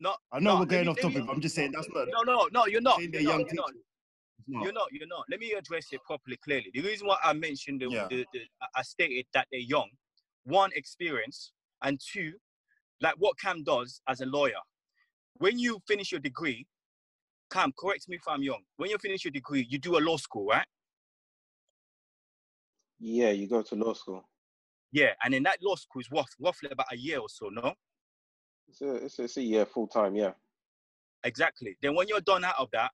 No, 0.00 0.14
I 0.32 0.40
know 0.40 0.54
no, 0.54 0.60
we're 0.60 0.66
going 0.66 0.88
off 0.88 0.96
let 0.96 1.04
me- 1.06 1.12
topic, 1.14 1.26
but 1.26 1.32
I'm 1.34 1.40
just 1.40 1.54
saying 1.54 1.72
that's 1.72 1.88
not. 1.92 2.08
no, 2.10 2.22
no, 2.22 2.48
no. 2.52 2.66
You're 2.66 2.80
not. 2.80 3.00
You're 3.00 3.10
they're 3.10 3.22
not, 3.22 3.38
you're 3.38 3.54
not. 3.54 3.68
teachers. 3.68 3.82
You're 4.46 4.72
not. 4.72 4.88
You're 4.92 5.06
not. 5.08 5.24
Let 5.30 5.40
me 5.40 5.52
address 5.52 5.86
it 5.92 6.00
properly, 6.04 6.36
clearly. 6.44 6.70
The 6.74 6.82
reason 6.82 7.06
why 7.06 7.16
I 7.24 7.32
mentioned 7.32 7.80
the, 7.80 7.88
Yeah. 7.88 8.06
the, 8.10 8.26
the 8.32 8.40
I 8.74 8.82
stated 8.82 9.26
that 9.32 9.46
they're 9.50 9.60
young, 9.60 9.88
one 10.44 10.70
experience, 10.74 11.52
and 11.82 11.98
two, 12.12 12.32
like 13.00 13.14
what 13.18 13.38
Cam 13.38 13.62
does 13.64 14.00
as 14.08 14.20
a 14.20 14.26
lawyer. 14.26 14.60
When 15.38 15.58
you 15.58 15.80
finish 15.88 16.12
your 16.12 16.20
degree, 16.20 16.66
Cam, 17.50 17.72
correct 17.78 18.08
me 18.08 18.16
if 18.16 18.22
I'm 18.28 18.42
young. 18.42 18.62
When 18.76 18.90
you 18.90 18.98
finish 18.98 19.24
your 19.24 19.32
degree, 19.32 19.66
you 19.70 19.78
do 19.78 19.96
a 19.96 20.00
law 20.00 20.16
school, 20.16 20.46
right? 20.46 20.66
Yeah, 23.00 23.30
you 23.30 23.48
go 23.48 23.62
to 23.62 23.74
law 23.74 23.94
school. 23.94 24.28
Yeah, 24.92 25.12
and 25.24 25.34
in 25.34 25.42
that 25.44 25.58
law 25.62 25.74
school 25.74 26.00
is 26.00 26.08
rough, 26.10 26.30
roughly 26.40 26.70
about 26.70 26.86
a 26.92 26.96
year 26.96 27.18
or 27.18 27.28
so, 27.28 27.48
no? 27.48 27.74
It's 28.74 28.80
a, 28.82 28.94
it's 29.04 29.18
a, 29.18 29.22
it's 29.24 29.36
a 29.36 29.42
year 29.42 29.66
full 29.66 29.86
time. 29.86 30.16
Yeah. 30.16 30.32
Exactly. 31.22 31.76
Then 31.80 31.94
when 31.94 32.08
you're 32.08 32.20
done 32.20 32.44
out 32.44 32.56
of 32.58 32.68
that, 32.72 32.90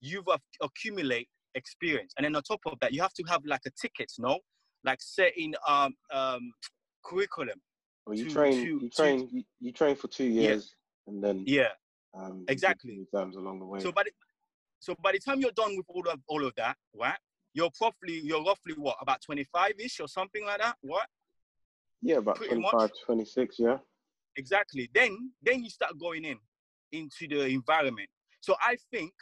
you've 0.00 0.26
ac- 0.28 0.40
accumulate 0.60 1.28
experience, 1.54 2.12
and 2.16 2.24
then 2.24 2.34
on 2.34 2.42
top 2.42 2.60
of 2.66 2.78
that, 2.80 2.92
you 2.92 3.00
have 3.00 3.12
to 3.14 3.22
have 3.28 3.44
like 3.44 3.60
a 3.66 3.70
ticket, 3.80 4.10
no? 4.18 4.38
Like 4.84 4.98
setting 5.00 5.54
um 5.68 5.94
um 6.12 6.52
curriculum. 7.04 7.60
Well, 8.06 8.16
you 8.16 8.24
To- 8.24 8.30
train, 8.32 8.52
to- 8.54 8.66
you 8.66 8.80
to- 8.80 8.88
train, 8.90 9.28
you, 9.32 9.44
you 9.60 9.72
train 9.72 9.94
for 9.94 10.08
two 10.08 10.24
Yeah. 10.24 10.42
years, 10.42 10.74
and 11.06 11.22
then 11.22 11.44
Yeah. 11.46 11.68
um, 12.14 12.44
Exactly. 12.48 13.00
exams 13.00 13.36
along 13.36 13.60
the 13.60 13.66
way. 13.66 13.80
So 13.80 13.92
by 13.92 14.02
the 14.04 14.10
so 14.80 14.94
by 15.02 15.12
the 15.12 15.18
time 15.20 15.40
you're 15.40 15.52
done 15.52 15.76
with 15.76 15.86
all 15.88 16.06
of 16.08 16.20
all 16.26 16.44
of 16.44 16.54
that, 16.56 16.76
right? 16.94 17.18
You're 17.54 17.70
probably 17.78 18.18
you're 18.20 18.42
roughly 18.42 18.74
what 18.74 18.96
about 19.00 19.20
25 19.22 19.74
ish 19.78 20.00
or 20.00 20.08
something 20.08 20.44
like 20.44 20.60
that, 20.60 20.76
what? 20.80 21.06
yeah, 22.02 22.16
about 22.16 22.36
pretty 22.36 22.54
25, 22.54 22.72
much. 22.72 22.92
26, 23.04 23.58
Yeah. 23.60 23.78
Exactly. 24.36 24.88
Then 24.94 25.32
then 25.42 25.62
you 25.62 25.70
start 25.70 25.98
going 25.98 26.24
in 26.24 26.38
into 26.92 27.28
the 27.28 27.46
environment. 27.46 28.08
So 28.40 28.56
I 28.60 28.76
think 28.90 29.12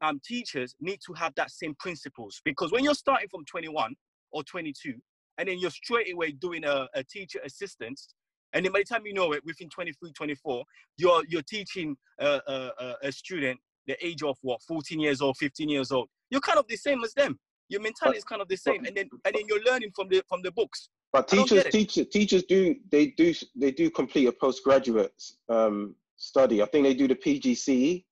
um, 0.00 0.20
teachers 0.24 0.74
need 0.80 0.98
to 1.06 1.12
have 1.14 1.34
that 1.36 1.50
same 1.50 1.74
principles 1.78 2.40
because 2.44 2.72
when 2.72 2.84
you're 2.84 2.94
starting 2.94 3.28
from 3.28 3.44
21 3.44 3.94
or 4.32 4.42
22 4.42 4.94
and 5.38 5.48
then 5.48 5.58
you're 5.58 5.70
straight 5.70 6.12
away 6.12 6.32
doing 6.32 6.64
a, 6.64 6.88
a 6.94 7.04
teacher 7.04 7.38
assistance 7.44 8.08
and 8.52 8.64
then 8.64 8.72
by 8.72 8.80
the 8.80 8.84
time 8.84 9.02
you 9.06 9.14
know 9.14 9.32
it 9.32 9.44
within 9.44 9.68
23 9.68 10.12
24 10.12 10.64
you're 10.96 11.22
you're 11.28 11.42
teaching 11.42 11.96
a, 12.18 12.40
a, 12.46 12.70
a- 12.80 12.96
a 13.04 13.12
student 13.12 13.58
the 13.86 13.96
age 14.04 14.22
of 14.22 14.36
what 14.42 14.60
14 14.62 14.98
years 14.98 15.20
old 15.20 15.36
15 15.36 15.68
years 15.68 15.92
old 15.92 16.08
you're 16.30 16.40
kind 16.40 16.58
of 16.58 16.66
the 16.68 16.76
same 16.76 17.02
as 17.04 17.14
them 17.14 17.38
your 17.68 17.80
mentality 17.80 18.18
is 18.18 18.24
kind 18.24 18.42
of 18.42 18.48
the 18.48 18.56
same 18.56 18.84
and 18.84 18.96
then 18.96 19.08
and 19.24 19.34
then 19.34 19.42
you're 19.46 19.62
learning 19.64 19.90
from 19.94 20.08
the 20.08 20.22
from 20.28 20.42
the 20.42 20.50
books 20.52 20.88
But 21.12 21.28
teachers, 21.28 21.64
teachers, 21.64 22.06
teachers 22.08 22.42
do 22.44 22.76
they 22.90 23.08
do 23.08 23.34
they 23.54 23.70
do 23.70 23.90
complete 23.90 24.26
a 24.26 24.32
postgraduate 24.32 25.22
um, 25.48 25.94
study. 26.16 26.62
I 26.62 26.66
think 26.66 26.84
they 26.84 26.94
do 26.94 27.06
the 27.06 27.14
PGCE. 27.14 28.04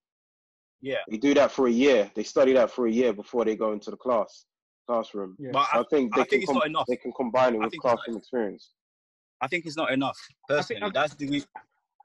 yeah 0.82 0.96
They 1.10 1.16
do 1.16 1.32
that 1.34 1.50
for 1.50 1.66
a 1.66 1.70
year. 1.70 2.10
They 2.14 2.24
study 2.24 2.52
that 2.52 2.70
for 2.70 2.86
a 2.86 2.92
year 2.92 3.12
before 3.14 3.44
they 3.46 3.56
go 3.56 3.72
into 3.72 3.90
the 3.90 3.96
class 3.96 4.44
classroom. 4.86 5.36
Yeah. 5.38 5.50
but 5.52 5.66
I, 5.72 5.80
I, 5.80 5.84
think 5.90 6.14
they 6.14 6.22
I 6.22 6.24
can 6.24 6.30
think 6.30 6.42
it's 6.42 6.50
com- 6.50 6.58
not 6.58 6.66
enough 6.66 6.86
they 6.88 6.96
can 6.96 7.12
combine 7.12 7.54
it 7.54 7.58
with 7.58 7.70
think 7.70 7.74
it's 7.74 7.84
not 7.84 7.96
classroom 7.96 8.16
experience. 8.18 8.70
I 9.40 9.46
think 9.46 9.64
it's 9.64 9.76
not 9.76 9.92
enough. 9.92 10.18
Personally, 10.48 10.82
I- 10.82 10.90
that's 10.92 11.14
the 11.14 11.26
reason. 11.26 11.48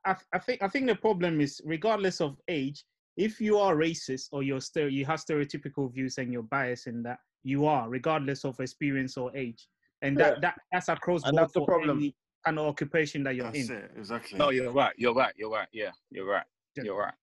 I, 0.06 0.16
I 0.32 0.40
think 0.40 0.62
I 0.62 0.70
think 0.70 0.88
the 0.88 0.96
problem 0.96 1.42
is 1.42 1.60
regardless 1.66 2.22
of 2.22 2.38
age, 2.48 2.86
if 3.18 3.42
you 3.42 3.58
are 3.58 3.76
racist 3.76 4.30
or 4.32 4.44
you're 4.44 4.62
stereo, 4.62 4.90
you 4.90 5.06
have 5.06 5.20
stereotypical 5.20 5.92
views 5.92 6.18
and 6.20 6.32
you're 6.32 6.44
biased 6.44 6.88
in 6.88 7.04
that 7.04 7.20
you 7.44 7.66
are, 7.66 7.90
regardless 7.90 8.46
of 8.46 8.60
experience 8.60 9.18
or 9.18 9.36
age, 9.36 9.68
and 10.08 10.18
that 10.18 10.34
Yeah. 10.36 10.40
that 10.42 10.56
that's 10.72 10.90
across 10.90 11.24
And 11.24 11.32
board 11.36 11.44
that's 11.44 11.54
the 11.54 11.66
problem. 11.66 11.98
any 11.98 12.16
kind 12.46 12.60
of 12.60 12.68
occupation 12.68 13.24
that 13.24 13.36
you're 13.36 13.52
That's 13.52 13.70
in. 13.70 13.76
it, 13.78 13.92
exactly. 13.98 14.38
No, 14.38 14.50
you're 14.50 14.72
right. 14.72 14.94
You're 14.98 15.14
right. 15.14 15.34
You're 15.36 15.50
right. 15.50 15.68
Yeah, 15.74 15.92
you're 16.12 16.28
right. 16.28 16.46
Yeah. 16.76 16.84
You're 16.84 16.98
right. 17.00 17.14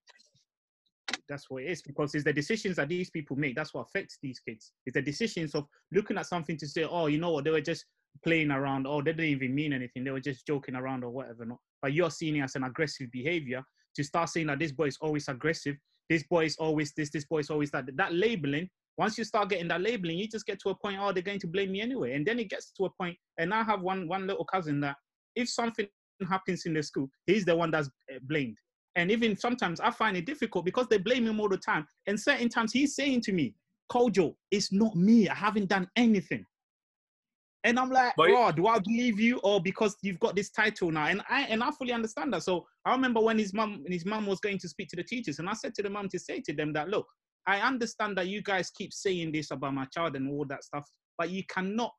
That's 1.28 1.48
what 1.48 1.62
it 1.62 1.70
is 1.70 1.82
because 1.82 2.14
it's 2.14 2.24
the 2.24 2.32
decisions 2.32 2.76
that 2.76 2.88
these 2.88 3.10
people 3.10 3.36
make 3.36 3.54
that's 3.54 3.72
what 3.74 3.82
affects 3.86 4.18
these 4.22 4.40
kids. 4.40 4.72
It's 4.86 4.94
the 4.94 5.02
decisions 5.02 5.54
of 5.54 5.66
looking 5.92 6.18
at 6.18 6.26
something 6.26 6.56
to 6.58 6.66
say, 6.66 6.84
oh, 6.84 7.06
you 7.06 7.18
know 7.18 7.30
what, 7.30 7.44
they 7.44 7.50
were 7.50 7.60
just 7.60 7.84
playing 8.24 8.50
around, 8.50 8.86
or 8.86 9.02
they 9.02 9.12
didn't 9.12 9.26
even 9.26 9.54
mean 9.54 9.72
anything, 9.72 10.04
they 10.04 10.10
were 10.10 10.20
just 10.20 10.46
joking 10.46 10.74
around 10.74 11.04
or 11.04 11.10
whatever. 11.10 11.44
No, 11.44 11.58
but 11.80 11.92
you're 11.92 12.10
seeing 12.10 12.36
it 12.36 12.42
as 12.42 12.56
an 12.56 12.64
aggressive 12.64 13.10
behavior 13.10 13.62
to 13.94 14.04
start 14.04 14.28
saying 14.28 14.48
that 14.48 14.58
this 14.58 14.72
boy 14.72 14.86
is 14.86 14.98
always 15.00 15.28
aggressive, 15.28 15.76
this 16.08 16.22
boy 16.24 16.44
is 16.46 16.56
always 16.56 16.92
this, 16.94 17.10
this 17.10 17.24
boy 17.24 17.38
is 17.38 17.50
always 17.50 17.70
that. 17.70 17.84
That 17.96 18.12
labeling, 18.14 18.68
once 18.98 19.16
you 19.16 19.24
start 19.24 19.48
getting 19.48 19.68
that 19.68 19.80
labeling, 19.80 20.18
you 20.18 20.28
just 20.28 20.46
get 20.46 20.60
to 20.60 20.70
a 20.70 20.74
point, 20.74 20.98
oh, 21.00 21.12
they're 21.12 21.22
going 21.22 21.40
to 21.40 21.46
blame 21.46 21.72
me 21.72 21.80
anyway, 21.80 22.14
and 22.14 22.26
then 22.26 22.38
it 22.38 22.50
gets 22.50 22.72
to 22.72 22.84
a 22.84 22.90
point. 22.90 23.16
And 23.38 23.52
I 23.54 23.62
have 23.62 23.80
one 23.80 24.06
one 24.06 24.26
little 24.26 24.44
cousin 24.44 24.80
that 24.80 24.96
if 25.34 25.48
something 25.48 25.86
happens 26.28 26.66
in 26.66 26.74
the 26.74 26.82
school, 26.82 27.08
he's 27.26 27.44
the 27.44 27.56
one 27.56 27.70
that's 27.70 27.88
uh, 28.12 28.18
blamed. 28.22 28.58
And 28.94 29.10
even 29.10 29.36
sometimes 29.36 29.80
I 29.80 29.90
find 29.90 30.16
it 30.16 30.26
difficult 30.26 30.64
because 30.64 30.86
they 30.88 30.98
blame 30.98 31.26
him 31.26 31.40
all 31.40 31.48
the 31.48 31.56
time. 31.56 31.86
And 32.06 32.20
certain 32.20 32.50
times 32.50 32.72
he's 32.72 32.94
saying 32.94 33.22
to 33.22 33.32
me, 33.32 33.54
Kojo, 33.90 34.34
it's 34.50 34.72
not 34.72 34.94
me. 34.94 35.28
I 35.28 35.34
haven't 35.34 35.68
done 35.68 35.88
anything. 35.96 36.44
And 37.64 37.78
I'm 37.78 37.90
like, 37.90 38.14
But 38.16 38.30
oh, 38.30 38.50
do 38.52 38.66
I 38.66 38.78
believe 38.80 39.20
you 39.20 39.38
or 39.38 39.62
because 39.62 39.96
you've 40.02 40.18
got 40.18 40.34
this 40.34 40.50
title 40.50 40.90
now? 40.90 41.06
And 41.06 41.22
I 41.28 41.42
and 41.42 41.62
I 41.62 41.70
fully 41.70 41.92
understand 41.92 42.32
that. 42.32 42.42
So 42.42 42.66
I 42.84 42.92
remember 42.92 43.20
when 43.20 43.38
his 43.38 43.54
mom 43.54 43.84
his 43.86 44.04
mom 44.04 44.26
was 44.26 44.40
going 44.40 44.58
to 44.58 44.68
speak 44.68 44.88
to 44.88 44.96
the 44.96 45.04
teachers, 45.04 45.38
and 45.38 45.48
I 45.48 45.54
said 45.54 45.74
to 45.76 45.82
the 45.82 45.90
mom 45.90 46.08
to 46.08 46.18
say 46.18 46.40
to 46.40 46.52
them 46.52 46.72
that 46.72 46.88
look, 46.88 47.06
I 47.46 47.60
understand 47.60 48.16
that 48.18 48.28
you 48.28 48.42
guys 48.42 48.70
keep 48.70 48.92
saying 48.92 49.32
this 49.32 49.50
about 49.50 49.74
my 49.74 49.86
child 49.86 50.16
and 50.16 50.30
all 50.30 50.44
that 50.46 50.64
stuff, 50.64 50.88
but 51.18 51.30
you 51.30 51.42
cannot 51.48 51.92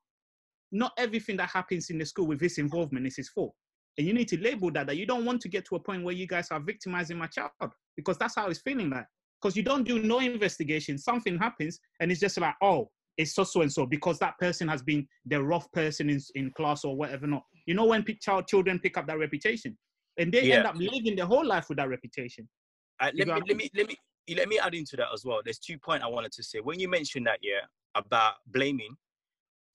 not 0.72 0.92
everything 0.98 1.38
that 1.38 1.50
happens 1.50 1.90
in 1.90 2.00
the 2.00 2.06
school 2.06 2.26
with 2.26 2.42
his 2.42 2.58
involvement 2.58 3.06
is 3.06 3.16
his 3.16 3.30
fault. 3.30 3.54
And 3.98 4.08
you 4.08 4.14
need 4.14 4.28
to 4.30 4.42
label 4.42 4.72
that 4.72 4.88
that 4.88 4.98
you 4.98 5.06
don't 5.06 5.26
want 5.26 5.40
to 5.42 5.50
get 5.50 5.66
to 5.66 5.76
a 5.76 5.80
point 5.80 6.04
where 6.04 6.16
you 6.16 6.26
guys 6.26 6.48
are 6.50 6.60
victimizing 6.60 7.18
my 7.18 7.28
child 7.28 7.52
because 7.96 8.18
that's 8.18 8.36
how 8.36 8.48
he's 8.48 8.62
feeling 8.62 8.90
like. 8.90 9.06
Because 9.40 9.56
you 9.56 9.62
don't 9.62 9.84
do 9.84 10.02
no 10.02 10.20
investigation, 10.20 10.98
something 10.98 11.38
happens, 11.38 11.80
and 12.00 12.12
it's 12.12 12.22
just 12.22 12.40
like, 12.40 12.56
oh, 12.64 12.90
it's 13.18 13.36
so 13.36 13.44
so 13.44 13.62
and 13.62 13.72
so 13.72 13.86
because 13.86 14.18
that 14.20 14.38
person 14.40 14.68
has 14.68 14.82
been 14.82 15.08
the 15.26 15.42
rough 15.42 15.72
person 15.72 16.10
in, 16.10 16.20
in 16.36 16.52
class 16.52 16.84
or 16.84 16.96
whatever 16.96 17.28
not 17.28 17.44
you 17.66 17.74
know 17.74 17.86
when 17.86 18.04
child 18.20 18.48
children 18.48 18.80
pick 18.80 18.98
up 18.98 19.06
that 19.08 19.20
reputation 19.20 19.78
and 20.18 20.32
they 20.32 20.46
yeah. 20.46 20.56
end 20.56 20.66
up 20.66 20.76
living 20.76 21.16
their 21.16 21.26
whole 21.26 21.46
life 21.46 21.70
with 21.70 21.78
that 21.78 21.90
reputation 21.90 22.48
uh, 23.02 23.12
let, 23.16 23.28
me, 23.28 23.34
let 23.48 23.58
me 23.58 23.70
let 23.76 23.88
me 23.88 23.98
let 24.30 24.48
me 24.48 24.60
add 24.60 24.74
into 24.74 24.96
that 24.96 25.08
as 25.14 25.26
well 25.26 25.42
there's 25.44 25.60
two 25.60 25.78
points 25.78 26.04
i 26.04 26.08
wanted 26.08 26.32
to 26.32 26.44
say 26.44 26.60
when 26.60 26.80
you 26.80 26.88
mentioned 26.88 27.26
that 27.28 27.40
yeah 27.42 27.62
about 27.96 28.36
blaming 28.48 28.96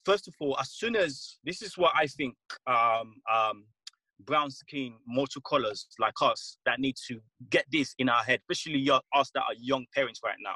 first 0.05 0.27
of 0.27 0.33
all 0.39 0.57
as 0.59 0.71
soon 0.71 0.95
as 0.95 1.37
this 1.43 1.61
is 1.61 1.77
what 1.77 1.91
i 1.95 2.07
think 2.07 2.35
um 2.67 3.15
um 3.31 3.65
brown 4.21 4.51
skin 4.51 4.95
colors 5.47 5.87
like 5.97 6.13
us 6.21 6.57
that 6.65 6.79
need 6.79 6.95
to 7.07 7.19
get 7.49 7.65
this 7.71 7.93
in 7.99 8.09
our 8.09 8.23
head 8.23 8.39
especially 8.49 8.89
us 9.15 9.31
that 9.33 9.43
are 9.43 9.53
young 9.57 9.85
parents 9.95 10.19
right 10.23 10.35
now 10.43 10.55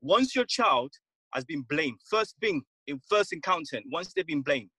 once 0.00 0.34
your 0.34 0.44
child 0.44 0.90
has 1.34 1.44
been 1.44 1.62
blamed. 1.62 1.98
First 2.04 2.36
thing, 2.40 2.62
in 2.86 3.00
first 3.08 3.32
encounter, 3.32 3.80
once 3.90 4.12
they've 4.14 4.26
been 4.26 4.42
blamed, 4.42 4.70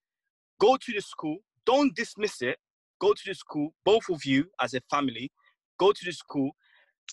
go 0.60 0.78
to 0.78 0.94
the 0.94 1.02
school, 1.02 1.38
don't 1.66 1.96
dismiss 1.96 2.42
it. 2.42 2.58
Go 3.00 3.14
to 3.14 3.22
the 3.26 3.34
school, 3.34 3.74
both 3.86 4.10
of 4.10 4.26
you 4.26 4.46
as 4.62 4.74
a 4.74 4.82
family, 4.90 5.32
go 5.80 5.92
to 5.94 6.06
the 6.06 6.12
school, 6.12 6.52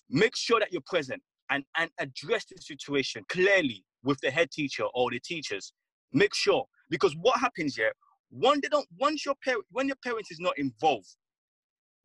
make 0.09 0.35
sure 0.35 0.59
that 0.59 0.71
you're 0.71 0.81
present 0.85 1.21
and, 1.49 1.63
and 1.77 1.89
address 1.99 2.45
the 2.45 2.61
situation 2.61 3.23
clearly 3.29 3.83
with 4.03 4.19
the 4.21 4.31
head 4.31 4.51
teacher 4.51 4.83
or 4.93 5.11
the 5.11 5.19
teachers. 5.19 5.73
Make 6.13 6.33
sure. 6.33 6.65
Because 6.89 7.15
what 7.21 7.39
happens 7.39 7.75
here, 7.75 7.91
one 8.29 8.59
they 8.61 8.69
don't 8.69 8.87
once 8.99 9.25
your 9.25 9.35
parent 9.43 9.65
when 9.71 9.87
your 9.87 9.97
parents 10.03 10.31
is 10.31 10.39
not 10.39 10.57
involved, 10.57 11.15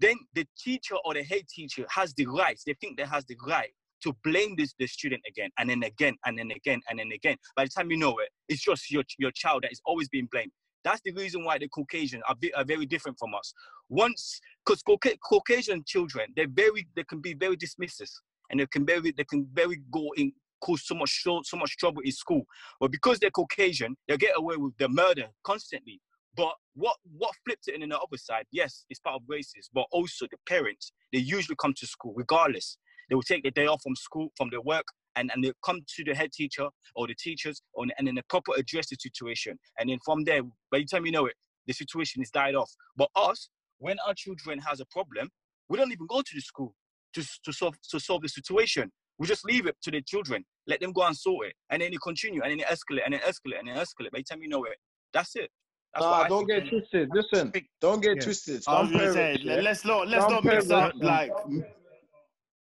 then 0.01 0.16
the 0.34 0.47
teacher 0.59 0.97
or 1.05 1.14
the 1.14 1.22
head 1.22 1.43
teacher 1.49 1.84
has 1.88 2.12
the 2.14 2.26
right. 2.26 2.59
They 2.66 2.74
think 2.80 2.97
they 2.97 3.05
has 3.05 3.24
the 3.26 3.36
right 3.47 3.70
to 4.03 4.12
blame 4.24 4.57
this 4.57 4.74
the 4.78 4.86
student 4.86 5.22
again 5.28 5.51
and 5.59 5.70
then 5.70 5.82
again 5.84 6.16
and 6.26 6.38
then 6.38 6.51
again 6.51 6.80
and 6.88 6.99
then 6.99 7.11
again. 7.12 7.36
By 7.57 7.64
the 7.64 7.70
time 7.70 7.90
you 7.90 7.97
know 7.97 8.18
it, 8.18 8.28
it's 8.49 8.62
just 8.62 8.90
your 8.90 9.05
your 9.18 9.30
child 9.32 9.62
that 9.62 9.72
is 9.72 9.80
always 9.84 10.09
being 10.09 10.28
blamed. 10.30 10.53
That's 10.85 11.01
the 11.05 11.12
reason 11.12 11.45
why 11.45 11.59
the 11.59 11.68
Caucasian 11.68 12.22
are, 12.28 12.37
are 12.57 12.64
very 12.64 12.87
different 12.87 13.18
from 13.18 13.35
us. 13.35 13.53
Once, 13.89 14.41
because 14.64 14.83
Caucasian 15.28 15.85
children, 15.87 16.33
they're 16.37 16.47
very, 16.49 16.87
they 16.97 17.05
can 17.05 17.20
be 17.20 17.35
very 17.35 17.57
dismissive, 17.57 18.11
and 18.51 18.61
they 18.61 18.66
can 18.66 18.85
very, 18.85 19.12
they 19.12 19.24
can 19.24 19.47
very 19.53 19.80
go 19.91 20.11
in 20.16 20.33
cause 20.62 20.87
so 20.87 20.95
much 20.95 21.22
so 21.24 21.57
much 21.57 21.76
trouble 21.76 22.03
in 22.05 22.12
school. 22.12 22.43
But 22.80 22.93
because 22.93 23.18
they're 23.18 23.30
Caucasian, 23.30 23.97
they 24.09 24.16
get 24.16 24.37
away 24.37 24.57
with 24.57 24.76
the 24.78 24.89
murder 24.89 25.26
constantly. 25.45 26.01
But 26.37 26.55
what 26.74 26.97
what 27.16 27.35
flipped 27.45 27.68
it 27.68 27.74
in, 27.74 27.83
in 27.83 27.91
the 27.91 27.99
other 27.99 28.16
side? 28.16 28.47
Yes, 28.51 28.85
it's 28.89 29.01
part 29.01 29.16
of 29.16 29.22
races, 29.28 29.68
but 29.72 29.87
also 29.91 30.26
the 30.30 30.39
parents. 30.49 30.93
They 31.12 31.18
usually 31.18 31.57
come 31.61 31.74
to 31.76 31.87
school 31.87 32.14
regardless. 32.16 32.78
They 33.09 33.14
will 33.14 33.22
take 33.22 33.43
the 33.43 33.51
day 33.51 33.66
off 33.66 33.83
from 33.83 33.97
school, 33.97 34.33
from 34.37 34.49
their 34.51 34.62
work, 34.62 34.87
and, 35.16 35.30
and 35.32 35.44
they 35.44 35.52
come 35.64 35.80
to 35.96 36.04
the 36.04 36.14
head 36.14 36.32
teacher 36.32 36.68
or 36.94 37.06
the 37.06 37.14
teachers, 37.14 37.62
or, 37.74 37.86
and 37.98 38.06
then 38.06 38.14
they 38.14 38.22
proper 38.28 38.52
address 38.56 38.88
the 38.88 38.96
situation. 38.98 39.58
And 39.78 39.90
then 39.90 39.98
from 40.04 40.24
there, 40.24 40.42
by 40.70 40.78
the 40.78 40.86
time 40.86 41.06
you 41.06 41.12
know 41.12 41.26
it, 41.26 41.34
the 41.66 41.72
situation 41.72 42.22
is 42.22 42.30
died 42.30 42.54
off. 42.54 42.70
But 42.96 43.08
us, 43.14 43.48
when 43.78 43.96
our 44.06 44.14
children 44.14 44.58
has 44.60 44.80
a 44.80 44.86
problem, 44.86 45.28
we 45.68 45.78
don't 45.78 45.92
even 45.92 46.06
go 46.08 46.20
to 46.20 46.34
the 46.34 46.40
school 46.40 46.74
to, 47.14 47.24
to 47.44 47.52
solve 47.52 47.74
to 47.90 48.00
solve 48.00 48.22
the 48.22 48.28
situation. 48.28 48.90
We 49.18 49.26
just 49.26 49.44
leave 49.44 49.66
it 49.66 49.76
to 49.82 49.90
the 49.90 50.02
children, 50.02 50.44
let 50.66 50.80
them 50.80 50.92
go 50.92 51.02
and 51.02 51.16
sort 51.16 51.48
it, 51.48 51.54
and 51.70 51.82
then 51.82 51.92
you 51.92 51.98
continue, 51.98 52.42
and 52.42 52.50
then 52.50 52.58
you 52.58 52.64
escalate, 52.64 53.04
and 53.04 53.14
then 53.14 53.20
escalate, 53.20 53.58
and 53.58 53.68
then 53.68 53.76
escalate. 53.76 54.10
By 54.10 54.18
the 54.18 54.24
time 54.24 54.42
you 54.42 54.48
know 54.48 54.64
it, 54.64 54.76
that's 55.12 55.36
it. 55.36 55.50
That's 55.94 56.04
nah, 56.04 56.28
don't 56.28 56.46
get 56.46 56.68
twisted. 56.68 57.10
Listen, 57.12 57.52
don't 57.80 58.02
get 58.02 58.16
yeah. 58.16 58.22
twisted. 58.22 58.62
Some 58.62 58.74
I 58.74 58.80
was 58.80 58.90
gonna 58.90 59.62
let's 59.62 59.84
not 59.84 60.08
let's 60.08 60.28
not 60.28 60.44
mix 60.44 60.70
up 60.70 60.94
like 60.96 61.30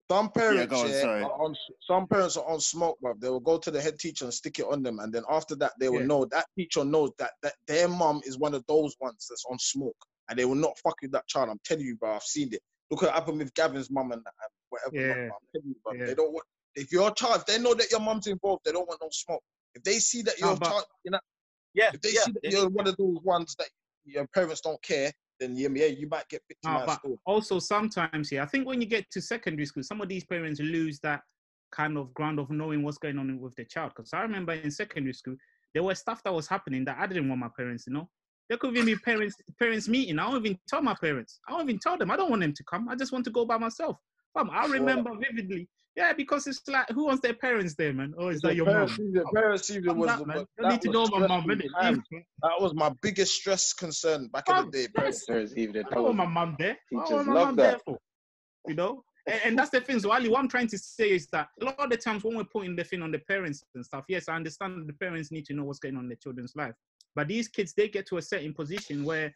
some 0.10 0.30
parents, 0.30 0.72
yeah, 0.72 0.80
on, 0.80 0.89
yeah 0.89 1.26
are 1.26 1.41
on, 1.43 1.55
some 1.82 2.08
parents 2.08 2.38
are 2.38 2.45
on 2.45 2.60
smoke, 2.60 2.97
but 3.01 3.20
they 3.20 3.30
will 3.30 3.39
go 3.39 3.58
to 3.58 3.72
the 3.72 3.82
head 3.82 3.99
teacher 3.99 4.26
and 4.26 4.34
stick 4.34 4.60
it 4.60 4.66
on 4.66 4.84
them, 4.84 4.99
and 4.99 5.14
then 5.14 5.24
after 5.30 5.55
that, 5.55 5.74
they 5.80 5.89
will 5.89 6.01
yeah. 6.01 6.05
know 6.08 6.26
that 6.26 6.45
teacher 6.58 6.86
knows 6.86 7.12
that 7.20 7.32
that 7.43 7.53
their 7.68 7.88
mom 7.88 8.22
is 8.24 8.38
one 8.38 8.53
of 8.53 8.64
those 8.68 8.95
ones 9.01 9.28
that's 9.30 9.45
on 9.49 9.60
smoke, 9.60 9.97
and 10.30 10.39
they 10.39 10.45
will 10.45 10.55
not 10.55 10.78
fuck 10.80 10.95
with 11.01 11.12
that 11.12 11.28
child. 11.28 11.49
I'm 11.49 11.60
telling 11.66 11.86
you, 11.86 11.95
bro, 11.95 12.14
I've 12.14 12.24
seen 12.24 12.53
it. 12.53 12.62
Look 12.89 13.01
what 13.01 13.14
happened 13.14 13.39
with 13.39 13.53
Gavin's 13.53 13.91
mom 13.91 14.12
and, 14.12 14.22
and 14.26 14.51
whatever. 14.70 14.95
Yeah. 14.95 15.26
I'm 15.26 15.62
telling 15.86 15.99
you, 15.99 16.05
they 16.05 16.16
don't 16.16 16.32
want. 16.32 16.45
If 16.76 16.91
your 16.91 17.12
child, 17.12 17.38
if 17.38 17.45
they 17.45 17.60
know 17.60 17.74
that 17.74 17.91
your 17.91 17.99
mom's 17.99 18.28
involved, 18.28 18.62
they 18.64 18.72
don't 18.72 18.88
want 18.88 19.01
no 19.01 19.10
smoke. 19.12 19.41
If 19.76 19.84
they 19.84 19.99
see 19.99 20.22
that 20.22 20.39
your 20.39 20.58
child, 20.58 20.86
you 21.03 21.12
know, 21.12 21.20
yeah, 21.74 21.89
if 21.93 22.01
they 22.01 22.10
see 22.10 22.32
that 22.32 22.51
you're 22.51 22.70
one 22.70 22.88
of 22.88 22.95
those 22.97 23.18
ones 23.24 23.55
that 23.60 23.68
your 24.05 24.28
parents 24.28 24.62
don't 24.62 24.82
care, 24.82 25.12
then 25.39 25.55
yeah, 25.55 25.69
yeah, 25.73 25.85
you 25.85 26.07
might 26.07 26.27
get 26.29 26.41
victimized. 26.47 26.89
Ah, 26.89 26.99
but 27.03 27.11
also 27.25 27.59
sometimes, 27.59 28.31
yeah, 28.31 28.43
I 28.43 28.45
think 28.45 28.67
when 28.67 28.81
you 28.81 28.88
get 28.88 29.09
to 29.11 29.21
secondary 29.21 29.65
school, 29.65 29.83
some 29.83 30.01
of 30.01 30.09
these 30.09 30.25
parents 30.25 30.59
lose 30.59 30.99
that 31.01 31.21
kind 31.71 31.97
of 31.97 32.13
ground 32.13 32.39
of 32.39 32.49
knowing 32.49 32.83
what's 32.83 32.97
going 32.97 33.17
on 33.17 33.39
with 33.39 33.55
the 33.55 33.65
child. 33.65 33.91
Because 33.95 34.13
I 34.13 34.21
remember 34.21 34.53
in 34.53 34.71
secondary 34.71 35.13
school, 35.13 35.35
there 35.73 35.83
was 35.83 35.99
stuff 35.99 36.23
that 36.23 36.33
was 36.33 36.47
happening 36.47 36.85
that 36.85 36.97
I 36.99 37.07
didn't 37.07 37.29
want 37.29 37.41
my 37.41 37.49
parents 37.55 37.85
to 37.85 37.93
know. 37.93 38.09
There 38.49 38.57
could 38.57 38.73
even 38.75 38.85
be 38.85 38.95
parents 38.95 39.35
parents 39.59 39.88
meeting. 39.89 40.19
I 40.19 40.29
don't 40.29 40.45
even 40.45 40.57
tell 40.67 40.81
my 40.81 40.95
parents. 40.95 41.39
I 41.47 41.51
don't 41.51 41.63
even 41.63 41.79
tell 41.79 41.97
them. 41.97 42.09
I 42.11 42.15
don't 42.15 42.29
want 42.29 42.41
them 42.41 42.53
to 42.53 42.63
come. 42.63 42.88
I 42.88 42.95
just 42.95 43.11
want 43.11 43.25
to 43.25 43.31
go 43.31 43.45
by 43.45 43.57
myself. 43.57 43.97
I 44.35 44.67
remember 44.67 45.11
vividly 45.19 45.67
yeah, 45.97 46.13
because 46.13 46.45
it's 46.45 46.61
like, 46.67 46.87
who 46.91 47.05
wants 47.05 47.21
their 47.21 47.33
parents 47.33 47.73
there, 47.73 47.91
man? 47.91 48.13
Or 48.15 48.31
is 48.31 48.39
that 48.41 48.55
your 48.55 48.67
mom? 48.67 48.85
The 48.85 49.25
parents 49.33 49.71
even 49.71 49.97
was. 49.97 50.07
That, 50.07 50.27
man. 50.27 50.45
You 50.59 50.69
need 50.69 50.81
to 50.81 50.91
know 50.91 51.07
my 51.07 51.25
mom, 51.25 51.45
innit? 51.45 51.71
That 52.43 52.61
was 52.61 52.75
my 52.75 52.91
biggest 53.01 53.33
stress 53.33 53.73
concern 53.73 54.27
back 54.27 54.47
in 54.47 54.69
the 54.69 54.71
day. 54.71 54.87
Parents, 54.95 55.25
parents 55.25 55.53
even. 55.57 55.83
I 55.91 55.99
want 55.99 56.15
my 56.15 56.27
mom 56.27 56.55
there. 56.59 56.77
Teachers 56.87 57.09
I 57.09 57.13
want 57.15 57.27
my 57.27 57.33
mom 57.33 57.55
that. 57.55 57.63
there 57.63 57.79
for. 57.83 57.97
You 58.67 58.75
know, 58.75 59.03
and, 59.25 59.41
and, 59.43 59.57
that's 59.57 59.71
the 59.71 59.81
thing. 59.81 59.99
So, 59.99 60.11
Ali, 60.11 60.29
what 60.29 60.39
I'm 60.39 60.47
trying 60.47 60.67
to 60.67 60.77
say 60.77 61.09
is 61.09 61.27
that 61.31 61.47
a 61.61 61.65
lot 61.65 61.79
of 61.79 61.89
the 61.89 61.97
times 61.97 62.23
when 62.23 62.37
we're 62.37 62.43
putting 62.43 62.75
the 62.75 62.83
thing 62.83 63.01
on 63.01 63.11
the 63.11 63.19
parents 63.19 63.63
and 63.73 63.83
stuff, 63.83 64.05
yes, 64.07 64.29
I 64.29 64.35
understand 64.35 64.87
the 64.87 64.93
parents 64.93 65.31
need 65.31 65.45
to 65.45 65.53
know 65.53 65.63
what's 65.63 65.79
going 65.79 65.95
on 65.95 66.03
in 66.03 66.09
their 66.09 66.17
children's 66.17 66.55
life. 66.55 66.75
But 67.15 67.27
these 67.27 67.47
kids, 67.47 67.73
they 67.75 67.87
get 67.89 68.05
to 68.07 68.17
a 68.17 68.21
certain 68.21 68.53
position 68.53 69.03
where 69.03 69.33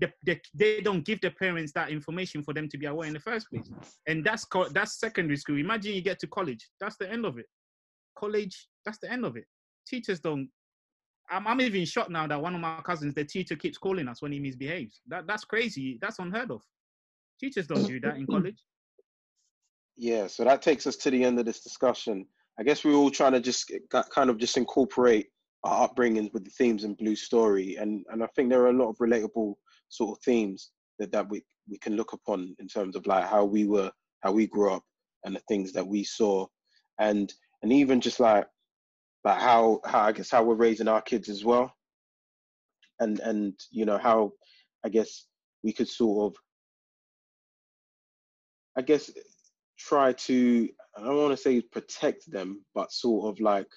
they, 0.00 0.12
they, 0.24 0.40
they 0.54 0.80
don't 0.80 1.04
give 1.04 1.20
the 1.20 1.30
parents 1.30 1.72
that 1.72 1.90
information 1.90 2.42
for 2.42 2.54
them 2.54 2.68
to 2.68 2.78
be 2.78 2.86
aware 2.86 3.06
in 3.06 3.14
the 3.14 3.20
first 3.20 3.48
place. 3.50 3.70
And 4.08 4.24
that's 4.24 4.46
that's 4.72 4.98
secondary 4.98 5.36
school. 5.36 5.58
Imagine 5.58 5.94
you 5.94 6.02
get 6.02 6.18
to 6.20 6.26
college. 6.26 6.68
That's 6.80 6.96
the 6.96 7.10
end 7.10 7.24
of 7.26 7.38
it. 7.38 7.46
College, 8.18 8.68
that's 8.84 8.98
the 8.98 9.10
end 9.10 9.24
of 9.24 9.36
it. 9.36 9.44
Teachers 9.86 10.20
don't. 10.20 10.48
I'm, 11.30 11.46
I'm 11.46 11.60
even 11.60 11.84
shocked 11.84 12.10
now 12.10 12.26
that 12.26 12.40
one 12.40 12.54
of 12.54 12.60
my 12.60 12.80
cousins, 12.84 13.14
the 13.14 13.24
teacher 13.24 13.54
keeps 13.54 13.78
calling 13.78 14.08
us 14.08 14.20
when 14.20 14.32
he 14.32 14.40
misbehaves. 14.40 15.00
That 15.08 15.26
that's 15.26 15.44
crazy. 15.44 15.98
That's 16.00 16.18
unheard 16.18 16.50
of. 16.50 16.62
Teachers 17.38 17.66
don't 17.66 17.86
do 17.86 18.00
that 18.00 18.16
in 18.16 18.26
college. 18.26 18.62
Yeah, 19.96 20.26
so 20.26 20.44
that 20.44 20.62
takes 20.62 20.86
us 20.86 20.96
to 20.96 21.10
the 21.10 21.24
end 21.24 21.38
of 21.38 21.46
this 21.46 21.60
discussion. 21.60 22.26
I 22.58 22.62
guess 22.62 22.84
we're 22.84 22.94
all 22.94 23.10
trying 23.10 23.32
to 23.32 23.40
just 23.40 23.70
kind 24.10 24.30
of 24.30 24.38
just 24.38 24.56
incorporate 24.56 25.28
our 25.62 25.88
upbringings 25.88 26.32
with 26.32 26.44
the 26.44 26.50
themes 26.50 26.84
in 26.84 26.94
Blue 26.94 27.16
Story, 27.16 27.76
and 27.76 28.04
and 28.10 28.22
I 28.22 28.26
think 28.34 28.50
there 28.50 28.62
are 28.62 28.70
a 28.70 28.72
lot 28.72 28.88
of 28.90 28.96
relatable 28.98 29.54
sort 29.90 30.18
of 30.18 30.24
themes 30.24 30.70
that, 30.98 31.12
that 31.12 31.28
we, 31.28 31.42
we 31.68 31.78
can 31.78 31.96
look 31.96 32.12
upon 32.12 32.54
in 32.58 32.68
terms 32.68 32.96
of 32.96 33.06
like 33.06 33.26
how 33.26 33.44
we 33.44 33.66
were 33.66 33.90
how 34.20 34.32
we 34.32 34.46
grew 34.46 34.72
up 34.72 34.82
and 35.24 35.34
the 35.34 35.42
things 35.48 35.72
that 35.72 35.86
we 35.86 36.04
saw. 36.04 36.46
And 36.98 37.32
and 37.62 37.72
even 37.72 38.00
just 38.00 38.20
like 38.20 38.46
like 39.24 39.38
how 39.38 39.80
how 39.84 40.00
I 40.00 40.12
guess 40.12 40.30
how 40.30 40.42
we're 40.42 40.54
raising 40.54 40.88
our 40.88 41.02
kids 41.02 41.28
as 41.28 41.44
well. 41.44 41.72
And 43.00 43.20
and 43.20 43.54
you 43.70 43.84
know 43.84 43.98
how 43.98 44.32
I 44.84 44.88
guess 44.88 45.26
we 45.62 45.72
could 45.72 45.88
sort 45.88 46.32
of 46.32 46.40
I 48.76 48.82
guess 48.82 49.10
try 49.78 50.12
to 50.12 50.68
I 50.96 51.02
don't 51.02 51.16
want 51.16 51.36
to 51.36 51.42
say 51.42 51.60
protect 51.60 52.30
them 52.30 52.64
but 52.74 52.92
sort 52.92 53.32
of 53.32 53.40
like 53.40 53.68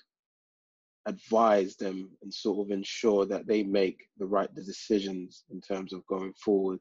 advise 1.06 1.76
them 1.76 2.10
and 2.22 2.34
sort 2.34 2.66
of 2.66 2.72
ensure 2.72 3.26
that 3.26 3.48
they 3.48 3.64
make 3.64 4.08
the 4.18 4.26
right 4.26 4.54
decisions 4.56 5.44
in 5.52 5.60
terms 5.60 5.94
of 5.94 6.06
going 6.08 6.34
forward. 6.34 6.80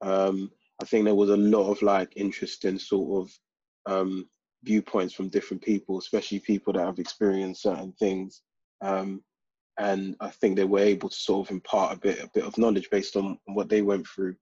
Um, 0.00 0.50
I 0.80 0.84
think 0.84 1.04
there 1.04 1.14
was 1.14 1.30
a 1.30 1.36
lot 1.36 1.70
of 1.70 1.80
like 1.82 2.12
interesting 2.16 2.78
sort 2.78 3.24
of 3.24 3.92
um, 3.92 4.28
viewpoints 4.64 5.14
from 5.14 5.28
different 5.28 5.62
people, 5.62 5.98
especially 5.98 6.40
people 6.40 6.72
that 6.72 6.84
have 6.84 6.98
experienced 6.98 7.62
certain 7.62 7.92
things. 7.92 8.42
Um, 8.80 9.22
and 9.78 10.16
I 10.20 10.30
think 10.30 10.56
they 10.56 10.64
were 10.64 10.80
able 10.80 11.08
to 11.08 11.16
sort 11.16 11.46
of 11.46 11.52
impart 11.52 11.96
a 11.96 12.00
bit 12.00 12.20
a 12.20 12.30
bit 12.34 12.44
of 12.44 12.58
knowledge 12.58 12.88
based 12.90 13.16
on 13.16 13.38
what 13.46 13.68
they 13.68 13.82
went 13.82 14.06
through. 14.06 14.34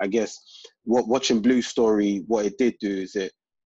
I 0.00 0.06
guess 0.06 0.38
what 0.84 1.08
watching 1.08 1.40
Blue 1.40 1.62
Story, 1.62 2.24
what 2.26 2.46
it 2.46 2.58
did 2.58 2.76
do 2.80 2.90
is 2.90 3.16
it 3.16 3.32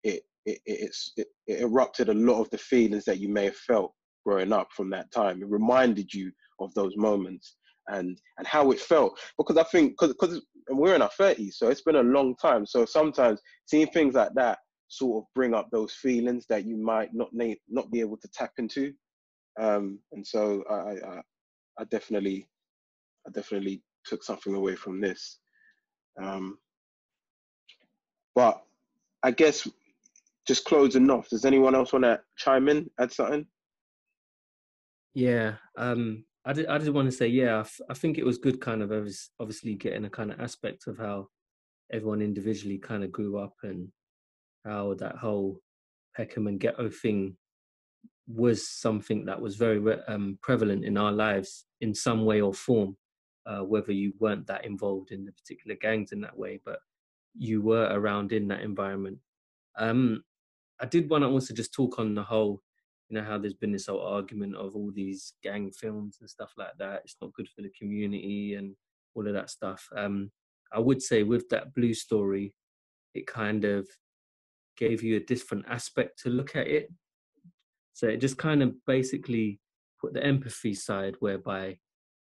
it 0.03 0.23
it, 0.45 0.59
it, 0.65 0.95
it, 1.17 1.27
it 1.47 1.61
erupted 1.61 2.09
a 2.09 2.13
lot 2.13 2.41
of 2.41 2.49
the 2.49 2.57
feelings 2.57 3.05
that 3.05 3.19
you 3.19 3.29
may 3.29 3.45
have 3.45 3.55
felt 3.55 3.93
growing 4.27 4.51
up 4.51 4.67
from 4.75 4.89
that 4.89 5.09
time. 5.11 5.41
It 5.41 5.47
reminded 5.49 6.13
you 6.13 6.31
of 6.59 6.73
those 6.73 6.97
moments 6.97 7.55
and 7.87 8.19
and 8.37 8.45
how 8.45 8.71
it 8.71 8.79
felt 8.79 9.17
because 9.37 9.55
I 9.55 9.63
think 9.63 9.95
because 9.97 10.41
we're 10.69 10.95
in 10.95 11.01
our 11.01 11.11
thirties, 11.17 11.57
so 11.57 11.69
it's 11.69 11.81
been 11.81 11.95
a 11.95 12.03
long 12.03 12.35
time. 12.35 12.65
So 12.65 12.85
sometimes 12.85 13.41
seeing 13.65 13.87
things 13.87 14.15
like 14.15 14.33
that 14.35 14.59
sort 14.89 15.23
of 15.23 15.27
bring 15.33 15.53
up 15.53 15.69
those 15.71 15.93
feelings 15.93 16.45
that 16.49 16.65
you 16.65 16.75
might 16.75 17.13
not 17.13 17.31
need, 17.33 17.57
not 17.69 17.91
be 17.91 18.01
able 18.01 18.17
to 18.17 18.27
tap 18.33 18.51
into. 18.57 18.93
Um, 19.59 19.99
and 20.11 20.25
so 20.25 20.63
I, 20.69 20.73
I, 20.73 21.21
I 21.79 21.83
definitely 21.85 22.47
I 23.25 23.31
definitely 23.31 23.81
took 24.05 24.23
something 24.23 24.55
away 24.55 24.75
from 24.75 24.99
this. 24.99 25.39
Um, 26.21 26.57
but 28.35 28.61
I 29.23 29.31
guess 29.31 29.67
just 30.47 30.65
closing 30.65 31.09
off. 31.09 31.29
Does 31.29 31.45
anyone 31.45 31.75
else 31.75 31.93
want 31.93 32.03
to 32.05 32.19
chime 32.37 32.67
in, 32.67 32.89
add 32.99 33.11
something? 33.11 33.45
Yeah, 35.17 35.55
um, 35.75 36.25
I 36.45 36.53
did. 36.53 36.67
I 36.67 36.77
did 36.77 36.93
want 36.93 37.07
to 37.07 37.11
say, 37.11 37.25
yeah, 37.25 37.55
I, 37.55 37.59
f- 37.61 37.81
I 37.89 37.95
think 37.95 38.19
it 38.19 38.23
was 38.25 38.37
good, 38.37 38.61
kind 38.61 38.83
of 38.83 38.91
obviously 39.39 39.73
getting 39.73 40.05
a 40.05 40.11
kind 40.11 40.31
of 40.31 40.39
aspect 40.39 40.85
of 40.85 40.99
how 40.99 41.29
everyone 41.91 42.21
individually 42.21 42.77
kind 42.77 43.03
of 43.03 43.11
grew 43.11 43.39
up 43.39 43.55
and 43.63 43.87
how 44.63 44.93
that 44.99 45.15
whole 45.15 45.59
Peckham 46.15 46.45
and 46.45 46.59
ghetto 46.59 46.91
thing 46.91 47.35
was 48.27 48.69
something 48.69 49.25
that 49.25 49.41
was 49.41 49.55
very 49.55 49.81
um, 50.07 50.37
prevalent 50.43 50.85
in 50.85 50.99
our 50.99 51.11
lives 51.11 51.65
in 51.81 51.95
some 51.95 52.23
way 52.23 52.39
or 52.39 52.53
form, 52.53 52.95
uh, 53.47 53.61
whether 53.61 53.91
you 53.91 54.13
weren't 54.19 54.45
that 54.45 54.65
involved 54.65 55.09
in 55.09 55.25
the 55.25 55.31
particular 55.31 55.75
gangs 55.81 56.11
in 56.11 56.21
that 56.21 56.37
way, 56.37 56.61
but 56.63 56.77
you 57.35 57.63
were 57.63 57.89
around 57.91 58.33
in 58.33 58.47
that 58.49 58.61
environment. 58.61 59.17
Um, 59.79 60.23
I 60.79 60.85
did 60.85 61.09
want 61.09 61.23
to 61.23 61.27
also 61.27 61.55
just 61.55 61.73
talk 61.73 61.97
on 61.97 62.13
the 62.13 62.21
whole, 62.23 62.61
you 63.09 63.17
know, 63.17 63.23
how 63.23 63.37
there's 63.37 63.53
been 63.53 63.71
this 63.71 63.87
whole 63.87 64.01
argument 64.01 64.55
of 64.55 64.75
all 64.75 64.91
these 64.93 65.33
gang 65.43 65.71
films 65.71 66.17
and 66.19 66.29
stuff 66.29 66.51
like 66.57 66.77
that. 66.79 67.01
It's 67.05 67.15
not 67.21 67.33
good 67.33 67.47
for 67.55 67.61
the 67.61 67.71
community 67.77 68.55
and 68.55 68.75
all 69.15 69.27
of 69.27 69.33
that 69.33 69.49
stuff. 69.49 69.87
Um, 69.95 70.31
I 70.73 70.79
would 70.79 71.01
say 71.01 71.23
with 71.23 71.47
that 71.49 71.73
blue 71.73 71.93
story, 71.93 72.53
it 73.13 73.25
kind 73.25 73.63
of 73.63 73.87
gave 74.75 75.01
you 75.01 75.15
a 75.15 75.21
different 75.21 75.65
aspect 75.69 76.19
to 76.23 76.29
look 76.29 76.55
at 76.55 76.67
it. 76.67 76.91
So 77.93 78.07
it 78.07 78.17
just 78.17 78.37
kind 78.37 78.61
of 78.61 78.73
basically 78.85 79.59
put 79.99 80.13
the 80.13 80.23
empathy 80.23 80.73
side 80.73 81.15
whereby 81.19 81.79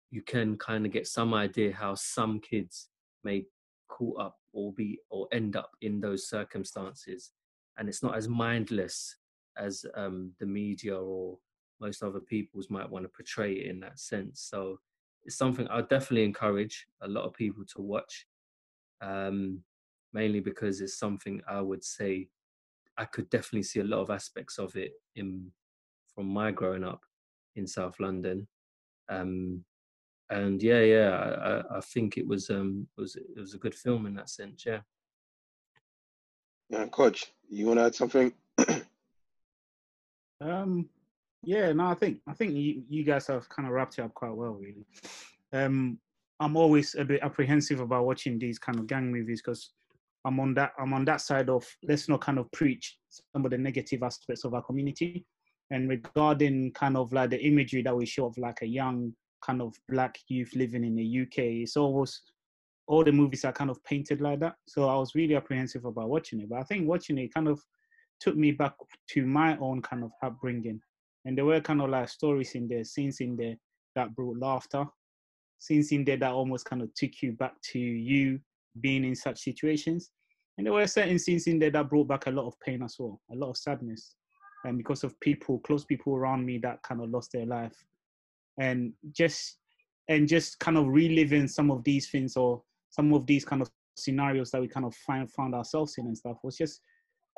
you 0.10 0.22
can 0.22 0.58
kind 0.58 0.86
of 0.86 0.92
get 0.92 1.08
some 1.08 1.34
idea 1.34 1.74
how 1.74 1.96
some 1.96 2.40
kids 2.40 2.90
may 3.24 3.46
caught 3.88 4.20
up 4.20 4.36
or 4.54 4.74
be 4.74 5.00
or 5.10 5.28
end 5.32 5.56
up 5.56 5.72
in 5.82 6.02
those 6.02 6.28
circumstances 6.28 7.32
and 7.78 7.88
it's 7.88 8.04
not 8.04 8.18
as 8.18 8.28
mindless 8.28 9.16
as 9.58 9.86
um, 9.95 10.32
the 10.39 10.45
media 10.45 10.95
or 10.95 11.38
most 11.80 12.04
other 12.04 12.20
people's 12.20 12.70
might 12.70 12.89
want 12.89 13.04
to 13.04 13.10
portray 13.10 13.54
it 13.54 13.68
in 13.68 13.80
that 13.80 13.99
sense 13.99 14.47
so 14.49 14.80
it's 15.24 15.38
something 15.38 15.68
i 15.68 15.82
definitely 15.82 16.24
encourage 16.24 16.88
a 17.02 17.08
lot 17.08 17.26
of 17.26 17.34
people 17.34 17.64
to 17.66 17.82
watch 17.82 18.26
um, 19.02 19.60
mainly 20.14 20.39
because 20.39 20.82
it's 20.82 20.97
something 20.97 21.41
i 21.47 21.60
would 21.60 21.84
say 21.84 22.28
i 22.97 23.06
could 23.06 23.30
definitely 23.30 23.64
see 23.64 23.80
a 23.80 23.84
lot 23.84 23.99
of 24.02 24.10
aspects 24.10 24.58
of 24.58 24.76
it 24.76 24.91
in 25.16 25.52
from 26.14 26.28
my 26.28 26.52
growing 26.52 26.84
up 26.84 27.02
in 27.56 27.66
south 27.68 27.99
london 27.99 28.47
um, 29.10 29.64
and 30.32 30.64
yeah, 30.64 30.80
yeah, 30.80 31.10
I, 31.70 31.78
I 31.78 31.82
think 31.82 32.18
it 32.18 32.26
was 32.26 32.49
um 32.49 32.88
it 32.97 33.02
was 33.02 33.16
it 33.18 33.39
was 33.39 33.54
a 33.54 33.58
good 33.60 33.76
film 33.76 34.06
in 34.06 34.16
that 34.16 34.30
sense. 34.30 34.64
Yeah. 34.66 34.80
Yeah, 36.70 36.88
coach, 36.88 37.34
you 37.49 37.68
want 37.68 37.80
to 37.80 37.84
add 37.84 37.95
something? 37.95 38.34
Um, 40.42 40.89
yeah, 41.44 41.72
no, 41.72 41.86
I 41.86 41.94
think 41.94 42.20
I 42.28 42.34
think 42.34 42.54
you, 42.54 42.84
you 42.89 43.04
guys 43.04 43.28
have 43.28 43.48
kind 43.50 43.68
of 43.68 43.74
wrapped 43.74 44.00
it 44.00 44.04
up 44.04 44.14
quite 44.14 44.34
well, 44.34 44.54
really. 44.54 44.86
Um, 45.54 46.00
I'm 46.39 46.58
always 46.58 46.96
a 46.96 47.06
bit 47.06 47.22
apprehensive 47.22 47.80
about 47.80 48.06
watching 48.06 48.39
these 48.39 48.58
kind 48.58 48.80
of 48.80 48.88
gang 48.88 49.12
movies 49.12 49.42
because 49.44 49.72
I'm 50.26 50.39
on 50.39 50.54
that 50.56 50.74
I'm 50.80 50.94
on 50.94 51.06
that 51.06 51.22
side 51.22 51.50
of 51.50 51.66
let's 51.84 52.10
not 52.10 52.22
kind 52.22 52.39
of 52.39 52.52
preach 52.52 52.98
some 53.10 53.46
of 53.46 53.52
the 53.52 53.58
negative 53.58 54.04
aspects 54.04 54.44
of 54.46 54.54
our 54.54 54.62
community. 54.64 55.26
And 55.72 55.88
regarding 55.88 56.74
kind 56.74 56.98
of 56.98 57.14
like 57.14 57.30
the 57.30 57.42
imagery 57.42 57.82
that 57.84 57.96
we 57.96 58.06
show 58.06 58.26
of 58.26 58.38
like 58.38 58.62
a 58.62 58.68
young 58.68 59.14
kind 59.42 59.62
of 59.62 59.74
black 59.88 60.18
youth 60.28 60.52
living 60.56 60.84
in 60.84 60.96
the 60.96 61.22
UK, 61.22 61.64
it's 61.64 61.78
almost 61.78 62.34
all 62.88 63.04
the 63.04 63.12
movies 63.12 63.46
are 63.46 63.54
kind 63.54 63.70
of 63.70 63.82
painted 63.84 64.20
like 64.20 64.39
that. 64.42 64.56
So 64.68 64.89
I 64.89 64.96
was 64.96 65.16
really 65.16 65.36
apprehensive 65.36 65.86
about 65.86 66.10
watching 66.10 66.42
it. 66.42 66.50
But 66.50 66.60
I 66.60 66.64
think 66.64 66.88
watching 66.88 67.18
it 67.20 67.34
kind 67.34 67.48
of 67.48 67.64
took 68.22 68.36
me 68.38 68.52
back 68.52 68.74
to 69.10 69.26
my 69.26 69.58
own 69.58 69.82
kind 69.82 70.04
of 70.04 70.12
upbringing. 70.24 70.80
And 71.26 71.38
there 71.38 71.46
were 71.46 71.60
kind 71.60 71.82
of 71.82 71.90
like 71.90 72.08
stories 72.10 72.56
in 72.56 72.68
there, 72.68 72.84
scenes 72.84 73.20
in 73.20 73.36
there 73.36 73.56
that 73.96 74.16
brought 74.16 74.38
laughter, 74.38 74.86
scenes 75.60 75.92
in 75.92 76.06
there 76.06 76.18
that 76.18 76.32
almost 76.32 76.66
kind 76.66 76.82
of 76.82 76.94
took 76.94 77.22
you 77.22 77.34
back 77.34 77.54
to 77.72 77.80
you 77.80 78.40
being 78.80 79.04
in 79.04 79.16
such 79.16 79.40
situations. 79.40 80.12
And 80.58 80.66
there 80.66 80.74
were 80.74 80.88
certain 80.88 81.20
scenes 81.20 81.48
in 81.48 81.60
there 81.60 81.72
that 81.72 81.90
brought 81.90 82.08
back 82.08 82.28
a 82.28 82.32
lot 82.32 82.48
of 82.48 82.60
pain 82.60 82.84
as 82.84 82.96
well, 83.00 83.20
a 83.32 83.36
lot 83.36 83.50
of 83.50 83.58
sadness. 83.58 84.16
And 84.64 84.78
because 84.78 85.04
of 85.04 85.20
people, 85.20 85.60
close 85.60 85.86
people 85.86 86.16
around 86.16 86.46
me 86.46 86.60
that 86.60 86.84
kind 86.84 87.02
of 87.02 87.10
lost 87.10 87.32
their 87.32 87.46
life. 87.46 87.76
And 88.60 88.94
just 89.12 89.58
and 90.08 90.28
just 90.28 90.60
kind 90.60 90.78
of 90.78 90.88
reliving 90.88 91.48
some 91.48 91.72
of 91.72 91.84
these 91.84 92.10
things 92.10 92.36
or 92.36 92.62
some 92.90 93.14
of 93.14 93.26
these 93.26 93.46
kind 93.46 93.62
of 93.62 93.72
scenarios 93.96 94.52
that 94.52 94.62
we 94.62 94.68
kind 94.68 94.86
of 94.86 94.96
find 94.96 95.32
found 95.32 95.56
ourselves 95.56 95.96
in 95.98 96.06
and 96.06 96.18
stuff 96.18 96.38
was 96.44 96.58
just 96.58 96.82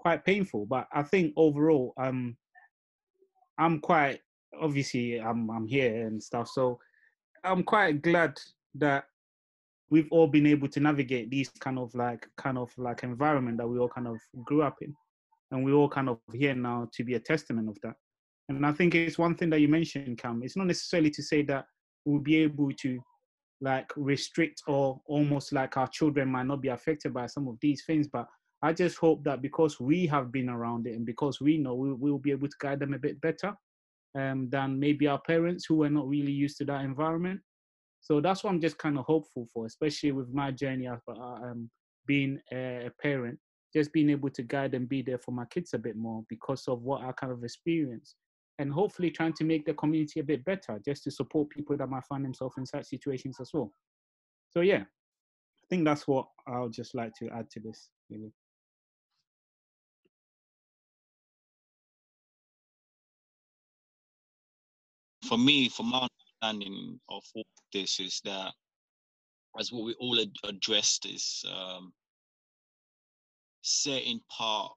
quite 0.03 0.25
painful. 0.25 0.65
But 0.65 0.87
I 0.91 1.01
think 1.01 1.33
overall, 1.37 1.93
um, 1.97 2.35
I'm 3.57 3.79
quite 3.79 4.19
obviously 4.61 5.19
I'm 5.19 5.49
I'm 5.49 5.65
here 5.65 6.05
and 6.07 6.21
stuff, 6.21 6.49
so 6.49 6.77
I'm 7.43 7.63
quite 7.63 8.01
glad 8.01 8.37
that 8.75 9.05
we've 9.89 10.11
all 10.11 10.27
been 10.27 10.47
able 10.47 10.67
to 10.67 10.79
navigate 10.79 11.29
these 11.29 11.49
kind 11.59 11.79
of 11.79 11.95
like 11.95 12.27
kind 12.37 12.57
of 12.57 12.69
like 12.77 13.03
environment 13.03 13.57
that 13.57 13.67
we 13.67 13.79
all 13.79 13.87
kind 13.87 14.07
of 14.07 14.17
grew 14.43 14.61
up 14.61 14.75
in, 14.81 14.93
and 15.51 15.63
we're 15.63 15.79
all 15.81 15.89
kind 15.89 16.09
of 16.09 16.19
here 16.33 16.53
now 16.53 16.89
to 16.93 17.03
be 17.05 17.13
a 17.15 17.19
testament 17.19 17.69
of 17.69 17.77
that. 17.83 17.95
And 18.49 18.65
I 18.65 18.73
think 18.73 18.93
it's 18.93 19.17
one 19.17 19.35
thing 19.35 19.49
that 19.51 19.61
you 19.61 19.69
mentioned, 19.69 20.17
Cam. 20.17 20.43
It's 20.43 20.57
not 20.57 20.67
necessarily 20.67 21.11
to 21.11 21.23
say 21.23 21.43
that 21.43 21.65
we'll 22.05 22.19
be 22.19 22.35
able 22.35 22.71
to 22.81 22.99
like 23.61 23.89
restrict 23.95 24.61
or 24.67 24.99
almost 25.05 25.53
like 25.53 25.77
our 25.77 25.87
children 25.87 26.27
might 26.27 26.45
not 26.45 26.61
be 26.61 26.67
affected 26.67 27.13
by 27.13 27.25
some 27.27 27.47
of 27.47 27.55
these 27.61 27.85
things 27.85 28.09
but 28.09 28.27
i 28.63 28.73
just 28.73 28.97
hope 28.97 29.23
that 29.23 29.41
because 29.41 29.79
we 29.79 30.07
have 30.07 30.31
been 30.31 30.49
around 30.49 30.87
it 30.87 30.95
and 30.95 31.05
because 31.05 31.39
we 31.39 31.57
know 31.57 31.75
we 31.75 31.93
will 31.93 32.17
be 32.17 32.31
able 32.31 32.47
to 32.47 32.57
guide 32.59 32.79
them 32.79 32.93
a 32.93 32.99
bit 32.99 33.19
better 33.21 33.53
um, 34.15 34.49
than 34.49 34.79
maybe 34.79 35.07
our 35.07 35.19
parents 35.19 35.65
who 35.65 35.75
were 35.75 35.89
not 35.89 36.07
really 36.07 36.31
used 36.31 36.57
to 36.57 36.65
that 36.65 36.83
environment 36.83 37.39
so 38.01 38.19
that's 38.19 38.43
what 38.43 38.49
i'm 38.51 38.61
just 38.61 38.77
kind 38.77 38.97
of 38.97 39.05
hopeful 39.05 39.47
for 39.53 39.65
especially 39.65 40.11
with 40.11 40.33
my 40.33 40.49
journey 40.49 40.87
of 40.87 41.01
uh, 41.07 41.45
um, 41.45 41.69
being 42.07 42.39
a 42.51 42.89
parent 43.01 43.37
just 43.75 43.91
being 43.91 44.09
able 44.09 44.29
to 44.29 44.43
guide 44.43 44.75
and 44.75 44.87
be 44.87 45.01
there 45.01 45.17
for 45.17 45.31
my 45.31 45.45
kids 45.45 45.73
a 45.73 45.77
bit 45.77 45.95
more 45.95 46.23
because 46.29 46.67
of 46.67 46.81
what 46.81 47.01
i 47.01 47.11
kind 47.11 47.33
of 47.33 47.43
experience 47.43 48.15
and 48.59 48.71
hopefully 48.71 49.09
trying 49.09 49.33
to 49.33 49.43
make 49.43 49.65
the 49.65 49.73
community 49.73 50.19
a 50.19 50.23
bit 50.23 50.45
better 50.45 50.79
just 50.85 51.03
to 51.03 51.11
support 51.11 51.49
people 51.49 51.75
that 51.75 51.89
might 51.89 52.05
find 52.05 52.23
themselves 52.23 52.55
in 52.57 52.65
such 52.65 52.85
situations 52.85 53.37
as 53.41 53.49
well 53.53 53.71
so 54.51 54.61
yeah 54.61 54.83
i 54.83 55.65
think 55.69 55.83
that's 55.83 56.07
what 56.07 56.27
i'll 56.47 56.69
just 56.69 56.93
like 56.93 57.11
to 57.17 57.27
add 57.29 57.49
to 57.49 57.59
this 57.59 57.89
really. 58.09 58.31
For 65.27 65.37
me, 65.37 65.69
for 65.69 65.83
my 65.83 66.07
understanding 66.43 66.99
of 67.09 67.23
all 67.35 67.45
this 67.73 67.99
is 67.99 68.21
that, 68.25 68.53
as 69.59 69.71
what 69.71 69.85
we 69.85 69.93
all 69.99 70.19
ad- 70.19 70.35
addressed, 70.43 71.05
is 71.05 71.45
um, 71.51 71.93
certain 73.61 74.21
part 74.29 74.71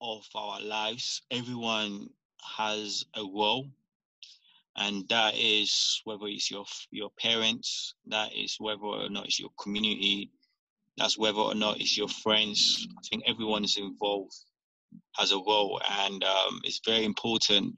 of 0.00 0.24
our 0.34 0.60
lives. 0.60 1.22
Everyone 1.30 2.08
has 2.56 3.04
a 3.16 3.22
role 3.22 3.68
and 4.76 5.08
that 5.08 5.34
is 5.36 6.00
whether 6.04 6.26
it's 6.26 6.50
your 6.50 6.64
your 6.90 7.10
parents 7.20 7.94
that 8.06 8.30
is 8.34 8.56
whether 8.58 8.82
or 8.82 9.08
not 9.10 9.26
it's 9.26 9.38
your 9.40 9.50
community 9.60 10.30
that's 10.96 11.18
whether 11.18 11.38
or 11.38 11.54
not 11.54 11.80
it's 11.80 11.96
your 11.96 12.08
friends 12.08 12.86
i 12.98 13.02
think 13.08 13.22
everyone 13.26 13.64
is 13.64 13.76
involved 13.76 14.34
has 15.16 15.32
a 15.32 15.36
role 15.36 15.80
and 16.06 16.24
um, 16.24 16.60
it's 16.64 16.80
very 16.86 17.04
important 17.04 17.74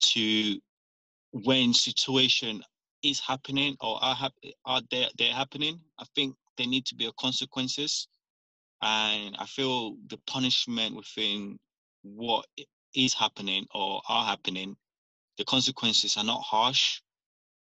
to 0.00 0.58
when 1.32 1.72
situation 1.72 2.62
is 3.02 3.20
happening 3.20 3.76
or 3.80 4.02
are, 4.02 4.14
hap- 4.14 4.32
are 4.64 4.80
they, 4.90 5.06
they're 5.18 5.32
happening 5.32 5.78
i 5.98 6.04
think 6.14 6.34
there 6.56 6.66
need 6.66 6.84
to 6.84 6.94
be 6.94 7.10
consequences 7.18 8.08
and 8.82 9.36
i 9.38 9.46
feel 9.46 9.96
the 10.08 10.18
punishment 10.26 10.96
within 10.96 11.58
what 12.02 12.44
is 12.94 13.14
happening 13.14 13.66
or 13.74 14.00
are 14.08 14.24
happening, 14.24 14.76
the 15.36 15.44
consequences 15.44 16.16
are 16.16 16.24
not 16.24 16.42
harsh 16.42 17.00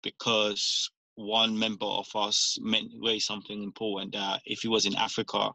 because 0.02 0.90
one 1.16 1.58
member 1.58 1.86
of 1.86 2.06
us 2.14 2.58
meant 2.60 2.90
raised 3.02 3.26
something 3.26 3.62
important 3.62 4.12
that 4.12 4.40
if 4.44 4.60
he 4.60 4.68
was 4.68 4.86
in 4.86 4.94
Africa, 4.96 5.50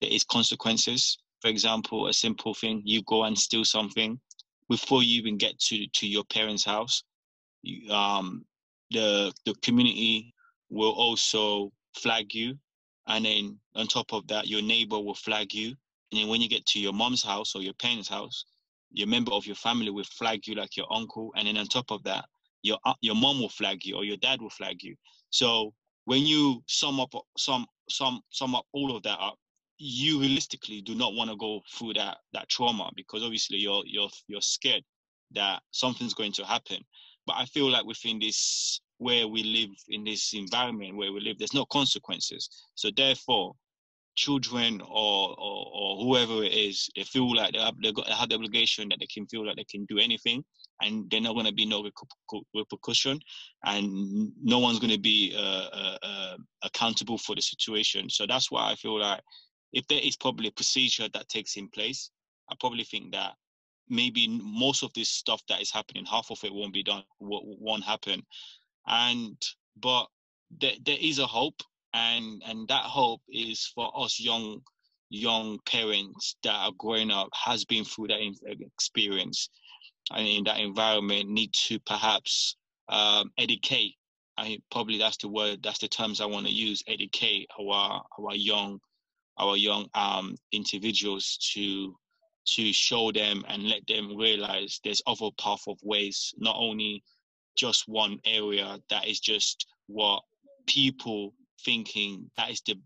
there 0.00 0.10
is 0.10 0.24
consequences. 0.24 1.18
For 1.40 1.48
example, 1.48 2.08
a 2.08 2.12
simple 2.12 2.54
thing, 2.54 2.82
you 2.84 3.02
go 3.02 3.24
and 3.24 3.36
steal 3.36 3.64
something 3.64 4.20
before 4.68 5.02
you 5.02 5.18
even 5.18 5.36
get 5.38 5.58
to, 5.60 5.86
to 5.94 6.06
your 6.06 6.24
parents' 6.24 6.64
house, 6.64 7.02
um, 7.90 8.44
the 8.90 9.32
the 9.44 9.54
community 9.62 10.34
will 10.70 10.92
also 10.92 11.72
flag 11.96 12.34
you. 12.34 12.58
And 13.08 13.24
then 13.24 13.58
on 13.74 13.86
top 13.86 14.12
of 14.12 14.26
that, 14.28 14.48
your 14.48 14.62
neighbor 14.62 14.98
will 14.98 15.14
flag 15.14 15.54
you. 15.54 15.68
And 16.10 16.20
then 16.20 16.28
when 16.28 16.40
you 16.40 16.48
get 16.48 16.66
to 16.66 16.80
your 16.80 16.92
mom's 16.92 17.22
house 17.22 17.54
or 17.54 17.62
your 17.62 17.74
parents' 17.74 18.08
house, 18.08 18.44
your 18.90 19.06
member 19.06 19.32
of 19.32 19.46
your 19.46 19.56
family 19.56 19.90
will 19.90 20.04
flag 20.04 20.46
you 20.46 20.54
like 20.54 20.76
your 20.76 20.92
uncle, 20.92 21.32
and 21.36 21.46
then 21.46 21.56
on 21.56 21.66
top 21.66 21.90
of 21.90 22.02
that, 22.04 22.24
your 22.62 22.78
your 23.00 23.14
mom 23.14 23.40
will 23.40 23.48
flag 23.48 23.84
you 23.84 23.96
or 23.96 24.04
your 24.04 24.16
dad 24.16 24.40
will 24.40 24.50
flag 24.50 24.82
you. 24.82 24.94
So 25.30 25.72
when 26.04 26.22
you 26.22 26.62
sum 26.66 27.00
up 27.00 27.14
sum 27.36 27.66
sum 27.90 28.20
sum 28.30 28.54
up 28.54 28.66
all 28.72 28.94
of 28.96 29.02
that 29.02 29.18
up, 29.20 29.36
you 29.78 30.20
realistically 30.20 30.80
do 30.80 30.94
not 30.94 31.14
want 31.14 31.30
to 31.30 31.36
go 31.36 31.60
through 31.72 31.94
that 31.94 32.18
that 32.32 32.48
trauma 32.48 32.90
because 32.96 33.22
obviously 33.22 33.58
you're 33.58 33.82
you're 33.86 34.10
you're 34.28 34.40
scared 34.40 34.82
that 35.32 35.62
something's 35.72 36.14
going 36.14 36.32
to 36.32 36.44
happen. 36.44 36.78
But 37.26 37.36
I 37.36 37.44
feel 37.46 37.70
like 37.70 37.84
within 37.84 38.18
this 38.18 38.80
where 38.98 39.28
we 39.28 39.42
live 39.42 39.70
in 39.88 40.04
this 40.04 40.32
environment 40.32 40.96
where 40.96 41.12
we 41.12 41.20
live, 41.20 41.38
there's 41.38 41.54
no 41.54 41.66
consequences. 41.66 42.48
So 42.74 42.90
therefore, 42.96 43.52
children 44.14 44.80
or, 44.80 45.34
or, 45.38 45.70
or 45.74 46.04
whoever 46.04 46.42
it 46.42 46.52
is, 46.52 46.88
they 46.96 47.02
feel 47.02 47.36
like 47.36 47.52
they 47.52 47.58
have, 47.60 47.74
they 47.82 47.92
have 48.14 48.30
the 48.30 48.34
obligation 48.34 48.88
that 48.88 48.98
they 48.98 49.06
can 49.06 49.26
feel 49.26 49.46
like 49.46 49.56
they 49.56 49.64
can 49.64 49.84
do 49.84 49.98
anything 49.98 50.42
and 50.80 51.04
there's 51.10 51.22
not 51.22 51.34
going 51.34 51.46
to 51.46 51.52
be 51.52 51.66
no 51.66 51.88
repercussion 52.54 53.20
and 53.64 54.32
no 54.42 54.58
one's 54.58 54.78
going 54.78 54.92
to 54.92 54.98
be 54.98 55.34
uh, 55.36 55.68
uh, 55.72 55.98
uh, 56.02 56.36
accountable 56.64 57.18
for 57.18 57.34
the 57.34 57.42
situation. 57.42 58.08
So 58.08 58.26
that's 58.26 58.50
why 58.50 58.70
I 58.70 58.74
feel 58.76 58.98
like 58.98 59.20
if 59.72 59.86
there 59.88 60.00
is 60.02 60.16
probably 60.16 60.48
a 60.48 60.52
procedure 60.52 61.08
that 61.12 61.28
takes 61.28 61.56
in 61.56 61.68
place, 61.68 62.10
I 62.50 62.54
probably 62.58 62.84
think 62.84 63.12
that 63.12 63.34
maybe 63.88 64.28
most 64.28 64.82
of 64.82 64.92
this 64.94 65.08
stuff 65.08 65.42
that 65.48 65.60
is 65.60 65.70
happening, 65.70 66.04
half 66.04 66.30
of 66.30 66.42
it 66.44 66.52
won't 66.52 66.74
be 66.74 66.82
done, 66.82 67.02
won't 67.20 67.84
happen. 67.84 68.22
And 68.86 69.36
but 69.76 70.06
there, 70.60 70.74
there 70.84 70.98
is 71.00 71.18
a 71.18 71.26
hope, 71.26 71.62
and 71.94 72.42
and 72.46 72.68
that 72.68 72.84
hope 72.84 73.22
is 73.28 73.70
for 73.74 73.90
us 73.96 74.20
young 74.20 74.60
young 75.08 75.58
parents 75.66 76.36
that 76.42 76.54
are 76.54 76.72
growing 76.78 77.10
up 77.10 77.28
has 77.32 77.64
been 77.64 77.84
through 77.84 78.08
that 78.08 78.20
experience 78.60 79.48
and 80.12 80.26
in 80.26 80.44
that 80.44 80.58
environment 80.58 81.28
need 81.28 81.52
to 81.52 81.78
perhaps 81.80 82.56
um, 82.88 83.30
educate 83.38 83.94
I 84.38 84.58
probably 84.70 84.98
that's 84.98 85.16
the 85.16 85.28
word 85.28 85.62
that's 85.62 85.78
the 85.78 85.88
terms 85.88 86.20
I 86.20 86.26
want 86.26 86.46
to 86.46 86.52
use 86.52 86.82
educate 86.86 87.48
our 87.58 88.02
our 88.18 88.34
young 88.34 88.80
our 89.38 89.56
young 89.56 89.88
um, 89.94 90.36
individuals 90.52 91.38
to 91.54 91.96
to 92.46 92.72
show 92.72 93.12
them 93.12 93.44
and 93.48 93.68
let 93.68 93.86
them 93.86 94.16
realize 94.16 94.80
there's 94.84 95.02
other 95.06 95.30
path 95.38 95.62
of 95.66 95.78
ways, 95.82 96.34
not 96.38 96.56
only 96.58 97.02
just 97.56 97.88
one 97.88 98.18
area 98.24 98.78
that 98.90 99.08
is 99.08 99.20
just 99.20 99.66
what 99.86 100.22
people 100.66 101.32
thinking 101.64 102.30
that 102.36 102.50
is 102.50 102.60
the 102.66 102.78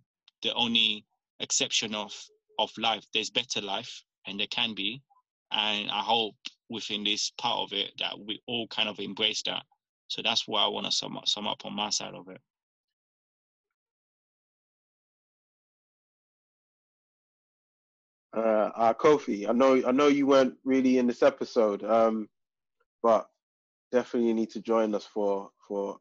the 0.43 0.55
only 0.55 1.05
exception 1.41 1.95
of 1.95 2.13
of 2.59 2.71
life. 2.79 3.05
There's 3.13 3.31
better 3.31 3.61
life 3.61 4.05
and 4.27 4.39
there 4.39 4.47
can 4.47 4.75
be. 4.75 5.03
And 5.51 5.91
I 5.91 6.01
hope 6.01 6.37
within 6.69 7.03
this 7.05 7.33
part 7.39 7.59
of 7.59 7.73
it 7.73 7.93
that 7.99 8.15
we 8.19 8.41
all 8.47 8.69
kind 8.69 8.89
of 8.89 9.01
embrace 9.01 9.43
that. 9.47 9.65
So 10.09 10.23
that's 10.23 10.47
why 10.47 10.63
I 10.63 10.69
want 10.69 10.87
to 10.87 10.93
sum 10.93 11.17
up, 11.17 11.27
sum 11.27 11.47
up 11.47 11.65
on 11.65 11.75
my 11.75 11.91
side 11.91 12.15
of 12.15 12.29
it. 12.29 12.41
Uh, 18.41 18.73
uh, 18.75 18.95
Kofi, 18.95 19.49
I 19.49 19.53
know 19.53 19.83
I 19.87 19.93
know 19.93 20.09
you 20.09 20.27
weren't 20.27 20.55
really 20.65 20.99
in 20.99 21.07
this 21.07 21.23
episode, 21.23 21.85
um, 21.85 22.29
but 23.03 23.29
definitely 23.93 24.29
you 24.29 24.35
need 24.35 24.51
to 24.51 24.61
join 24.61 24.95
us 24.95 25.07
for 25.07 25.51
for 25.69 25.99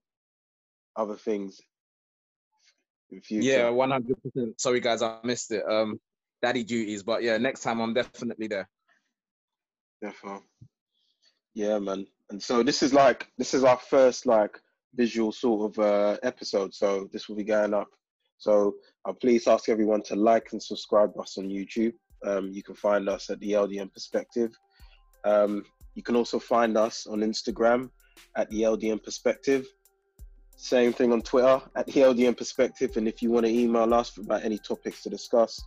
other 0.95 1.15
things. 1.15 1.59
In 3.11 3.21
future. 3.21 3.49
Yeah, 3.49 3.69
one 3.69 3.91
hundred 3.91 4.17
percent. 4.23 4.59
Sorry 4.59 4.79
guys, 4.79 5.01
I 5.01 5.17
missed 5.23 5.51
it. 5.51 5.63
Um, 5.69 5.99
daddy 6.41 6.63
duties, 6.63 7.03
but 7.03 7.23
yeah, 7.23 7.37
next 7.37 7.61
time 7.61 7.81
I'm 7.81 7.93
definitely 7.93 8.47
there. 8.47 8.69
Definitely. 10.01 10.47
Yeah, 11.53 11.79
man. 11.79 12.07
And 12.29 12.41
so 12.41 12.63
this 12.63 12.83
is 12.83 12.93
like 12.93 13.27
this 13.37 13.53
is 13.53 13.63
our 13.63 13.77
first 13.77 14.25
like 14.25 14.57
visual 14.95 15.31
sort 15.31 15.71
of 15.71 15.83
uh, 15.83 16.17
episode. 16.23 16.73
So 16.73 17.09
this 17.11 17.27
will 17.27 17.35
be 17.35 17.43
going 17.43 17.73
up. 17.73 17.89
So 18.37 18.75
I'll 19.05 19.13
please 19.13 19.47
ask 19.47 19.67
everyone 19.67 20.03
to 20.03 20.15
like 20.15 20.49
and 20.51 20.61
subscribe 20.61 21.11
us 21.19 21.37
on 21.37 21.49
YouTube. 21.49 21.93
Um, 22.25 22.51
you 22.51 22.63
can 22.63 22.75
find 22.75 23.07
us 23.09 23.29
at 23.29 23.39
the 23.39 23.53
LDN 23.53 23.93
Perspective. 23.93 24.51
Um, 25.25 25.63
you 25.95 26.03
can 26.03 26.15
also 26.15 26.39
find 26.39 26.77
us 26.77 27.07
on 27.07 27.19
Instagram 27.19 27.89
at 28.35 28.49
the 28.49 28.63
LDN 28.63 29.03
Perspective. 29.03 29.65
Same 30.55 30.91
thing 30.91 31.13
on 31.13 31.21
Twitter 31.21 31.61
at 31.75 31.85
the 31.87 31.93
LDN 31.93 32.37
Perspective. 32.37 32.97
And 32.97 33.07
if 33.07 33.21
you 33.21 33.31
want 33.31 33.45
to 33.45 33.51
email 33.51 33.93
us 33.93 34.17
about 34.17 34.43
any 34.43 34.57
topics 34.57 35.03
to 35.03 35.09
discuss, 35.09 35.61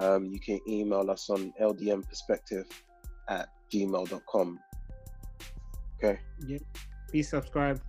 um, 0.00 0.26
you 0.26 0.40
can 0.40 0.60
email 0.68 1.08
us 1.10 1.30
on 1.30 1.52
LDN 1.60 2.08
Perspective 2.08 2.66
at 3.28 3.48
gmail.com. 3.72 4.58
Okay. 5.96 6.18
Yeah. 6.46 6.58
Please 7.08 7.28
subscribe. 7.28 7.80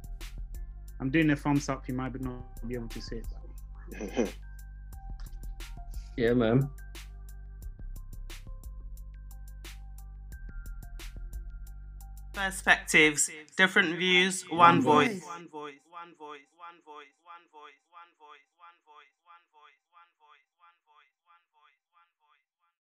I'm 1.00 1.10
doing 1.10 1.32
a 1.32 1.36
thumbs 1.36 1.68
up. 1.68 1.88
You 1.88 1.96
might 1.96 2.20
not 2.22 2.44
be 2.68 2.76
able 2.76 2.88
to 2.90 3.02
see 3.02 3.18
it. 3.18 4.34
yeah, 6.18 6.34
man. 6.34 6.70
perspectives, 12.46 13.30
different 13.58 13.98
views, 13.98 14.44
one 14.50 14.82
voice. 14.82 15.22